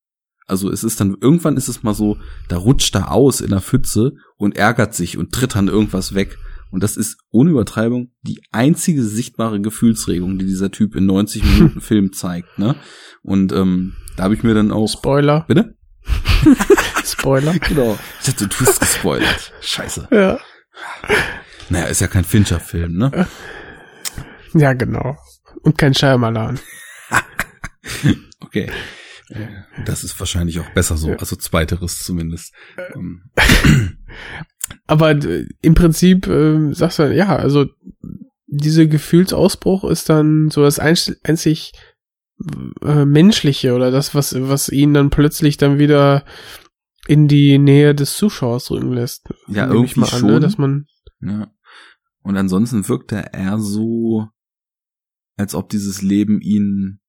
Also 0.47 0.70
es 0.70 0.84
ist 0.84 1.01
dann, 1.01 1.16
irgendwann 1.20 1.56
ist 1.56 1.68
es 1.68 1.82
mal 1.82 1.94
so, 1.94 2.18
da 2.48 2.56
rutscht 2.56 2.94
er 2.94 3.10
aus 3.10 3.40
in 3.40 3.51
der 3.51 3.60
Pfütze 3.60 4.14
und 4.36 4.56
ärgert 4.56 4.94
sich 4.94 5.18
und 5.18 5.32
tritt 5.32 5.56
dann 5.56 5.68
irgendwas 5.68 6.14
weg. 6.14 6.38
Und 6.70 6.82
das 6.82 6.97
ist 6.97 7.18
ohne 7.30 7.51
Übertreibung 7.51 8.12
die 8.22 8.40
einzige 8.52 9.02
sichtbare 9.02 9.60
Gefühlsregung, 9.60 10.38
die 10.38 10.47
dieser 10.47 10.70
Typ 10.70 10.94
in 10.94 11.06
90 11.06 11.44
Minuten 11.44 11.80
Film 11.82 12.12
zeigt. 12.12 12.59
Ne? 12.59 12.76
Und 13.22 13.52
ähm, 13.52 13.94
da 14.16 14.24
habe 14.24 14.34
ich 14.34 14.43
mir 14.43 14.55
dann 14.55 14.72
auch. 14.72 14.88
Spoiler. 14.88 15.44
Bitte? 15.48 15.76
Spoiler. 17.27 17.55
Genau. 17.69 17.98
Ich 18.20 18.27
dachte, 18.27 18.47
du 18.47 18.57
hast 18.65 18.78
gespoilert. 18.81 19.53
Scheiße. 19.61 20.09
Ja. 20.12 20.39
Naja, 21.70 21.86
ist 21.86 22.01
ja 22.01 22.07
kein 22.07 22.24
Fincher-Film, 22.24 22.97
ne? 22.97 23.27
Ja, 24.55 24.73
genau. 24.73 25.16
Und 25.62 25.77
kein 25.77 25.93
Shyamalan. 25.93 26.59
Okay. 28.40 28.70
Das 29.85 30.03
ist 30.05 30.19
wahrscheinlich 30.19 30.61
auch 30.61 30.70
besser 30.70 30.97
so, 30.97 31.11
also 31.12 31.36
zweiteres 31.36 32.03
zumindest. 32.05 32.55
Ähm, 32.94 33.24
Aber 34.86 35.11
äh, 35.11 35.47
im 35.61 35.74
Prinzip 35.74 36.27
ähm, 36.28 36.73
sagst 36.73 37.01
du, 37.01 37.12
ja, 37.12 37.36
also 37.36 37.66
dieser 38.47 38.86
Gefühlsausbruch 38.86 39.85
ist 39.85 40.09
dann 40.09 40.48
so 40.51 40.62
das 40.62 40.81
einz- 40.81 41.16
einzig 41.24 41.73
äh, 42.82 43.05
menschliche 43.05 43.74
oder 43.74 43.90
das, 43.90 44.15
was, 44.15 44.35
was 44.39 44.70
ihn 44.70 44.94
dann 44.94 45.11
plötzlich 45.11 45.59
dann 45.59 45.78
wieder 45.78 46.24
in 47.09 47.28
die 47.28 47.59
Nähe 47.59 47.95
des 47.95 48.16
Zuschauers 48.16 48.70
rücken 48.70 48.93
lässt. 48.93 49.28
Ja, 49.49 49.69
irgendwie 49.69 50.01
mal 50.01 50.07
an, 50.12 50.19
schon. 50.19 50.31
ne, 50.31 50.41
dass 50.41 50.59
man 50.59 50.87
Ja. 51.20 51.53
Und 52.23 52.37
ansonsten 52.37 52.89
wirkt 52.89 53.12
er 53.12 53.35
eher 53.35 53.59
so, 53.59 54.28
als 55.37 55.55
ob 55.55 55.69
dieses 55.69 56.03
Leben 56.03 56.41
ihn 56.41 57.01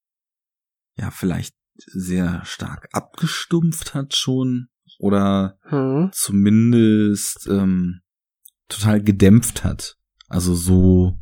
ja 0.95 1.11
vielleicht 1.11 1.56
sehr 1.76 2.44
stark 2.45 2.88
abgestumpft 2.91 3.94
hat 3.94 4.15
schon 4.15 4.68
oder 4.99 5.57
hm, 5.64 6.10
zumindest 6.11 7.48
ähm, 7.48 8.02
total 8.68 9.02
gedämpft 9.02 9.64
hat. 9.64 9.98
Also 10.28 10.56
so, 10.56 11.19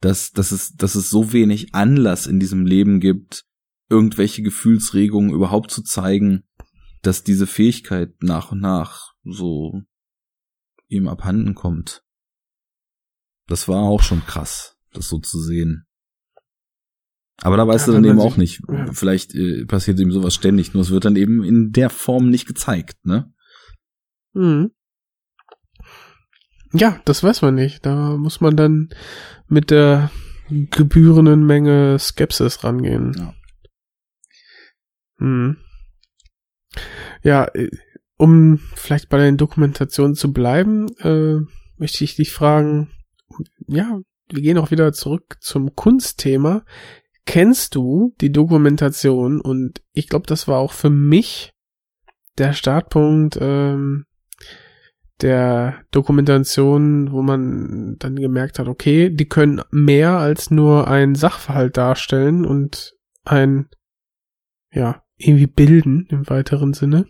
dass, 0.00 0.32
dass, 0.32 0.52
es, 0.52 0.74
dass 0.74 0.94
es 0.94 1.10
so 1.10 1.32
wenig 1.32 1.74
Anlass 1.74 2.26
in 2.26 2.40
diesem 2.40 2.66
Leben 2.66 3.00
gibt, 3.00 3.44
irgendwelche 3.88 4.42
Gefühlsregungen 4.42 5.32
überhaupt 5.32 5.70
zu 5.70 5.82
zeigen, 5.82 6.44
dass 7.06 7.24
diese 7.24 7.46
Fähigkeit 7.46 8.22
nach 8.22 8.52
und 8.52 8.60
nach 8.60 9.14
so 9.24 9.82
ihm 10.88 11.08
abhanden 11.08 11.54
kommt. 11.54 12.02
Das 13.46 13.68
war 13.68 13.82
auch 13.82 14.02
schon 14.02 14.24
krass, 14.24 14.76
das 14.92 15.08
so 15.08 15.18
zu 15.18 15.40
sehen. 15.40 15.86
Aber 17.38 17.56
da 17.56 17.66
weißt 17.66 17.86
Ja, 17.88 17.92
du 17.92 18.00
dann 18.00 18.04
eben 18.10 18.20
auch 18.20 18.36
nicht. 18.36 18.62
ja. 18.68 18.92
Vielleicht 18.92 19.34
äh, 19.34 19.64
passiert 19.66 19.98
ihm 19.98 20.12
sowas 20.12 20.34
ständig, 20.34 20.72
nur 20.72 20.82
es 20.82 20.90
wird 20.90 21.04
dann 21.04 21.16
eben 21.16 21.42
in 21.42 21.72
der 21.72 21.90
Form 21.90 22.30
nicht 22.30 22.46
gezeigt, 22.46 23.04
ne? 23.04 23.32
hm. 24.34 24.70
Ja, 26.72 27.00
das 27.04 27.22
weiß 27.22 27.42
man 27.42 27.54
nicht. 27.54 27.86
Da 27.86 28.16
muss 28.16 28.40
man 28.40 28.56
dann 28.56 28.88
mit 29.46 29.70
der 29.70 30.10
gebührenden 30.48 31.46
Menge 31.46 31.98
Skepsis 32.00 32.64
rangehen. 32.64 33.32
Hm. 35.18 35.56
Ja, 37.22 37.46
äh, 37.54 37.70
um 38.16 38.60
vielleicht 38.74 39.08
bei 39.08 39.18
den 39.18 39.36
Dokumentationen 39.36 40.14
zu 40.14 40.32
bleiben, 40.32 40.88
äh, 40.98 41.40
möchte 41.76 42.04
ich 42.04 42.16
dich 42.16 42.32
fragen, 42.32 42.90
ja, 43.66 44.00
wir 44.28 44.42
gehen 44.42 44.58
auch 44.58 44.70
wieder 44.70 44.92
zurück 44.92 45.36
zum 45.40 45.74
Kunstthema. 45.74 46.64
Kennst 47.26 47.74
du 47.74 48.14
die 48.20 48.32
Dokumentation? 48.32 49.40
Und 49.40 49.82
ich 49.92 50.08
glaube, 50.08 50.26
das 50.26 50.46
war 50.46 50.58
auch 50.58 50.72
für 50.72 50.90
mich 50.90 51.52
der 52.38 52.52
Startpunkt 52.52 53.38
ähm, 53.40 54.06
der 55.20 55.82
Dokumentation, 55.90 57.12
wo 57.12 57.22
man 57.22 57.96
dann 57.98 58.16
gemerkt 58.16 58.58
hat, 58.58 58.68
okay, 58.68 59.10
die 59.10 59.28
können 59.28 59.62
mehr 59.70 60.18
als 60.18 60.50
nur 60.50 60.88
ein 60.88 61.14
Sachverhalt 61.14 61.76
darstellen 61.76 62.44
und 62.44 62.94
ein, 63.24 63.68
ja, 64.72 65.03
irgendwie 65.26 65.46
bilden 65.46 66.06
im 66.10 66.28
weiteren 66.28 66.74
Sinne. 66.74 67.06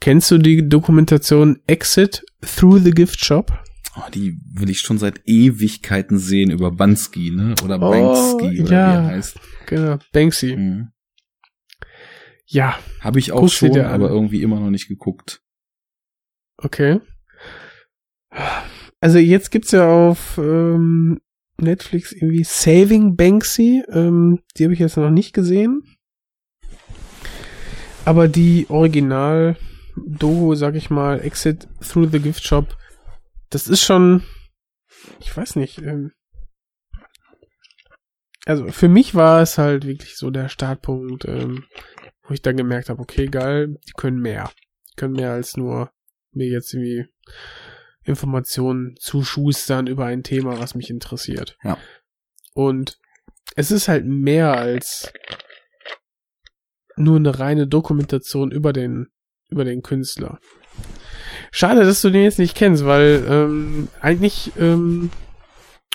Kennst 0.00 0.30
du 0.30 0.38
die 0.38 0.68
Dokumentation 0.68 1.58
Exit 1.66 2.24
Through 2.40 2.78
the 2.78 2.90
Gift 2.92 3.24
Shop? 3.24 3.64
Oh, 3.96 4.08
die 4.14 4.38
will 4.52 4.70
ich 4.70 4.78
schon 4.78 4.98
seit 4.98 5.22
Ewigkeiten 5.26 6.18
sehen 6.18 6.50
über 6.50 6.70
Bansky, 6.70 7.32
ne? 7.32 7.54
Oder 7.64 7.76
Oh, 7.82 7.90
Banksky, 7.90 8.62
oder 8.62 8.72
ja. 8.72 8.92
wie 8.92 8.96
er 8.96 9.06
heißt. 9.06 9.40
Genau, 9.66 9.98
Banksy. 10.12 10.56
Mhm. 10.56 10.88
Ja, 12.46 12.78
Habe 13.00 13.18
ich 13.18 13.32
auch 13.32 13.40
Guck 13.40 13.50
schon, 13.50 13.78
aber 13.80 14.08
irgendwie 14.08 14.40
immer 14.42 14.58
noch 14.60 14.70
nicht 14.70 14.88
geguckt. 14.88 15.42
okay. 16.56 17.00
Also 19.00 19.18
jetzt 19.18 19.50
gibt's 19.50 19.70
ja 19.72 19.86
auf 19.88 20.38
ähm, 20.38 21.20
Netflix 21.60 22.12
irgendwie 22.12 22.44
Saving 22.44 23.16
Banksy. 23.16 23.82
Ähm, 23.90 24.40
die 24.56 24.64
habe 24.64 24.74
ich 24.74 24.80
jetzt 24.80 24.96
noch 24.96 25.10
nicht 25.10 25.32
gesehen. 25.32 25.82
Aber 28.08 28.26
die 28.26 28.64
Original 28.70 29.58
Doho, 29.94 30.54
sag 30.54 30.76
ich 30.76 30.88
mal, 30.88 31.20
Exit 31.20 31.68
Through 31.86 32.08
the 32.10 32.20
Gift 32.20 32.42
Shop, 32.42 32.74
das 33.50 33.68
ist 33.68 33.82
schon, 33.82 34.22
ich 35.20 35.36
weiß 35.36 35.56
nicht, 35.56 35.76
ähm, 35.82 36.12
also 38.46 38.68
für 38.68 38.88
mich 38.88 39.14
war 39.14 39.42
es 39.42 39.58
halt 39.58 39.86
wirklich 39.86 40.16
so 40.16 40.30
der 40.30 40.48
Startpunkt, 40.48 41.26
ähm, 41.26 41.66
wo 42.22 42.32
ich 42.32 42.40
dann 42.40 42.56
gemerkt 42.56 42.88
habe, 42.88 43.02
okay, 43.02 43.26
geil, 43.26 43.76
die 43.86 43.92
können 43.92 44.20
mehr. 44.20 44.50
Die 44.90 44.94
können 44.96 45.12
mehr 45.12 45.32
als 45.32 45.58
nur 45.58 45.92
mir 46.32 46.48
jetzt 46.48 46.72
irgendwie 46.72 47.08
Informationen 48.04 48.96
zuschustern 48.98 49.86
über 49.86 50.06
ein 50.06 50.22
Thema, 50.22 50.58
was 50.58 50.74
mich 50.74 50.88
interessiert. 50.88 51.58
Ja. 51.62 51.76
Und 52.54 52.98
es 53.54 53.70
ist 53.70 53.86
halt 53.86 54.06
mehr 54.06 54.56
als 54.56 55.12
nur 56.98 57.16
eine 57.16 57.38
reine 57.38 57.66
Dokumentation 57.66 58.50
über 58.50 58.72
den, 58.72 59.08
über 59.48 59.64
den 59.64 59.82
Künstler. 59.82 60.38
Schade, 61.50 61.84
dass 61.84 62.02
du 62.02 62.10
den 62.10 62.24
jetzt 62.24 62.38
nicht 62.38 62.56
kennst, 62.56 62.84
weil 62.84 63.24
ähm, 63.28 63.88
eigentlich 64.00 64.52
ähm, 64.58 65.10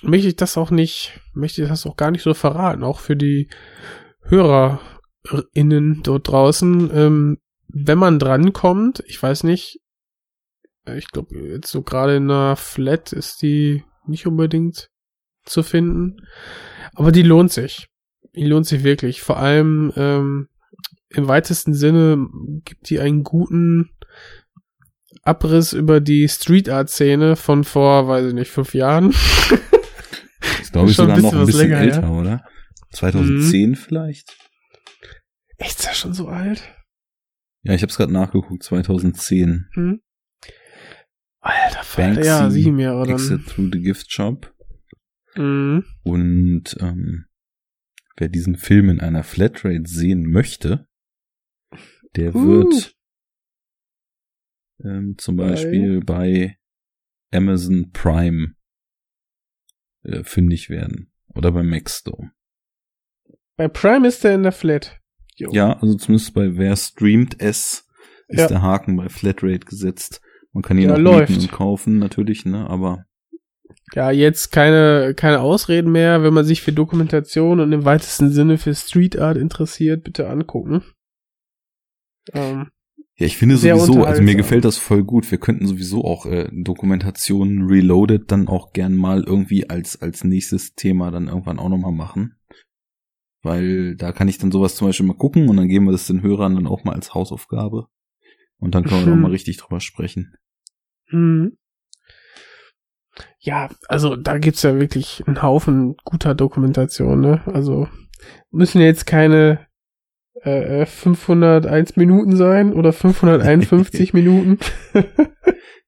möchte 0.02 0.28
ich 0.28 0.36
das 0.36 0.58
auch 0.58 0.72
nicht, 0.72 1.20
möchte 1.34 1.62
ich 1.62 1.68
das 1.68 1.86
auch 1.86 1.96
gar 1.96 2.12
nicht 2.12 2.24
so 2.24 2.34
verraten, 2.34 2.84
auch 2.84 3.00
für 3.00 3.16
die 3.16 3.50
HörerInnen 4.24 6.02
dort 6.04 6.28
draußen. 6.28 6.90
Ähm, 6.94 7.38
wenn 7.68 7.98
man 7.98 8.20
drankommt, 8.20 9.04
ich 9.08 9.22
weiß 9.22 9.44
nicht, 9.44 9.80
äh, 10.86 10.98
ich 10.98 11.08
glaube, 11.10 11.38
jetzt 11.40 11.72
so 11.72 11.82
gerade 11.82 12.16
in 12.16 12.30
einer 12.30 12.56
Flat 12.56 13.14
ist 13.14 13.42
die 13.42 13.84
nicht 14.06 14.28
unbedingt 14.28 14.90
zu 15.46 15.64
finden. 15.64 16.28
Aber 16.94 17.12
die 17.12 17.24
lohnt 17.24 17.52
sich. 17.52 17.88
Die 18.36 18.46
lohnt 18.46 18.66
sich 18.66 18.84
wirklich. 18.84 19.22
Vor 19.22 19.38
allem 19.38 19.92
ähm, 19.96 20.48
im 21.14 21.27
weitesten 21.27 21.73
Sinne 21.73 22.27
gibt 22.65 22.90
die 22.90 22.99
einen 22.99 23.23
guten 23.23 23.90
Abriss 25.23 25.73
über 25.73 26.02
die 26.02 26.27
Street 26.27 26.69
Art 26.69 26.90
Szene 26.90 27.35
von 27.35 27.64
vor, 27.64 28.07
weiß 28.07 28.27
ich 28.27 28.34
nicht, 28.34 28.52
fünf 28.52 28.73
Jahren. 28.73 29.11
Ist 30.61 30.73
glaube 30.73 30.90
ich 30.90 30.95
Schon 30.95 31.10
ein 31.10 31.22
sogar 31.22 31.31
noch 31.31 31.31
bisschen 31.31 31.40
ein 31.40 31.45
bisschen 31.45 31.60
länger, 31.61 31.77
älter, 31.80 32.02
ja. 32.02 32.10
oder? 32.10 32.45
2010 32.91 33.76
vielleicht? 33.76 34.38
Echt, 35.57 35.80
ist 35.80 35.88
das 35.88 35.98
schon 35.98 36.14
so 36.14 36.27
alt? 36.27 36.61
Ja, 37.64 37.73
ich 37.73 37.81
habe 37.81 37.90
es 37.90 37.98
gerade 37.98 38.11
nachgeguckt, 38.11 38.64
2010. 38.64 39.69
Hm? 39.73 40.02
Alter, 41.40 41.84
Vater, 41.84 42.23
ja, 42.23 42.49
sieben 42.49 42.80
Jahre 42.80 43.06
dann. 43.06 43.15
Exit 43.15 43.48
Through 43.48 43.69
the 43.73 43.81
Gift 43.81 44.11
Shop. 44.11 44.53
Mhm. 45.35 45.85
Und 46.03 46.77
ähm, 46.80 47.26
wer 48.18 48.30
diesen 48.30 48.56
Film 48.56 48.90
in 48.90 48.99
einer 48.99 49.23
Flatrate 49.23 49.84
sehen 49.85 50.30
möchte, 50.30 50.88
der 52.15 52.35
Uh. 52.35 52.48
wird 52.48 52.95
ähm, 54.84 55.15
zum 55.18 55.38
Bei? 55.38 55.49
Beispiel 55.49 56.02
bei 56.02 56.57
Amazon 57.31 57.91
Prime 57.91 58.56
äh, 60.03 60.23
fündig 60.23 60.69
werden. 60.69 61.11
Oder 61.35 61.52
bei 61.52 61.64
Maxdome. 61.64 62.31
Bei 63.56 63.68
Prime 63.68 64.07
ist 64.07 64.23
der 64.23 64.35
in 64.35 64.44
der 64.44 64.52
Flat. 64.52 64.99
Jo. 65.35 65.52
Ja, 65.52 65.73
also 65.80 65.95
zumindest 65.95 66.34
bei 66.34 66.56
Wer 66.57 66.76
streamt 66.76 67.35
es 67.40 67.88
ist 68.27 68.40
Ja. 68.40 68.48
der 68.48 68.61
Haken 68.61 68.95
bei 68.98 69.10
Flatrate 69.10 69.65
gesetzt. 69.65 70.22
Man 70.52 70.61
kann 70.61 70.77
ihn 70.77 70.90
Ja, 70.90 70.94
auch 70.95 70.99
läuft. 70.99 71.30
mieten 71.31 71.44
und 71.44 71.52
kaufen, 71.52 71.98
natürlich, 71.98 72.45
ne? 72.45 72.69
Aber 72.69 73.06
Ja, 73.94 74.11
jetzt 74.11 74.52
keine, 74.52 75.14
keine 75.15 75.40
Ausreden 75.40 75.91
mehr. 75.91 76.22
Wenn 76.23 76.34
man 76.34 76.45
sich 76.45 76.61
für 76.61 76.72
Dokumentation 76.72 77.60
und 77.60 77.72
im 77.73 77.85
weitesten 77.85 78.30
Sinne 78.31 78.57
für 78.60 78.76
Street 78.76 79.18
Art 79.18 79.38
interessiert, 79.38 80.03
bitte 80.03 80.30
angucken. 80.30 80.84
Ähm, 82.32 82.70
Ja, 83.16 83.26
ich 83.28 83.38
finde 83.38 83.58
sowieso, 83.58 84.04
also 84.06 84.22
mir 84.22 84.36
gefällt 84.36 84.66
das 84.66 84.78
voll 84.78 85.04
gut. 85.04 85.30
Wir 85.30 85.38
könnten 85.40 85.68
sowieso 85.68 86.04
auch 86.04 86.26
äh, 86.26 86.50
Dokumentationen 86.52 87.68
Reloaded 87.68 88.32
dann 88.32 88.48
auch 88.48 88.72
gern 88.74 88.95
mal 88.95 89.24
irgendwie 89.24 89.70
als 89.70 90.02
als 90.02 90.24
nächstes 90.24 90.74
Thema 90.76 91.12
dann 91.12 91.28
irgendwann 91.28 91.60
auch 91.60 91.70
nochmal 91.70 91.91
machen. 91.91 92.38
Weil 93.41 93.95
da 93.98 94.14
kann 94.14 94.30
ich 94.30 94.38
dann 94.38 94.52
sowas 94.52 94.76
zum 94.76 94.88
Beispiel 94.88 95.06
mal 95.06 95.18
gucken 95.18 95.50
und 95.50 95.58
dann 95.58 95.68
geben 95.68 95.86
wir 95.86 95.91
das 95.91 96.08
den 96.08 96.22
Hörern 96.24 96.56
dann 96.56 96.66
auch 96.68 96.84
mal 96.86 96.94
als 96.95 97.14
Hausaufgabe. 97.14 97.88
Und 98.58 98.74
dann 98.74 98.86
können 98.86 99.02
wir 99.02 99.08
Mhm. 99.08 99.22
noch 99.22 99.28
mal 99.28 99.32
richtig 99.32 99.58
drüber 99.58 99.82
sprechen. 99.82 100.34
Mhm. 101.12 101.58
Ja, 103.40 103.70
also 103.90 104.16
da 104.16 104.38
gibt's 104.38 104.64
ja 104.64 104.80
wirklich 104.80 105.24
einen 105.28 105.41
Haufen 105.44 105.98
guter 106.06 106.34
Dokumentation, 106.34 107.20
ne? 107.20 107.41
Also 107.45 107.88
müssen 108.50 108.82
jetzt 108.82 109.06
keine 109.06 109.68
äh, 110.45 110.86
501 110.86 111.95
Minuten 111.95 112.36
sein 112.36 112.74
oder 112.74 112.94
551 112.94 114.14
Minuten. 114.14 114.60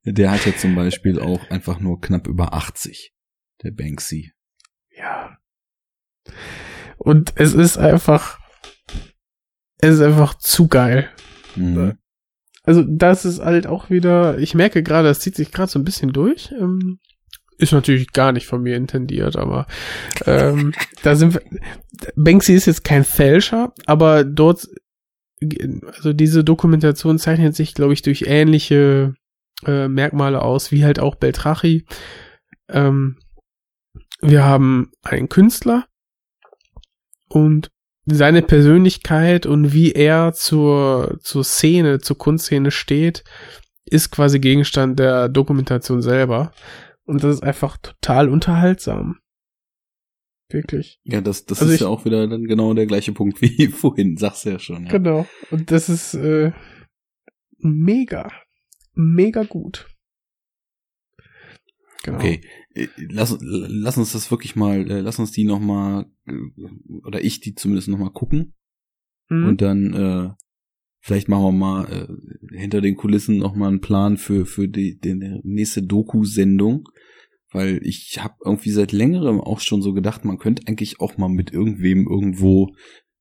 Der 0.05 0.31
hat 0.31 0.45
ja 0.45 0.55
zum 0.55 0.75
Beispiel 0.75 1.19
auch 1.19 1.49
einfach 1.49 1.79
nur 1.79 1.99
knapp 1.99 2.27
über 2.27 2.53
80. 2.53 3.13
Der 3.63 3.71
Banksy. 3.71 4.31
ja. 4.95 5.37
Und 6.97 7.33
es 7.35 7.53
ist 7.53 7.77
einfach, 7.77 8.39
es 9.79 9.95
ist 9.95 10.01
einfach 10.01 10.33
zu 10.35 10.67
geil. 10.67 11.09
Mhm. 11.55 11.97
Also 12.63 12.83
das 12.83 13.25
ist 13.25 13.41
halt 13.41 13.67
auch 13.67 13.89
wieder, 13.89 14.39
ich 14.39 14.55
merke 14.55 14.81
gerade, 14.81 15.07
das 15.07 15.19
zieht 15.19 15.35
sich 15.35 15.51
gerade 15.51 15.71
so 15.71 15.77
ein 15.77 15.83
bisschen 15.83 16.13
durch. 16.13 16.51
Ähm, 16.59 16.99
ist 17.57 17.73
natürlich 17.73 18.11
gar 18.11 18.31
nicht 18.31 18.47
von 18.47 18.61
mir 18.61 18.75
intendiert, 18.75 19.35
aber 19.35 19.67
ähm, 20.25 20.73
da 21.03 21.15
sind 21.15 21.33
wir. 21.33 21.41
Banksy 22.15 22.53
ist 22.53 22.65
jetzt 22.65 22.83
kein 22.83 23.03
Fälscher, 23.03 23.73
aber 23.85 24.23
dort, 24.23 24.67
also 25.95 26.13
diese 26.13 26.43
Dokumentation 26.43 27.19
zeichnet 27.19 27.55
sich, 27.55 27.73
glaube 27.73 27.93
ich, 27.93 28.01
durch 28.01 28.25
ähnliche 28.27 29.13
äh, 29.65 29.87
Merkmale 29.87 30.41
aus, 30.41 30.71
wie 30.71 30.83
halt 30.83 30.99
auch 30.99 31.15
Beltrachi. 31.15 31.85
Ähm, 32.67 33.17
wir 34.21 34.43
haben 34.43 34.91
einen 35.03 35.29
Künstler 35.29 35.85
und 37.29 37.71
seine 38.05 38.41
Persönlichkeit 38.41 39.45
und 39.45 39.73
wie 39.73 39.91
er 39.91 40.33
zur, 40.33 41.17
zur 41.21 41.43
Szene, 41.43 41.99
zur 41.99 42.17
Kunstszene 42.17 42.71
steht, 42.71 43.23
ist 43.85 44.11
quasi 44.11 44.39
Gegenstand 44.39 44.99
der 44.99 45.29
Dokumentation 45.29 46.01
selber. 46.01 46.51
Und 47.05 47.23
das 47.23 47.35
ist 47.35 47.43
einfach 47.43 47.77
total 47.77 48.29
unterhaltsam. 48.29 49.19
Wirklich. 50.49 50.99
Ja, 51.03 51.21
das, 51.21 51.45
das 51.45 51.59
Also 51.61 51.71
ist 51.71 51.75
ich- 51.75 51.81
ja 51.81 51.87
auch 51.87 52.05
wieder 52.05 52.27
dann 52.27 52.45
genau 52.45 52.73
der 52.73 52.85
gleiche 52.85 53.13
Punkt 53.13 53.41
wie 53.41 53.67
vorhin, 53.67 54.17
sagst 54.17 54.45
du 54.45 54.49
ja 54.51 54.59
schon. 54.59 54.85
Ja. 54.85 54.91
Genau. 54.91 55.27
Und 55.51 55.71
das 55.71 55.89
ist 55.89 56.13
äh, 56.15 56.51
mega, 57.57 58.31
mega 58.93 59.43
gut. 59.43 59.87
Genau. 62.03 62.17
Okay, 62.17 62.41
äh, 62.75 62.87
lass, 62.97 63.35
lass 63.41 63.97
uns 63.97 64.11
das 64.11 64.29
wirklich 64.29 64.55
mal, 64.55 64.89
äh, 64.91 64.99
lass 65.01 65.17
uns 65.17 65.31
die 65.31 65.43
noch 65.43 65.59
mal 65.59 66.05
äh, 66.27 66.33
oder 67.03 67.23
ich 67.23 67.39
die 67.39 67.55
zumindest 67.55 67.87
noch 67.87 67.97
mal 67.97 68.11
gucken 68.11 68.53
Mhm. 69.27 69.47
und 69.47 69.61
dann 69.63 69.93
äh, 69.95 70.33
vielleicht 71.05 71.29
machen 71.29 71.43
wir 71.43 71.51
mal 71.51 71.85
äh, 72.51 72.57
hinter 72.57 72.81
den 72.81 72.95
Kulissen 72.95 73.37
noch 73.37 73.53
mal 73.55 73.67
einen 73.67 73.79
Plan 73.79 74.17
für 74.17 74.47
für 74.47 74.67
die, 74.67 74.99
die 74.99 75.13
nächste 75.43 75.83
Doku-Sendung, 75.83 76.89
weil 77.51 77.79
ich 77.83 78.17
habe 78.23 78.33
irgendwie 78.43 78.71
seit 78.71 78.91
längerem 78.91 79.39
auch 79.39 79.59
schon 79.59 79.83
so 79.83 79.93
gedacht, 79.93 80.25
man 80.25 80.39
könnte 80.39 80.63
eigentlich 80.67 80.99
auch 80.99 81.17
mal 81.17 81.29
mit 81.29 81.53
irgendwem 81.53 82.07
irgendwo 82.07 82.75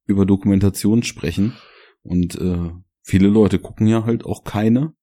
über 0.06 0.24
Dokumentation 0.24 1.02
sprechen. 1.02 1.52
Und 2.02 2.36
äh, 2.40 2.70
viele 3.02 3.28
Leute 3.28 3.58
gucken 3.58 3.86
ja 3.86 4.04
halt 4.06 4.24
auch 4.24 4.44
keine 4.44 4.94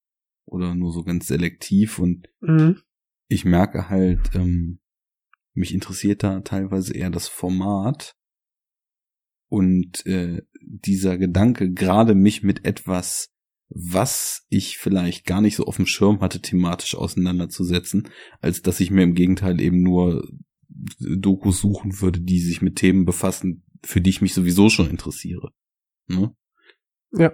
oder 0.46 0.74
nur 0.74 0.92
so 0.92 1.04
ganz 1.04 1.28
selektiv. 1.28 2.00
Und 2.00 2.30
Mhm. 2.40 2.78
ich 3.28 3.46
merke 3.46 3.90
halt, 3.90 4.32
ähm, 4.34 4.80
mich 5.54 5.72
interessiert 5.74 6.24
da 6.24 6.40
teilweise 6.40 6.96
eher 6.96 7.12
das 7.12 7.28
Format 7.28 8.16
und 9.52 10.06
äh, 10.06 10.44
dieser 10.62 11.18
Gedanke, 11.18 11.74
gerade 11.74 12.16
mich 12.16 12.42
mit 12.42 12.64
etwas, 12.64 13.34
was 13.68 14.46
ich 14.48 14.78
vielleicht 14.78 15.26
gar 15.26 15.42
nicht 15.42 15.58
so 15.58 15.66
auf 15.66 15.76
dem 15.76 15.86
Schirm 15.86 16.22
hatte, 16.22 16.42
thematisch 16.42 16.96
auseinanderzusetzen, 16.96 18.08
als 18.40 18.62
dass 18.62 18.80
ich 18.80 18.92
mir 18.92 19.04
im 19.04 19.14
Gegenteil 19.14 19.60
eben 19.60 19.82
nur 19.82 20.26
Dokus 20.70 21.60
suchen 21.60 22.00
würde, 22.00 22.22
die 22.22 22.40
sich 22.40 22.62
mit 22.62 22.78
Themen 22.78 23.04
befassen, 23.04 23.66
für 23.84 24.00
die 24.00 24.10
ich 24.10 24.22
mich 24.22 24.34
sowieso 24.34 24.70
schon 24.70 24.90
interessiere. 24.90 25.52
Ne? 26.08 26.34
Ja. 27.12 27.34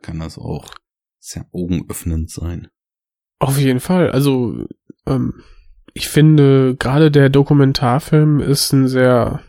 Kann 0.00 0.20
das 0.20 0.38
auch 0.38 0.72
sehr 1.18 1.48
augenöffnend 1.52 2.30
sein. 2.30 2.68
Auf 3.40 3.58
jeden 3.58 3.80
Fall. 3.80 4.12
Also, 4.12 4.64
ähm, 5.06 5.42
ich 5.92 6.08
finde, 6.08 6.76
gerade 6.76 7.10
der 7.10 7.30
Dokumentarfilm 7.30 8.38
ist 8.38 8.72
ein 8.72 8.86
sehr, 8.86 9.42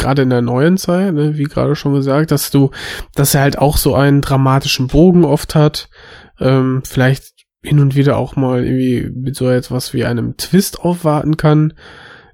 gerade 0.00 0.22
in 0.22 0.30
der 0.30 0.42
neuen 0.42 0.76
Zeit, 0.76 1.14
ne, 1.14 1.38
wie 1.38 1.44
gerade 1.44 1.76
schon 1.76 1.94
gesagt, 1.94 2.30
dass 2.30 2.50
du, 2.50 2.70
dass 3.14 3.34
er 3.34 3.42
halt 3.42 3.58
auch 3.58 3.76
so 3.76 3.94
einen 3.94 4.20
dramatischen 4.20 4.88
Bogen 4.88 5.24
oft 5.24 5.54
hat, 5.54 5.88
ähm, 6.40 6.82
vielleicht 6.84 7.32
hin 7.62 7.78
und 7.78 7.94
wieder 7.94 8.16
auch 8.16 8.36
mal 8.36 8.64
irgendwie 8.64 9.10
mit 9.14 9.36
so 9.36 9.48
etwas 9.48 9.92
wie 9.92 10.04
einem 10.04 10.36
Twist 10.36 10.80
aufwarten 10.80 11.36
kann, 11.36 11.74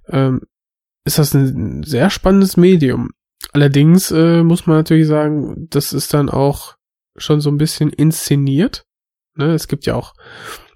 ähm, 0.08 0.40
ist 1.04 1.18
das 1.18 1.34
ein 1.34 1.82
sehr 1.82 2.10
spannendes 2.10 2.56
Medium. 2.56 3.10
Allerdings 3.52 4.10
äh, 4.10 4.42
muss 4.42 4.66
man 4.66 4.78
natürlich 4.78 5.06
sagen, 5.06 5.66
das 5.70 5.92
ist 5.92 6.14
dann 6.14 6.28
auch 6.30 6.76
schon 7.16 7.40
so 7.40 7.50
ein 7.50 7.58
bisschen 7.58 7.90
inszeniert. 7.90 8.84
Ne? 9.36 9.52
Es 9.52 9.68
gibt 9.68 9.86
ja 9.86 9.94
auch 9.94 10.14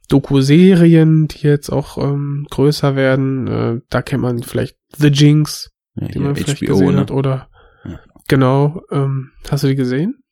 Doku-Serien, 0.09 1.29
die 1.29 1.47
jetzt 1.47 1.71
auch 1.71 1.97
ähm, 1.99 2.47
größer 2.51 2.97
werden. 2.97 3.47
Äh, 3.47 3.81
da 3.89 4.03
kennt 4.03 4.23
man 4.23 4.43
vielleicht 4.43 4.77
The 4.97 5.09
Jinx, 5.09 5.71
Ja, 5.97 6.09
die 6.09 6.19
man 6.19 6.37
vielleicht 6.37 6.61
gesehen 6.61 6.97
hat, 6.97 7.11
oder 7.11 7.49
Ja. 7.85 8.01
genau. 8.29 8.83
Ähm, 8.91 9.33
hast 9.51 9.65
du 9.65 9.69
die 9.69 9.75
gesehen? 9.77 10.23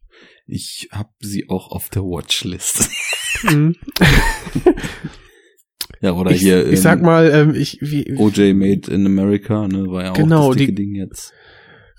Ich 0.47 0.89
habe 0.93 1.11
sie 1.21 1.49
auch 1.49 1.71
auf 1.73 1.89
der 1.91 2.03
Watchlist. 2.03 2.89
Mhm. 3.45 3.77
ja, 6.01 6.13
oder 6.13 6.31
ich, 6.31 6.41
hier 6.41 6.67
ich 6.69 6.81
sag 6.81 7.03
mal, 7.03 7.31
ähm, 7.33 7.55
ich 7.55 7.79
wie 7.81 8.15
OJ 8.17 8.53
Made 8.55 8.91
in 8.91 9.07
America, 9.07 9.67
ne, 9.69 9.87
war 9.89 10.05
ja 10.05 10.11
auch 10.13 10.17
Genau, 10.17 10.49
das 10.49 10.57
dicke 10.59 10.73
die- 10.73 10.85
Ding 10.87 10.95
jetzt. 10.95 11.33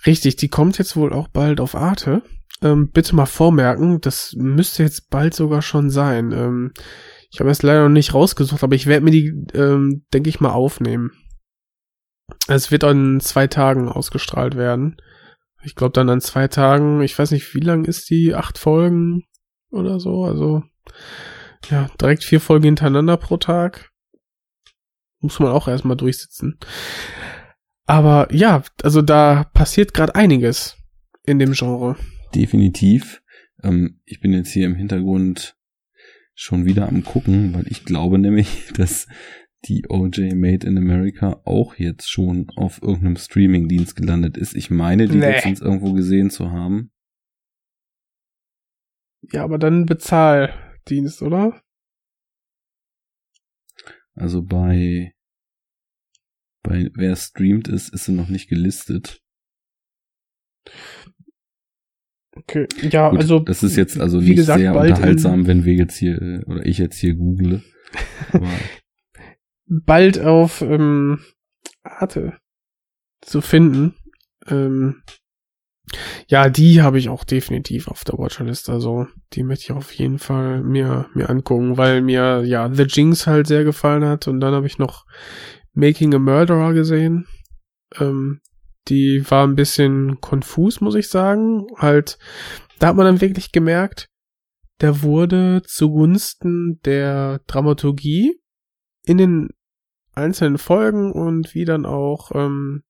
richtig, 0.05 0.35
die 0.37 0.47
kommt 0.49 0.77
jetzt 0.77 0.95
wohl 0.95 1.13
auch 1.13 1.27
bald 1.27 1.59
auf 1.61 1.75
Arte. 1.75 2.23
Ähm, 2.61 2.89
bitte 2.91 3.15
mal 3.15 3.25
vormerken, 3.25 4.01
das 4.01 4.33
müsste 4.37 4.83
jetzt 4.83 5.09
bald 5.09 5.33
sogar 5.33 5.61
schon 5.61 5.89
sein. 5.89 6.31
Ähm, 6.33 6.71
ich 7.31 7.39
habe 7.39 7.49
es 7.51 7.61
leider 7.61 7.83
noch 7.83 7.89
nicht 7.93 8.13
rausgesucht, 8.13 8.63
aber 8.63 8.75
ich 8.75 8.87
werde 8.87 9.05
mir 9.05 9.11
die, 9.11 9.33
ähm, 9.53 10.03
denke 10.13 10.29
ich 10.29 10.39
mal, 10.41 10.51
aufnehmen. 10.51 11.11
Es 12.47 12.71
wird 12.71 12.83
an 12.83 13.19
zwei 13.19 13.47
Tagen 13.47 13.89
ausgestrahlt 13.89 14.55
werden. 14.55 14.97
Ich 15.63 15.75
glaube 15.75 15.93
dann 15.93 16.09
an 16.09 16.21
zwei 16.21 16.47
Tagen, 16.47 17.01
ich 17.01 17.17
weiß 17.17 17.31
nicht, 17.31 17.53
wie 17.53 17.59
lang 17.59 17.85
ist 17.85 18.09
die? 18.09 18.33
Acht 18.33 18.57
Folgen 18.57 19.23
oder 19.71 19.99
so. 19.99 20.23
Also 20.23 20.63
ja, 21.69 21.89
direkt 21.99 22.23
vier 22.23 22.39
Folgen 22.39 22.65
hintereinander 22.65 23.17
pro 23.17 23.37
Tag. 23.37 23.91
Muss 25.19 25.39
man 25.39 25.51
auch 25.51 25.67
erstmal 25.67 25.97
durchsitzen. 25.97 26.57
Aber 27.85 28.33
ja, 28.33 28.63
also 28.83 29.01
da 29.01 29.45
passiert 29.53 29.93
gerade 29.93 30.15
einiges 30.15 30.77
in 31.25 31.39
dem 31.39 31.53
Genre. 31.53 31.97
Definitiv. 32.33 33.21
Ähm, 33.63 33.99
ich 34.05 34.21
bin 34.21 34.31
jetzt 34.31 34.51
hier 34.51 34.65
im 34.65 34.75
Hintergrund 34.75 35.57
schon 36.33 36.65
wieder 36.65 36.87
am 36.87 37.03
gucken, 37.03 37.53
weil 37.53 37.67
ich 37.67 37.83
glaube 37.83 38.17
nämlich, 38.17 38.71
dass 38.77 39.07
die 39.65 39.85
OJ 39.89 40.35
Made 40.35 40.65
in 40.65 40.77
America 40.77 41.41
auch 41.43 41.75
jetzt 41.75 42.09
schon 42.09 42.47
auf 42.55 42.81
irgendeinem 42.81 43.17
Streamingdienst 43.17 43.95
gelandet 43.95 44.37
ist. 44.37 44.55
Ich 44.55 44.69
meine, 44.69 45.07
die 45.07 45.17
Nee. 45.17 45.31
letztens 45.31 45.59
irgendwo 45.61 45.93
gesehen 45.93 46.29
zu 46.29 46.51
haben. 46.51 46.91
Ja, 49.31 49.43
aber 49.43 49.57
dann 49.57 49.85
Bezahldienst, 49.85 51.21
oder? 51.21 51.61
Also 54.15 54.41
bei, 54.43 55.13
bei 56.63 56.89
wer 56.93 57.15
streamt 57.15 57.67
ist, 57.67 57.93
ist 57.93 58.05
sie 58.05 58.13
noch 58.13 58.29
nicht 58.29 58.49
gelistet. 58.49 59.21
Okay. 62.35 62.67
Ja, 62.89 63.09
Gut, 63.09 63.19
also 63.19 63.39
das 63.39 63.63
ist 63.63 63.75
jetzt 63.75 63.99
also 63.99 64.19
nicht 64.21 64.35
gesagt, 64.35 64.59
sehr 64.59 64.73
unterhaltsam, 64.75 65.47
wenn 65.47 65.65
wir 65.65 65.73
jetzt 65.73 65.97
hier, 65.97 66.21
äh, 66.21 66.43
oder 66.45 66.65
ich 66.65 66.77
jetzt 66.77 66.97
hier 66.97 67.15
google. 67.15 67.61
Aber 68.31 68.49
bald 69.69 70.19
auf 70.19 70.61
ähm, 70.61 71.23
Arte 71.83 72.37
zu 73.21 73.41
finden. 73.41 73.95
Ähm, 74.47 75.03
ja, 76.27 76.49
die 76.49 76.81
habe 76.81 76.99
ich 76.99 77.09
auch 77.09 77.23
definitiv 77.23 77.87
auf 77.87 78.03
der 78.03 78.17
Watcherlist. 78.17 78.69
Also 78.69 79.07
die 79.33 79.43
möchte 79.43 79.65
ich 79.65 79.71
auf 79.71 79.91
jeden 79.93 80.19
Fall 80.19 80.61
mir 80.61 81.07
mir 81.13 81.29
angucken, 81.29 81.77
weil 81.77 82.01
mir 82.01 82.43
ja 82.45 82.71
The 82.71 82.83
Jinx 82.83 83.27
halt 83.27 83.47
sehr 83.47 83.63
gefallen 83.63 84.05
hat 84.05 84.27
und 84.27 84.39
dann 84.39 84.53
habe 84.53 84.67
ich 84.67 84.77
noch 84.77 85.05
Making 85.73 86.13
a 86.13 86.19
Murderer 86.19 86.73
gesehen. 86.73 87.27
Ähm, 87.99 88.41
die 88.87 89.23
war 89.29 89.47
ein 89.47 89.55
bisschen 89.55 90.19
konfus, 90.21 90.81
muss 90.81 90.95
ich 90.95 91.09
sagen. 91.09 91.67
Halt, 91.77 92.17
da 92.79 92.87
hat 92.87 92.95
man 92.95 93.05
dann 93.05 93.21
wirklich 93.21 93.51
gemerkt, 93.51 94.09
der 94.81 95.01
wurde 95.01 95.61
zugunsten 95.65 96.79
der 96.85 97.41
Dramaturgie 97.47 98.39
in 99.03 99.17
den 99.17 99.49
einzelnen 100.19 100.57
Folgen 100.57 101.11
und 101.11 101.53
wie 101.55 101.65
dann 101.65 101.85
auch 101.85 102.31
ähm, 102.33 102.83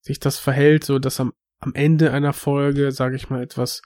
sich 0.00 0.18
das 0.18 0.38
verhält, 0.38 0.84
so 0.84 0.98
dass 0.98 1.20
am, 1.20 1.32
am 1.60 1.74
Ende 1.74 2.12
einer 2.12 2.32
Folge, 2.32 2.92
sage 2.92 3.16
ich 3.16 3.30
mal, 3.30 3.42
etwas 3.42 3.82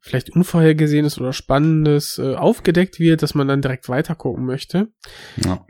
vielleicht 0.00 0.30
Unvorhergesehenes 0.30 1.18
oder 1.18 1.32
Spannendes 1.32 2.18
äh, 2.18 2.34
aufgedeckt 2.34 2.98
wird, 2.98 3.22
dass 3.22 3.34
man 3.34 3.48
dann 3.48 3.62
direkt 3.62 3.88
weitergucken 3.88 4.44
möchte, 4.44 4.92
ja, 5.36 5.66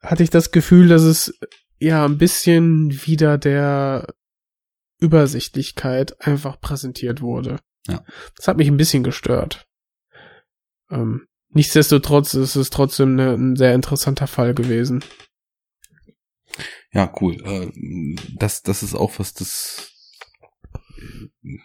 hatte 0.00 0.22
ich 0.22 0.30
das 0.30 0.50
Gefühl, 0.52 0.88
dass 0.88 1.02
es 1.02 1.28
äh, 1.28 1.46
ja 1.80 2.04
ein 2.04 2.18
bisschen 2.18 2.92
wieder 3.06 3.38
der 3.38 4.06
Übersichtlichkeit 5.00 6.20
einfach 6.20 6.60
präsentiert 6.60 7.20
wurde. 7.20 7.58
Ja. 7.88 8.04
Das 8.36 8.46
hat 8.46 8.56
mich 8.56 8.68
ein 8.68 8.76
bisschen 8.76 9.02
gestört. 9.02 9.66
Ähm, 10.90 11.26
nichtsdestotrotz 11.52 12.34
ist 12.34 12.56
es 12.56 12.70
trotzdem 12.70 13.16
ne, 13.16 13.34
ein 13.34 13.56
sehr 13.56 13.74
interessanter 13.74 14.26
Fall 14.26 14.54
gewesen. 14.54 15.04
ja, 16.92 17.12
cool. 17.20 17.36
Äh, 17.44 17.70
das, 18.38 18.62
das 18.62 18.82
ist 18.82 18.94
auch 18.94 19.18
was, 19.18 19.34
das 19.34 19.92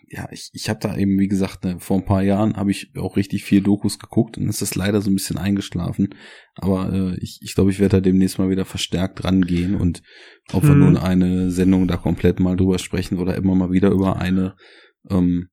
ja, 0.09 0.27
ich, 0.32 0.49
ich 0.53 0.69
habe 0.69 0.80
da 0.80 0.95
eben, 0.95 1.19
wie 1.19 1.27
gesagt, 1.27 1.64
ne, 1.64 1.80
vor 1.80 1.98
ein 1.98 2.06
paar 2.06 2.24
Jahren 2.24 2.57
habe 2.57 2.72
ich 2.72 2.91
auch 2.98 3.17
richtig 3.17 3.43
viel 3.43 3.61
Dokus 3.61 3.99
geguckt 3.99 4.38
und 4.38 4.49
ist 4.49 4.61
das 4.61 4.75
leider 4.75 5.01
so 5.01 5.09
ein 5.09 5.16
bisschen 5.16 5.38
eingeschlafen. 5.38 6.09
Aber 6.56 6.91
äh, 6.91 7.17
ich, 7.19 7.40
ich 7.41 7.56
glaube, 7.56 7.72
ich 7.72 7.80
werde 7.80 7.98
da 7.98 8.01
demnächst 8.01 8.40
mal 8.40 8.49
wieder 8.49 8.66
verstärkt 8.66 9.24
rangehen 9.24 9.75
und 9.75 10.01
ob 10.51 10.64
wir 10.64 10.72
Hm. 10.72 10.80
nun 10.80 10.98
eine 10.98 11.51
Sendung 11.51 11.88
da 11.88 11.98
komplett 11.98 12.40
mal 12.40 12.57
drüber 12.57 12.80
sprechen 12.80 13.19
oder 13.19 13.35
immer 13.35 13.56
mal 13.56 13.72
wieder 13.72 13.90
über 13.91 14.17
eine, 14.17 14.56
ähm, 15.09 15.49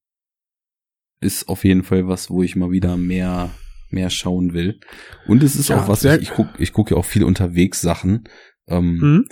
ist 1.21 1.49
auf 1.49 1.65
jeden 1.65 1.85
Fall 1.85 2.07
was, 2.07 2.31
wo 2.31 2.43
ich 2.43 2.57
mal 2.57 2.71
wieder 2.71 2.97
mehr 2.97 3.51
mehr 3.95 4.11
schauen 4.11 4.53
will. 4.53 4.81
Und 5.27 5.43
es 5.43 5.57
ist 5.57 5.69
Ja, 5.69 5.83
auch 5.83 5.89
was, 5.89 6.05
ich, 6.05 6.23
ich 6.23 6.31
gucke 6.31 6.51
ich 6.63 6.73
guck 6.73 6.91
ja 6.91 6.97
auch 6.97 7.05
viel 7.05 7.25
unterwegs 7.25 7.81
Sachen. 7.81 8.25
Ähm, 8.67 9.01
Hm? 9.01 9.25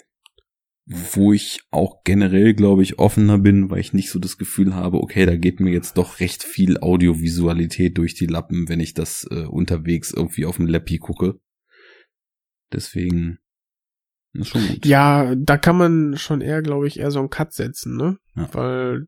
wo 0.85 1.33
ich 1.33 1.61
auch 1.71 2.03
generell, 2.03 2.55
glaube 2.55 2.83
ich, 2.83 2.99
offener 2.99 3.39
bin, 3.39 3.71
weil 3.71 3.79
ich 3.79 3.93
nicht 3.93 4.11
so 4.11 4.19
das 4.19 4.37
Gefühl 4.37 4.75
habe, 4.75 4.99
okay, 4.99 5.27
da 5.27 5.37
geht 5.37 5.61
mir 5.61 5.71
jetzt 5.71 5.97
doch 5.97 6.19
recht 6.19 6.43
viel 6.43 6.77
Audiovisualität 6.79 7.97
durch 7.97 8.15
die 8.15 8.27
Lappen, 8.27 8.69
wenn 8.69 8.81
ich 8.81 8.93
das 8.93 9.25
äh, 9.31 9.45
unterwegs 9.47 10.13
irgendwie 10.13 10.45
auf 10.45 10.57
dem 10.57 10.67
Lappi 10.67 10.99
gucke. 10.99 11.39
Deswegen 12.73 13.39
ist 14.33 14.49
schon 14.49 14.67
gut. 14.67 14.85
Ja, 14.85 15.35
da 15.37 15.57
kann 15.57 15.77
man 15.77 16.17
schon 16.17 16.41
eher, 16.41 16.63
glaube 16.63 16.89
ich, 16.89 16.99
eher 16.99 17.13
so 17.13 17.21
einen 17.21 17.31
Cut 17.31 17.53
setzen, 17.53 17.97
ne? 17.97 18.19
Ja. 18.35 18.53
Weil, 18.53 19.07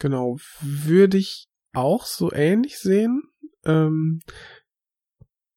genau, 0.00 0.38
würde 0.60 1.18
ich 1.18 1.46
auch 1.72 2.04
so 2.04 2.32
ähnlich 2.32 2.78
sehen. 2.78 3.22
Ähm, 3.68 4.20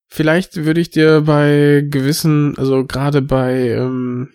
vielleicht 0.07 0.57
würde 0.57 0.81
ich 0.81 0.90
dir 0.91 1.22
bei 1.22 1.83
gewissen, 1.90 2.57
also 2.57 2.85
gerade 2.85 3.22
bei, 3.22 3.69
ähm, 3.69 4.30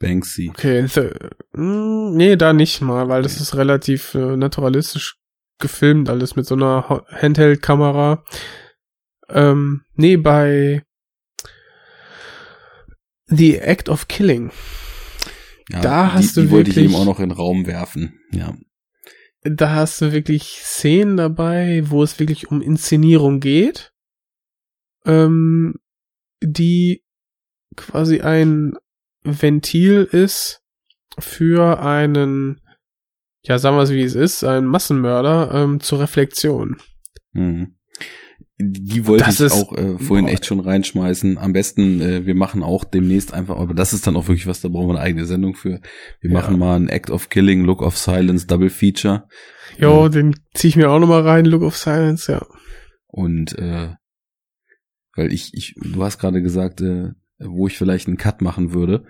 Banksy. 0.00 0.50
okay, 0.50 0.86
the, 0.86 1.10
mh, 1.52 2.10
nee, 2.16 2.36
da 2.36 2.52
nicht 2.52 2.80
mal, 2.82 3.08
weil 3.08 3.22
das 3.22 3.40
ist 3.40 3.56
relativ 3.56 4.14
äh, 4.14 4.36
naturalistisch 4.36 5.16
gefilmt, 5.60 6.08
alles 6.08 6.36
mit 6.36 6.46
so 6.46 6.54
einer 6.54 7.04
Handheld-Kamera. 7.10 8.24
Ähm, 9.28 9.82
nee, 9.94 10.16
bei 10.16 10.82
The 13.26 13.58
Act 13.58 13.88
of 13.88 14.08
Killing. 14.08 14.50
Ja, 15.70 15.80
Da 15.80 16.12
hast 16.14 16.36
die, 16.36 16.40
du 16.42 16.46
die 16.46 16.50
wollte 16.52 16.70
ich 16.70 16.76
wirklich- 16.76 16.92
eben 16.94 17.00
auch 17.00 17.04
noch 17.04 17.18
in 17.20 17.28
den 17.28 17.36
Raum 17.36 17.66
werfen. 17.66 18.18
Ja. 18.32 18.56
Da 19.50 19.74
hast 19.74 20.00
du 20.00 20.12
wirklich 20.12 20.60
Szenen 20.62 21.16
dabei, 21.16 21.82
wo 21.84 22.02
es 22.02 22.18
wirklich 22.18 22.50
um 22.50 22.62
Inszenierung 22.62 23.40
geht, 23.40 23.92
ähm, 25.04 25.74
die 26.42 27.04
quasi 27.76 28.20
ein 28.20 28.74
Ventil 29.22 30.04
ist 30.04 30.62
für 31.18 31.80
einen, 31.80 32.60
ja, 33.42 33.58
sagen 33.58 33.76
wir 33.76 33.82
es 33.82 33.92
wie 33.92 34.02
es 34.02 34.14
ist, 34.14 34.44
einen 34.44 34.66
Massenmörder 34.66 35.50
ähm, 35.52 35.80
zur 35.80 36.00
Reflexion. 36.00 36.76
Mhm. 37.32 37.77
Die 38.60 39.06
wollte 39.06 39.24
Das 39.24 39.38
ich 39.38 39.52
auch 39.52 39.72
äh, 39.76 39.98
vorhin 39.98 40.26
boah. 40.26 40.32
echt 40.32 40.44
schon 40.46 40.58
reinschmeißen. 40.58 41.38
Am 41.38 41.52
besten, 41.52 42.00
äh, 42.00 42.26
wir 42.26 42.34
machen 42.34 42.64
auch 42.64 42.82
demnächst 42.84 43.32
einfach, 43.32 43.56
aber 43.56 43.72
das 43.72 43.92
ist 43.92 44.06
dann 44.06 44.16
auch 44.16 44.26
wirklich 44.26 44.48
was, 44.48 44.60
da 44.60 44.68
brauchen 44.68 44.88
wir 44.88 44.94
eine 44.94 45.00
eigene 45.04 45.26
Sendung 45.26 45.54
für. 45.54 45.80
Wir 46.20 46.30
Ja. 46.30 46.32
machen 46.32 46.58
mal 46.58 46.74
ein 46.74 46.88
Act 46.88 47.10
of 47.10 47.28
Killing, 47.28 47.62
Look 47.64 47.82
of 47.82 47.96
Silence, 47.96 48.48
Double 48.48 48.68
Feature. 48.70 49.28
Jo, 49.78 50.08
den 50.08 50.34
zieh 50.54 50.68
ich 50.68 50.76
mir 50.76 50.90
auch 50.90 50.98
nochmal 50.98 51.22
rein, 51.22 51.44
Look 51.44 51.62
of 51.62 51.76
Silence, 51.76 52.32
ja. 52.32 52.44
Und 53.06 53.56
äh, 53.58 53.90
weil 55.14 55.32
ich, 55.32 55.54
ich, 55.54 55.74
du 55.80 56.02
hast 56.02 56.18
gerade 56.18 56.42
gesagt, 56.42 56.80
äh, 56.80 57.10
wo 57.38 57.68
ich 57.68 57.78
vielleicht 57.78 58.08
einen 58.08 58.16
Cut 58.16 58.42
machen 58.42 58.72
würde. 58.72 59.04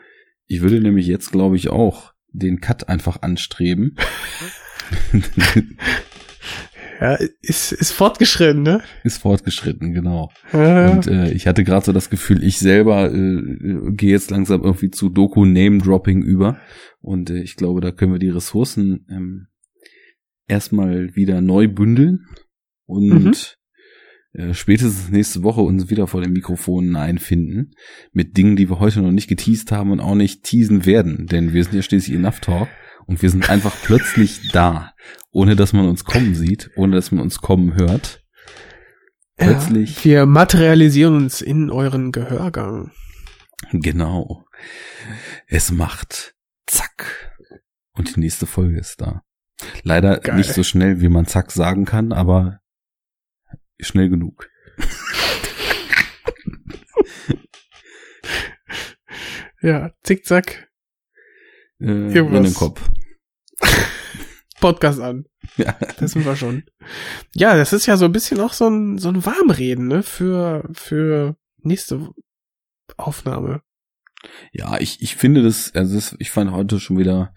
Ich 0.47 0.61
würde 0.61 0.81
nämlich 0.81 1.07
jetzt, 1.07 1.33
glaube 1.33 1.57
ich, 1.57 1.71
auch 1.71 2.13
den 2.33 2.61
Cut 2.61 2.89
einfach 2.91 3.23
anstreben. 3.23 3.97
Ja, 7.01 7.17
ist, 7.43 7.73
ist 7.73 7.93
fortgeschritten, 7.93 8.63
ne? 8.63 8.83
ist 9.05 9.19
fortgeschritten, 9.19 9.95
genau. 9.95 10.31
Äh, 10.53 10.91
Und 10.91 11.07
äh, 11.07 11.31
ich 11.33 11.47
hatte 11.47 11.63
gerade 11.63 11.87
so 11.87 11.93
das 11.93 12.11
Gefühl, 12.11 12.43
ich 12.43 12.59
selber 12.59 13.13
äh, 13.13 13.93
gehe 13.93 14.11
jetzt 14.11 14.31
langsam 14.31 14.63
irgendwie 14.63 14.91
zu 14.91 15.09
Doku-Name-Dropping 15.09 16.23
über. 16.23 16.59
Und 17.01 17.31
äh, 17.31 17.41
ich 17.41 17.57
glaube, 17.57 17.81
da 17.81 17.93
können 17.93 18.13
wir 18.13 18.19
die 18.19 18.31
Ressourcen 18.31 19.07
ähm, 19.09 19.47
erstmal 20.49 21.15
wieder 21.15 21.41
neu 21.41 21.69
bündeln 21.69 22.27
und 22.87 23.59
äh, 24.33 24.55
spätestens 24.55 25.11
nächste 25.11 25.43
Woche 25.43 25.61
uns 25.61 25.91
wieder 25.91 26.07
vor 26.07 26.21
den 26.21 26.33
Mikrofonen 26.33 26.97
einfinden 26.97 27.73
mit 28.13 28.37
Dingen, 28.37 28.57
die 28.57 28.69
wir 28.69 28.81
heute 28.81 29.03
noch 29.03 29.13
nicht 29.13 29.29
geteased 29.29 29.71
haben 29.71 29.93
und 29.93 30.01
auch 30.01 30.15
nicht 30.15 30.43
teasen 30.43 30.85
werden. 30.85 31.27
Denn 31.27 31.53
wir 31.53 31.63
sind 31.63 31.75
ja 31.75 31.83
schließlich 31.83 32.17
Enough 32.17 32.41
Talk 32.41 32.69
und 33.09 33.21
wir 33.23 33.31
sind 33.31 33.51
einfach 33.51 33.75
plötzlich 33.83 34.53
da, 34.53 34.93
ohne 35.33 35.57
dass 35.57 35.73
man 35.73 35.89
uns 35.89 36.05
kommen 36.05 36.35
sieht, 36.35 36.71
ohne 36.77 36.95
dass 36.95 37.11
man 37.11 37.21
uns 37.23 37.39
kommen 37.39 37.75
hört. 37.75 38.23
Plötzlich. 39.37 40.05
Ja, 40.05 40.05
wir 40.05 40.27
materialisieren 40.27 41.17
uns 41.17 41.41
in 41.41 41.71
euren 41.71 42.13
Gehörgang. 42.13 42.93
Genau. 43.73 44.45
Es 45.47 45.71
macht 45.71 46.35
zack. 46.67 47.35
Und 47.93 48.15
die 48.15 48.21
nächste 48.21 48.47
Folge 48.47 48.79
ist 48.79 49.01
da. 49.01 49.23
Leider 49.83 50.19
Geil. 50.21 50.37
nicht 50.37 50.53
so 50.53 50.63
schnell, 50.63 51.01
wie 51.01 51.09
man 51.09 51.27
zack 51.27 51.51
sagen 51.51 51.85
kann, 51.85 52.13
aber 52.13 52.61
schnell 53.81 54.09
genug. 54.11 54.49
Ja, 59.61 59.91
zickzack, 60.05 60.69
Äh, 61.81 62.13
Irgendwas. 62.13 62.39
in 62.39 62.45
den 62.45 62.55
Kopf. 62.55 62.89
Podcast 64.61 65.01
an. 65.01 65.25
Ja. 65.57 65.77
Das 65.99 66.13
sind 66.13 66.25
wir 66.25 66.37
schon. 66.37 66.65
Ja, 67.35 67.57
das 67.57 67.73
ist 67.73 67.87
ja 67.87 67.97
so 67.97 68.05
ein 68.05 68.13
bisschen 68.13 68.41
auch 68.41 68.53
so 68.53 68.69
ein, 68.69 68.99
so 68.99 69.09
ein 69.09 69.25
Warmreden, 69.25 69.89
ne, 69.89 70.03
für, 70.03 70.69
für 70.73 71.37
nächste 71.59 72.11
Aufnahme. 72.97 73.63
Ja, 74.53 74.79
ich, 74.81 75.01
ich 75.01 75.17
finde 75.17 75.43
das, 75.43 75.75
also 75.75 75.95
das, 75.95 76.17
ich 76.19 76.31
fand 76.31 76.51
heute 76.51 76.81
schon 76.81 76.99
wieder, 76.99 77.35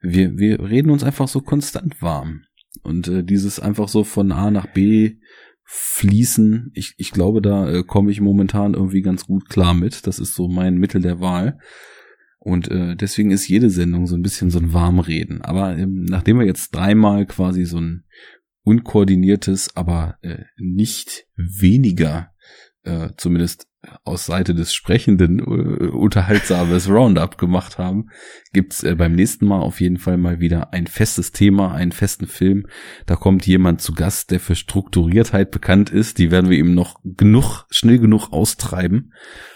wir, 0.00 0.36
wir 0.38 0.60
reden 0.60 0.90
uns 0.90 1.02
einfach 1.02 1.28
so 1.28 1.40
konstant 1.40 2.00
warm. 2.00 2.44
Und 2.82 3.08
äh, 3.08 3.24
dieses 3.24 3.60
einfach 3.60 3.88
so 3.88 4.04
von 4.04 4.32
A 4.32 4.50
nach 4.50 4.66
B 4.66 5.16
fließen, 5.64 6.70
ich, 6.74 6.94
ich 6.96 7.12
glaube, 7.12 7.42
da 7.42 7.70
äh, 7.70 7.82
komme 7.82 8.10
ich 8.10 8.20
momentan 8.20 8.74
irgendwie 8.74 9.02
ganz 9.02 9.26
gut 9.26 9.48
klar 9.48 9.74
mit. 9.74 10.06
Das 10.06 10.18
ist 10.18 10.34
so 10.34 10.48
mein 10.48 10.76
Mittel 10.76 11.00
der 11.00 11.20
Wahl. 11.20 11.58
Und 12.44 12.68
äh, 12.72 12.96
deswegen 12.96 13.30
ist 13.30 13.46
jede 13.46 13.70
Sendung 13.70 14.08
so 14.08 14.16
ein 14.16 14.22
bisschen 14.22 14.50
so 14.50 14.58
ein 14.58 14.72
Warmreden. 14.72 15.42
Aber 15.42 15.76
ähm, 15.78 16.04
nachdem 16.08 16.40
wir 16.40 16.46
jetzt 16.46 16.74
dreimal 16.74 17.24
quasi 17.26 17.64
so 17.64 17.78
ein 17.78 18.02
unkoordiniertes, 18.64 19.76
aber 19.76 20.16
äh, 20.22 20.38
nicht 20.56 21.26
weniger, 21.36 22.32
äh, 22.82 23.10
zumindest 23.16 23.68
aus 24.04 24.26
Seite 24.26 24.54
des 24.56 24.74
Sprechenden, 24.74 25.38
äh, 25.38 25.86
unterhaltsames 25.86 26.88
Roundup 26.88 27.38
gemacht 27.38 27.78
haben, 27.78 28.08
gibt's 28.52 28.82
äh, 28.82 28.96
beim 28.96 29.12
nächsten 29.12 29.46
Mal 29.46 29.60
auf 29.60 29.80
jeden 29.80 29.98
Fall 29.98 30.16
mal 30.16 30.40
wieder 30.40 30.72
ein 30.72 30.88
festes 30.88 31.30
Thema, 31.30 31.72
einen 31.72 31.92
festen 31.92 32.26
Film. 32.26 32.66
Da 33.06 33.14
kommt 33.14 33.46
jemand 33.46 33.80
zu 33.80 33.92
Gast, 33.92 34.32
der 34.32 34.40
für 34.40 34.56
Strukturiertheit 34.56 35.52
bekannt 35.52 35.90
ist. 35.90 36.18
Die 36.18 36.32
werden 36.32 36.50
wir 36.50 36.58
ihm 36.58 36.74
noch 36.74 37.00
genug, 37.04 37.66
schnell 37.70 38.00
genug 38.00 38.32
austreiben. 38.32 39.12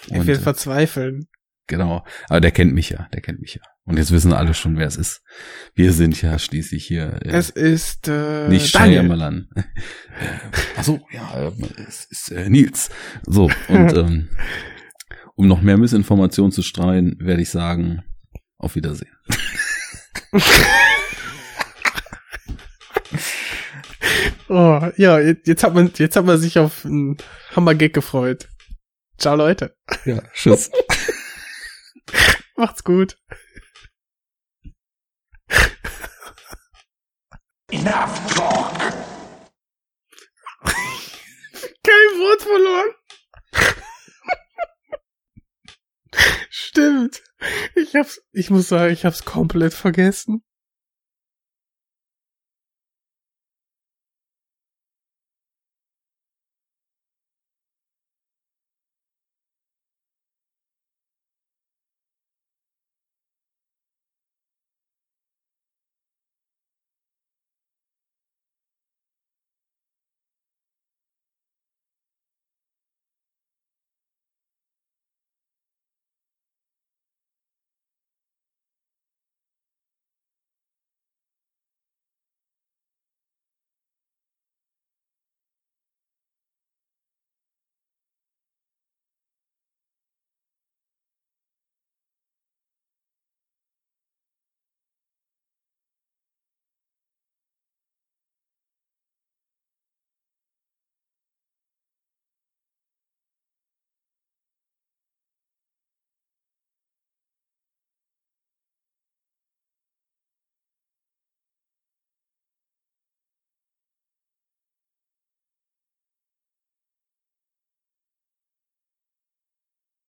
Ich 0.06 0.12
Und, 0.12 0.26
will 0.28 0.36
äh, 0.36 0.40
verzweifeln. 0.40 1.26
Genau. 1.68 2.04
Aber 2.28 2.40
der 2.40 2.52
kennt 2.52 2.74
mich 2.74 2.90
ja, 2.90 3.08
der 3.12 3.20
kennt 3.20 3.40
mich 3.40 3.54
ja. 3.54 3.62
Und 3.84 3.98
jetzt 3.98 4.10
wissen 4.12 4.32
alle 4.32 4.54
schon, 4.54 4.76
wer 4.78 4.86
es 4.86 4.96
ist. 4.96 5.22
Wir 5.74 5.92
sind 5.92 6.20
ja 6.20 6.38
schließlich 6.38 6.84
hier. 6.84 7.20
Äh, 7.22 7.28
Es 7.30 7.50
ist 7.50 8.08
äh, 8.08 8.48
nicht 8.48 8.74
Daniel. 8.74 9.02
Shyamalan. 9.02 9.48
äh, 9.54 9.62
ach 10.76 10.84
so, 10.84 11.00
ja, 11.12 11.48
äh, 11.48 11.52
es 11.88 12.04
ist 12.06 12.30
äh, 12.32 12.48
Nils. 12.48 12.90
So, 13.26 13.50
und 13.68 13.92
ähm, 13.96 14.28
um 15.34 15.46
noch 15.48 15.60
mehr 15.60 15.76
Missinformationen 15.76 16.52
zu 16.52 16.62
streuen, 16.62 17.16
werde 17.20 17.42
ich 17.42 17.50
sagen, 17.50 18.02
auf 18.58 18.74
Wiedersehen. 18.74 19.12
Oh, 24.48 24.80
ja, 24.96 25.18
jetzt 25.18 25.46
jetzt 25.48 25.64
hat 25.64 25.74
man, 25.74 25.90
jetzt 25.96 26.14
hat 26.16 26.24
man 26.24 26.38
sich 26.38 26.58
auf 26.58 26.84
einen 26.84 27.16
Hammer-Gag 27.54 27.92
gefreut. 27.92 28.48
Ciao, 29.18 29.34
Leute. 29.34 29.74
Ja, 30.04 30.22
tschüss. 30.32 30.70
Macht's 32.56 32.84
gut. 32.84 33.18
Enough 37.70 38.34
talk. 38.34 38.78
Kein 41.82 42.20
Wort 42.20 42.42
verloren. 42.42 42.94
Stimmt. 46.50 47.22
Ich 47.74 47.94
hab's, 47.94 48.20
ich 48.32 48.50
muss 48.50 48.68
sagen, 48.68 48.92
ich 48.92 49.04
hab's 49.04 49.24
komplett 49.24 49.74
vergessen. 49.74 50.42